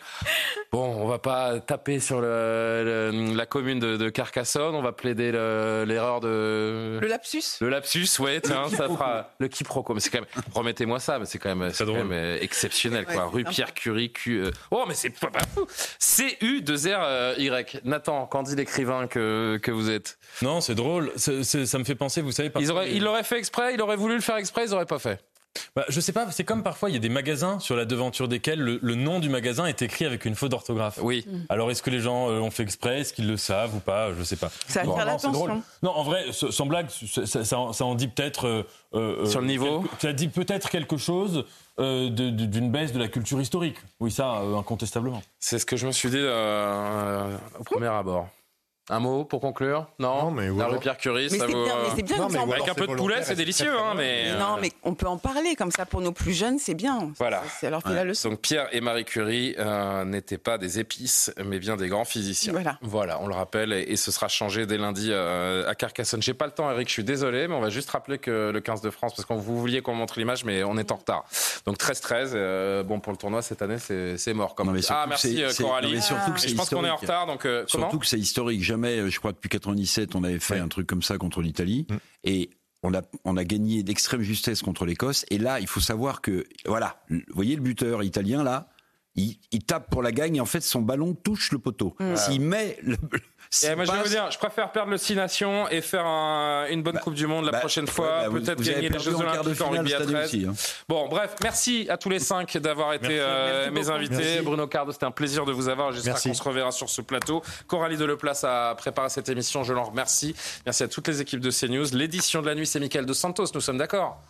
Bon, 0.71 0.83
on 0.83 1.07
va 1.07 1.19
pas 1.19 1.59
taper 1.59 1.99
sur 1.99 2.21
le, 2.21 3.11
la 3.35 3.45
commune 3.45 3.79
de, 3.79 4.09
Carcassonne, 4.09 4.75
on 4.75 4.81
va 4.81 4.91
plaider 4.91 5.31
l'erreur 5.31 6.19
de... 6.19 6.99
Le 7.17 7.21
lapsus 7.21 7.57
Le 7.61 7.69
lapsus, 7.69 8.19
ouais, 8.19 8.41
tiens, 8.41 8.69
ça 8.69 8.87
fera 8.87 9.31
le 9.39 9.47
quiproquo. 9.47 9.93
Mais 9.93 9.99
c'est 9.99 10.09
quand 10.09 10.19
même, 10.19 10.43
remettez-moi 10.53 10.99
ça, 10.99 11.19
mais 11.19 11.25
c'est 11.25 11.39
quand 11.39 11.53
même, 11.55 11.71
quand 11.77 11.93
même 11.93 12.11
euh, 12.11 12.37
exceptionnel, 12.41 13.05
quoi. 13.05 13.25
Rue 13.25 13.43
Pierre 13.43 13.73
Curie, 13.73 14.11
Q... 14.11 14.43
Euh, 14.43 14.51
oh, 14.71 14.85
mais 14.87 14.93
c'est 14.93 15.09
pas 15.09 15.29
fou 15.53 15.65
C-U-2-R-Y. 15.99 17.81
Nathan, 17.83 18.25
quand 18.27 18.43
dit 18.43 18.55
l'écrivain 18.55 19.07
que, 19.07 19.59
que 19.61 19.71
vous 19.71 19.89
êtes? 19.89 20.17
Non, 20.41 20.61
c'est 20.61 20.75
drôle. 20.75 21.11
ça 21.15 21.79
me 21.79 21.83
fait 21.83 21.95
penser, 21.95 22.21
vous 22.21 22.31
savez... 22.31 22.51
il 22.91 23.03
l'aurait 23.03 23.23
fait 23.23 23.39
exprès, 23.39 23.73
il 23.73 23.81
aurait 23.81 23.97
voulu 23.97 24.15
le 24.15 24.21
faire 24.21 24.37
exprès, 24.37 24.65
ils 24.65 24.73
auraient 24.73 24.85
pas 24.85 24.99
fait. 24.99 25.19
Bah, 25.75 25.85
je 25.89 25.99
sais 25.99 26.11
pas, 26.11 26.31
c'est 26.31 26.43
comme 26.43 26.63
parfois 26.63 26.89
il 26.89 26.93
y 26.93 26.95
a 26.95 26.99
des 26.99 27.09
magasins 27.09 27.59
sur 27.59 27.75
la 27.75 27.85
devanture 27.85 28.27
desquels 28.27 28.59
le, 28.59 28.95
nom 28.95 29.19
du 29.19 29.29
magasin 29.29 29.65
est 29.65 29.81
écrit 29.81 30.05
avec 30.05 30.25
une 30.25 30.35
faute 30.35 30.51
d'orthographe. 30.51 30.99
Oui. 31.01 31.25
Mm. 31.27 31.37
Alors 31.49 31.71
est-ce 31.71 31.81
que 31.81 31.89
les 31.89 31.99
gens 31.99 32.29
euh, 32.29 32.39
ont 32.39 32.51
fait 32.51 32.63
exprès, 32.63 33.01
est-ce 33.01 33.13
qu'ils 33.13 33.27
le 33.27 33.37
savent 33.37 33.75
ou 33.75 33.79
pas? 33.79 34.13
Je 34.17 34.23
sais 34.23 34.35
pas. 34.35 34.49
Ça 34.67 34.83
va 34.83 34.95
faire 34.95 35.05
l'attention. 35.05 35.61
Non, 35.83 35.91
en 35.91 36.03
vrai, 36.03 36.25
sans 36.31 36.65
blague, 36.65 36.87
ça, 36.89 37.57
en 37.57 37.95
dit 37.95 38.07
peut-être. 38.07 38.47
Euh, 38.47 38.63
euh, 38.93 39.25
sur 39.25 39.41
le 39.41 39.47
niveau 39.47 39.83
Ça 39.99 40.13
dit 40.13 40.29
peut-être 40.29 40.69
quelque 40.69 40.97
chose 40.97 41.45
d'une 41.77 42.71
baisse 42.71 42.93
de 42.93 42.99
la 42.99 43.07
culture 43.07 43.39
historique. 43.41 43.77
Oui, 43.99 44.11
ça, 44.11 44.39
incontestablement. 44.57 45.21
C'est 45.39 45.59
ce 45.59 45.65
que 45.65 45.77
je 45.77 45.87
me 45.87 45.91
suis 45.91 46.09
dit 46.09 46.23
au 46.23 47.63
premier 47.63 47.87
abord. 47.87 48.29
Un 48.89 48.99
mot 48.99 49.25
pour 49.25 49.41
conclure? 49.41 49.85
Non, 49.99 50.31
mais 50.31 50.49
La 50.49 50.67
rue 50.67 50.79
Pierre 50.79 50.97
Curie, 50.97 51.29
ça 51.29 51.45
vaut. 51.45 51.65
c'est 51.93 52.03
bien, 52.03 52.23
Avec 52.23 52.69
un 52.69 52.73
peu 52.73 52.87
de 52.87 52.95
poulet, 52.95 53.21
c'est 53.21 53.35
délicieux, 53.35 53.77
hein, 53.77 53.93
mais. 53.97 54.31
Non, 54.37 54.55
euh, 54.55 54.59
mais 54.61 54.71
on 54.83 54.93
peut 54.93 55.07
en 55.07 55.17
parler 55.17 55.55
comme 55.55 55.71
ça 55.71 55.85
pour 55.85 55.99
nos 55.99 56.13
plus 56.13 56.31
jeunes, 56.31 56.57
c'est 56.57 56.73
bien. 56.73 57.11
Voilà. 57.17 57.43
C'est 57.59 57.67
alors 57.67 57.81
la 57.85 58.05
leçon. 58.05 58.29
Donc 58.29 58.39
Pierre 58.39 58.69
et 58.71 58.79
Marie 58.79 59.03
Curie 59.03 59.55
euh, 59.59 60.05
n'étaient 60.05 60.37
pas 60.37 60.57
des 60.57 60.79
épices, 60.79 61.33
mais 61.43 61.59
bien 61.59 61.75
des 61.75 61.89
grands 61.89 62.05
physiciens. 62.05 62.53
Voilà. 62.53 62.77
Voilà, 62.81 63.19
on 63.21 63.27
le 63.27 63.35
rappelle, 63.35 63.73
et, 63.73 63.97
ce 63.97 64.11
sera 64.11 64.29
changé 64.29 64.65
dès 64.65 64.77
lundi 64.77 65.09
euh, 65.11 65.67
à 65.67 65.75
Carcassonne. 65.75 66.21
J'ai 66.21 66.33
pas 66.33 66.45
le 66.45 66.53
temps, 66.53 66.71
Eric, 66.71 66.87
je 66.87 66.93
suis 66.93 67.03
désolé, 67.03 67.49
mais 67.49 67.55
on 67.55 67.61
va 67.61 67.69
juste 67.69 67.89
rappeler 67.89 68.19
que 68.19 68.51
le 68.51 68.61
15 68.61 68.81
de 68.81 68.89
France, 68.89 69.13
parce 69.15 69.27
que 69.27 69.33
vous 69.33 69.59
vouliez 69.59 69.81
qu'on 69.81 69.95
montre 69.95 70.17
l'image, 70.17 70.45
mais 70.45 70.63
on 70.63 70.77
est 70.77 70.91
en 70.91 70.95
retard. 70.95 71.25
Donc 71.65 71.77
13-13, 71.77 72.83
bon 72.83 73.01
pour 73.01 73.11
le 73.11 73.17
tournoi 73.17 73.41
cette 73.41 73.61
année, 73.61 73.79
c'est 73.79 74.33
mort. 74.33 74.55
Comme 74.55 74.69
ah 74.89 75.05
merci 75.09 75.43
Coralie. 75.57 75.95
Mais 75.95 76.01
surtout 76.01 76.31
que 76.31 76.39
je 76.39 76.55
pense 76.55 76.69
qu'on 76.69 76.85
est 76.85 76.89
en 76.89 76.95
retard, 76.95 77.27
donc 77.27 77.45
surtout 77.67 77.99
que 77.99 78.05
c'est 78.05 78.19
historique. 78.19 78.63
Jamais 78.77 79.09
je 79.09 79.17
crois, 79.19 79.31
depuis 79.31 79.49
97, 79.49 80.15
on 80.15 80.23
avait 80.23 80.39
fait 80.39 80.59
un 80.59 80.67
truc 80.67 80.85
comme 80.85 81.01
ça 81.01 81.17
contre 81.17 81.41
l'Italie. 81.41 81.87
Mm. 81.89 81.95
Et 82.25 82.49
on 82.83 82.93
a, 82.93 83.01
on 83.25 83.37
a 83.37 83.43
gagné 83.43 83.81
d'extrême 83.81 84.21
justesse 84.21 84.61
contre 84.61 84.85
l'Écosse. 84.85 85.25
Et 85.31 85.39
là, 85.39 85.59
il 85.59 85.67
faut 85.67 85.79
savoir 85.79 86.21
que, 86.21 86.45
voilà, 86.65 87.03
vous 87.09 87.19
voyez 87.33 87.55
le 87.55 87.61
buteur 87.61 88.03
italien 88.03 88.43
là, 88.43 88.69
il, 89.15 89.35
tape 89.65 89.89
pour 89.89 90.03
la 90.03 90.11
gagne 90.11 90.35
et 90.35 90.41
en 90.41 90.45
fait 90.45 90.61
son 90.61 90.83
ballon 90.83 91.15
touche 91.15 91.51
le 91.51 91.57
poteau. 91.57 91.95
Mm. 91.99 92.15
S'il 92.15 92.41
met 92.41 92.77
le, 92.83 92.97
et 93.63 93.75
moi, 93.75 93.85
je 93.85 93.91
vais 93.91 94.03
vous 94.03 94.09
dire, 94.09 94.29
je 94.31 94.37
préfère 94.37 94.71
perdre 94.71 94.91
le 94.91 94.97
6 94.97 95.15
nations 95.15 95.69
et 95.69 95.81
faire 95.81 96.05
un, 96.05 96.67
une 96.69 96.83
bonne 96.83 96.95
bah, 96.95 97.01
Coupe 97.01 97.13
du 97.13 97.27
Monde 97.27 97.45
la 97.45 97.51
bah, 97.51 97.59
prochaine 97.59 97.87
fois. 97.87 98.23
Bah, 98.27 98.39
Peut-être 98.39 98.61
gagner 98.61 98.89
les 98.89 98.99
Jeux 98.99 99.15
Olympiques 99.15 99.61
en 99.61 99.69
rugby 99.69 99.93
à 99.93 100.01
13. 100.01 100.25
Aussi, 100.25 100.45
hein. 100.47 100.53
Bon, 100.87 101.07
bref, 101.07 101.35
merci 101.41 101.87
à 101.89 101.97
tous 101.97 102.09
les 102.09 102.19
cinq 102.19 102.57
d'avoir 102.57 102.93
été 102.93 103.17
euh, 103.19 103.71
mes 103.71 103.89
invités. 103.89 104.41
Bruno 104.41 104.67
Cardo, 104.67 104.91
c'était 104.91 105.05
un 105.05 105.11
plaisir 105.11 105.45
de 105.45 105.51
vous 105.51 105.69
avoir. 105.69 105.91
J'espère 105.91 106.21
qu'on 106.21 106.33
se 106.33 106.43
reverra 106.43 106.71
sur 106.71 106.89
ce 106.89 107.01
plateau. 107.01 107.41
Coralie 107.67 107.97
Deleplace 107.97 108.43
a 108.43 108.75
préparé 108.75 109.09
cette 109.09 109.29
émission. 109.29 109.63
Je 109.63 109.73
l'en 109.73 109.85
remercie. 109.85 110.35
Merci 110.65 110.83
à 110.83 110.87
toutes 110.87 111.07
les 111.07 111.21
équipes 111.21 111.39
de 111.39 111.51
CNews. 111.51 111.85
L'édition 111.93 112.41
de 112.41 112.47
la 112.47 112.55
nuit, 112.55 112.67
c'est 112.67 112.79
Michael 112.79 113.05
de 113.05 113.13
Santos. 113.13 113.45
Nous 113.53 113.61
sommes 113.61 113.77
d'accord? 113.77 114.21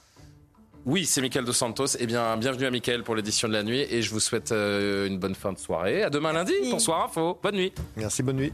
Oui, 0.85 1.05
c'est 1.05 1.19
Michael 1.19 1.43
Dos 1.43 1.51
Santos. 1.51 1.97
Eh 1.99 2.05
bien, 2.05 2.37
bienvenue 2.37 2.65
à 2.65 2.71
Michael 2.71 3.03
pour 3.03 3.13
l'édition 3.13 3.49
de 3.49 3.53
la 3.53 3.61
nuit 3.61 3.85
et 3.89 4.01
je 4.01 4.09
vous 4.09 4.21
souhaite 4.21 4.53
euh, 4.53 5.05
une 5.05 5.19
bonne 5.19 5.35
fin 5.35 5.51
de 5.51 5.57
soirée. 5.57 6.01
À 6.03 6.09
demain 6.09 6.31
lundi. 6.31 6.53
Bonsoir 6.71 7.03
Info. 7.03 7.37
Bonne 7.43 7.55
nuit. 7.55 7.73
Merci, 7.97 8.23
bonne 8.23 8.37
nuit. 8.37 8.53